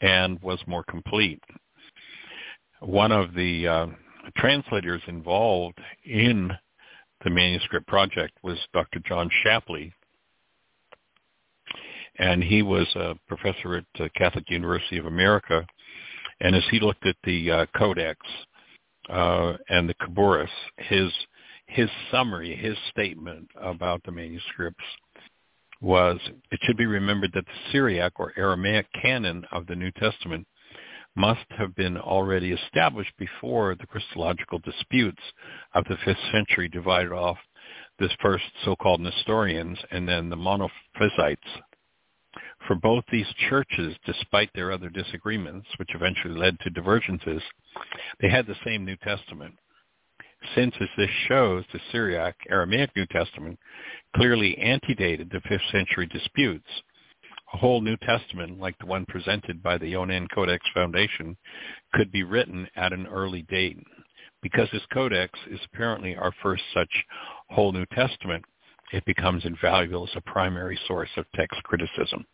and 0.00 0.40
was 0.42 0.58
more 0.66 0.84
complete. 0.84 1.42
One 2.80 3.12
of 3.12 3.34
the 3.34 3.66
uh, 3.66 3.86
translators 4.36 5.02
involved 5.06 5.78
in 6.04 6.50
the 7.22 7.30
manuscript 7.30 7.86
project 7.86 8.36
was 8.42 8.58
Dr. 8.72 8.98
John 9.06 9.30
Shapley, 9.42 9.92
and 12.18 12.42
he 12.42 12.62
was 12.62 12.86
a 12.94 13.14
professor 13.28 13.76
at 13.76 14.00
uh, 14.00 14.08
Catholic 14.16 14.50
University 14.50 14.98
of 14.98 15.06
America. 15.06 15.66
And 16.40 16.54
as 16.54 16.64
he 16.70 16.80
looked 16.80 17.06
at 17.06 17.16
the 17.24 17.50
uh, 17.50 17.66
codex, 17.76 18.20
uh, 19.08 19.54
and 19.68 19.88
the 19.88 19.94
Khabouris, 19.94 20.48
his 20.78 21.10
his 21.66 21.88
summary, 22.10 22.54
his 22.54 22.76
statement 22.90 23.48
about 23.60 24.02
the 24.04 24.12
manuscripts 24.12 24.84
was, 25.80 26.18
it 26.50 26.60
should 26.62 26.76
be 26.76 26.86
remembered 26.86 27.32
that 27.34 27.46
the 27.46 27.72
Syriac 27.72 28.12
or 28.20 28.32
Aramaic 28.36 28.86
canon 29.00 29.44
of 29.50 29.66
the 29.66 29.74
New 29.74 29.90
Testament 29.92 30.46
must 31.16 31.44
have 31.50 31.74
been 31.74 31.96
already 31.96 32.52
established 32.52 33.12
before 33.18 33.74
the 33.76 33.86
Christological 33.86 34.58
disputes 34.58 35.22
of 35.74 35.84
the 35.84 35.96
5th 36.06 36.32
century 36.32 36.68
divided 36.68 37.12
off 37.12 37.38
this 37.98 38.12
first 38.20 38.44
so-called 38.64 39.00
Nestorians 39.00 39.78
and 39.90 40.08
then 40.08 40.28
the 40.28 40.36
Monophysites 40.36 41.38
for 42.66 42.74
both 42.74 43.04
these 43.10 43.26
churches, 43.48 43.94
despite 44.06 44.50
their 44.54 44.72
other 44.72 44.88
disagreements, 44.88 45.66
which 45.78 45.94
eventually 45.94 46.34
led 46.34 46.58
to 46.60 46.70
divergences, 46.70 47.42
they 48.20 48.28
had 48.28 48.46
the 48.46 48.56
same 48.64 48.84
New 48.84 48.96
Testament. 48.96 49.54
Since, 50.54 50.74
as 50.80 50.88
this 50.96 51.10
shows, 51.26 51.64
the 51.72 51.80
Syriac 51.90 52.36
Aramaic 52.50 52.90
New 52.94 53.06
Testament 53.06 53.58
clearly 54.14 54.56
antedated 54.58 55.30
the 55.30 55.40
5th 55.40 55.70
century 55.72 56.06
disputes, 56.06 56.68
a 57.52 57.56
whole 57.56 57.80
New 57.80 57.96
Testament, 57.98 58.58
like 58.58 58.76
the 58.78 58.86
one 58.86 59.06
presented 59.06 59.62
by 59.62 59.78
the 59.78 59.86
Yonan 59.86 60.28
Codex 60.34 60.64
Foundation, 60.74 61.36
could 61.92 62.10
be 62.12 62.22
written 62.22 62.68
at 62.76 62.92
an 62.92 63.06
early 63.06 63.42
date. 63.42 63.78
Because 64.42 64.68
this 64.72 64.84
codex 64.92 65.38
is 65.50 65.60
apparently 65.72 66.16
our 66.16 66.32
first 66.42 66.62
such 66.74 66.90
whole 67.48 67.72
New 67.72 67.86
Testament, 67.86 68.44
it 68.92 69.04
becomes 69.06 69.44
invaluable 69.46 70.06
as 70.06 70.16
a 70.16 70.30
primary 70.30 70.78
source 70.86 71.08
of 71.16 71.24
text 71.34 71.62
criticism. 71.62 72.26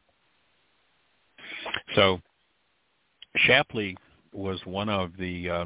So 1.94 2.20
Shapley 3.36 3.96
was 4.32 4.60
one 4.64 4.88
of 4.88 5.12
the 5.18 5.50
uh, 5.50 5.64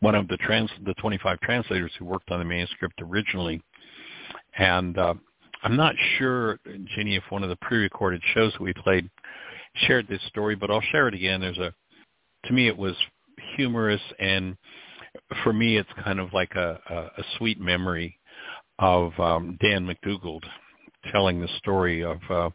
one 0.00 0.14
of 0.14 0.28
the 0.28 0.36
trans 0.38 0.70
the 0.84 0.94
25 0.94 1.40
translators 1.40 1.92
who 1.98 2.04
worked 2.04 2.30
on 2.30 2.38
the 2.38 2.44
manuscript 2.44 3.00
originally, 3.02 3.62
and 4.58 4.96
uh, 4.98 5.14
I'm 5.62 5.76
not 5.76 5.94
sure, 6.18 6.58
Jeanie, 6.94 7.16
if 7.16 7.24
one 7.28 7.42
of 7.42 7.50
the 7.50 7.56
pre-recorded 7.56 8.22
shows 8.34 8.52
that 8.52 8.62
we 8.62 8.72
played 8.72 9.10
shared 9.86 10.08
this 10.08 10.22
story, 10.28 10.54
but 10.54 10.70
I'll 10.70 10.82
share 10.92 11.08
it 11.08 11.14
again. 11.14 11.40
There's 11.40 11.58
a 11.58 11.72
to 12.46 12.52
me 12.52 12.68
it 12.68 12.76
was 12.76 12.94
humorous 13.56 14.00
and 14.18 14.56
for 15.42 15.52
me 15.52 15.76
it's 15.76 15.90
kind 16.02 16.20
of 16.20 16.32
like 16.32 16.54
a, 16.54 16.78
a, 16.88 17.20
a 17.20 17.24
sweet 17.36 17.60
memory 17.60 18.18
of 18.78 19.18
um, 19.20 19.58
Dan 19.60 19.86
McDougald 19.86 20.44
telling 21.12 21.40
the 21.40 21.48
story 21.58 22.02
of 22.02 22.18
uh, 22.30 22.50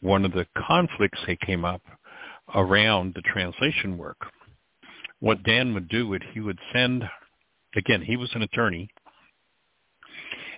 one 0.00 0.24
of 0.24 0.32
the 0.32 0.46
conflicts 0.66 1.18
that 1.26 1.40
came 1.40 1.64
up 1.64 1.82
around 2.54 3.14
the 3.14 3.22
translation 3.22 3.98
work. 3.98 4.18
What 5.20 5.42
Dan 5.42 5.74
would 5.74 5.88
do 5.88 6.06
would 6.08 6.24
he 6.32 6.40
would 6.40 6.58
send, 6.72 7.04
again, 7.74 8.02
he 8.02 8.16
was 8.16 8.30
an 8.34 8.42
attorney, 8.42 8.88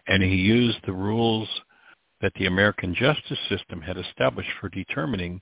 and 0.06 0.22
he 0.22 0.34
used 0.34 0.78
the 0.84 0.92
rules 0.92 1.48
that 2.20 2.32
the 2.34 2.46
American 2.46 2.94
justice 2.94 3.38
system 3.48 3.80
had 3.80 3.96
established 3.96 4.50
for 4.60 4.68
determining 4.68 5.40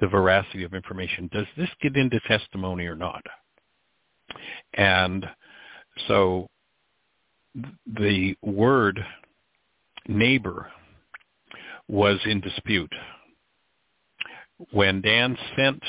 the 0.00 0.06
veracity 0.06 0.62
of 0.64 0.74
information. 0.74 1.28
Does 1.32 1.46
this 1.56 1.70
get 1.80 1.96
into 1.96 2.20
testimony 2.28 2.86
or 2.86 2.94
not? 2.94 3.22
And 4.74 5.26
so 6.06 6.46
the 7.86 8.36
word 8.42 9.02
neighbor 10.06 10.70
was 11.88 12.18
in 12.24 12.40
dispute. 12.40 12.92
When 14.72 15.00
Dan 15.00 15.36
sent 15.56 15.82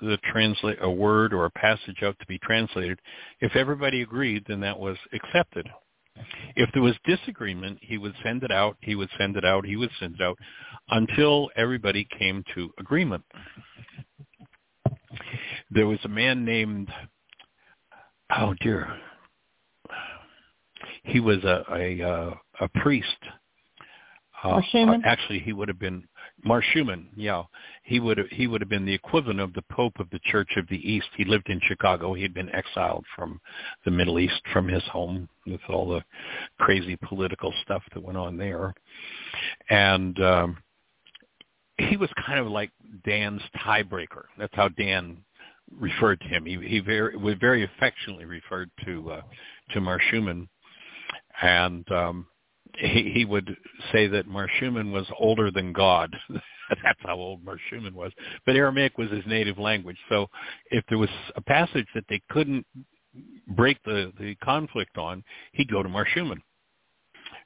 the 0.00 0.18
translate 0.30 0.78
a 0.80 0.90
word 0.90 1.32
or 1.32 1.46
a 1.46 1.50
passage 1.50 2.02
out 2.02 2.16
to 2.20 2.26
be 2.26 2.38
translated, 2.38 2.98
if 3.40 3.56
everybody 3.56 4.02
agreed, 4.02 4.44
then 4.46 4.60
that 4.60 4.78
was 4.78 4.96
accepted. 5.12 5.68
If 6.56 6.68
there 6.72 6.82
was 6.82 6.94
disagreement, 7.04 7.78
he 7.80 7.96
would 7.96 8.14
send 8.22 8.42
it 8.42 8.50
out, 8.50 8.76
he 8.80 8.94
would 8.94 9.08
send 9.18 9.36
it 9.36 9.44
out, 9.44 9.64
he 9.64 9.76
would 9.76 9.90
send 9.98 10.16
it 10.16 10.20
out 10.20 10.36
until 10.90 11.50
everybody 11.56 12.06
came 12.18 12.44
to 12.54 12.70
agreement. 12.78 13.24
there 15.70 15.86
was 15.86 15.98
a 16.04 16.08
man 16.08 16.44
named 16.44 16.88
oh 18.36 18.54
dear 18.60 18.88
he 21.04 21.20
was 21.20 21.42
a 21.44 21.64
a 21.72 22.02
uh, 22.02 22.34
a 22.60 22.68
priest 22.80 23.06
uh, 24.42 24.60
uh, 25.04 25.08
actually 25.08 25.38
he 25.38 25.52
would 25.52 25.68
have 25.68 25.78
been 25.78 26.04
Mar 26.44 26.62
Schumann, 26.72 27.08
yeah. 27.14 27.44
He 27.84 28.00
would 28.00 28.18
have, 28.18 28.28
he 28.28 28.46
would 28.46 28.60
have 28.60 28.68
been 28.68 28.84
the 28.84 28.94
equivalent 28.94 29.40
of 29.40 29.52
the 29.52 29.62
Pope 29.70 30.00
of 30.00 30.10
the 30.10 30.18
Church 30.24 30.50
of 30.56 30.66
the 30.68 30.90
East. 30.90 31.06
He 31.16 31.24
lived 31.24 31.48
in 31.48 31.60
Chicago. 31.62 32.14
He 32.14 32.22
had 32.22 32.34
been 32.34 32.52
exiled 32.54 33.04
from 33.14 33.40
the 33.84 33.90
Middle 33.90 34.18
East 34.18 34.40
from 34.52 34.66
his 34.68 34.82
home 34.84 35.28
with 35.46 35.60
all 35.68 35.88
the 35.88 36.02
crazy 36.58 36.96
political 36.96 37.52
stuff 37.62 37.82
that 37.94 38.02
went 38.02 38.18
on 38.18 38.36
there. 38.36 38.74
And 39.70 40.20
um 40.22 40.58
he 41.78 41.96
was 41.96 42.10
kind 42.26 42.38
of 42.38 42.46
like 42.46 42.70
Dan's 43.04 43.42
tiebreaker. 43.64 44.24
That's 44.38 44.54
how 44.54 44.68
Dan 44.68 45.18
referred 45.70 46.20
to 46.20 46.28
him. 46.28 46.44
He 46.44 46.58
he 46.66 46.80
very 46.80 47.16
was 47.16 47.34
very 47.40 47.64
affectionately 47.64 48.24
referred 48.24 48.70
to 48.84 49.12
uh 49.12 49.22
to 49.70 49.80
Mar 49.80 50.00
Schumann. 50.10 50.48
And 51.40 51.90
um 51.92 52.26
he, 52.78 53.10
he 53.14 53.24
would 53.24 53.56
say 53.92 54.06
that 54.08 54.26
Mar 54.26 54.48
Schumann 54.58 54.92
was 54.92 55.06
older 55.18 55.50
than 55.50 55.72
God. 55.72 56.14
That's 56.82 56.98
how 57.00 57.16
old 57.16 57.44
Mar 57.44 57.58
Schumann 57.68 57.94
was. 57.94 58.12
But 58.46 58.56
Aramaic 58.56 58.96
was 58.98 59.10
his 59.10 59.24
native 59.26 59.58
language. 59.58 59.98
So 60.08 60.28
if 60.70 60.84
there 60.88 60.98
was 60.98 61.10
a 61.36 61.40
passage 61.40 61.86
that 61.94 62.04
they 62.08 62.20
couldn't 62.30 62.66
break 63.48 63.82
the, 63.84 64.12
the 64.18 64.34
conflict 64.36 64.96
on, 64.96 65.22
he'd 65.52 65.70
go 65.70 65.82
to 65.82 65.88
Mar 65.88 66.06
Schumann. 66.14 66.42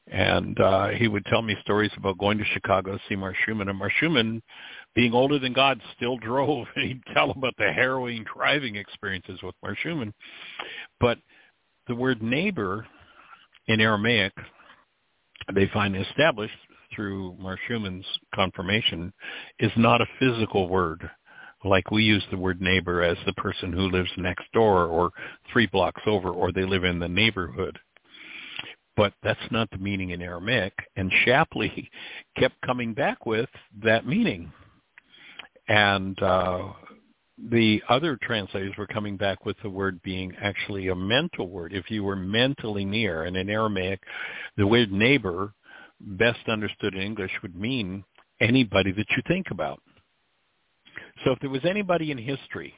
And 0.08 0.58
uh, 0.60 0.88
he 0.88 1.08
would 1.08 1.24
tell 1.26 1.42
me 1.42 1.56
stories 1.62 1.90
about 1.96 2.18
going 2.18 2.38
to 2.38 2.44
Chicago 2.44 2.92
to 2.92 3.02
see 3.08 3.16
Mar 3.16 3.34
Schumann. 3.44 3.68
And 3.68 3.78
Mar 3.78 3.90
Schumann, 3.98 4.40
being 4.94 5.12
older 5.12 5.38
than 5.38 5.52
God, 5.52 5.80
still 5.96 6.16
drove. 6.18 6.66
And 6.76 6.86
he'd 6.86 7.02
tell 7.12 7.30
about 7.30 7.54
the 7.58 7.72
harrowing 7.72 8.24
driving 8.32 8.76
experiences 8.76 9.40
with 9.42 9.54
Mar 9.62 9.76
Schumann. 9.82 10.14
But 11.00 11.18
the 11.88 11.94
word 11.94 12.22
neighbor 12.22 12.86
in 13.66 13.80
Aramaic 13.80 14.32
they 15.55 15.68
find 15.73 15.97
established 15.97 16.55
through 16.94 17.36
Mar 17.39 17.59
Schumann's 17.66 18.06
confirmation 18.35 19.12
is 19.59 19.73
not 19.77 20.01
a 20.01 20.06
physical 20.18 20.68
word 20.68 21.09
like 21.64 21.90
we 21.90 22.02
use 22.02 22.24
the 22.31 22.36
word 22.36 22.60
neighbor 22.60 23.02
as 23.02 23.16
the 23.27 23.32
person 23.35 23.73
who 23.73 23.90
lives 23.90 24.10
next 24.16 24.44
door 24.52 24.86
or 24.86 25.10
three 25.52 25.66
blocks 25.66 26.02
over 26.06 26.31
or 26.31 26.52
they 26.52 26.64
live 26.64 26.85
in 26.85 26.98
the 26.98 27.09
neighborhood. 27.09 27.78
But 28.97 29.12
that's 29.23 29.39
not 29.51 29.70
the 29.70 29.78
meaning 29.78 30.10
in 30.10 30.23
Aramaic. 30.23 30.73
And 30.97 31.12
Shapley 31.24 31.90
kept 32.39 32.60
coming 32.62 32.94
back 32.94 33.27
with 33.27 33.48
that 33.82 34.06
meaning. 34.06 34.52
And 35.68 36.20
uh, 36.23 36.73
the 37.38 37.82
other 37.88 38.18
translators 38.22 38.74
were 38.78 38.86
coming 38.86 39.16
back 39.16 39.44
with 39.44 39.56
the 39.62 39.70
word 39.70 40.02
being 40.02 40.32
actually 40.40 40.88
a 40.88 40.94
mental 40.94 41.48
word. 41.48 41.72
If 41.72 41.90
you 41.90 42.02
were 42.02 42.16
mentally 42.16 42.84
near, 42.84 43.24
and 43.24 43.36
in 43.36 43.50
Aramaic, 43.50 44.00
the 44.56 44.66
word 44.66 44.90
neighbor, 44.90 45.52
best 46.00 46.48
understood 46.48 46.94
in 46.94 47.02
English, 47.02 47.32
would 47.42 47.54
mean 47.54 48.04
anybody 48.40 48.92
that 48.92 49.06
you 49.10 49.22
think 49.28 49.50
about. 49.50 49.80
So 51.24 51.32
if 51.32 51.40
there 51.40 51.50
was 51.50 51.64
anybody 51.64 52.10
in 52.10 52.18
history, 52.18 52.74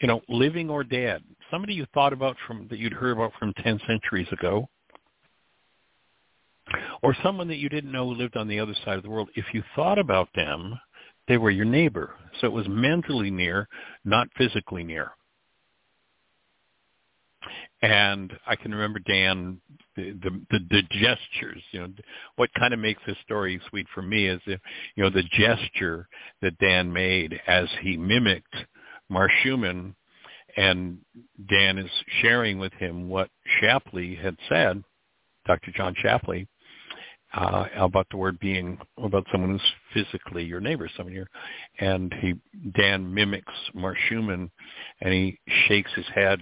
you 0.00 0.08
know, 0.08 0.20
living 0.28 0.70
or 0.70 0.84
dead, 0.84 1.22
somebody 1.50 1.74
you 1.74 1.86
thought 1.92 2.12
about 2.12 2.36
from 2.46 2.68
that 2.68 2.78
you'd 2.78 2.92
heard 2.92 3.16
about 3.16 3.32
from 3.38 3.52
10 3.54 3.80
centuries 3.86 4.28
ago, 4.32 4.68
or 7.02 7.16
someone 7.22 7.48
that 7.48 7.56
you 7.56 7.68
didn't 7.68 7.92
know 7.92 8.08
who 8.08 8.14
lived 8.14 8.36
on 8.36 8.48
the 8.48 8.60
other 8.60 8.74
side 8.84 8.96
of 8.96 9.02
the 9.02 9.10
world, 9.10 9.30
if 9.34 9.46
you 9.52 9.62
thought 9.74 9.98
about 9.98 10.28
them, 10.34 10.78
they 11.28 11.36
were 11.36 11.50
your 11.50 11.64
neighbor. 11.64 12.14
So 12.40 12.46
it 12.46 12.52
was 12.52 12.66
mentally 12.68 13.30
near, 13.30 13.68
not 14.04 14.28
physically 14.36 14.82
near. 14.82 15.12
And 17.80 18.32
I 18.46 18.56
can 18.56 18.72
remember 18.72 18.98
Dan, 18.98 19.60
the, 19.94 20.10
the 20.22 20.30
the, 20.50 20.58
the 20.70 20.82
gestures. 20.90 21.62
You 21.70 21.80
know, 21.80 21.88
what 22.34 22.50
kind 22.58 22.74
of 22.74 22.80
makes 22.80 23.00
this 23.06 23.16
story 23.24 23.60
sweet 23.68 23.86
for 23.94 24.02
me 24.02 24.26
is 24.26 24.40
if 24.46 24.60
you 24.96 25.04
know 25.04 25.10
the 25.10 25.22
gesture 25.22 26.08
that 26.42 26.58
Dan 26.58 26.92
made 26.92 27.40
as 27.46 27.68
he 27.82 27.96
mimicked 27.96 28.56
Mar 29.08 29.30
Schumann, 29.42 29.94
and 30.56 30.98
Dan 31.48 31.78
is 31.78 31.90
sharing 32.20 32.58
with 32.58 32.72
him 32.74 33.08
what 33.08 33.30
Shapley 33.60 34.16
had 34.16 34.36
said, 34.48 34.82
Dr. 35.46 35.70
John 35.70 35.94
Shapley, 35.96 36.48
uh, 37.34 37.66
about 37.76 38.06
the 38.10 38.16
word 38.16 38.38
being 38.40 38.78
about 39.02 39.26
someone 39.30 39.50
who's 39.50 40.04
physically 40.06 40.44
your 40.44 40.60
neighbor, 40.60 40.88
someone 40.96 41.14
here, 41.14 41.28
and 41.78 42.14
he 42.20 42.34
Dan 42.74 43.12
mimics 43.12 43.52
Mar 43.74 43.96
Schumann, 44.08 44.50
and 45.00 45.12
he 45.12 45.38
shakes 45.66 45.90
his 45.94 46.06
head. 46.14 46.40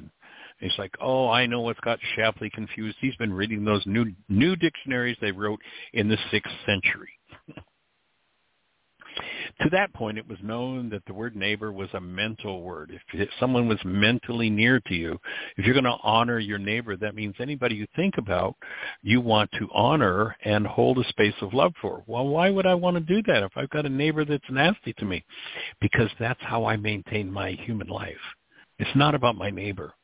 He's 0.60 0.78
like, 0.78 0.94
"Oh, 1.00 1.28
I 1.28 1.46
know 1.46 1.60
what's 1.60 1.80
got 1.80 1.98
Shapley 2.14 2.50
confused. 2.50 2.96
He's 3.00 3.16
been 3.16 3.32
reading 3.32 3.64
those 3.64 3.84
new 3.86 4.12
new 4.28 4.56
dictionaries 4.56 5.16
they 5.20 5.32
wrote 5.32 5.60
in 5.92 6.08
the 6.08 6.18
sixth 6.30 6.54
century." 6.64 7.15
To 9.62 9.70
that 9.70 9.94
point, 9.94 10.18
it 10.18 10.28
was 10.28 10.38
known 10.43 10.90
that 10.90 11.02
the 11.06 11.14
word 11.14 11.34
neighbor 11.34 11.72
was 11.72 11.88
a 11.94 12.01
mental 12.01 12.62
word. 12.62 13.01
If 13.14 13.28
someone 13.40 13.68
was 13.68 13.78
mentally 13.84 14.51
near 14.51 14.80
to 14.80 14.94
you, 14.94 15.18
if 15.56 15.64
you're 15.64 15.74
going 15.74 15.84
to 15.84 15.97
honor 16.02 16.38
your 16.38 16.59
neighbor, 16.59 16.97
that 16.97 17.14
means 17.14 17.34
anybody 17.40 17.76
you 17.76 17.86
think 17.97 18.18
about, 18.18 18.56
you 19.02 19.20
want 19.20 19.51
to 19.52 19.68
honor 19.72 20.36
and 20.44 20.66
hold 20.66 20.98
a 20.98 21.09
space 21.09 21.34
of 21.40 21.55
love 21.55 21.72
for. 21.80 22.02
Well, 22.06 22.26
why 22.26 22.51
would 22.51 22.66
I 22.66 22.74
want 22.74 22.97
to 22.97 23.01
do 23.01 23.22
that 23.22 23.43
if 23.43 23.52
I've 23.56 23.70
got 23.70 23.86
a 23.86 23.90
neighbor 23.90 24.24
that's 24.24 24.44
nasty 24.51 24.93
to 24.94 25.05
me? 25.06 25.24
Because 25.80 26.10
that's 26.20 26.43
how 26.43 26.66
I 26.66 26.76
maintain 26.76 27.32
my 27.32 27.52
human 27.52 27.88
life. 27.88 28.14
It's 28.78 28.94
not 28.94 29.14
about 29.14 29.36
my 29.36 29.51
neighbor. 29.51 29.94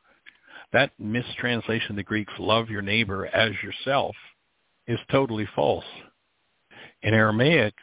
That 0.72 0.92
mistranslation 0.98 1.90
of 1.90 1.96
the 1.96 2.02
Greeks, 2.02 2.32
love 2.38 2.70
your 2.70 2.80
neighbor 2.80 3.26
as 3.26 3.52
yourself, 3.62 4.16
is 4.86 4.98
totally 5.10 5.46
false. 5.54 5.84
In 7.02 7.12
Aramaic, 7.12 7.74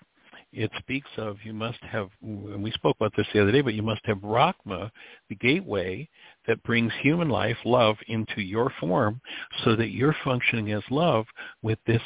it 0.52 0.72
speaks 0.80 1.10
of 1.18 1.38
you 1.44 1.54
must 1.54 1.80
have, 1.84 2.10
and 2.22 2.64
we 2.64 2.72
spoke 2.72 2.96
about 3.00 3.14
this 3.16 3.28
the 3.34 3.42
other 3.42 3.52
day, 3.52 3.62
but 3.62 3.76
you 3.76 3.84
must 3.84 4.02
have 4.06 4.18
Rachma, 4.18 4.90
the 5.30 5.36
gateway 5.36 6.10
that 6.48 6.64
brings 6.64 6.92
human 7.02 7.30
life, 7.30 7.58
love, 7.66 7.98
into 8.08 8.42
your 8.42 8.72
form 8.80 9.22
so 9.64 9.76
that 9.76 9.92
you're 9.92 10.16
functioning 10.24 10.72
as 10.72 10.84
love 10.90 11.26
with 11.62 11.78
this 11.86 12.02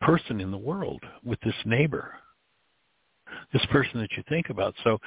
person 0.00 0.40
in 0.40 0.50
the 0.50 0.58
world, 0.58 1.02
with 1.24 1.40
this 1.40 1.54
neighbor, 1.64 2.14
this 3.52 3.64
person 3.70 4.00
that 4.00 4.10
you 4.16 4.22
think 4.28 4.50
about. 4.50 4.74
So 4.84 4.98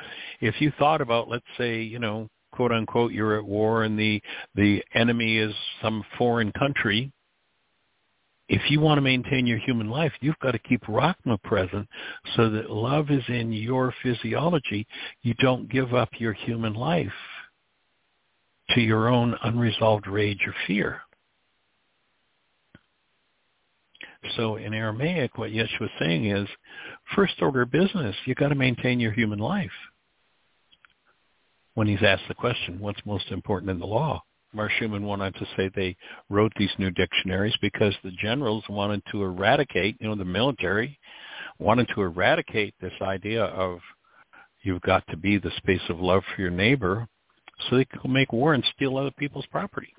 if 0.41 0.59
you 0.59 0.71
thought 0.79 1.01
about, 1.01 1.29
let's 1.29 1.45
say, 1.57 1.81
you 1.81 1.99
know, 1.99 2.29
quote 2.51 2.71
unquote, 2.71 3.11
you're 3.11 3.37
at 3.37 3.45
war 3.45 3.83
and 3.83 3.99
the, 3.99 4.21
the 4.55 4.83
enemy 4.95 5.37
is 5.37 5.53
some 5.81 6.03
foreign 6.17 6.51
country, 6.53 7.11
if 8.47 8.69
you 8.69 8.79
want 8.79 8.97
to 8.97 9.01
maintain 9.01 9.47
your 9.47 9.57
human 9.57 9.89
life, 9.89 10.13
you've 10.21 10.39
got 10.39 10.51
to 10.51 10.59
keep 10.59 10.83
Rachma 10.83 11.41
present 11.43 11.87
so 12.35 12.49
that 12.49 12.69
love 12.69 13.09
is 13.09 13.23
in 13.27 13.51
your 13.51 13.93
physiology. 14.03 14.85
You 15.23 15.33
don't 15.35 15.69
give 15.69 15.93
up 15.93 16.09
your 16.19 16.33
human 16.33 16.73
life 16.73 17.11
to 18.71 18.81
your 18.81 19.07
own 19.07 19.35
unresolved 19.43 20.07
rage 20.07 20.41
or 20.45 20.53
fear. 20.67 21.01
So 24.35 24.55
in 24.55 24.73
Aramaic, 24.73 25.37
what 25.37 25.51
Yeshua 25.51 25.83
is 25.83 25.89
saying 25.99 26.25
is, 26.25 26.47
first 27.15 27.35
order 27.41 27.65
business, 27.65 28.15
you've 28.25 28.37
got 28.37 28.49
to 28.49 28.55
maintain 28.55 28.99
your 28.99 29.11
human 29.11 29.39
life. 29.39 29.71
When 31.75 31.87
he's 31.87 32.03
asked 32.03 32.27
the 32.27 32.33
question, 32.33 32.79
what's 32.79 33.05
most 33.05 33.31
important 33.31 33.69
in 33.69 33.79
the 33.79 33.85
law? 33.85 34.23
Mar 34.55 34.69
Schumann 34.79 35.03
wanted 35.03 35.35
to 35.35 35.45
say 35.55 35.69
they 35.69 35.95
wrote 36.29 36.53
these 36.57 36.71
new 36.77 36.89
dictionaries 36.91 37.55
because 37.61 37.93
the 38.03 38.11
generals 38.11 38.63
wanted 38.69 39.03
to 39.11 39.23
eradicate, 39.23 39.97
you 39.99 40.07
know, 40.07 40.15
the 40.15 40.25
military 40.25 40.97
wanted 41.59 41.87
to 41.93 42.01
eradicate 42.01 42.73
this 42.81 42.93
idea 43.01 43.43
of 43.43 43.79
you've 44.63 44.81
got 44.81 45.05
to 45.09 45.17
be 45.17 45.37
the 45.37 45.51
space 45.57 45.81
of 45.89 45.99
love 45.99 46.23
for 46.33 46.41
your 46.41 46.51
neighbor 46.51 47.07
so 47.69 47.77
they 47.77 47.85
could 47.85 48.09
make 48.09 48.33
war 48.33 48.53
and 48.53 48.63
steal 48.75 48.97
other 48.97 49.11
people's 49.11 49.45
property. 49.47 49.93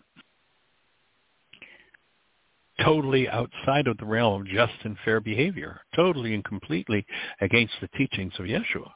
Totally 2.85 3.28
outside 3.28 3.87
of 3.87 3.97
the 3.99 4.05
realm 4.05 4.43
of 4.43 4.49
just 4.49 4.74
and 4.85 4.97
fair 5.05 5.20
behavior, 5.20 5.81
totally 5.95 6.35
and 6.35 6.45
completely 6.45 7.07
against 7.41 7.73
the 7.81 7.89
teachings 7.97 8.35
of 8.39 8.47
Yeshua. 8.47 8.91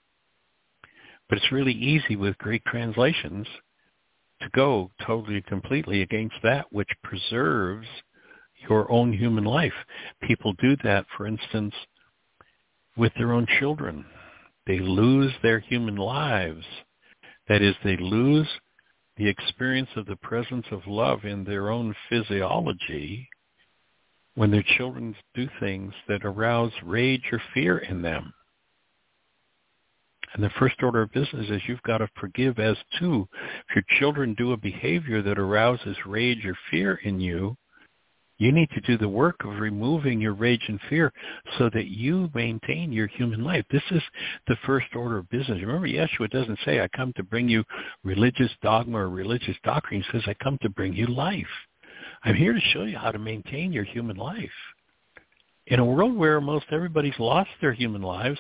But 1.29 1.39
it's 1.39 1.53
really 1.53 1.73
easy 1.73 2.17
with 2.17 2.37
Greek 2.39 2.65
translations 2.65 3.47
to 4.41 4.49
go 4.51 4.91
totally 5.07 5.43
completely 5.43 6.03
against 6.03 6.37
that 6.43 6.67
which 6.71 6.89
preserves 7.03 7.87
your 8.69 8.91
own 8.91 9.13
human 9.13 9.45
life. 9.45 9.73
People 10.23 10.53
do 10.55 10.77
that, 10.85 11.07
for 11.17 11.27
instance, 11.27 11.75
with 12.97 13.13
their 13.17 13.33
own 13.33 13.47
children. 13.59 14.05
They 14.67 14.79
lose 14.79 15.33
their 15.43 15.61
human 15.61 15.97
lives. 15.97 16.65
That 17.49 17.63
is, 17.63 17.75
they 17.83 17.97
lose 17.97 18.49
the 19.17 19.29
experience 19.29 19.91
of 19.97 20.07
the 20.07 20.17
presence 20.17 20.67
of 20.71 20.87
love 20.87 21.25
in 21.25 21.45
their 21.45 21.71
own 21.71 21.95
physiology 22.09 23.29
when 24.35 24.51
their 24.51 24.65
children 24.79 25.15
do 25.35 25.49
things 25.59 25.93
that 26.09 26.25
arouse 26.25 26.73
rage 26.85 27.25
or 27.33 27.43
fear 27.53 27.79
in 27.79 28.01
them. 28.03 28.33
And 30.35 30.45
the 30.45 30.51
first 30.59 30.83
order 30.83 31.03
of 31.03 31.13
business 31.13 31.51
is 31.51 31.63
you've 31.67 31.83
got 31.83 31.99
to 31.99 32.09
forgive 32.21 32.59
as 32.59 32.77
too. 32.99 33.29
If 33.69 33.77
your 33.77 33.99
children 33.99 34.35
do 34.35 34.53
a 34.53 34.57
behavior 34.57 35.23
that 35.23 35.39
arouses 35.39 35.97
rage 36.07 36.45
or 36.45 36.57
fear 36.71 37.01
in 37.03 37.21
you, 37.21 37.57
you 38.39 38.53
need 38.53 38.71
to 38.71 38.81
do 38.81 38.97
the 38.97 39.09
work 39.09 39.37
of 39.45 39.61
removing 39.61 40.19
your 40.19 40.33
rage 40.33 40.65
and 40.67 40.81
fear 40.89 41.13
so 41.59 41.69
that 41.75 41.89
you 41.89 42.31
maintain 42.35 42.91
your 42.91 43.07
human 43.07 43.45
life. 43.45 43.67
This 43.71 43.83
is 43.91 44.03
the 44.47 44.57
first 44.65 44.87
order 44.97 45.19
of 45.19 45.29
business. 45.29 45.61
Remember, 45.61 45.87
Yeshua 45.87 46.31
doesn't 46.31 46.59
say, 46.65 46.81
I 46.81 46.89
come 46.97 47.13
to 47.17 47.23
bring 47.23 47.51
you 47.51 47.63
religious 48.03 48.51
dogma 48.63 48.97
or 48.97 49.11
religious 49.11 49.57
doctrine. 49.63 50.03
He 50.03 50.11
says, 50.11 50.23
I 50.27 50.35
come 50.43 50.57
to 50.63 50.71
bring 50.71 50.95
you 50.95 51.07
life. 51.07 51.45
I'm 52.25 52.35
here 52.35 52.55
to 52.55 52.61
show 52.73 52.85
you 52.85 52.97
how 52.97 53.13
to 53.13 53.19
maintain 53.19 53.73
your 53.73 53.85
human 53.85 54.17
life. 54.17 54.51
In 55.67 55.79
a 55.79 55.85
world 55.85 56.17
where 56.17 56.41
most 56.41 56.67
everybody's 56.73 57.19
lost 57.19 57.51
their 57.61 57.73
human 57.73 58.03
lives 58.03 58.39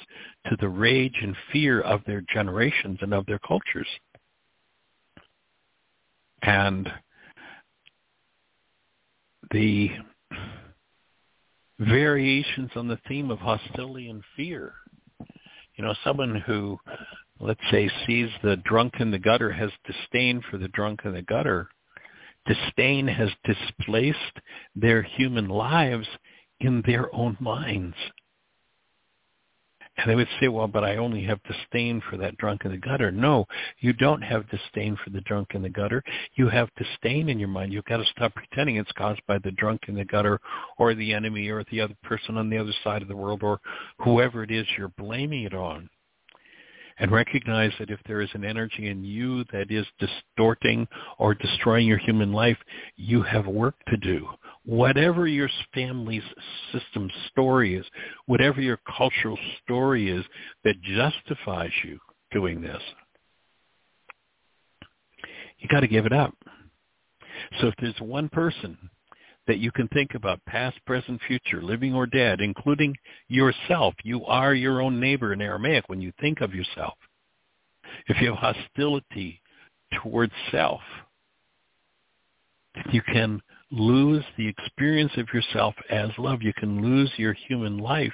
to 0.48 0.56
the 0.58 0.68
rage 0.68 1.14
and 1.22 1.36
fear 1.52 1.80
of 1.80 2.00
their 2.06 2.22
generations 2.32 2.98
and 3.02 3.14
of 3.14 3.26
their 3.26 3.38
cultures. 3.38 3.86
And 6.42 6.90
the 9.52 9.90
variations 11.78 12.70
on 12.76 12.88
the 12.88 12.98
theme 13.08 13.30
of 13.30 13.38
hostility 13.38 14.08
and 14.10 14.22
fear. 14.36 14.74
You 15.76 15.84
know, 15.84 15.94
someone 16.04 16.42
who, 16.46 16.78
let's 17.38 17.60
say, 17.70 17.90
sees 18.06 18.28
the 18.42 18.56
drunk 18.64 18.94
in 19.00 19.10
the 19.10 19.18
gutter 19.18 19.50
has 19.50 19.70
disdain 19.86 20.42
for 20.50 20.58
the 20.58 20.68
drunk 20.68 21.00
in 21.04 21.14
the 21.14 21.22
gutter. 21.22 21.68
Disdain 22.46 23.06
has 23.06 23.30
displaced 23.44 24.18
their 24.74 25.02
human 25.02 25.48
lives 25.48 26.06
in 26.60 26.82
their 26.86 27.14
own 27.14 27.36
minds. 27.40 27.96
And 29.96 30.08
they 30.08 30.14
would 30.14 30.28
say, 30.40 30.48
well, 30.48 30.66
but 30.66 30.84
I 30.84 30.96
only 30.96 31.22
have 31.24 31.40
disdain 31.42 32.00
for 32.08 32.16
that 32.16 32.36
drunk 32.38 32.64
in 32.64 32.70
the 32.70 32.78
gutter. 32.78 33.10
No, 33.10 33.46
you 33.80 33.92
don't 33.92 34.22
have 34.22 34.48
disdain 34.48 34.96
for 35.04 35.10
the 35.10 35.20
drunk 35.22 35.48
in 35.54 35.62
the 35.62 35.68
gutter. 35.68 36.02
You 36.36 36.48
have 36.48 36.70
disdain 36.76 37.28
in 37.28 37.38
your 37.38 37.48
mind. 37.48 37.72
You've 37.72 37.84
got 37.84 37.98
to 37.98 38.04
stop 38.06 38.34
pretending 38.34 38.76
it's 38.76 38.92
caused 38.92 39.20
by 39.26 39.38
the 39.38 39.50
drunk 39.50 39.82
in 39.88 39.94
the 39.94 40.04
gutter 40.04 40.40
or 40.78 40.94
the 40.94 41.12
enemy 41.12 41.48
or 41.48 41.64
the 41.70 41.82
other 41.82 41.96
person 42.02 42.38
on 42.38 42.48
the 42.48 42.56
other 42.56 42.72
side 42.82 43.02
of 43.02 43.08
the 43.08 43.16
world 43.16 43.42
or 43.42 43.60
whoever 43.98 44.42
it 44.42 44.50
is 44.50 44.66
you're 44.78 44.92
blaming 44.96 45.44
it 45.44 45.54
on 45.54 45.90
and 47.00 47.10
recognize 47.10 47.72
that 47.78 47.90
if 47.90 47.98
there 48.06 48.20
is 48.20 48.28
an 48.34 48.44
energy 48.44 48.88
in 48.88 49.02
you 49.02 49.44
that 49.52 49.70
is 49.70 49.86
distorting 49.98 50.86
or 51.18 51.34
destroying 51.34 51.86
your 51.86 51.98
human 51.98 52.32
life, 52.32 52.58
you 52.96 53.22
have 53.22 53.46
work 53.46 53.74
to 53.88 53.96
do. 53.96 54.28
Whatever 54.70 55.26
your 55.26 55.50
family's 55.74 56.22
system 56.70 57.10
story 57.32 57.74
is, 57.74 57.84
whatever 58.26 58.60
your 58.60 58.78
cultural 58.96 59.36
story 59.64 60.08
is 60.08 60.24
that 60.62 60.80
justifies 60.80 61.72
you 61.82 61.98
doing 62.30 62.60
this, 62.60 62.80
you 65.58 65.68
got 65.68 65.80
to 65.80 65.88
give 65.88 66.06
it 66.06 66.12
up. 66.12 66.36
So 67.60 67.66
if 67.66 67.74
there's 67.80 68.00
one 68.00 68.28
person 68.28 68.78
that 69.48 69.58
you 69.58 69.72
can 69.72 69.88
think 69.88 70.14
about, 70.14 70.38
past, 70.46 70.78
present, 70.86 71.20
future, 71.26 71.60
living 71.60 71.92
or 71.92 72.06
dead, 72.06 72.40
including 72.40 72.96
yourself. 73.26 73.94
You 74.04 74.24
are 74.26 74.54
your 74.54 74.80
own 74.80 75.00
neighbor 75.00 75.32
in 75.32 75.42
Aramaic 75.42 75.88
when 75.88 76.00
you 76.00 76.12
think 76.20 76.42
of 76.42 76.54
yourself. 76.54 76.94
If 78.06 78.20
you 78.20 78.32
have 78.36 78.54
hostility 78.54 79.42
towards 80.00 80.32
self, 80.52 80.80
you 82.92 83.02
can 83.02 83.42
lose 83.70 84.24
the 84.36 84.48
experience 84.48 85.12
of 85.16 85.28
yourself 85.32 85.74
as 85.90 86.10
love. 86.18 86.42
You 86.42 86.52
can 86.52 86.82
lose 86.82 87.10
your 87.16 87.34
human 87.48 87.78
life 87.78 88.12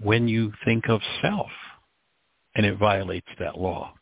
when 0.00 0.28
you 0.28 0.52
think 0.64 0.88
of 0.88 1.00
self, 1.22 1.50
and 2.54 2.66
it 2.66 2.78
violates 2.78 3.28
that 3.38 3.58
law. 3.58 3.92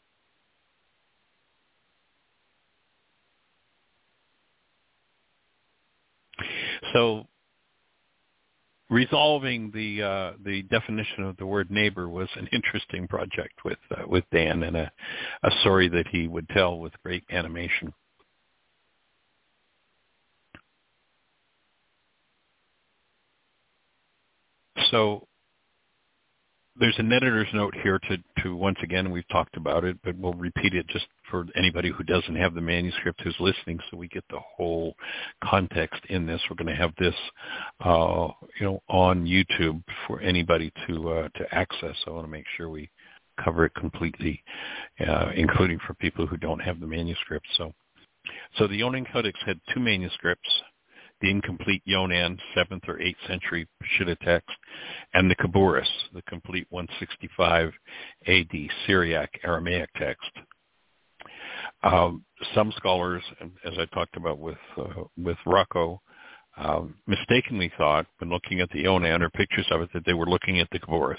So 6.93 7.27
resolving 8.91 9.71
the 9.73 10.03
uh, 10.03 10.33
the 10.45 10.63
definition 10.63 11.25
of 11.25 11.37
the 11.37 11.47
word 11.47 11.71
neighbor 11.71 12.09
was 12.09 12.29
an 12.37 12.49
interesting 12.53 13.09
project 13.09 13.65
with 13.65 13.79
uh, 13.91 14.03
with 14.07 14.25
Dan 14.33 14.63
and 14.63 14.77
a, 14.77 14.93
a 15.43 15.51
story 15.61 15.89
that 15.89 16.07
he 16.09 16.29
would 16.29 16.49
tell 16.51 16.79
with 16.79 16.93
great 17.03 17.25
animation. 17.31 17.93
So 24.91 25.27
there's 26.77 26.99
an 26.99 27.13
editor's 27.13 27.49
note 27.55 27.75
here 27.83 28.01
to, 28.01 28.17
to 28.43 28.57
once 28.57 28.79
again, 28.83 29.11
we've 29.11 29.29
talked 29.29 29.57
about 29.57 29.85
it, 29.85 29.97
but 30.03 30.17
we'll 30.19 30.35
repeat 30.35 30.75
it 30.75 30.87
just 30.89 31.07
for 31.31 31.47
anybody 31.57 31.91
who 31.91 32.03
doesn't 32.03 32.35
have 32.35 32.55
the 32.55 32.61
manuscript 32.61 33.21
who's 33.23 33.37
listening 33.39 33.79
so 33.91 33.97
we 33.97 34.09
get 34.09 34.25
the 34.31 34.41
whole 34.57 34.95
context 35.43 36.01
in 36.09 36.27
this. 36.27 36.41
We're 36.51 36.57
going 36.57 36.75
to 36.75 36.81
have 36.81 36.93
this, 36.99 37.15
uh, 37.85 38.29
you 38.59 38.67
know, 38.67 38.83
on 38.89 39.25
YouTube 39.25 39.83
for 40.07 40.21
anybody 40.21 40.73
to, 40.89 41.11
uh, 41.11 41.29
to 41.37 41.55
access. 41.55 41.97
I 42.07 42.11
want 42.11 42.25
to 42.25 42.31
make 42.31 42.47
sure 42.57 42.69
we 42.69 42.91
cover 43.43 43.67
it 43.67 43.75
completely, 43.75 44.43
uh, 45.07 45.31
including 45.37 45.79
for 45.87 45.95
people 45.95 46.27
who 46.27 46.37
don't 46.37 46.61
have 46.61 46.81
the 46.81 46.87
manuscript. 46.87 47.47
So, 47.57 47.73
so 48.57 48.67
the 48.67 48.77
Yonan 48.77 49.07
Codex 49.13 49.39
had 49.47 49.61
two 49.73 49.81
manuscripts 49.81 50.49
the 51.25 51.31
incomplete 51.31 51.83
Yonan, 51.87 52.39
7th 52.55 52.87
or 52.87 52.99
8th 52.99 53.27
century 53.27 53.67
Peshitta 53.83 54.19
text, 54.21 54.51
and 55.15 55.31
the 55.31 55.37
Khabouris, 55.37 55.89
the 56.13 56.21
complete 56.23 56.67
165 56.69 57.73
AD 58.27 58.71
Syriac 58.87 59.31
Aramaic 59.43 59.89
text. 59.97 60.31
Um, 61.83 62.25
some 62.55 62.73
scholars, 62.77 63.23
as 63.65 63.73
I 63.79 63.87
talked 63.95 64.17
about 64.17 64.39
with 64.39 64.59
uh, 64.77 65.05
with 65.17 65.39
Rocco, 65.47 66.01
um, 66.59 66.95
mistakenly 67.07 67.73
thought 67.79 68.07
when 68.19 68.29
looking 68.31 68.61
at 68.61 68.69
the 68.71 68.83
Yonan 68.83 69.23
or 69.23 69.31
pictures 69.31 69.67
of 69.71 69.81
it 69.81 69.91
that 69.95 70.05
they 70.05 70.15
were 70.15 70.29
looking 70.29 70.61
at 70.61 70.69
the 70.73 70.79
Khabouris. 70.79 71.17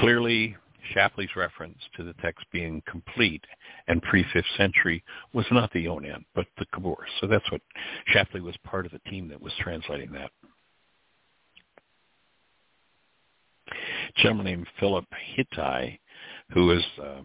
Clearly, 0.00 0.56
Shapley's 0.92 1.34
reference 1.36 1.78
to 1.96 2.04
the 2.04 2.14
text 2.14 2.44
being 2.52 2.82
complete 2.86 3.44
and 3.88 4.02
pre-5th 4.02 4.56
century 4.56 5.02
was 5.32 5.46
not 5.50 5.72
the 5.72 5.82
Yonan, 5.82 6.24
but 6.34 6.46
the 6.58 6.66
Khabouris. 6.66 7.08
So 7.20 7.26
that's 7.26 7.50
what 7.50 7.60
Shapley 8.06 8.40
was 8.40 8.56
part 8.64 8.86
of 8.86 8.92
the 8.92 9.10
team 9.10 9.28
that 9.28 9.40
was 9.40 9.52
translating 9.60 10.12
that. 10.12 10.30
A 13.70 14.22
gentleman 14.22 14.46
named 14.46 14.66
Philip 14.78 15.06
Hitti, 15.34 16.00
who 16.52 16.70
is 16.70 16.84
uh, 17.02 17.22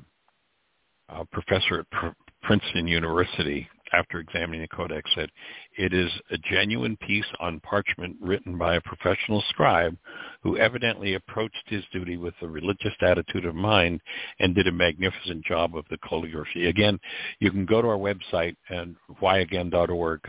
a 1.10 1.26
professor 1.26 1.80
at 1.80 1.90
Pr- 1.92 2.08
Princeton 2.44 2.88
University, 2.88 3.68
after 3.94 4.20
examining 4.20 4.62
the 4.62 4.68
codex, 4.68 5.10
said, 5.16 5.30
it 5.78 5.94
is 5.94 6.12
a 6.32 6.38
genuine 6.38 6.98
piece 6.98 7.26
on 7.40 7.60
parchment 7.62 8.16
written 8.22 8.58
by 8.58 8.76
a 8.76 8.82
professional 8.82 9.44
scribe 9.50 9.98
who 10.42 10.58
evidently 10.58 11.16
approached 11.16 11.64
his 11.68 11.84
duty 11.92 12.18
with 12.18 12.34
a 12.42 12.48
religious 12.48 12.94
attitude 13.02 13.46
of 13.46 13.56
mind 13.56 14.02
and 14.40 14.56
did 14.56 14.68
a 14.68 14.72
magnificent 14.72 15.44
job 15.46 15.76
of 15.76 15.86
the 15.90 15.98
calligraphy. 16.08 16.68
Again, 16.68 17.00
you 17.40 17.52
can 17.52 17.66
go 17.66 17.82
to 17.82 17.88
our 17.88 17.98
website 17.98 18.56
and 18.70 18.96
whyagain.org 19.22 20.22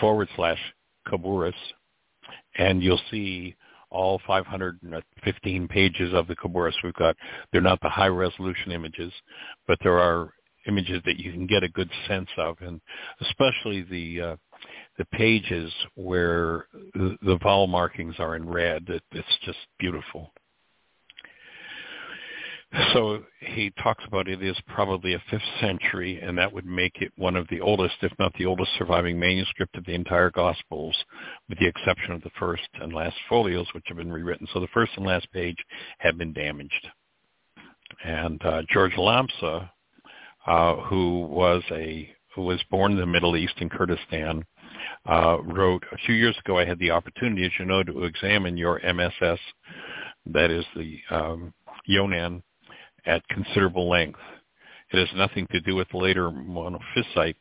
forward 0.00 0.28
slash 0.36 0.60
Khabouris, 1.06 1.54
and 2.56 2.82
you'll 2.82 3.00
see 3.10 3.54
all 3.90 4.20
515 4.26 5.68
pages 5.68 6.12
of 6.12 6.26
the 6.26 6.36
Khabouris 6.36 6.74
we've 6.84 6.92
got. 6.94 7.16
They're 7.52 7.60
not 7.60 7.80
the 7.80 7.88
high 7.88 8.08
resolution 8.08 8.72
images, 8.72 9.12
but 9.66 9.78
there 9.82 9.98
are 9.98 10.32
images 10.68 11.02
that 11.06 11.18
you 11.18 11.32
can 11.32 11.46
get 11.46 11.62
a 11.62 11.68
good 11.68 11.90
sense 12.06 12.28
of, 12.36 12.56
and 12.60 12.80
especially 13.20 13.82
the 13.82 14.20
uh, 14.20 14.36
the 14.98 15.04
pages 15.06 15.72
where 15.94 16.66
the, 16.94 17.38
vowel 17.42 17.68
markings 17.68 18.16
are 18.18 18.36
in 18.36 18.48
red. 18.48 18.84
It, 18.88 19.02
it's 19.12 19.38
just 19.44 19.58
beautiful. 19.78 20.32
So 22.92 23.22
he 23.40 23.72
talks 23.82 24.04
about 24.06 24.28
it 24.28 24.42
is 24.42 24.56
probably 24.66 25.14
a 25.14 25.22
fifth 25.30 25.40
century, 25.60 26.20
and 26.20 26.36
that 26.36 26.52
would 26.52 26.66
make 26.66 27.00
it 27.00 27.12
one 27.16 27.34
of 27.34 27.48
the 27.48 27.62
oldest, 27.62 27.94
if 28.02 28.12
not 28.18 28.34
the 28.34 28.44
oldest, 28.44 28.70
surviving 28.76 29.18
manuscript 29.18 29.76
of 29.76 29.86
the 29.86 29.94
entire 29.94 30.30
Gospels, 30.30 30.94
with 31.48 31.58
the 31.58 31.66
exception 31.66 32.12
of 32.12 32.22
the 32.22 32.30
first 32.38 32.68
and 32.74 32.92
last 32.92 33.16
folios, 33.26 33.66
which 33.72 33.84
have 33.86 33.96
been 33.96 34.12
rewritten. 34.12 34.46
So 34.52 34.60
the 34.60 34.68
first 34.74 34.92
and 34.96 35.06
last 35.06 35.32
page 35.32 35.56
have 35.98 36.18
been 36.18 36.34
damaged. 36.34 36.88
And 38.04 38.44
uh, 38.44 38.62
George 38.70 38.92
Lamsa, 38.92 39.70
uh, 40.48 40.76
who 40.76 41.26
was 41.26 41.62
a 41.70 42.08
who 42.34 42.42
was 42.42 42.62
born 42.70 42.92
in 42.92 42.98
the 42.98 43.06
Middle 43.06 43.36
East 43.36 43.54
in 43.58 43.68
Kurdistan, 43.68 44.44
uh, 45.06 45.38
wrote 45.42 45.82
a 45.92 45.98
few 45.98 46.14
years 46.14 46.36
ago. 46.38 46.58
I 46.58 46.64
had 46.64 46.78
the 46.78 46.90
opportunity, 46.90 47.44
as 47.44 47.52
you 47.58 47.64
know, 47.64 47.82
to 47.82 48.04
examine 48.04 48.56
your 48.56 48.80
MSS, 48.80 49.40
that 50.26 50.50
is 50.50 50.64
the 50.74 50.98
um, 51.10 51.52
Yonan, 51.86 52.42
at 53.06 53.26
considerable 53.28 53.88
length. 53.90 54.20
It 54.92 54.98
has 54.98 55.18
nothing 55.18 55.46
to 55.50 55.60
do 55.60 55.74
with 55.74 55.92
later 55.92 56.30
monophysite 56.30 57.36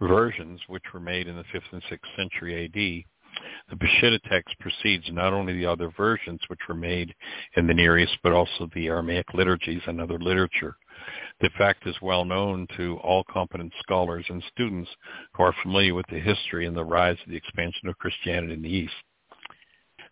versions, 0.00 0.60
which 0.66 0.84
were 0.92 1.00
made 1.00 1.28
in 1.28 1.36
the 1.36 1.44
5th 1.54 1.72
and 1.72 1.82
6th 1.82 2.16
century 2.16 2.64
AD. 2.64 3.04
The 3.70 3.76
Peshitta 3.76 4.18
text 4.28 4.54
precedes 4.58 5.04
not 5.12 5.32
only 5.32 5.52
the 5.52 5.66
other 5.66 5.92
versions 5.96 6.40
which 6.48 6.60
were 6.68 6.74
made 6.74 7.14
in 7.56 7.66
the 7.66 7.74
Near 7.74 7.98
East, 7.98 8.16
but 8.22 8.32
also 8.32 8.68
the 8.74 8.88
Aramaic 8.88 9.26
liturgies 9.34 9.82
and 9.86 10.00
other 10.00 10.18
literature. 10.18 10.76
The 11.40 11.50
fact 11.56 11.86
is 11.86 11.94
well 12.02 12.24
known 12.24 12.66
to 12.76 12.98
all 12.98 13.24
competent 13.24 13.72
scholars 13.80 14.26
and 14.28 14.42
students 14.52 14.90
who 15.34 15.42
are 15.42 15.54
familiar 15.62 15.94
with 15.94 16.06
the 16.10 16.20
history 16.20 16.66
and 16.66 16.76
the 16.76 16.84
rise 16.84 17.18
of 17.24 17.30
the 17.30 17.36
expansion 17.36 17.88
of 17.88 17.98
Christianity 17.98 18.54
in 18.54 18.62
the 18.62 18.68
East. 18.68 18.94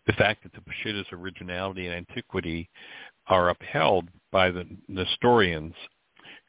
The 0.05 0.13
fact 0.13 0.43
that 0.43 0.53
the 0.53 0.61
Peshitta's 0.61 1.07
originality 1.11 1.87
and 1.87 1.95
antiquity 1.95 2.69
are 3.27 3.49
upheld 3.49 4.07
by 4.31 4.51
the 4.51 4.65
Nestorians, 4.87 5.73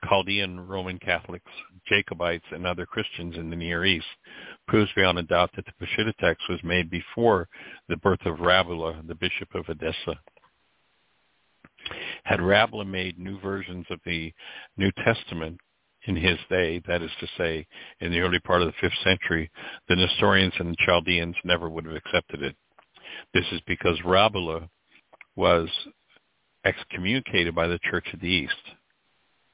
Chaldean 0.09 0.61
Roman 0.61 0.99
Catholics, 0.99 1.51
Jacobites, 1.89 2.45
and 2.53 2.67
other 2.67 2.87
Christians 2.87 3.37
in 3.37 3.51
the 3.51 3.57
Near 3.57 3.85
East 3.85 4.07
proves 4.69 4.91
beyond 4.95 5.19
a 5.19 5.23
doubt 5.23 5.51
that 5.57 5.65
the 5.67 5.87
Peshitta 5.87 6.13
text 6.21 6.45
was 6.49 6.63
made 6.63 6.89
before 6.89 7.49
the 7.89 7.97
birth 7.97 8.25
of 8.25 8.37
Rabula, 8.37 9.05
the 9.09 9.15
bishop 9.17 9.55
of 9.55 9.69
Edessa. 9.69 10.21
Had 12.25 12.41
Rabula 12.41 12.87
made 12.87 13.19
new 13.19 13.39
versions 13.41 13.87
of 13.91 14.01
the 14.05 14.33
New 14.77 14.91
Testament 15.05 15.59
in 16.07 16.17
his 16.17 16.39
day, 16.49 16.81
that 16.87 17.03
is 17.03 17.11
to 17.21 17.27
say, 17.37 17.67
in 18.01 18.11
the 18.13 18.21
early 18.21 18.39
part 18.41 18.63
of 18.63 18.69
the 18.69 18.89
5th 18.89 19.05
century, 19.05 19.51
the 19.89 19.97
Nestorians 19.97 20.55
and 20.59 20.71
the 20.71 20.85
Chaldeans 20.87 21.37
never 21.45 21.69
would 21.69 21.85
have 21.87 21.97
accepted 21.97 22.43
it. 22.43 22.57
This 23.35 23.45
is 23.53 23.61
because 23.67 23.99
Rabula 24.05 24.69
was 25.37 25.69
excommunicated 26.65 27.55
by 27.55 27.67
the 27.67 27.79
Church 27.91 28.07
of 28.13 28.21
the 28.21 28.29
East. 28.29 28.55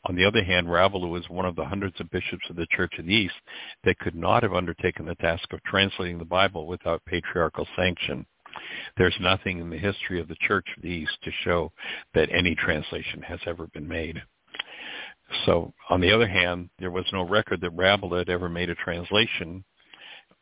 On 0.06 0.14
the 0.14 0.24
other 0.24 0.44
hand, 0.44 0.66
Rabula 0.66 1.08
was 1.08 1.28
one 1.28 1.46
of 1.46 1.56
the 1.56 1.64
hundreds 1.64 1.98
of 1.98 2.10
bishops 2.10 2.44
of 2.50 2.56
the 2.56 2.66
Church 2.70 2.92
of 2.98 3.06
the 3.06 3.14
East 3.14 3.34
that 3.84 3.98
could 3.98 4.14
not 4.14 4.42
have 4.42 4.52
undertaken 4.52 5.06
the 5.06 5.14
task 5.16 5.50
of 5.52 5.62
translating 5.62 6.18
the 6.18 6.24
Bible 6.24 6.66
without 6.66 7.04
patriarchal 7.06 7.66
sanction. 7.74 8.26
There's 8.96 9.16
nothing 9.20 9.58
in 9.58 9.70
the 9.70 9.78
history 9.78 10.20
of 10.20 10.28
the 10.28 10.36
Church 10.40 10.66
of 10.76 10.82
the 10.82 10.88
East 10.88 11.16
to 11.22 11.30
show 11.42 11.72
that 12.14 12.30
any 12.32 12.54
translation 12.54 13.22
has 13.22 13.40
ever 13.46 13.66
been 13.68 13.88
made. 13.88 14.22
So, 15.46 15.72
on 15.88 16.00
the 16.00 16.12
other 16.12 16.28
hand, 16.28 16.70
there 16.78 16.90
was 16.90 17.06
no 17.12 17.22
record 17.22 17.60
that 17.62 17.76
Rabula 17.76 18.18
had 18.18 18.28
ever 18.28 18.48
made 18.48 18.70
a 18.70 18.74
translation 18.74 19.64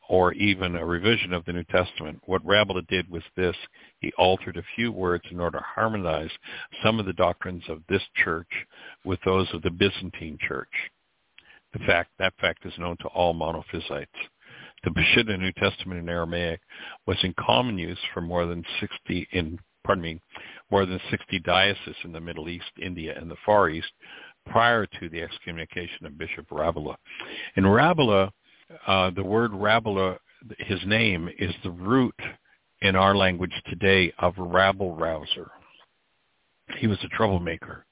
or 0.09 0.33
even 0.35 0.77
a 0.77 0.85
revision 0.85 1.33
of 1.33 1.45
the 1.45 1.53
New 1.53 1.65
Testament. 1.65 2.21
What 2.27 2.45
Rabula 2.45 2.87
did 2.89 3.09
was 3.09 3.23
this. 3.37 3.57
He 4.01 4.13
altered 4.19 4.57
a 4.57 4.63
few 4.77 4.93
words 4.93 5.25
in 5.31 5.41
order 5.41 5.59
to 5.59 5.65
harmonize 5.65 6.31
some 6.83 6.99
of 7.01 7.07
the 7.07 7.13
doctrines 7.13 7.63
of 7.69 7.83
this 7.89 8.03
church 8.23 8.51
with 9.05 9.21
those 9.25 9.49
of 9.55 9.63
the 9.63 9.71
Byzantine 9.71 10.39
church. 10.47 10.69
The 11.73 11.79
fact, 11.81 12.11
that 12.19 12.35
fact 12.41 12.67
is 12.67 12.75
known 12.79 12.97
to 12.99 13.09
all 13.09 13.33
monophysites. 13.33 14.07
The 14.85 14.91
Peshitta 14.91 15.39
New 15.39 15.53
Testament 15.53 16.01
in 16.01 16.09
Aramaic 16.09 16.61
was 17.07 17.19
in 17.23 17.35
common 17.39 17.79
use 17.79 17.99
for 18.13 18.21
more 18.21 18.47
than 18.47 18.65
60 18.81 19.29
in 19.33 19.59
pardon 19.85 20.03
me, 20.03 20.21
more 20.71 20.87
than 20.87 21.01
60 21.11 21.41
dioceses 21.41 21.97
in 22.05 22.13
the 22.13 22.21
Middle 22.21 22.49
East, 22.49 22.71
India, 22.81 23.15
and 23.19 23.31
the 23.31 23.37
Far 23.45 23.69
East 23.69 23.91
prior 24.47 24.87
to 24.87 25.09
the 25.09 25.23
excommunication 25.23 26.07
of 26.07 26.19
Bishop 26.19 26.49
Rabula. 26.51 26.97
In 27.57 27.65
Rabula, 27.65 28.31
uh, 28.87 29.11
the 29.11 29.25
word 29.25 29.53
Rabula, 29.53 30.19
his 30.59 30.81
name, 30.87 31.29
is 31.39 31.55
the 31.63 31.71
root 31.71 32.15
in 32.81 32.97
our 32.97 33.17
language 33.17 33.53
today 33.69 34.13
of 34.19 34.35
rabble 34.37 34.95
rouser. 34.97 35.51
He 36.79 36.87
was 36.87 36.99
a 37.05 37.17
troublemaker. 37.17 37.85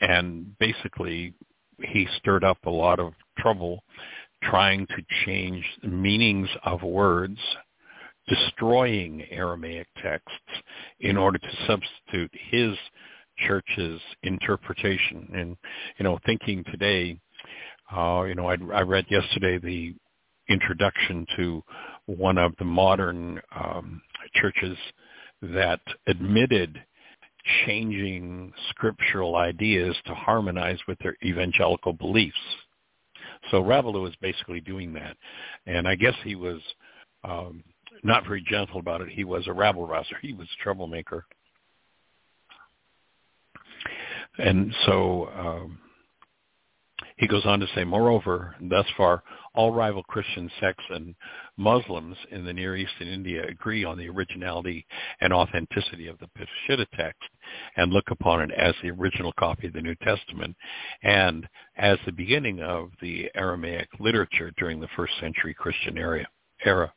And 0.00 0.58
basically, 0.58 1.32
he 1.82 2.06
stirred 2.18 2.44
up 2.44 2.58
a 2.66 2.70
lot 2.70 3.00
of 3.00 3.14
trouble 3.38 3.82
trying 4.50 4.86
to 4.86 4.96
change 5.24 5.64
the 5.82 5.88
meanings 5.88 6.48
of 6.64 6.82
words, 6.82 7.38
destroying 8.28 9.24
Aramaic 9.30 9.86
texts 10.02 10.62
in 11.00 11.16
order 11.16 11.38
to 11.38 11.66
substitute 11.66 12.30
his 12.50 12.76
church's 13.46 14.00
interpretation. 14.22 15.28
And, 15.34 15.56
you 15.98 16.04
know, 16.04 16.18
thinking 16.24 16.64
today, 16.64 17.18
uh, 17.94 18.24
you 18.24 18.34
know, 18.34 18.48
I, 18.48 18.56
I 18.74 18.80
read 18.80 19.06
yesterday 19.10 19.58
the 19.58 19.94
introduction 20.48 21.26
to 21.36 21.62
one 22.06 22.38
of 22.38 22.52
the 22.58 22.64
modern 22.64 23.40
um, 23.54 24.00
churches 24.34 24.76
that 25.42 25.80
admitted 26.06 26.82
changing 27.66 28.52
scriptural 28.70 29.36
ideas 29.36 29.94
to 30.06 30.14
harmonize 30.14 30.78
with 30.88 30.98
their 30.98 31.16
evangelical 31.24 31.92
beliefs. 31.92 32.36
So 33.50 33.62
Rabula 33.62 34.00
was 34.02 34.14
basically 34.20 34.60
doing 34.60 34.92
that, 34.94 35.16
and 35.66 35.86
I 35.86 35.94
guess 35.94 36.14
he 36.24 36.34
was 36.34 36.60
um, 37.24 37.62
not 38.02 38.24
very 38.24 38.42
gentle 38.48 38.80
about 38.80 39.00
it. 39.00 39.08
He 39.08 39.24
was 39.24 39.46
a 39.46 39.52
rabble 39.52 39.86
rouser. 39.86 40.16
He 40.20 40.32
was 40.32 40.48
a 40.48 40.62
troublemaker, 40.62 41.24
and 44.38 44.74
so 44.86 45.28
um, 45.36 45.78
he 47.16 47.26
goes 47.26 47.46
on 47.46 47.60
to 47.60 47.66
say, 47.74 47.82
moreover, 47.82 48.54
thus 48.60 48.86
far, 48.96 49.22
all 49.54 49.72
rival 49.72 50.02
Christian 50.02 50.50
sects 50.60 50.84
and 50.90 51.14
Muslims 51.56 52.16
in 52.30 52.44
the 52.44 52.52
Near 52.52 52.76
East 52.76 52.92
and 53.00 53.08
India 53.08 53.42
agree 53.46 53.84
on 53.84 53.96
the 53.96 54.08
originality 54.08 54.86
and 55.20 55.32
authenticity 55.32 56.08
of 56.08 56.18
the 56.18 56.28
Peshitta 56.36 56.86
text 56.94 57.22
and 57.76 57.90
look 57.90 58.10
upon 58.10 58.42
it 58.42 58.50
as 58.52 58.74
the 58.82 58.90
original 58.90 59.32
copy 59.38 59.66
of 59.66 59.72
the 59.72 59.80
New 59.80 59.94
Testament 59.96 60.54
and 61.02 61.48
as 61.76 61.98
the 62.04 62.12
beginning 62.12 62.60
of 62.60 62.90
the 63.00 63.30
Aramaic 63.34 63.88
literature 63.98 64.52
during 64.58 64.78
the 64.78 64.88
first 64.94 65.14
century 65.18 65.54
Christian 65.54 65.96
era. 65.96 66.92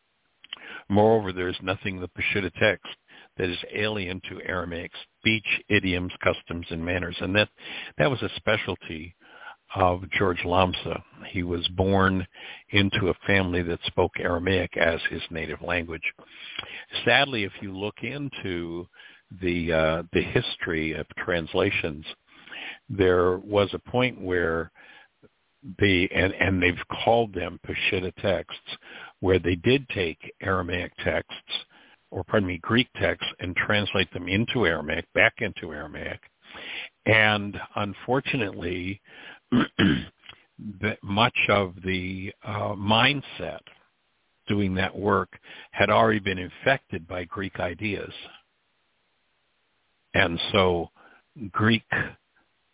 Moreover, 0.89 1.31
there 1.31 1.47
is 1.47 1.55
nothing 1.61 1.95
in 1.95 2.01
the 2.01 2.09
Peshitta 2.09 2.51
text 2.59 2.87
that 3.37 3.49
is 3.49 3.57
alien 3.73 4.21
to 4.29 4.41
Aramaic 4.45 4.91
speech, 5.19 5.45
idioms, 5.69 6.11
customs, 6.21 6.65
and 6.71 6.83
manners. 6.83 7.15
And 7.21 7.33
that, 7.35 7.47
that 7.97 8.11
was 8.11 8.21
a 8.21 8.29
specialty 8.35 9.15
of 9.75 10.09
George 10.11 10.39
Lamsa. 10.45 11.01
He 11.27 11.43
was 11.43 11.67
born 11.69 12.25
into 12.71 13.09
a 13.09 13.27
family 13.27 13.61
that 13.63 13.79
spoke 13.85 14.13
Aramaic 14.19 14.77
as 14.77 14.99
his 15.09 15.21
native 15.29 15.61
language. 15.61 16.03
Sadly, 17.05 17.43
if 17.43 17.53
you 17.61 17.77
look 17.77 17.95
into 18.01 18.87
the 19.41 19.71
uh, 19.71 20.03
the 20.11 20.23
history 20.23 20.93
of 20.93 21.05
translations, 21.17 22.05
there 22.89 23.37
was 23.37 23.69
a 23.73 23.89
point 23.91 24.19
where 24.19 24.71
the 25.79 26.09
and, 26.13 26.33
and 26.33 26.61
they've 26.61 26.87
called 27.03 27.33
them 27.33 27.59
Peshitta 27.65 28.13
texts, 28.21 28.77
where 29.19 29.39
they 29.39 29.55
did 29.55 29.87
take 29.89 30.19
Aramaic 30.41 30.91
texts, 31.03 31.65
or 32.11 32.23
pardon 32.23 32.47
me, 32.47 32.57
Greek 32.61 32.87
texts, 32.99 33.31
and 33.39 33.55
translate 33.55 34.11
them 34.13 34.27
into 34.27 34.65
Aramaic, 34.65 35.05
back 35.13 35.35
into 35.39 35.73
Aramaic. 35.73 36.19
And 37.05 37.59
unfortunately, 37.75 39.01
much 41.03 41.38
of 41.49 41.73
the 41.84 42.34
uh, 42.43 42.73
mindset 42.76 43.59
doing 44.47 44.73
that 44.76 44.97
work 44.97 45.30
had 45.71 45.89
already 45.89 46.19
been 46.19 46.39
infected 46.39 47.07
by 47.07 47.23
Greek 47.23 47.59
ideas. 47.59 48.11
And 50.13 50.39
so 50.51 50.89
Greek 51.51 51.84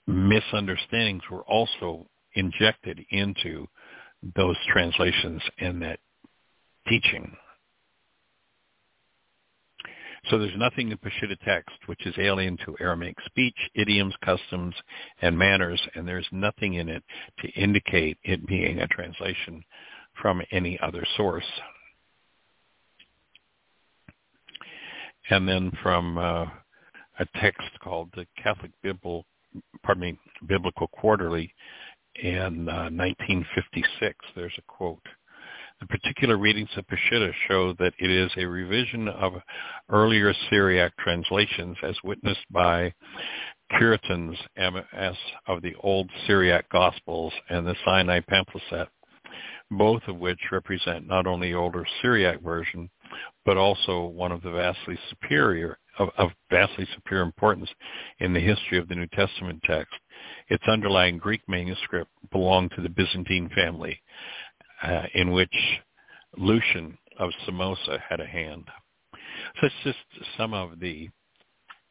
misunderstandings 0.07 1.23
were 1.29 1.43
also 1.43 2.07
injected 2.33 3.05
into 3.11 3.67
those 4.35 4.57
translations 4.71 5.41
and 5.59 5.81
that 5.81 5.99
teaching. 6.87 7.35
So 10.29 10.39
there's 10.39 10.57
nothing 10.57 10.89
in 10.91 10.97
the 11.01 11.09
Peshitta 11.09 11.37
text 11.45 11.75
which 11.85 12.05
is 12.05 12.15
alien 12.17 12.57
to 12.65 12.75
Aramaic 12.79 13.17
speech, 13.25 13.57
idioms, 13.75 14.13
customs, 14.23 14.73
and 15.21 15.37
manners, 15.37 15.81
and 15.93 16.07
there's 16.07 16.27
nothing 16.31 16.75
in 16.75 16.89
it 16.89 17.03
to 17.39 17.47
indicate 17.49 18.17
it 18.23 18.45
being 18.47 18.79
a 18.79 18.87
translation 18.87 19.63
from 20.21 20.41
any 20.51 20.79
other 20.81 21.05
source. 21.15 21.45
And 25.29 25.47
then 25.47 25.71
from 25.81 26.17
uh, 26.17 26.45
a 27.19 27.25
text 27.39 27.67
called 27.83 28.09
the 28.15 28.25
Catholic 28.41 28.71
Bible, 28.83 29.25
pardon 29.83 30.01
me, 30.01 30.19
Biblical 30.47 30.87
Quarterly 30.87 31.53
in 32.15 32.69
uh, 32.69 32.89
1956, 32.89 34.15
there's 34.35 34.53
a 34.57 34.61
quote. 34.67 35.05
The 35.81 35.87
particular 35.87 36.37
readings 36.37 36.69
of 36.77 36.87
Peshitta 36.87 37.33
show 37.47 37.73
that 37.73 37.93
it 37.99 38.09
is 38.09 38.31
a 38.37 38.45
revision 38.45 39.09
of 39.09 39.33
earlier 39.89 40.33
Syriac 40.49 40.95
translations 40.97 41.75
as 41.83 41.97
witnessed 42.01 42.45
by 42.49 42.93
Cureton's 43.77 44.37
MS 44.55 45.17
of 45.47 45.61
the 45.61 45.75
Old 45.81 46.09
Syriac 46.27 46.69
Gospels 46.69 47.33
and 47.49 47.67
the 47.67 47.75
Sinai 47.83 48.21
palimpsest, 48.21 48.87
both 49.69 50.01
of 50.07 50.17
which 50.17 50.39
represent 50.51 51.07
not 51.07 51.27
only 51.27 51.53
older 51.53 51.85
Syriac 52.01 52.41
version, 52.41 52.89
but 53.43 53.57
also 53.57 54.05
one 54.05 54.31
of 54.31 54.41
the 54.43 54.51
vastly 54.51 54.97
superior 55.09 55.77
of, 55.99 56.09
of, 56.17 56.31
vastly 56.49 56.87
superior 56.95 57.23
importance 57.23 57.69
in 58.19 58.33
the 58.33 58.39
history 58.39 58.77
of 58.77 58.87
the 58.87 58.95
New 58.95 59.07
Testament 59.07 59.61
text. 59.65 59.93
Its 60.47 60.63
underlying 60.67 61.17
Greek 61.17 61.41
manuscript 61.47 62.11
belonged 62.31 62.71
to 62.75 62.81
the 62.81 62.89
Byzantine 62.89 63.49
family, 63.55 64.01
uh, 64.85 65.03
in 65.13 65.31
which 65.31 65.53
Lucian 66.37 66.97
of 67.19 67.31
Samosata 67.47 67.99
had 68.07 68.19
a 68.19 68.25
hand. 68.25 68.65
So 69.59 69.67
it's 69.67 69.75
just 69.83 70.27
some 70.37 70.53
of 70.53 70.79
the 70.79 71.09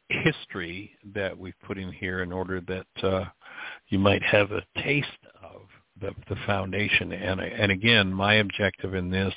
history 0.09 0.91
that 1.13 1.37
we've 1.37 1.59
put 1.65 1.77
in 1.77 1.91
here 1.91 2.21
in 2.21 2.31
order 2.31 2.61
that 2.61 3.03
uh, 3.03 3.25
you 3.89 3.99
might 3.99 4.23
have 4.23 4.51
a 4.51 4.63
taste 4.81 5.07
of 5.43 5.61
the, 5.99 6.11
the 6.29 6.39
foundation. 6.45 7.11
And, 7.11 7.41
and 7.41 7.71
again, 7.71 8.13
my 8.13 8.35
objective 8.35 8.93
in 8.93 9.09
this, 9.09 9.33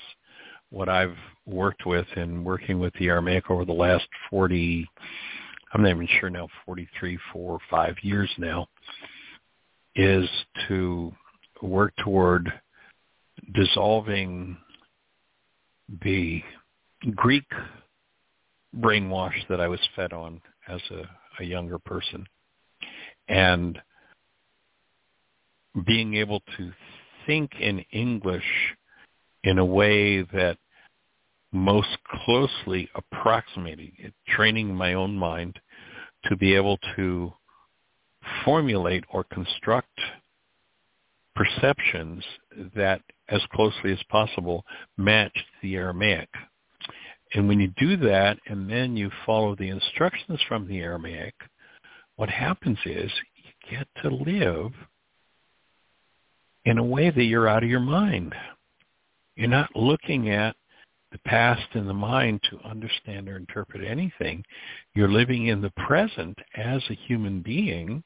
what 0.70 0.88
I've 0.88 1.16
worked 1.46 1.86
with 1.86 2.06
in 2.16 2.44
working 2.44 2.78
with 2.78 2.92
the 2.94 3.08
Aramaic 3.08 3.50
over 3.50 3.64
the 3.64 3.72
last 3.72 4.06
40, 4.28 4.86
I'm 5.72 5.82
not 5.82 5.90
even 5.90 6.08
sure 6.20 6.30
now, 6.30 6.48
43, 6.66 7.18
4, 7.32 7.58
5 7.70 7.94
years 8.02 8.30
now, 8.36 8.66
is 9.96 10.28
to 10.68 11.12
work 11.62 11.94
toward 12.04 12.52
dissolving 13.54 14.56
the 16.02 16.42
Greek 17.14 17.46
brainwash 18.76 19.46
that 19.48 19.60
I 19.60 19.68
was 19.68 19.80
fed 19.96 20.12
on 20.12 20.40
as 20.68 20.80
a, 20.90 21.42
a 21.42 21.46
younger 21.46 21.78
person. 21.78 22.26
And 23.28 23.78
being 25.86 26.14
able 26.14 26.40
to 26.56 26.72
think 27.26 27.52
in 27.60 27.84
English 27.92 28.44
in 29.44 29.58
a 29.58 29.64
way 29.64 30.22
that 30.22 30.58
most 31.52 31.96
closely 32.24 32.88
approximating 32.94 33.92
it, 33.98 34.12
training 34.28 34.74
my 34.74 34.94
own 34.94 35.16
mind 35.16 35.58
to 36.24 36.36
be 36.36 36.54
able 36.54 36.78
to 36.96 37.32
formulate 38.44 39.04
or 39.10 39.24
construct 39.24 40.00
perceptions 41.34 42.24
that 42.74 43.00
as 43.28 43.40
closely 43.52 43.92
as 43.92 44.02
possible 44.08 44.64
match 44.96 45.36
the 45.62 45.76
Aramaic. 45.76 46.28
And 47.34 47.46
when 47.46 47.60
you 47.60 47.72
do 47.78 47.96
that 48.08 48.38
and 48.46 48.70
then 48.70 48.96
you 48.96 49.10
follow 49.26 49.54
the 49.54 49.68
instructions 49.68 50.40
from 50.48 50.66
the 50.66 50.78
Aramaic, 50.78 51.34
what 52.16 52.30
happens 52.30 52.78
is 52.84 53.12
you 53.36 53.76
get 53.78 53.86
to 54.02 54.08
live 54.08 54.72
in 56.64 56.78
a 56.78 56.84
way 56.84 57.10
that 57.10 57.24
you're 57.24 57.48
out 57.48 57.62
of 57.62 57.68
your 57.68 57.80
mind. 57.80 58.34
You're 59.36 59.48
not 59.48 59.74
looking 59.76 60.30
at 60.30 60.56
the 61.12 61.18
past 61.24 61.66
and 61.72 61.88
the 61.88 61.94
mind 61.94 62.40
to 62.50 62.68
understand 62.68 63.28
or 63.28 63.36
interpret 63.36 63.84
anything. 63.84 64.44
You're 64.94 65.08
living 65.10 65.46
in 65.46 65.60
the 65.60 65.72
present 65.86 66.36
as 66.56 66.82
a 66.90 66.98
human 67.06 67.40
being 67.40 68.02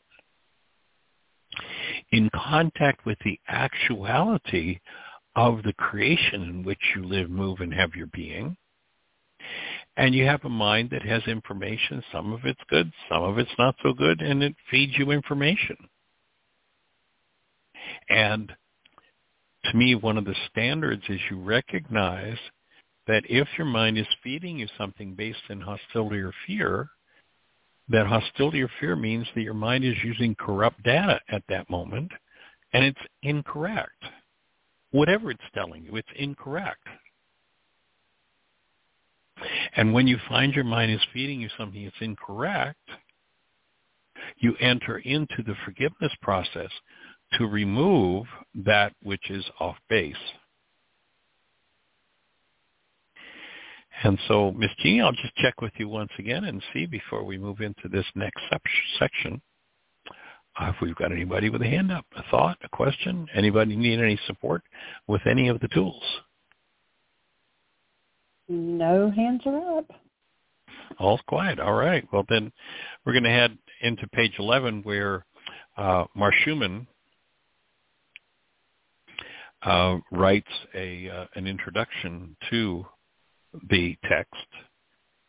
in 2.13 2.31
contact 2.35 3.05
with 3.05 3.19
the 3.25 3.39
actuality 3.49 4.79
of 5.35 5.63
the 5.63 5.73
creation 5.75 6.43
in 6.43 6.63
which 6.63 6.81
you 6.95 7.05
live, 7.05 7.31
move, 7.31 7.61
and 7.61 7.73
have 7.73 7.95
your 7.95 8.09
being. 8.09 8.57
And 9.97 10.15
you 10.15 10.25
have 10.27 10.45
a 10.45 10.49
mind 10.49 10.91
that 10.91 11.03
has 11.03 11.23
information. 11.27 12.03
Some 12.13 12.33
of 12.33 12.45
it's 12.45 12.61
good, 12.69 12.91
some 13.09 13.23
of 13.23 13.39
it's 13.39 13.51
not 13.59 13.75
so 13.83 13.93
good, 13.93 14.21
and 14.21 14.43
it 14.43 14.55
feeds 14.71 14.93
you 14.97 15.11
information. 15.11 15.77
And 18.09 18.53
to 19.65 19.77
me, 19.77 19.95
one 19.95 20.19
of 20.19 20.25
the 20.25 20.35
standards 20.51 21.03
is 21.09 21.21
you 21.31 21.41
recognize 21.41 22.39
that 23.07 23.25
if 23.29 23.49
your 23.59 23.67
mind 23.67 23.99
is 23.99 24.07
feeding 24.23 24.59
you 24.59 24.69
something 24.79 25.15
based 25.15 25.43
in 25.51 25.61
hostility 25.61 26.21
or 26.21 26.33
fear, 26.47 26.89
that 27.89 28.07
hostility 28.07 28.63
or 28.63 28.71
fear 28.81 28.97
means 28.97 29.27
that 29.35 29.43
your 29.43 29.55
mind 29.55 29.85
is 29.85 29.97
using 30.05 30.35
corrupt 30.37 30.83
data 30.83 31.21
at 31.29 31.43
that 31.49 31.69
moment, 31.69 32.11
and 32.73 32.85
it's 32.85 33.01
incorrect. 33.23 34.05
Whatever 34.93 35.31
it's 35.31 35.43
telling 35.55 35.85
you, 35.85 35.97
it's 35.97 36.09
incorrect. 36.17 36.87
And 39.75 39.93
when 39.93 40.07
you 40.07 40.19
find 40.29 40.55
your 40.55 40.65
mind 40.65 40.93
is 40.93 41.01
feeding 41.13 41.41
you 41.41 41.49
something 41.59 41.83
that's 41.83 41.97
incorrect, 42.01 42.79
you 44.39 44.55
enter 44.61 44.99
into 44.99 45.43
the 45.45 45.55
forgiveness 45.65 46.13
process 46.21 46.71
to 47.39 47.47
remove 47.47 48.27
that 48.55 48.93
which 49.03 49.31
is 49.31 49.45
off 49.59 49.77
base. 49.89 50.15
And 54.05 54.19
so, 54.29 54.53
Ms. 54.53 54.71
Jeanie, 54.81 55.01
I'll 55.01 55.13
just 55.13 55.35
check 55.37 55.61
with 55.61 55.73
you 55.77 55.89
once 55.89 56.11
again 56.19 56.45
and 56.45 56.63
see 56.73 56.87
before 56.87 57.25
we 57.25 57.39
move 57.39 57.61
into 57.61 57.89
this 57.91 58.07
next 58.15 58.43
section 58.99 59.41
if 60.61 60.77
we've 60.81 60.95
got 60.97 61.13
anybody 61.13 61.51
with 61.51 61.63
a 61.63 61.67
hand 61.67 61.91
up, 61.91 62.05
a 62.17 62.23
thought, 62.31 62.59
a 62.63 62.69
question, 62.69 63.27
anybody 63.35 63.77
need 63.77 63.99
any 63.99 64.19
support 64.27 64.63
with 65.07 65.23
any 65.27 65.49
of 65.49 65.61
the 65.61 65.69
tools. 65.69 66.03
No 68.49 69.11
hands 69.11 69.43
are 69.47 69.79
up. 69.79 69.91
All's 70.99 71.21
quiet. 71.27 71.59
All 71.59 71.73
right. 71.73 72.07
Well, 72.13 72.25
then 72.29 72.53
we're 73.05 73.13
going 73.13 73.25
to 73.25 73.31
head 73.31 73.57
into 73.81 74.07
page 74.09 74.35
11 74.39 74.83
where 74.83 75.25
uh, 75.77 76.05
Mar 76.15 76.33
Schumann 76.45 76.87
uh, 79.63 79.99
writes 80.11 80.51
a 80.75 81.09
uh, 81.09 81.27
an 81.35 81.47
introduction 81.47 82.37
to 82.51 82.85
the 83.71 83.97
text, 84.09 84.35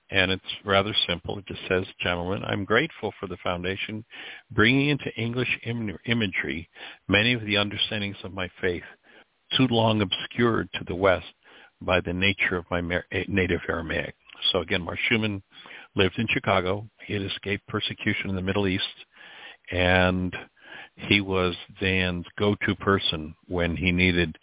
and 0.10 0.32
it's 0.32 0.44
rather 0.66 0.94
simple. 1.08 1.40
It 1.40 1.46
just 1.48 1.62
says, 1.68 1.86
"Gentlemen, 2.00 2.44
I'm 2.46 2.66
grateful 2.66 3.14
for 3.20 3.28
the 3.28 3.38
foundation 3.38 4.06
bringing 4.52 4.90
into 4.90 5.14
English 5.16 5.60
Im- 5.64 5.98
imagery 6.06 6.70
many 7.08 7.34
of 7.34 7.42
the 7.46 7.58
understandings 7.58 8.18
of 8.24 8.34
my 8.34 8.50
faith, 8.62 8.84
too 9.58 9.68
long 9.68 10.02
obscured 10.02 10.70
to 10.74 10.84
the 10.86 10.96
West 10.96 11.34
by 11.82 12.00
the 12.00 12.14
nature 12.14 12.58
of 12.58 12.70
my 12.70 12.80
eh, 13.12 13.24
native 13.28 13.62
Aramaic." 13.68 14.16
So 14.52 14.60
again, 14.60 14.82
Mar 14.82 14.98
Schumann 15.08 15.42
lived 15.96 16.18
in 16.18 16.28
Chicago. 16.28 16.88
He 17.06 17.14
had 17.14 17.24
escaped 17.24 17.68
persecution 17.68 18.30
in 18.30 18.36
the 18.36 18.42
Middle 18.42 18.68
East, 18.68 19.06
and 19.72 20.36
he 20.96 21.22
was 21.22 21.56
Dan's 21.80 22.26
go-to 22.38 22.76
person 22.76 23.36
when 23.48 23.76
he 23.76 23.92
needed 23.92 24.38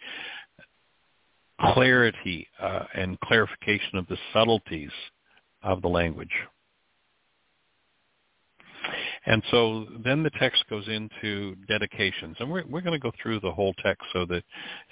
clarity 1.59 2.47
uh, 2.59 2.85
and 2.95 3.19
clarification 3.21 3.97
of 3.97 4.07
the 4.07 4.17
subtleties 4.33 4.91
of 5.63 5.81
the 5.81 5.87
language. 5.87 6.33
And 9.25 9.43
so 9.51 9.85
then 10.03 10.23
the 10.23 10.31
text 10.31 10.63
goes 10.69 10.87
into 10.87 11.55
dedications. 11.67 12.35
And 12.39 12.49
we're, 12.49 12.63
we're 12.67 12.81
going 12.81 12.99
to 12.99 12.99
go 12.99 13.11
through 13.21 13.39
the 13.41 13.51
whole 13.51 13.73
text 13.83 14.03
so 14.13 14.25
that 14.25 14.43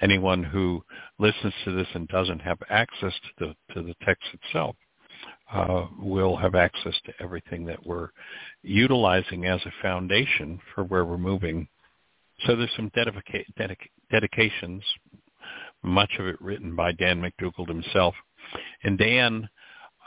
anyone 0.01 0.43
who 0.43 0.83
listens 1.17 1.53
to 1.65 1.71
this 1.71 1.87
and 1.95 2.07
doesn't 2.07 2.39
have 2.39 2.59
access 2.69 3.13
to 3.39 3.55
the, 3.69 3.73
to 3.73 3.81
the 3.81 3.95
text 4.05 4.23
itself 4.33 4.75
uh, 5.51 5.87
will 5.99 6.35
have 6.35 6.53
access 6.53 6.93
to 7.05 7.13
everything 7.19 7.65
that 7.65 7.83
we're 7.85 8.09
utilizing 8.61 9.45
as 9.45 9.61
a 9.65 9.81
foundation 9.81 10.59
for 10.75 10.83
where 10.83 11.05
we're 11.05 11.17
moving. 11.17 11.67
So 12.45 12.55
there's 12.55 12.69
some 12.75 12.91
dedica- 12.91 13.45
dedic- 13.59 13.89
dedications, 14.11 14.83
much 15.81 16.11
of 16.19 16.27
it 16.27 16.39
written 16.39 16.75
by 16.75 16.91
Dan 16.91 17.19
McDougald 17.19 17.67
himself. 17.67 18.13
And 18.83 18.97
Dan, 18.97 19.49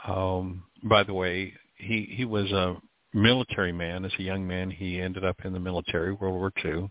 um, 0.07 0.63
by 0.83 1.03
the 1.03 1.13
way, 1.13 1.53
he, 1.75 2.07
he 2.15 2.25
was 2.25 2.51
a 2.51 2.77
military 3.13 3.71
man. 3.71 4.05
As 4.05 4.11
a 4.19 4.23
young 4.23 4.45
man, 4.45 4.69
he 4.69 4.99
ended 4.99 5.23
up 5.23 5.37
in 5.43 5.53
the 5.53 5.59
military, 5.59 6.13
World 6.13 6.35
War 6.35 6.51
II. 6.63 6.89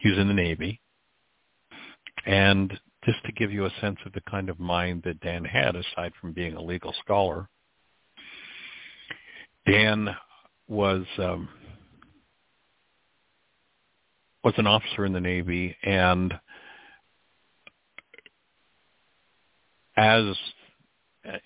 He 0.00 0.10
was 0.10 0.18
in 0.18 0.28
the 0.28 0.34
Navy. 0.34 0.80
And 2.26 2.72
just 3.04 3.22
to 3.24 3.32
give 3.32 3.52
you 3.52 3.66
a 3.66 3.72
sense 3.80 3.98
of 4.06 4.12
the 4.12 4.22
kind 4.22 4.48
of 4.48 4.58
mind 4.58 5.02
that 5.04 5.20
Dan 5.20 5.44
had, 5.44 5.76
aside 5.76 6.12
from 6.20 6.32
being 6.32 6.54
a 6.54 6.62
legal 6.62 6.94
scholar, 7.04 7.48
Dan 9.66 10.08
was 10.68 11.04
um, 11.18 11.48
was 14.42 14.54
an 14.58 14.66
officer 14.66 15.06
in 15.06 15.12
the 15.12 15.20
Navy, 15.20 15.74
and 15.82 16.34
as 19.96 20.24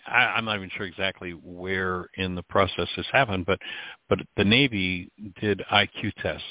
I, 0.06 0.12
I'm 0.36 0.44
not 0.44 0.56
even 0.56 0.70
sure 0.76 0.86
exactly 0.86 1.32
where 1.32 2.08
in 2.16 2.34
the 2.34 2.42
process 2.44 2.88
this 2.96 3.06
happened, 3.12 3.46
but 3.46 3.58
but 4.08 4.18
the 4.36 4.44
Navy 4.44 5.10
did 5.40 5.62
IQ 5.72 6.12
tests 6.22 6.44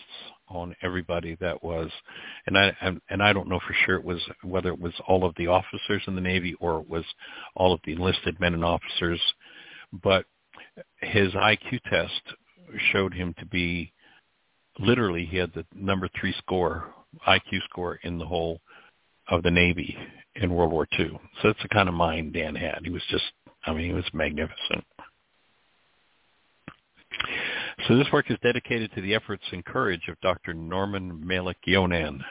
on 0.49 0.76
everybody 0.82 1.36
that 1.41 1.62
was, 1.64 1.90
and 2.45 2.58
I 2.58 2.74
and 3.10 3.22
I 3.22 3.34
don't 3.34 3.49
know 3.49 3.60
for 3.68 3.76
sure 3.86 3.95
it 3.95 4.04
was 4.04 4.22
whether 4.44 4.70
it 4.70 4.80
was 4.80 4.94
all 5.08 5.26
of 5.26 5.34
the 5.38 5.48
officers 5.48 6.04
in 6.08 6.16
the 6.16 6.22
Navy 6.22 6.56
or 6.60 6.80
it 6.82 6.90
was 6.90 7.06
all 7.56 7.74
of 7.74 7.82
the 7.86 7.94
enlisted 7.94 8.40
men 8.40 8.54
and 8.54 8.64
officers, 8.64 9.22
but 10.04 10.26
his 11.02 11.34
IQ 11.34 11.82
test 11.90 12.22
showed 12.91 13.14
him 13.14 13.34
to 13.40 13.45
be 13.45 13.91
literally 14.80 15.26
he 15.26 15.38
had 15.38 15.54
the 15.54 15.66
number 15.76 16.10
three 16.20 16.34
score 16.38 16.94
IQ 17.28 17.64
score 17.70 17.99
in 18.04 18.18
the 18.18 18.26
whole 18.26 18.62
of 19.30 19.44
the 19.44 19.52
Navy 19.52 19.98
in 20.36 20.54
World 20.54 20.72
War 20.72 20.88
II. 20.98 21.20
So 21.41 21.48
that's 21.49 21.62
the 21.62 21.70
kind 21.70 21.90
of 21.90 21.95
mind 21.95 22.34
Dan 22.34 22.56
had. 22.56 22.82
He 22.84 22.91
was 22.91 23.04
just, 23.10 23.26
I 23.66 23.74
mean, 23.74 23.88
he 23.88 23.94
was 23.94 24.06
magnificent. 24.14 24.84
So 27.88 27.98
this 27.98 28.08
work 28.12 28.30
is 28.30 28.38
dedicated 28.41 28.91
to 28.94 29.02
the 29.02 29.16
efforts 29.16 29.44
and 29.52 29.64
courage 29.64 30.08
of 30.10 30.20
Dr. 30.22 30.54
Norman 30.54 31.26
Malik 31.26 31.58
Yonan 31.66 32.24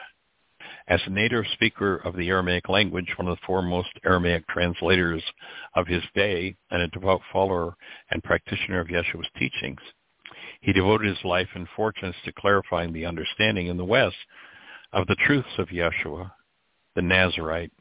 As 0.87 1.01
a 1.05 1.09
native 1.09 1.45
speaker 1.53 1.97
of 1.97 2.15
the 2.15 2.29
Aramaic 2.29 2.69
language, 2.69 3.13
one 3.17 3.27
of 3.27 3.37
the 3.37 3.45
foremost 3.45 3.89
Aramaic 4.05 4.47
translators 4.47 5.23
of 5.75 5.87
his 5.87 6.03
day, 6.15 6.55
and 6.71 6.81
a 6.81 6.87
devout 6.87 7.21
follower 7.31 7.75
and 8.11 8.23
practitioner 8.23 8.79
of 8.79 8.87
Yeshua's 8.87 9.27
teachings, 9.37 9.79
he 10.61 10.73
devoted 10.73 11.07
his 11.07 11.23
life 11.25 11.49
and 11.55 11.67
fortunes 11.75 12.15
to 12.25 12.31
clarifying 12.31 12.93
the 12.93 13.05
understanding 13.05 13.67
in 13.67 13.77
the 13.77 13.85
West 13.85 14.15
of 14.93 15.07
the 15.07 15.15
truths 15.15 15.57
of 15.57 15.67
Yeshua, 15.69 16.31
the 16.97 17.01
Nazarite. 17.03 17.71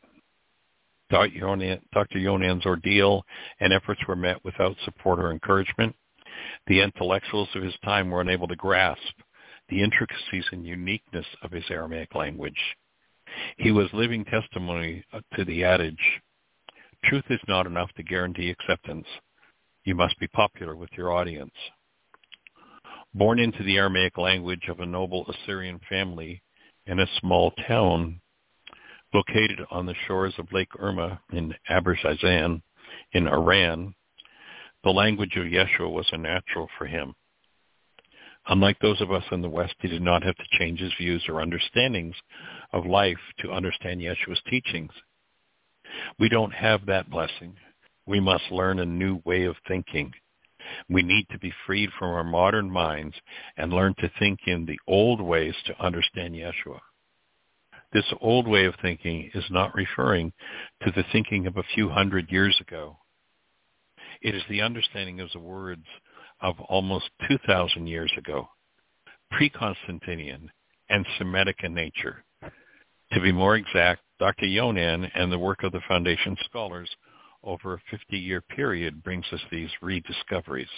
Dr. 1.10 2.18
Yonan's 2.18 2.66
ordeal 2.66 3.24
and 3.60 3.72
efforts 3.72 4.02
were 4.06 4.14
met 4.14 4.44
without 4.44 4.76
support 4.84 5.18
or 5.18 5.32
encouragement. 5.32 5.96
The 6.66 6.82
intellectuals 6.82 7.48
of 7.54 7.62
his 7.62 7.74
time 7.82 8.10
were 8.10 8.20
unable 8.20 8.46
to 8.46 8.56
grasp 8.56 9.00
the 9.70 9.82
intricacies 9.82 10.44
and 10.52 10.66
uniqueness 10.66 11.26
of 11.42 11.50
his 11.50 11.64
Aramaic 11.70 12.14
language. 12.14 12.60
He 13.56 13.72
was 13.72 13.88
living 13.94 14.24
testimony 14.26 15.02
to 15.34 15.44
the 15.44 15.64
adage, 15.64 16.20
truth 17.04 17.24
is 17.30 17.40
not 17.48 17.66
enough 17.66 17.90
to 17.96 18.02
guarantee 18.02 18.50
acceptance. 18.50 19.06
You 19.84 19.94
must 19.94 20.18
be 20.18 20.26
popular 20.28 20.76
with 20.76 20.90
your 20.96 21.12
audience. 21.12 21.54
Born 23.14 23.38
into 23.38 23.62
the 23.62 23.78
Aramaic 23.78 24.18
language 24.18 24.68
of 24.68 24.80
a 24.80 24.86
noble 24.86 25.24
Assyrian 25.30 25.80
family 25.88 26.42
in 26.86 27.00
a 27.00 27.06
small 27.20 27.52
town 27.66 28.20
located 29.16 29.60
on 29.70 29.86
the 29.86 29.94
shores 30.06 30.34
of 30.38 30.52
Lake 30.52 30.68
Urmia 30.78 31.18
in 31.32 31.54
Azerbaijan 31.70 32.62
in 33.12 33.26
Iran, 33.26 33.94
the 34.84 34.90
language 34.90 35.36
of 35.36 35.46
Yeshua 35.46 35.90
was 35.90 36.06
a 36.12 36.18
natural 36.18 36.68
for 36.76 36.86
him. 36.86 37.14
Unlike 38.48 38.78
those 38.80 39.00
of 39.00 39.10
us 39.10 39.24
in 39.32 39.40
the 39.40 39.48
West, 39.48 39.74
he 39.80 39.88
did 39.88 40.02
not 40.02 40.22
have 40.22 40.36
to 40.36 40.58
change 40.58 40.80
his 40.80 40.92
views 41.00 41.24
or 41.28 41.40
understandings 41.40 42.14
of 42.72 42.84
life 42.84 43.18
to 43.38 43.52
understand 43.52 44.00
Yeshua's 44.00 44.40
teachings. 44.48 44.92
We 46.18 46.28
don't 46.28 46.52
have 46.52 46.84
that 46.86 47.08
blessing. 47.08 47.54
We 48.06 48.20
must 48.20 48.44
learn 48.50 48.78
a 48.80 48.86
new 48.86 49.22
way 49.24 49.44
of 49.44 49.56
thinking 49.66 50.12
we 50.88 51.02
need 51.02 51.26
to 51.30 51.38
be 51.38 51.52
freed 51.66 51.90
from 51.98 52.10
our 52.10 52.24
modern 52.24 52.70
minds 52.70 53.14
and 53.56 53.72
learn 53.72 53.94
to 53.98 54.10
think 54.18 54.40
in 54.46 54.66
the 54.66 54.78
old 54.86 55.20
ways 55.20 55.54
to 55.64 55.82
understand 55.82 56.34
Yeshua. 56.34 56.80
This 57.96 58.12
old 58.20 58.46
way 58.46 58.66
of 58.66 58.74
thinking 58.82 59.30
is 59.32 59.46
not 59.48 59.74
referring 59.74 60.30
to 60.82 60.90
the 60.90 61.04
thinking 61.12 61.46
of 61.46 61.56
a 61.56 61.62
few 61.74 61.88
hundred 61.88 62.30
years 62.30 62.54
ago. 62.60 62.98
It 64.20 64.34
is 64.34 64.42
the 64.50 64.60
understanding 64.60 65.20
of 65.20 65.30
the 65.32 65.38
words 65.38 65.86
of 66.42 66.60
almost 66.68 67.08
2,000 67.26 67.86
years 67.86 68.12
ago, 68.18 68.50
pre-Constantinian 69.30 70.50
and 70.90 71.06
Semitic 71.16 71.60
in 71.62 71.72
nature. 71.72 72.22
To 73.14 73.20
be 73.22 73.32
more 73.32 73.56
exact, 73.56 74.02
Dr. 74.18 74.44
Yonan 74.44 75.10
and 75.14 75.32
the 75.32 75.38
work 75.38 75.62
of 75.62 75.72
the 75.72 75.80
Foundation 75.88 76.36
scholars 76.44 76.90
over 77.42 77.72
a 77.72 77.96
50-year 77.96 78.42
period 78.42 79.02
brings 79.02 79.24
us 79.32 79.40
these 79.50 79.70
rediscoveries. 79.80 80.68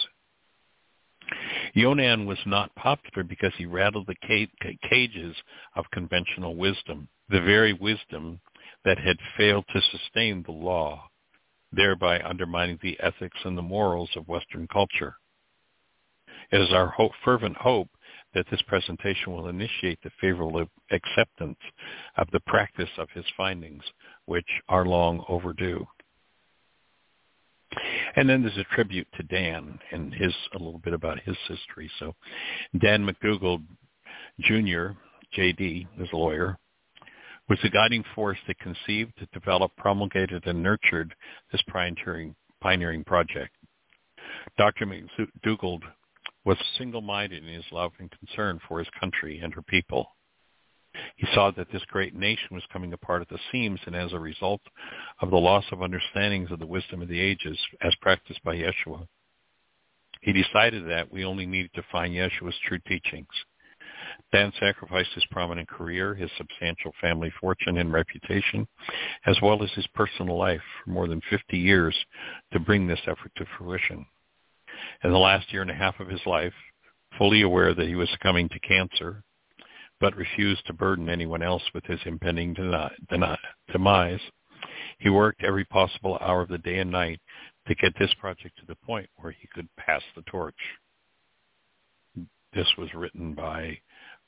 Yonan 1.73 2.25
was 2.25 2.39
not 2.45 2.73
popular 2.75 3.23
because 3.23 3.53
he 3.57 3.65
rattled 3.65 4.07
the 4.07 4.47
cages 4.89 5.35
of 5.75 5.85
conventional 5.91 6.55
wisdom, 6.55 7.07
the 7.29 7.41
very 7.41 7.73
wisdom 7.73 8.39
that 8.85 8.97
had 8.97 9.17
failed 9.37 9.65
to 9.73 9.81
sustain 9.81 10.43
the 10.43 10.51
law, 10.51 11.09
thereby 11.71 12.19
undermining 12.21 12.79
the 12.81 12.99
ethics 12.99 13.37
and 13.43 13.57
the 13.57 13.61
morals 13.61 14.09
of 14.15 14.27
Western 14.27 14.67
culture. 14.67 15.15
It 16.51 16.61
is 16.61 16.71
our 16.71 16.87
hope, 16.87 17.11
fervent 17.23 17.57
hope 17.57 17.89
that 18.33 18.45
this 18.49 18.61
presentation 18.63 19.33
will 19.33 19.47
initiate 19.47 19.99
the 20.01 20.11
favorable 20.21 20.65
acceptance 20.91 21.59
of 22.17 22.27
the 22.31 22.39
practice 22.41 22.89
of 22.97 23.09
his 23.11 23.25
findings, 23.35 23.83
which 24.25 24.47
are 24.67 24.85
long 24.85 25.23
overdue. 25.27 25.85
And 28.15 28.29
then 28.29 28.41
there's 28.41 28.57
a 28.57 28.75
tribute 28.75 29.07
to 29.15 29.23
Dan 29.23 29.79
and 29.91 30.13
his 30.13 30.33
a 30.53 30.57
little 30.57 30.79
bit 30.79 30.93
about 30.93 31.19
his 31.21 31.37
history. 31.47 31.89
So 31.99 32.15
Dan 32.79 33.05
McDougald 33.05 33.63
Jr., 34.41 34.91
JD, 35.37 35.87
is 35.99 36.09
a 36.11 36.17
lawyer, 36.17 36.57
was 37.49 37.59
the 37.63 37.69
guiding 37.69 38.03
force 38.15 38.37
that 38.47 38.59
conceived, 38.59 39.13
developed, 39.33 39.75
promulgated, 39.77 40.45
and 40.45 40.61
nurtured 40.61 41.13
this 41.51 41.61
pioneering, 41.67 42.35
pioneering 42.61 43.03
project. 43.03 43.55
Dr. 44.57 44.85
McDougald 44.85 45.81
was 46.45 46.57
single-minded 46.77 47.43
in 47.43 47.53
his 47.53 47.65
love 47.71 47.91
and 47.99 48.11
concern 48.11 48.59
for 48.67 48.79
his 48.79 48.87
country 48.99 49.39
and 49.43 49.53
her 49.53 49.61
people. 49.63 50.15
He 51.15 51.27
saw 51.33 51.51
that 51.51 51.71
this 51.71 51.83
great 51.85 52.15
nation 52.15 52.49
was 52.51 52.63
coming 52.71 52.93
apart 52.93 53.21
at 53.21 53.29
the 53.29 53.39
seams, 53.51 53.79
and 53.85 53.95
as 53.95 54.13
a 54.13 54.19
result 54.19 54.61
of 55.21 55.29
the 55.29 55.37
loss 55.37 55.65
of 55.71 55.81
understandings 55.81 56.51
of 56.51 56.59
the 56.59 56.65
wisdom 56.65 57.01
of 57.01 57.07
the 57.07 57.19
ages 57.19 57.59
as 57.81 57.95
practiced 58.01 58.43
by 58.43 58.55
Yeshua, 58.55 59.07
he 60.21 60.33
decided 60.33 60.87
that 60.89 61.11
we 61.11 61.25
only 61.25 61.45
needed 61.45 61.71
to 61.75 61.83
find 61.91 62.13
Yeshua's 62.13 62.57
true 62.67 62.79
teachings. 62.87 63.27
Dan 64.31 64.51
sacrificed 64.59 65.13
his 65.13 65.25
prominent 65.31 65.67
career, 65.67 66.13
his 66.13 66.29
substantial 66.37 66.93
family 67.01 67.31
fortune 67.39 67.77
and 67.77 67.91
reputation, 67.91 68.67
as 69.25 69.39
well 69.41 69.63
as 69.63 69.71
his 69.71 69.87
personal 69.87 70.37
life 70.37 70.61
for 70.83 70.91
more 70.91 71.07
than 71.07 71.21
50 71.29 71.57
years 71.57 71.95
to 72.51 72.59
bring 72.59 72.85
this 72.85 72.99
effort 73.07 73.31
to 73.37 73.45
fruition. 73.57 74.05
In 75.03 75.11
the 75.11 75.17
last 75.17 75.51
year 75.51 75.61
and 75.61 75.71
a 75.71 75.75
half 75.75 75.99
of 75.99 76.07
his 76.07 76.25
life, 76.25 76.53
fully 77.17 77.41
aware 77.41 77.73
that 77.73 77.87
he 77.87 77.95
was 77.95 78.09
succumbing 78.11 78.49
to 78.49 78.59
cancer, 78.59 79.23
but 79.99 80.15
refused 80.15 80.65
to 80.65 80.73
burden 80.73 81.09
anyone 81.09 81.41
else 81.41 81.63
with 81.73 81.85
his 81.85 81.99
impending 82.05 82.55
demise. 83.71 84.19
He 84.99 85.09
worked 85.09 85.43
every 85.43 85.65
possible 85.65 86.17
hour 86.21 86.41
of 86.41 86.49
the 86.49 86.57
day 86.57 86.79
and 86.79 86.91
night 86.91 87.19
to 87.67 87.75
get 87.75 87.93
this 87.99 88.13
project 88.19 88.57
to 88.59 88.65
the 88.67 88.75
point 88.75 89.09
where 89.17 89.31
he 89.31 89.47
could 89.53 89.67
pass 89.77 90.01
the 90.15 90.23
torch. 90.23 90.55
This 92.53 92.67
was 92.77 92.93
written 92.93 93.33
by 93.33 93.77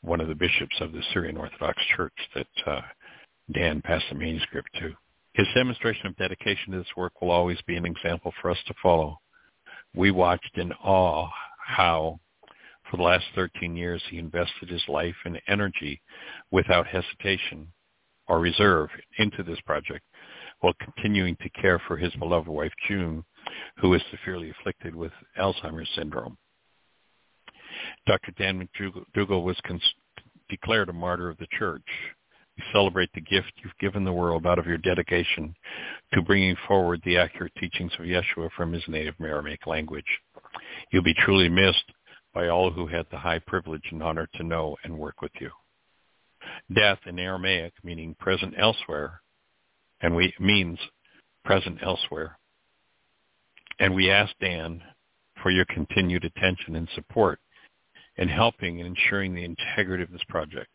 one 0.02 0.22
of 0.22 0.27
the 0.27 0.35
bishops 0.35 0.76
of 0.80 0.91
the 0.91 1.03
Syrian 1.14 1.38
Orthodox 1.38 1.81
Church 1.95 2.14
that 2.35 2.48
uh, 2.65 2.81
Dan 3.52 3.81
passed 3.81 4.06
the 4.10 4.15
manuscript 4.15 4.69
to. 4.80 4.93
His 5.34 5.48
demonstration 5.56 6.07
of 6.07 6.18
dedication 6.18 6.72
to 6.72 6.80
this 6.80 6.95
work 6.98 7.22
will 7.22 7.31
always 7.31 7.60
be 7.65 7.77
an 7.77 7.85
example 7.85 8.34
for 8.41 8.52
us 8.52 8.57
to 8.68 8.73
follow. 8.81 9.19
We 9.95 10.11
watched 10.11 10.57
in 10.57 10.72
awe 10.73 11.30
how 11.65 12.19
for 12.92 12.98
the 12.98 13.04
last 13.04 13.24
13 13.36 13.76
years, 13.76 14.04
he 14.12 14.18
invested 14.18 14.70
his 14.70 14.84
life 14.90 15.16
and 15.24 15.42
energy 15.48 16.02
without 16.52 16.86
hesitation 16.86 17.68
or 18.28 18.40
reserve 18.40 18.90
into 19.18 19.44
this 19.44 19.60
project 19.62 20.04
while 20.60 20.74
continuing 20.80 21.36
to 21.38 21.50
care 21.50 21.82
for 21.88 21.98
his 21.98 22.14
beloved 22.16 22.50
wife, 22.50 22.74
June, 22.88 23.24
who 23.78 23.94
is 23.94 24.02
severely 24.12 24.52
afflicted 24.52 24.94
with 24.94 25.12
Alzheimer's 25.40 25.90
syndrome. 25.96 26.38
Dr. 28.06 28.32
Dan 28.38 28.60
McDougald 28.60 29.44
was 29.44 29.58
declared 30.50 30.90
a 30.90 30.94
martyr 30.94 31.30
of 31.30 31.38
the 31.38 31.48
church. 31.58 31.82
We 32.58 32.64
celebrate 32.74 33.10
the 33.14 33.22
gift 33.22 33.54
you've 33.64 33.78
given 33.80 34.04
the 34.04 34.12
world 34.12 34.46
out 34.46 34.60
of 34.60 34.68
your 34.68 34.78
dedication 34.78 35.56
to 36.14 36.22
bringing 36.22 36.58
forward 36.68 37.02
the 37.04 37.18
accurate 37.18 37.54
teachings 37.58 37.94
of 37.98 38.06
Yeshua 38.06 38.50
from 38.56 38.74
his 38.74 38.84
native 38.88 39.16
Aramaic 39.20 39.66
language. 39.66 40.06
You'll 40.92 41.02
be 41.02 41.16
truly 41.16 41.48
missed 41.48 41.86
by 42.34 42.48
all 42.48 42.72
who 42.72 42.88
had 42.88 43.06
the 43.12 43.18
high 43.18 43.40
privilege 43.40 43.84
and 43.91 44.02
honor 44.02 44.28
to 44.36 44.44
know 44.44 44.78
and 44.84 44.98
work 44.98 45.22
with 45.22 45.32
you. 45.40 45.49
Death 46.74 46.99
in 47.06 47.20
Aramaic 47.20 47.74
meaning 47.84 48.16
present 48.20 48.53
elsewhere, 48.58 49.22
and 50.02 50.16
we 50.16 50.34
means 50.40 50.80
present 51.44 51.78
elsewhere. 51.84 52.38
And 53.80 53.95
we 53.95 54.12
ask 54.12 54.34
Dan 54.40 54.82
for 55.41 55.52
your 55.52 55.66
continued 55.66 56.24
attention 56.24 56.76
and 56.76 56.88
support 56.95 57.40
in 58.18 58.28
helping 58.28 58.80
and 58.80 58.88
ensuring 58.88 59.34
the 59.34 59.44
integrity 59.44 60.03
of 60.03 60.12
this 60.12 60.24
project. 60.30 60.70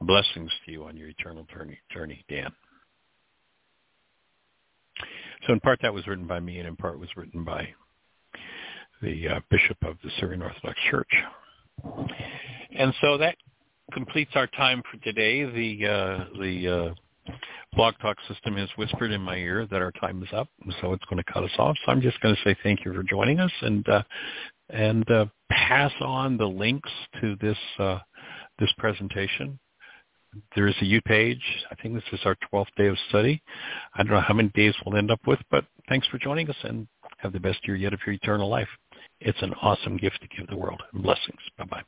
Blessings 0.00 0.50
to 0.64 0.72
you 0.72 0.84
on 0.84 0.96
your 0.96 1.08
eternal 1.08 1.46
journey, 1.92 2.24
Dan. 2.28 2.50
So 5.46 5.52
in 5.52 5.60
part 5.60 5.80
that 5.82 5.94
was 5.94 6.06
written 6.06 6.26
by 6.26 6.40
me 6.40 6.58
and 6.58 6.68
in 6.68 6.76
part 6.76 6.98
was 6.98 7.16
written 7.16 7.44
by 7.44 7.68
the 9.02 9.28
uh, 9.28 9.40
bishop 9.50 9.76
of 9.82 9.96
the 10.02 10.10
Syrian 10.18 10.42
Orthodox 10.42 10.78
Church. 10.90 11.10
And 12.76 12.94
so 13.00 13.18
that 13.18 13.36
completes 13.92 14.32
our 14.34 14.46
time 14.48 14.82
for 14.90 14.98
today. 14.98 15.44
The 15.44 15.86
uh, 15.86 16.24
the 16.40 16.94
uh, 17.28 17.32
blog 17.74 17.94
talk 18.00 18.16
system 18.28 18.56
has 18.56 18.68
whispered 18.76 19.10
in 19.12 19.20
my 19.20 19.36
ear 19.36 19.66
that 19.70 19.82
our 19.82 19.92
time 19.92 20.22
is 20.22 20.28
up, 20.32 20.48
so 20.80 20.92
it's 20.92 21.04
going 21.06 21.22
to 21.22 21.32
cut 21.32 21.44
us 21.44 21.50
off. 21.58 21.76
So 21.84 21.92
I'm 21.92 22.00
just 22.00 22.20
going 22.20 22.34
to 22.34 22.40
say 22.42 22.56
thank 22.62 22.84
you 22.84 22.92
for 22.92 23.02
joining 23.02 23.40
us 23.40 23.52
and 23.62 23.88
uh, 23.88 24.02
and 24.68 25.10
uh, 25.10 25.26
pass 25.50 25.92
on 26.00 26.36
the 26.36 26.46
links 26.46 26.90
to 27.20 27.36
this 27.40 27.58
uh, 27.78 27.98
this 28.58 28.72
presentation. 28.78 29.58
There 30.54 30.68
is 30.68 30.76
a 30.80 30.84
U 30.84 31.00
page. 31.02 31.42
I 31.72 31.74
think 31.76 31.94
this 31.94 32.04
is 32.12 32.20
our 32.24 32.36
12th 32.52 32.66
day 32.76 32.86
of 32.86 32.96
study. 33.08 33.42
I 33.94 34.04
don't 34.04 34.12
know 34.12 34.20
how 34.20 34.34
many 34.34 34.50
days 34.50 34.74
we'll 34.86 34.96
end 34.96 35.10
up 35.10 35.20
with, 35.26 35.40
but 35.50 35.64
thanks 35.88 36.06
for 36.06 36.18
joining 36.18 36.48
us 36.48 36.56
and 36.62 36.86
have 37.18 37.32
the 37.32 37.40
best 37.40 37.66
year 37.66 37.76
yet 37.76 37.92
of 37.92 37.98
your 38.06 38.14
eternal 38.14 38.48
life. 38.48 38.68
It's 39.20 39.42
an 39.42 39.54
awesome 39.62 39.96
gift 39.96 40.20
to 40.22 40.28
give 40.28 40.48
the 40.48 40.56
world. 40.56 40.82
Blessings. 40.92 41.40
Bye-bye. 41.58 41.82